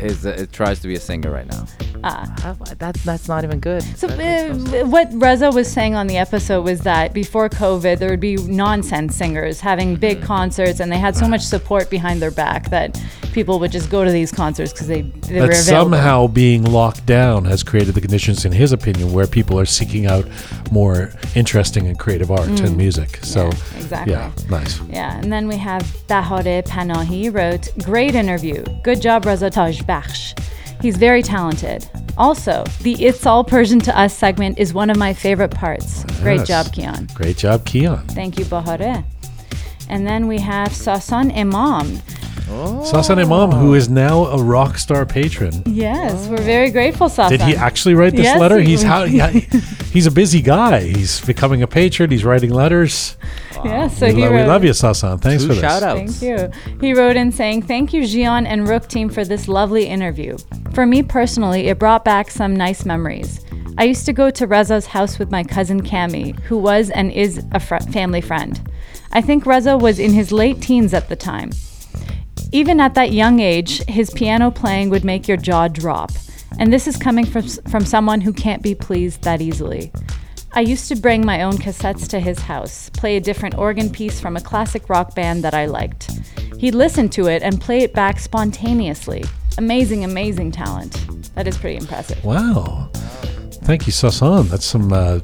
is 0.00 0.24
uh, 0.26 0.30
it 0.30 0.52
tries 0.52 0.80
to 0.80 0.88
be 0.88 0.94
a 0.94 1.00
singer 1.00 1.30
right 1.30 1.46
now. 1.46 1.66
Ah. 2.02 2.56
that 2.78 2.94
that's 3.04 3.28
not 3.28 3.44
even 3.44 3.60
good. 3.60 3.82
So 3.98 4.08
uh, 4.08 4.54
what 4.86 5.08
Reza 5.12 5.50
was 5.50 5.70
saying 5.70 5.94
on 5.94 6.06
the 6.06 6.16
episode 6.16 6.64
was 6.64 6.80
that 6.80 7.12
before 7.12 7.50
COVID, 7.50 7.98
there 7.98 8.08
would 8.08 8.20
be 8.20 8.36
nonsense 8.36 9.16
singers 9.16 9.60
having 9.60 9.96
big 9.96 10.10
Mm-hmm. 10.18 10.26
concerts, 10.26 10.80
and 10.80 10.90
they 10.90 10.98
had 10.98 11.14
so 11.14 11.28
much 11.28 11.42
support 11.42 11.88
behind 11.90 12.20
their 12.22 12.30
back 12.32 12.68
that 12.70 13.00
people 13.32 13.60
would 13.60 13.70
just 13.70 13.90
go 13.90 14.04
to 14.04 14.10
these 14.10 14.32
concerts 14.32 14.72
because 14.72 14.86
they, 14.88 15.02
they 15.02 15.40
were 15.40 15.46
that 15.46 15.60
available. 15.60 15.90
somehow 15.92 16.26
being 16.26 16.64
locked 16.64 17.06
down 17.06 17.44
has 17.44 17.62
created 17.62 17.94
the 17.94 18.00
conditions, 18.00 18.44
in 18.44 18.50
his 18.52 18.72
opinion, 18.72 19.12
where 19.12 19.26
people 19.26 19.58
are 19.60 19.64
seeking 19.66 20.06
out 20.06 20.26
more 20.72 21.12
interesting 21.36 21.86
and 21.86 21.98
creative 21.98 22.30
art 22.30 22.48
and 22.48 22.76
music. 22.76 22.89
So, 23.22 23.50
Mm. 23.50 23.52
Yeah, 23.72 23.78
exactly. 23.78 24.12
yeah, 24.12 24.30
nice. 24.50 24.80
Yeah, 24.90 25.16
and 25.18 25.32
then 25.32 25.48
we 25.48 25.56
have 25.56 25.82
Bahare 26.08 26.62
Panahi 26.66 27.32
wrote, 27.32 27.68
Great 27.84 28.14
interview. 28.14 28.64
Good 28.82 29.00
job, 29.00 29.24
Reza 29.26 29.50
Tajbakhsh. 29.50 30.38
He's 30.82 30.96
very 30.96 31.22
talented. 31.22 31.88
Also, 32.16 32.64
the 32.82 32.92
It's 33.04 33.26
All 33.26 33.44
Persian 33.44 33.80
to 33.80 33.98
Us 33.98 34.16
segment 34.16 34.58
is 34.58 34.72
one 34.74 34.90
of 34.90 34.96
my 34.96 35.12
favorite 35.12 35.50
parts. 35.52 36.04
Great 36.22 36.46
job, 36.46 36.66
Kian. 36.66 37.12
Great 37.14 37.36
job, 37.36 37.64
Keon. 37.66 38.06
Thank 38.08 38.38
you, 38.38 38.44
Bahare. 38.46 39.04
And 39.88 40.06
then 40.06 40.26
we 40.26 40.38
have 40.38 40.68
Sasan 40.70 41.36
Imam. 41.36 42.00
Sasan 42.50 43.18
Imam, 43.24 43.50
who 43.52 43.74
is 43.74 43.88
now 43.88 44.24
a 44.26 44.42
rock 44.42 44.76
star 44.78 45.06
patron. 45.06 45.62
Yes, 45.66 46.28
we're 46.28 46.38
very 46.42 46.70
grateful, 46.70 47.08
Sasan. 47.08 47.28
Did 47.28 47.42
he 47.42 47.54
actually 47.54 47.94
write 47.94 48.12
this 48.12 48.24
Yes, 48.24 48.40
letter? 48.40 48.58
he- 48.60 48.70
He's 48.70 48.82
how 48.82 49.04
yeah, 49.04 49.28
he's 49.92 50.06
a 50.06 50.10
busy 50.10 50.42
guy. 50.42 50.80
He's 50.80 51.20
becoming 51.24 51.62
a 51.62 51.66
patron. 51.66 52.10
He's 52.10 52.24
writing 52.24 52.50
letters. 52.50 53.16
Yeah, 53.64 53.88
so 53.88 54.06
we, 54.06 54.14
he 54.14 54.20
lo- 54.22 54.32
we 54.32 54.42
love 54.42 54.64
you, 54.64 54.70
Sasan. 54.70 55.20
Thanks 55.20 55.44
for 55.44 55.48
this. 55.54 55.60
shout 55.60 55.82
outs. 55.82 56.18
Thank 56.20 56.22
you. 56.22 56.50
He 56.80 56.94
wrote 56.94 57.16
in 57.16 57.30
saying, 57.30 57.62
Thank 57.62 57.92
you, 57.92 58.02
Jian 58.02 58.46
and 58.46 58.66
Roqe 58.66 58.88
team, 58.88 59.08
for 59.10 59.24
this 59.24 59.46
lovely 59.48 59.86
interview. 59.86 60.36
For 60.72 60.86
me 60.86 61.02
personally, 61.02 61.68
it 61.68 61.78
brought 61.78 62.04
back 62.04 62.30
some 62.30 62.54
nice 62.56 62.84
memories. 62.84 63.40
I 63.78 63.84
used 63.84 64.06
to 64.06 64.12
go 64.12 64.30
to 64.30 64.46
Reza's 64.46 64.86
house 64.86 65.18
with 65.18 65.30
my 65.30 65.44
cousin 65.44 65.82
Cami, 65.82 66.38
who 66.40 66.58
was 66.58 66.90
and 66.90 67.12
is 67.12 67.44
a 67.52 67.60
fr- 67.60 67.78
family 67.92 68.20
friend. 68.20 68.60
I 69.12 69.20
think 69.20 69.46
Reza 69.46 69.76
was 69.76 69.98
in 69.98 70.12
his 70.12 70.32
late 70.32 70.60
teens 70.60 70.92
at 70.94 71.08
the 71.08 71.16
time. 71.16 71.50
Even 72.52 72.80
at 72.80 72.94
that 72.94 73.12
young 73.12 73.38
age, 73.38 73.84
his 73.86 74.10
piano 74.10 74.50
playing 74.50 74.90
would 74.90 75.04
make 75.04 75.28
your 75.28 75.36
jaw 75.36 75.68
drop. 75.68 76.10
And 76.58 76.72
this 76.72 76.88
is 76.88 76.96
coming 76.96 77.24
from, 77.24 77.46
from 77.70 77.84
someone 77.84 78.20
who 78.20 78.32
can't 78.32 78.62
be 78.62 78.74
pleased 78.74 79.22
that 79.22 79.40
easily. 79.40 79.92
I 80.52 80.62
used 80.62 80.88
to 80.88 80.96
bring 80.96 81.24
my 81.24 81.42
own 81.42 81.58
cassettes 81.58 82.08
to 82.08 82.18
his 82.18 82.40
house, 82.40 82.90
play 82.90 83.16
a 83.16 83.20
different 83.20 83.56
organ 83.56 83.88
piece 83.88 84.20
from 84.20 84.36
a 84.36 84.40
classic 84.40 84.88
rock 84.88 85.14
band 85.14 85.44
that 85.44 85.54
I 85.54 85.66
liked. 85.66 86.10
He'd 86.58 86.74
listen 86.74 87.08
to 87.10 87.28
it 87.28 87.44
and 87.44 87.60
play 87.60 87.82
it 87.82 87.94
back 87.94 88.18
spontaneously. 88.18 89.24
Amazing, 89.56 90.02
amazing 90.02 90.50
talent. 90.50 90.92
That 91.36 91.46
is 91.46 91.56
pretty 91.56 91.76
impressive. 91.76 92.22
Wow. 92.24 92.90
Thank 93.62 93.86
you, 93.86 93.92
Sasan. 93.92 94.48
That's 94.48 94.66
some 94.66 94.92
uh, 94.92 95.20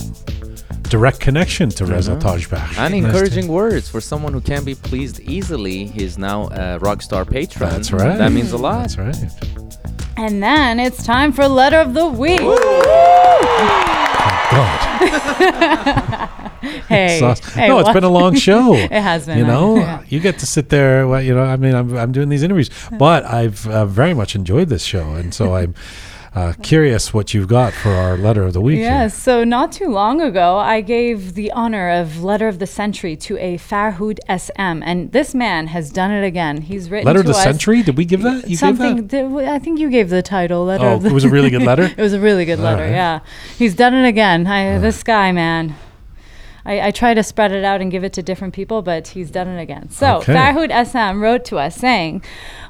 direct 0.86 1.20
connection 1.20 1.68
to 1.70 1.84
Reza 1.84 2.16
Mhm. 2.16 2.22
Tajbakhsh. 2.22 2.78
And 2.78 2.94
encouraging 2.94 3.48
words 3.48 3.88
for 3.88 4.00
someone 4.00 4.32
who 4.32 4.40
can't 4.40 4.64
be 4.64 4.74
pleased 4.74 5.20
easily. 5.20 5.86
He's 5.86 6.16
now 6.18 6.48
a 6.52 6.78
rock 6.78 7.02
star 7.02 7.24
patron. 7.24 7.70
That's 7.70 7.92
right. 7.92 8.16
That 8.18 8.32
means 8.32 8.52
a 8.52 8.56
lot. 8.58 8.88
That's 8.88 8.98
right. 8.98 9.16
And 10.16 10.42
then 10.42 10.80
it's 10.80 11.04
time 11.04 11.32
for 11.32 11.46
letter 11.46 11.78
of 11.78 11.92
the 11.94 12.06
week. 12.06 12.40
God. 14.50 14.80
hey, 16.88 17.18
Sauce. 17.18 17.40
hey, 17.52 17.68
no, 17.68 17.78
it's 17.78 17.86
what? 17.86 17.94
been 17.94 18.04
a 18.04 18.08
long 18.08 18.34
show. 18.34 18.74
it 18.74 18.90
has 18.90 19.26
been. 19.26 19.38
You 19.38 19.46
know, 19.46 19.76
yeah. 19.76 20.02
you 20.08 20.20
get 20.20 20.38
to 20.38 20.46
sit 20.46 20.68
there. 20.68 21.06
Well, 21.06 21.20
you 21.20 21.34
know, 21.34 21.42
I 21.42 21.56
mean, 21.56 21.74
I'm, 21.74 21.96
I'm 21.96 22.12
doing 22.12 22.28
these 22.28 22.42
interviews, 22.42 22.70
but 22.92 23.24
I've 23.24 23.66
uh, 23.68 23.86
very 23.86 24.14
much 24.14 24.34
enjoyed 24.34 24.68
this 24.68 24.84
show, 24.84 25.14
and 25.14 25.34
so 25.34 25.54
I'm 25.60 25.74
uh, 26.36 26.52
curious 26.62 27.14
what 27.14 27.32
you've 27.32 27.48
got 27.48 27.72
for 27.72 27.88
our 27.90 28.16
letter 28.18 28.42
of 28.42 28.52
the 28.52 28.60
week. 28.60 28.78
Yes, 28.78 29.20
so 29.20 29.42
not 29.42 29.72
too 29.72 29.88
long 29.88 30.20
ago, 30.20 30.58
I 30.58 30.82
gave 30.82 31.32
the 31.34 31.50
honor 31.52 31.88
of 31.90 32.22
Letter 32.22 32.46
of 32.46 32.58
the 32.58 32.66
Century 32.66 33.16
to 33.16 33.38
a 33.38 33.56
Farhood 33.56 34.18
SM, 34.28 34.82
and 34.84 35.10
this 35.12 35.34
man 35.34 35.68
has 35.68 35.90
done 35.90 36.10
it 36.10 36.24
again. 36.26 36.60
He's 36.60 36.90
written 36.90 37.06
Letter 37.06 37.20
of 37.20 37.26
the 37.26 37.32
us 37.32 37.42
century. 37.42 37.82
Did 37.82 37.96
we 37.96 38.04
give 38.04 38.22
that? 38.22 38.42
You 38.42 38.50
gave 38.50 38.58
something. 38.58 39.06
that? 39.08 39.10
th- 39.10 39.48
I 39.48 39.58
think 39.58 39.80
you 39.80 39.88
gave 39.88 40.10
the 40.10 40.22
title. 40.22 40.66
Letter 40.66 40.84
Oh, 40.84 40.94
of 40.96 41.02
the 41.04 41.08
it 41.08 41.12
was 41.14 41.24
a 41.24 41.30
really 41.30 41.48
good 41.50 41.62
letter? 41.72 41.84
it 41.84 41.96
was 41.96 42.12
a 42.12 42.20
really 42.20 42.44
good 42.44 42.58
All 42.58 42.66
letter. 42.66 42.82
right. 42.82 42.90
Yeah, 42.92 43.20
he's 43.56 43.74
done 43.74 43.94
it 43.94 44.06
again. 44.06 44.46
I, 44.46 44.78
This 44.78 45.02
guy, 45.02 45.32
man. 45.32 45.74
I, 46.66 46.88
I 46.88 46.90
try 46.90 47.14
to 47.14 47.22
spread 47.22 47.52
it 47.52 47.64
out 47.64 47.80
and 47.80 47.90
give 47.90 48.02
it 48.04 48.12
to 48.14 48.22
different 48.22 48.52
people, 48.52 48.82
but 48.82 49.08
he's 49.08 49.30
done 49.30 49.48
it 49.48 49.60
again. 49.62 49.88
So 49.90 50.16
Okay. 50.18 50.34
Farhood 50.34 50.70
SM 50.86 51.22
wrote 51.22 51.44
to 51.46 51.58
us 51.58 51.76
saying, 51.76 52.22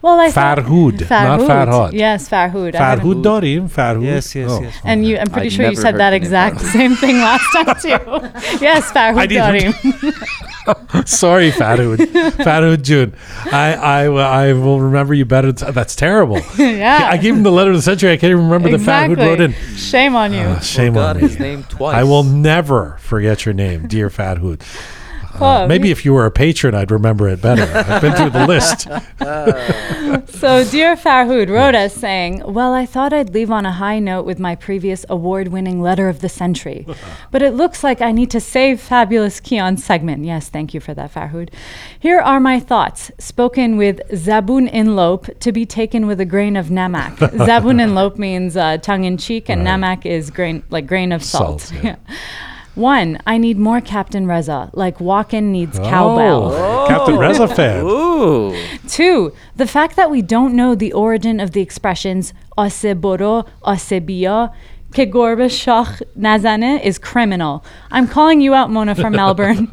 "Well, 0.03 0.21
I 0.21 0.31
thought- 0.31 0.59
Farhood, 0.59 1.01
not 1.11 1.41
Farhad. 1.41 1.93
Yes, 1.95 2.29
Farhood. 2.29 2.75
I 2.75 2.97
Farhud 2.97 3.23
Dorim. 3.25 3.69
Farhud. 3.71 4.05
Yes, 4.05 4.35
yes, 4.35 4.51
Oh. 4.51 4.61
yes. 4.63 4.75
and 4.85 5.07
you, 5.07 5.17
I'm 5.19 5.29
pretty 5.29 5.47
I'd 5.49 5.53
sure 5.53 5.69
you 5.71 5.77
said 5.77 5.97
that 5.97 6.13
exact 6.13 6.57
Farhood. 6.59 6.73
same 6.73 6.95
thing 6.97 7.19
last 7.19 7.47
time 7.53 7.75
too. 7.81 7.89
yes, 8.61 8.93
Farhood 8.93 9.19
I 9.19 9.27
didn't. 9.27 9.75
Sorry, 11.07 11.51
Farhud. 11.53 11.99
Farhud 12.47 12.83
June. 12.83 13.15
I, 13.53 13.75
I, 13.75 14.05
I 14.49 14.53
will 14.53 14.81
remember 14.81 15.15
you 15.15 15.25
better. 15.25 15.53
T- 15.53 15.71
that's 15.71 15.95
terrible. 15.95 16.41
yeah. 16.59 17.09
I 17.11 17.17
gave 17.17 17.35
him 17.37 17.45
the 17.45 17.53
letter 17.53 17.71
of 17.71 17.77
the 17.77 17.83
century. 17.83 18.11
I 18.11 18.17
can't 18.17 18.33
even 18.33 18.45
remember 18.45 18.69
exactly. 18.75 19.15
the 19.15 19.23
Farhud 19.23 19.27
wrote 19.29 19.41
in. 19.41 19.53
Shame 19.77 20.17
on 20.17 20.33
you. 20.33 20.41
Uh, 20.41 20.61
shame 20.61 20.95
Forgot 20.95 21.17
on 21.17 21.23
me. 21.23 21.29
his 21.29 21.39
name 21.39 21.63
twice. 21.65 21.95
I 21.95 22.03
will 22.05 22.25
never 22.25 22.97
forget 23.01 23.45
your 23.47 23.55
name, 23.55 23.86
dear 23.87 24.11
Farhud. 24.11 24.63
Well, 25.39 25.69
Maybe 25.69 25.91
if 25.91 26.03
you 26.07 26.15
were 26.15 26.25
a 26.25 26.31
patron, 26.31 26.75
I'd 26.75 26.91
remember 26.91 27.29
it 27.29 27.43
better. 27.43 27.65
I've 27.65 28.01
been 28.01 28.15
through 28.15 28.31
the 28.31 28.47
list. 28.47 28.89
So, 30.41 30.65
dear 30.65 30.97
Farhood 30.97 31.51
wrote 31.51 31.75
us 31.75 31.95
saying, 31.95 32.43
Well, 32.47 32.73
I 32.73 32.87
thought 32.87 33.13
I'd 33.13 33.35
leave 33.35 33.51
on 33.51 33.67
a 33.67 33.73
high 33.73 33.99
note 33.99 34.25
with 34.25 34.39
my 34.39 34.55
previous 34.55 35.05
award 35.11 35.49
winning 35.49 35.83
letter 35.83 36.09
of 36.09 36.21
the 36.21 36.29
century, 36.29 36.87
but 37.31 37.43
it 37.43 37.53
looks 37.55 37.83
like 37.85 38.01
I 38.01 38.13
need 38.13 38.31
to 38.31 38.41
save 38.41 38.81
Fabulous 38.81 39.41
Keon's 39.41 39.85
segment. 39.85 40.25
Yes, 40.25 40.49
thank 40.49 40.73
you 40.75 40.81
for 40.81 40.95
that, 40.95 41.13
Farhood. 41.13 41.51
Here 41.99 42.21
are 42.21 42.41
my 42.41 42.59
thoughts, 42.61 43.11
spoken 43.19 43.77
with 43.77 44.01
Zabun 44.11 44.69
in 44.71 44.87
Inlope 44.87 45.39
to 45.41 45.53
be 45.53 45.67
taken 45.67 46.07
with 46.07 46.21
a 46.21 46.25
grain 46.27 46.57
of 46.57 46.67
namak. 46.67 47.17
Zabun 47.17 47.73
in 47.73 47.81
Inlope 47.91 48.19
means 48.19 48.57
uh, 48.57 48.79
tongue 48.79 49.05
in 49.05 49.17
cheek, 49.19 49.49
and 49.51 49.65
Right. 49.65 49.79
namak 49.81 50.07
is 50.07 50.31
grain, 50.31 50.63
like 50.71 50.87
grain 50.87 51.13
of 51.13 51.23
salt. 51.23 51.61
Salt, 51.63 51.85
yeah. 51.85 51.97
One, 52.77 53.19
I 53.27 53.39
need 53.39 53.57
more 53.59 53.81
Captain 53.81 54.27
Reza, 54.27 54.71
like 54.75 54.99
Walken 54.99 55.45
needs 55.45 55.79
cowbell. 55.79 56.53
Oh. 56.53 56.85
oh, 56.85 56.87
Captain 56.87 57.17
Reza 57.17 57.49
fan. 57.49 57.83
Ooh. 57.85 58.55
Two, 58.87 59.33
the 59.57 59.67
fact 59.67 59.97
that 59.97 60.11
we 60.11 60.21
don't 60.21 60.55
know 60.55 60.75
the 60.75 60.93
origin 60.93 61.41
of 61.41 61.53
the 61.53 61.63
expressions 61.63 62.35
aseboro, 62.59 63.49
asebia, 63.65 64.53
ke 64.93 65.11
gorbe 65.11 65.49
shach 65.49 66.03
nazane 66.19 66.79
is 66.85 66.99
criminal. 66.99 67.65
I'm 67.91 68.07
calling 68.07 68.43
you 68.43 68.53
out, 68.53 68.71
Mona 68.71 68.95
from 68.95 69.13
Melbourne. 69.23 69.73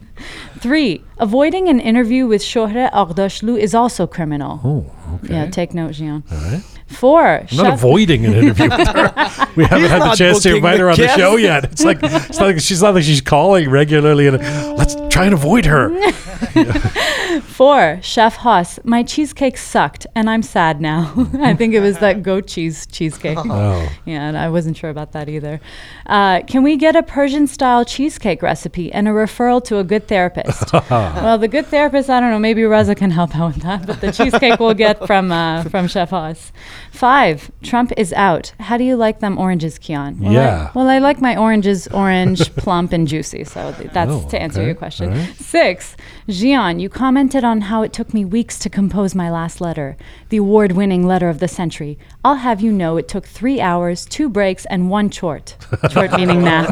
Three, 0.60 1.04
avoiding 1.18 1.68
an 1.68 1.82
interview 1.82 2.26
with 2.26 2.42
Shohreh 2.42 2.90
Aghdashloo 2.92 3.60
is 3.60 3.76
also 3.76 4.08
criminal. 4.08 4.62
Oh, 4.64 5.16
okay. 5.16 5.34
Yeah, 5.34 5.50
take 5.50 5.74
note, 5.74 5.92
Jian. 5.92 6.24
All 6.32 6.38
right. 6.52 6.64
Four, 6.94 7.46
I'm 7.50 7.58
not 7.58 7.74
avoiding 7.74 8.26
an 8.26 8.34
interview 8.34 8.70
with 8.78 8.88
her. 8.88 9.14
We 9.56 9.66
haven't 9.66 9.90
had 9.90 10.02
the 10.12 10.16
chance 10.16 10.42
to 10.44 10.56
invite 10.56 10.80
her 10.80 10.90
on 10.90 10.98
the 10.98 11.08
show 11.16 11.36
yet. 11.36 11.66
It's 11.66 11.84
like 11.84 12.00
it's 12.02 12.40
not 12.40 12.46
like 12.48 12.60
she's 12.60 12.82
not 12.82 12.94
like 12.96 13.04
she's 13.04 13.22
calling 13.22 13.70
regularly 13.70 14.28
and 14.28 14.38
let's 14.78 14.96
try 15.10 15.26
and 15.26 15.34
avoid 15.34 15.66
her. 15.66 15.90
Four, 17.42 18.00
Chef 18.02 18.36
Haas, 18.38 18.80
my 18.84 19.04
cheesecake 19.04 19.58
sucked 19.58 20.08
and 20.16 20.30
I'm 20.30 20.42
sad 20.44 20.82
now. 20.82 21.14
I 21.40 21.54
think 21.54 21.74
it 21.74 21.80
was 21.80 22.00
that 22.00 22.24
goat 22.24 22.48
cheese 22.48 22.86
cheesecake. 22.88 23.38
Oh. 23.38 23.90
Yeah, 24.06 24.28
and 24.28 24.38
I 24.38 24.50
wasn't 24.50 24.78
sure 24.78 24.90
about 24.90 25.12
that 25.14 25.30
either. 25.30 25.60
Uh, 26.06 26.42
can 26.42 26.64
we 26.64 26.78
get 26.78 26.96
a 26.96 27.04
Persian 27.04 27.48
style 27.48 27.86
cheesecake 27.86 28.42
recipe 28.42 28.92
and 28.92 29.08
a 29.08 29.12
referral 29.12 29.64
to 29.66 29.78
a 29.78 29.84
good 29.84 30.08
therapist? 30.08 30.74
well, 30.74 31.38
the 31.38 31.48
good 31.48 31.68
therapist, 31.68 32.10
I 32.10 32.20
don't 32.20 32.32
know, 32.32 32.40
maybe 32.40 32.64
Reza 32.64 32.96
can 32.96 33.12
help 33.12 33.36
out 33.36 33.56
with 33.56 33.64
that, 33.64 33.86
but 33.86 34.02
the 34.02 34.12
cheesecake 34.12 34.60
we'll 34.60 34.74
get 34.74 35.06
from 35.06 35.32
uh, 35.32 35.64
from 35.66 35.88
Chef 35.88 36.10
Haas. 36.10 36.52
Five, 36.94 37.52
Trump 37.64 37.92
is 37.98 38.14
out. 38.14 38.54
How 38.60 38.78
do 38.78 38.84
you 38.84 38.96
like 38.96 39.20
them 39.20 39.40
oranges, 39.40 39.80
Kian? 39.80 40.20
Well, 40.20 40.30
I- 40.30 40.34
Yeah. 40.36 40.70
well, 40.76 40.90
I 40.90 41.00
like 41.00 41.20
my 41.20 41.36
oranges 41.36 41.88
orange, 41.88 42.56
plump, 42.64 42.94
and 42.94 43.08
juicy. 43.08 43.44
So 43.46 43.74
th- 43.74 43.90
that's 43.92 44.12
Oh, 44.12 44.28
to 44.30 44.40
answer 44.40 44.60
okay. 44.60 44.68
your 44.68 44.76
question. 44.76 45.10
Right. 45.10 45.36
Six, 45.36 45.98
Jian, 46.30 46.80
you 46.80 46.90
commented 46.90 47.44
on 47.44 47.62
how 47.62 47.82
it 47.82 47.94
took 47.94 48.14
me 48.14 48.24
weeks 48.26 48.60
to 48.60 48.70
compose 48.70 49.16
my 49.16 49.30
last 49.32 49.60
letter, 49.60 49.98
the 50.30 50.38
award 50.38 50.74
winning 50.74 51.06
letter 51.08 51.30
of 51.30 51.40
the 51.40 51.48
century. 51.48 51.98
I'll 52.24 52.36
have 52.36 52.62
you 52.62 52.72
know 52.72 52.98
it 52.98 53.08
took 53.08 53.26
three 53.26 53.60
hours, 53.60 54.06
two 54.06 54.30
breaks, 54.30 54.66
and 54.68 54.92
one 54.92 55.10
chort. 55.10 55.58
Chort 55.90 56.12
meaning 56.16 56.44
nap. 56.44 56.70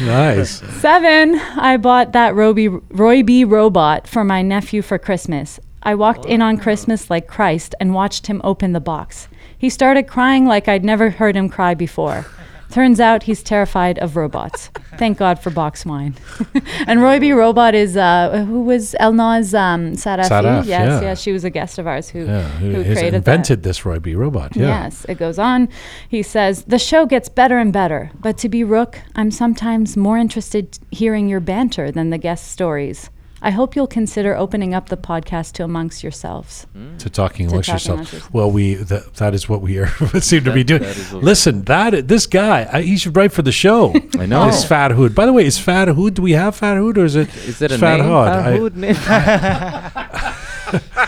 Nice. 0.00 0.60
Seven, 0.80 1.34
I 1.56 1.76
bought 1.76 2.12
that 2.12 2.34
Roby, 2.34 2.68
Roy 2.68 3.22
B 3.22 3.44
robot 3.44 4.06
for 4.08 4.24
my 4.24 4.40
nephew 4.42 4.80
for 4.80 4.98
Christmas. 4.98 5.60
I 5.88 5.94
walked 5.94 6.26
in 6.26 6.42
on 6.42 6.58
Christmas 6.58 7.08
like 7.08 7.26
Christ 7.26 7.74
and 7.80 7.94
watched 7.94 8.26
him 8.26 8.42
open 8.44 8.74
the 8.74 8.78
box. 8.94 9.26
He 9.56 9.70
started 9.70 10.06
crying 10.06 10.44
like 10.44 10.68
I'd 10.68 10.84
never 10.84 11.08
heard 11.08 11.34
him 11.34 11.48
cry 11.48 11.72
before. 11.72 12.26
Turns 12.70 13.00
out 13.00 13.22
he's 13.22 13.42
terrified 13.42 13.98
of 14.00 14.14
robots. 14.14 14.68
Thank 14.98 15.16
God 15.16 15.38
for 15.38 15.48
box 15.48 15.86
wine. 15.86 16.14
and 16.86 17.00
Roy 17.00 17.18
B. 17.18 17.32
Robot 17.32 17.74
is 17.74 17.96
uh, 17.96 18.44
who 18.46 18.60
was 18.64 18.94
Elna's 19.00 19.54
um, 19.54 19.92
Sarafi. 19.92 20.28
Saraf, 20.28 20.66
yes, 20.66 20.68
yeah. 20.68 21.00
yes, 21.00 21.22
she 21.22 21.32
was 21.32 21.44
a 21.44 21.48
guest 21.48 21.78
of 21.78 21.86
ours 21.86 22.10
who 22.10 22.26
Yeah, 22.26 22.42
who 22.42 22.66
who 22.66 22.82
created 22.82 23.24
that. 23.24 23.32
invented 23.32 23.62
this 23.62 23.86
Roy 23.86 23.98
B. 23.98 24.14
robot. 24.14 24.54
Yeah. 24.54 24.66
Yes, 24.82 25.06
it 25.08 25.16
goes 25.16 25.38
on. 25.38 25.70
He 26.06 26.22
says, 26.22 26.64
The 26.64 26.78
show 26.78 27.06
gets 27.06 27.30
better 27.30 27.58
and 27.58 27.72
better, 27.72 28.10
but 28.20 28.36
to 28.38 28.50
be 28.50 28.62
Rook, 28.62 29.00
I'm 29.14 29.30
sometimes 29.30 29.96
more 29.96 30.18
interested 30.18 30.78
hearing 30.90 31.30
your 31.30 31.40
banter 31.40 31.90
than 31.90 32.10
the 32.10 32.18
guest 32.18 32.48
stories. 32.48 33.08
I 33.40 33.50
hope 33.50 33.76
you'll 33.76 33.86
consider 33.86 34.36
opening 34.36 34.74
up 34.74 34.88
the 34.88 34.96
podcast 34.96 35.52
to 35.52 35.64
amongst 35.64 36.02
yourselves. 36.02 36.66
Mm. 36.76 36.98
To 36.98 37.08
talking 37.10 37.46
To 37.48 37.52
amongst 37.54 37.68
talking 37.70 37.92
yourself. 37.98 38.12
amongst. 38.12 38.32
Well, 38.34 38.50
we 38.50 38.74
that, 38.74 39.14
that 39.14 39.34
is 39.34 39.48
what 39.48 39.60
we 39.62 39.78
are 39.78 39.86
seem 40.20 40.44
to 40.44 40.52
be 40.52 40.64
doing. 40.64 40.82
that 40.82 40.96
is 40.96 41.12
what 41.12 41.20
we- 41.22 41.26
Listen, 41.26 41.62
that 41.64 42.08
this 42.08 42.26
guy, 42.26 42.68
I, 42.72 42.82
he 42.82 42.96
should 42.96 43.16
write 43.16 43.32
for 43.32 43.42
the 43.42 43.52
show. 43.52 43.94
I 44.18 44.26
know. 44.26 44.46
This 44.46 44.64
Fat 44.64 44.90
Hood. 44.90 45.14
By 45.14 45.26
the 45.26 45.32
way, 45.32 45.44
is 45.46 45.58
Fat 45.58 45.88
Hood? 45.88 46.14
Do 46.14 46.22
we 46.22 46.32
have 46.32 46.56
Fat 46.56 46.76
Hood 46.76 46.98
or 46.98 47.04
is 47.04 47.14
it? 47.16 47.28
Is 47.46 47.62
it 47.62 47.70
a 47.72 47.78
Fat 47.78 47.98
name? 48.00 48.06
Hood? 48.08 48.28
I- 48.28 48.58
Farhood 48.58 48.74
name? 48.74 48.96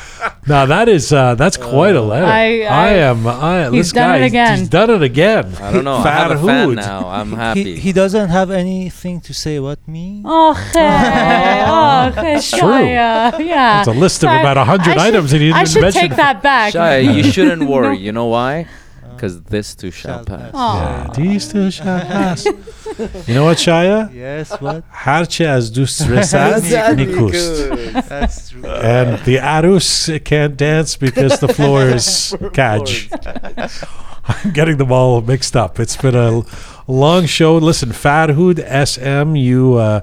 Now 0.47 0.67
that 0.67 0.89
is 0.89 1.13
uh, 1.13 1.35
that's 1.37 1.57
quite 1.57 1.95
a 1.95 2.01
letter. 2.01 2.27
I- 2.27 2.63
I- 2.63 2.89
am. 3.11 3.27
I, 3.27 3.71
He's 3.71 3.87
this 3.87 3.93
done 3.93 4.09
guy, 4.11 4.17
it 4.19 4.27
again. 4.27 4.59
He's 4.59 4.69
done 4.69 4.91
it 4.91 5.03
again. 5.03 5.55
I 5.61 5.73
don't 5.73 5.85
know. 5.85 5.99
I 5.99 6.03
Fat 6.03 6.31
have 6.31 6.43
a 6.43 6.47
fan 6.47 6.75
now. 6.75 7.09
I'm 7.09 7.33
happy. 7.33 7.77
he 7.77 7.93
doesn't 7.93 8.29
have 8.31 8.51
anything 8.51 9.21
to 9.23 9.33
say 9.35 9.57
about 9.57 9.79
me. 9.87 10.23
Oh, 10.25 10.55
hey, 10.55 11.65
oh, 11.67 12.11
hey, 12.21 12.37
It's 12.37 12.51
true. 12.51 12.61
Shia. 12.61 13.39
Yeah. 13.45 13.81
It's 13.81 13.89
a 13.89 13.93
list 13.93 14.23
of 14.25 14.29
Sorry, 14.29 14.41
about 14.41 14.57
100 14.57 14.81
I 14.81 14.85
should- 14.93 14.99
items 14.99 15.33
and 15.33 15.43
he 15.43 15.53
didn't 15.53 15.69
should 15.69 15.83
mention 15.83 16.01
take 16.03 16.17
that 16.17 16.43
back. 16.43 16.73
Shai, 16.73 16.99
you 16.99 17.23
shouldn't 17.33 17.69
worry. 17.69 17.99
You 17.99 18.13
know 18.13 18.27
why? 18.27 18.67
Because 19.21 19.43
this 19.43 19.75
too 19.75 19.91
shall, 19.91 20.25
Shall 20.25 20.25
pass. 20.25 20.51
pass. 20.53 21.19
Yeah, 21.19 21.23
these 21.23 21.53
two 21.53 21.71
shall 21.71 22.01
pass. 22.15 22.47
You 22.47 23.35
know 23.35 23.45
what, 23.45 23.59
Shaya? 23.59 24.11
Yes, 24.15 24.59
what? 24.63 24.83
Harce 24.89 25.43
as 25.43 25.71
dus 25.71 26.01
resad 26.01 26.63
nikust. 26.97 28.09
That's 28.09 28.49
true. 28.49 28.65
And 28.65 29.23
the 29.27 29.37
Arus 29.37 30.09
can't 30.25 30.57
dance 30.57 30.97
because 30.97 31.39
the 31.39 31.49
floor 31.49 31.83
is 31.83 32.35
catch. 32.55 33.11
I'm 34.25 34.53
getting 34.53 34.79
them 34.79 34.91
all 34.91 35.21
mixed 35.21 35.55
up. 35.55 35.79
It's 35.79 35.97
been 35.99 36.15
a 36.15 36.43
long 36.87 37.27
show. 37.27 37.59
Listen, 37.59 37.91
Farhood 37.91 38.59
SM, 38.65 39.37
you 39.37 39.75
uh, 39.75 40.01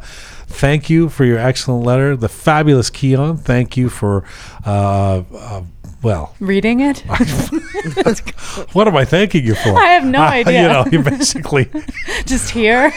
thank 0.47 0.91
you 0.91 1.09
for 1.09 1.25
your 1.25 1.39
excellent 1.39 1.83
letter. 1.83 2.15
The 2.15 2.29
fabulous 2.29 2.91
Keon, 2.91 3.37
thank 3.37 3.77
you 3.77 3.89
for 3.89 4.23
uh, 4.63 5.23
uh, 5.33 5.61
well, 6.01 6.35
Reading 6.39 6.79
it? 6.81 6.99
what 8.73 8.87
am 8.87 8.95
I 8.95 9.05
thanking 9.05 9.43
you 9.45 9.55
for? 9.55 9.77
I 9.77 9.87
have 9.87 10.05
no 10.05 10.21
Uh, 10.21 10.29
idea. 10.29 10.61
You 10.61 10.67
know, 10.69 10.85
you 10.91 11.01
basically 11.03 11.69
just 12.25 12.49
here, 12.51 12.91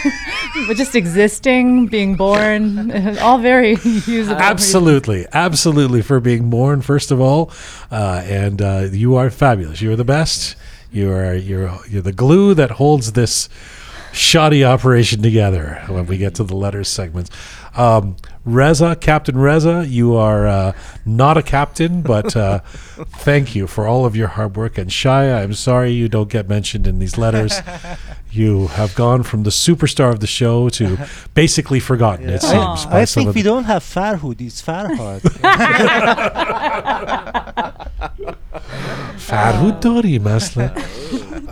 but 0.67 0.77
just 0.77 0.95
existing, 0.95 1.87
being 1.87 2.15
born, 2.17 2.91
all 3.19 3.39
very 3.39 3.77
usable. 4.07 4.41
absolutely, 4.41 5.27
absolutely 5.33 6.03
for 6.03 6.21
being 6.21 6.51
born 6.51 6.83
first 6.83 7.11
of 7.11 7.21
all, 7.21 7.51
uh, 7.91 8.23
and 8.25 8.61
uh, 8.63 8.89
you 8.91 9.17
are 9.17 9.31
fabulous. 9.31 9.81
You 9.81 9.93
are 9.93 9.97
the 9.97 10.05
best. 10.05 10.57
You 10.93 11.11
are 11.13 11.35
you're 11.35 11.79
you're 11.89 12.03
the 12.03 12.13
glue 12.13 12.55
that 12.55 12.73
holds 12.73 13.13
this 13.13 13.49
shoddy 14.13 14.65
operation 14.65 15.23
together. 15.23 15.83
When 15.89 16.07
we 16.07 16.19
get 16.19 16.35
to 16.37 16.45
the 16.45 16.57
letters 16.57 16.89
segments, 16.89 17.31
um, 17.77 18.17
Reza, 18.45 18.97
Captain 18.97 19.37
Reza, 19.39 19.85
you 19.87 20.15
are 20.17 20.47
uh, 20.47 20.73
not 21.05 21.37
a 21.37 21.43
captain, 21.43 22.03
but 22.03 22.35
uh, 22.37 22.59
thank 23.19 23.55
you 23.55 23.67
for 23.67 23.87
all 23.87 24.05
of 24.07 24.17
your 24.17 24.29
hard 24.29 24.57
work. 24.57 24.79
And 24.79 24.91
Shaya, 24.91 25.43
I'm 25.43 25.55
sorry 25.55 25.91
you 25.93 26.09
don't 26.09 26.31
get 26.31 26.49
mentioned 26.49 26.87
in 26.87 26.99
these 26.99 27.17
letters. 27.19 27.61
You 28.33 28.69
have 28.69 28.95
gone 28.95 29.25
from 29.25 29.43
the 29.43 29.51
superstar 29.51 30.13
of 30.13 30.21
the 30.21 30.29
show 30.29 30.69
to 30.69 30.97
basically 31.35 31.81
forgotten. 31.81 32.29
It 32.29 32.43
seems. 32.43 32.87
Aw. 32.87 32.97
I 32.99 33.05
think 33.05 33.35
we 33.35 33.43
the- 33.43 33.49
don't 33.49 33.65
have 33.65 33.83
Farhood. 33.83 34.41
It's 34.41 34.63
Farhad. 34.63 35.21
Farhud 39.19 39.81
Dori 39.81 40.19
Masla. 40.19 40.71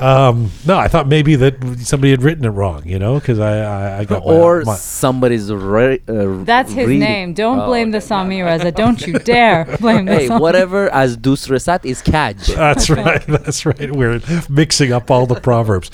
Um, 0.00 0.50
no, 0.64 0.78
I 0.78 0.86
thought 0.86 1.08
maybe 1.08 1.34
that 1.36 1.80
somebody 1.80 2.10
had 2.12 2.22
written 2.22 2.44
it 2.44 2.50
wrong, 2.50 2.82
you 2.86 3.00
know, 3.00 3.14
because 3.18 3.40
I, 3.40 3.58
I, 3.58 3.98
I 3.98 4.05
got 4.05 4.24
my- 4.24 4.32
or 4.32 4.62
my, 4.62 4.76
somebody's 4.76 5.52
re- 5.52 6.00
uh, 6.08 6.44
That's 6.44 6.72
his 6.72 6.86
reading- 6.86 7.00
name. 7.00 7.34
Don't 7.34 7.60
Oh, 7.60 7.66
blame 7.66 7.90
the 7.90 7.98
okay. 7.98 8.06
Sami 8.06 8.42
Reza. 8.42 8.72
Don't 8.72 9.00
you 9.06 9.18
dare 9.18 9.64
blame 9.80 10.06
the 10.06 10.14
Hey, 10.14 10.26
Sami. 10.28 10.40
whatever 10.40 10.88
as 10.92 11.16
dus 11.16 11.46
resat 11.48 11.84
is 11.84 12.02
kaj. 12.02 12.54
That's 12.56 12.88
right. 12.90 13.24
That's 13.26 13.64
right. 13.66 13.90
We're 13.94 14.20
mixing 14.48 14.92
up 14.92 15.10
all 15.10 15.26
the 15.26 15.40
proverbs. 15.40 15.88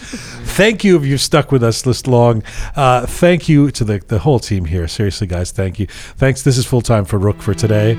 Thank 0.56 0.84
you 0.84 0.96
if 0.96 1.04
you've 1.04 1.20
stuck 1.20 1.50
with 1.52 1.62
us 1.62 1.82
this 1.82 2.06
long. 2.06 2.42
Uh, 2.76 3.06
thank 3.06 3.48
you 3.48 3.70
to 3.72 3.84
the, 3.84 3.98
the 4.08 4.18
whole 4.20 4.38
team 4.38 4.64
here. 4.66 4.86
Seriously, 4.88 5.26
guys, 5.26 5.50
thank 5.52 5.78
you. 5.78 5.86
Thanks. 6.16 6.42
This 6.42 6.58
is 6.58 6.66
full 6.66 6.82
time 6.82 7.04
for 7.04 7.18
Roqe 7.18 7.42
for 7.42 7.54
today. 7.54 7.98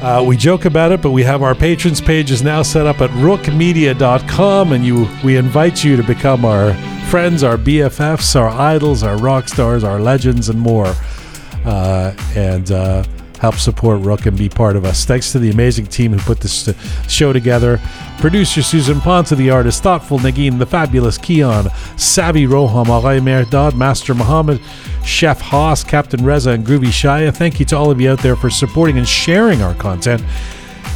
Uh, 0.00 0.22
we 0.24 0.36
joke 0.36 0.64
about 0.64 0.92
it, 0.92 1.02
but 1.02 1.10
we 1.10 1.24
have 1.24 1.42
our 1.42 1.56
patrons 1.56 2.00
page 2.00 2.30
is 2.30 2.40
now 2.42 2.62
set 2.62 2.86
up 2.86 3.00
at 3.00 3.10
rookmedia.com, 3.10 4.72
and 4.72 4.84
you 4.84 5.08
we 5.24 5.36
invite 5.36 5.82
you 5.82 5.96
to 5.96 6.04
become 6.04 6.44
our 6.44 6.72
friends, 7.10 7.42
our 7.42 7.56
BFFs, 7.56 8.36
our 8.36 8.48
idols, 8.48 9.02
our 9.02 9.16
rock 9.16 9.48
stars, 9.48 9.82
our 9.82 9.98
legends, 10.00 10.48
and 10.50 10.60
more. 10.60 10.94
Uh, 11.64 12.14
and 12.36 12.70
uh, 12.70 13.02
help 13.40 13.56
support 13.56 14.00
Roqe 14.00 14.26
and 14.26 14.36
be 14.36 14.48
part 14.48 14.76
of 14.76 14.84
us. 14.84 15.04
Thanks 15.04 15.32
to 15.32 15.38
the 15.38 15.50
amazing 15.50 15.86
team 15.86 16.12
who 16.12 16.18
put 16.18 16.40
this 16.40 16.68
uh, 16.68 16.72
show 17.08 17.32
together. 17.32 17.80
Producer 18.18 18.62
Susan 18.62 19.00
Ponta, 19.00 19.34
the 19.34 19.50
artist, 19.50 19.82
Thoughtful 19.82 20.18
Nagin, 20.18 20.58
the 20.58 20.66
fabulous 20.66 21.18
Keon, 21.18 21.68
Savvy 21.96 22.46
Roham, 22.46 22.86
Alay 22.86 23.20
Merdad, 23.20 23.74
Master 23.74 24.14
Muhammad, 24.14 24.60
Chef 25.04 25.40
Haas, 25.40 25.84
Captain 25.84 26.24
Reza, 26.24 26.50
and 26.50 26.66
Groovy 26.66 26.86
Shaya. 26.86 27.34
Thank 27.34 27.60
you 27.60 27.66
to 27.66 27.76
all 27.76 27.90
of 27.90 28.00
you 28.00 28.10
out 28.10 28.18
there 28.20 28.36
for 28.36 28.50
supporting 28.50 28.98
and 28.98 29.08
sharing 29.08 29.62
our 29.62 29.74
content. 29.74 30.22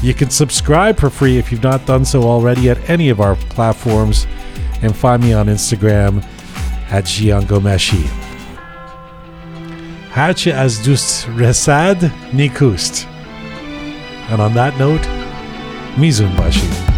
You 0.02 0.14
can 0.14 0.30
subscribe 0.30 0.98
for 0.98 1.10
free 1.10 1.38
if 1.38 1.52
you've 1.52 1.62
not 1.62 1.86
done 1.86 2.04
so 2.04 2.24
already 2.24 2.68
at 2.70 2.90
any 2.90 3.08
of 3.08 3.20
our 3.20 3.36
platforms, 3.36 4.26
and 4.82 4.96
find 4.96 5.22
me 5.22 5.32
on 5.32 5.46
Instagram 5.46 6.24
at 6.90 7.04
Giangomeshi. 7.04 8.32
Harce 10.12 10.60
az 10.60 10.81
dust 10.81 11.28
resad 11.36 12.12
nikust. 12.31 13.08
And 14.31 14.41
on 14.41 14.52
that 14.52 14.78
note, 14.78 15.08
Mizun 15.97 16.32
Bashi. 16.36 16.91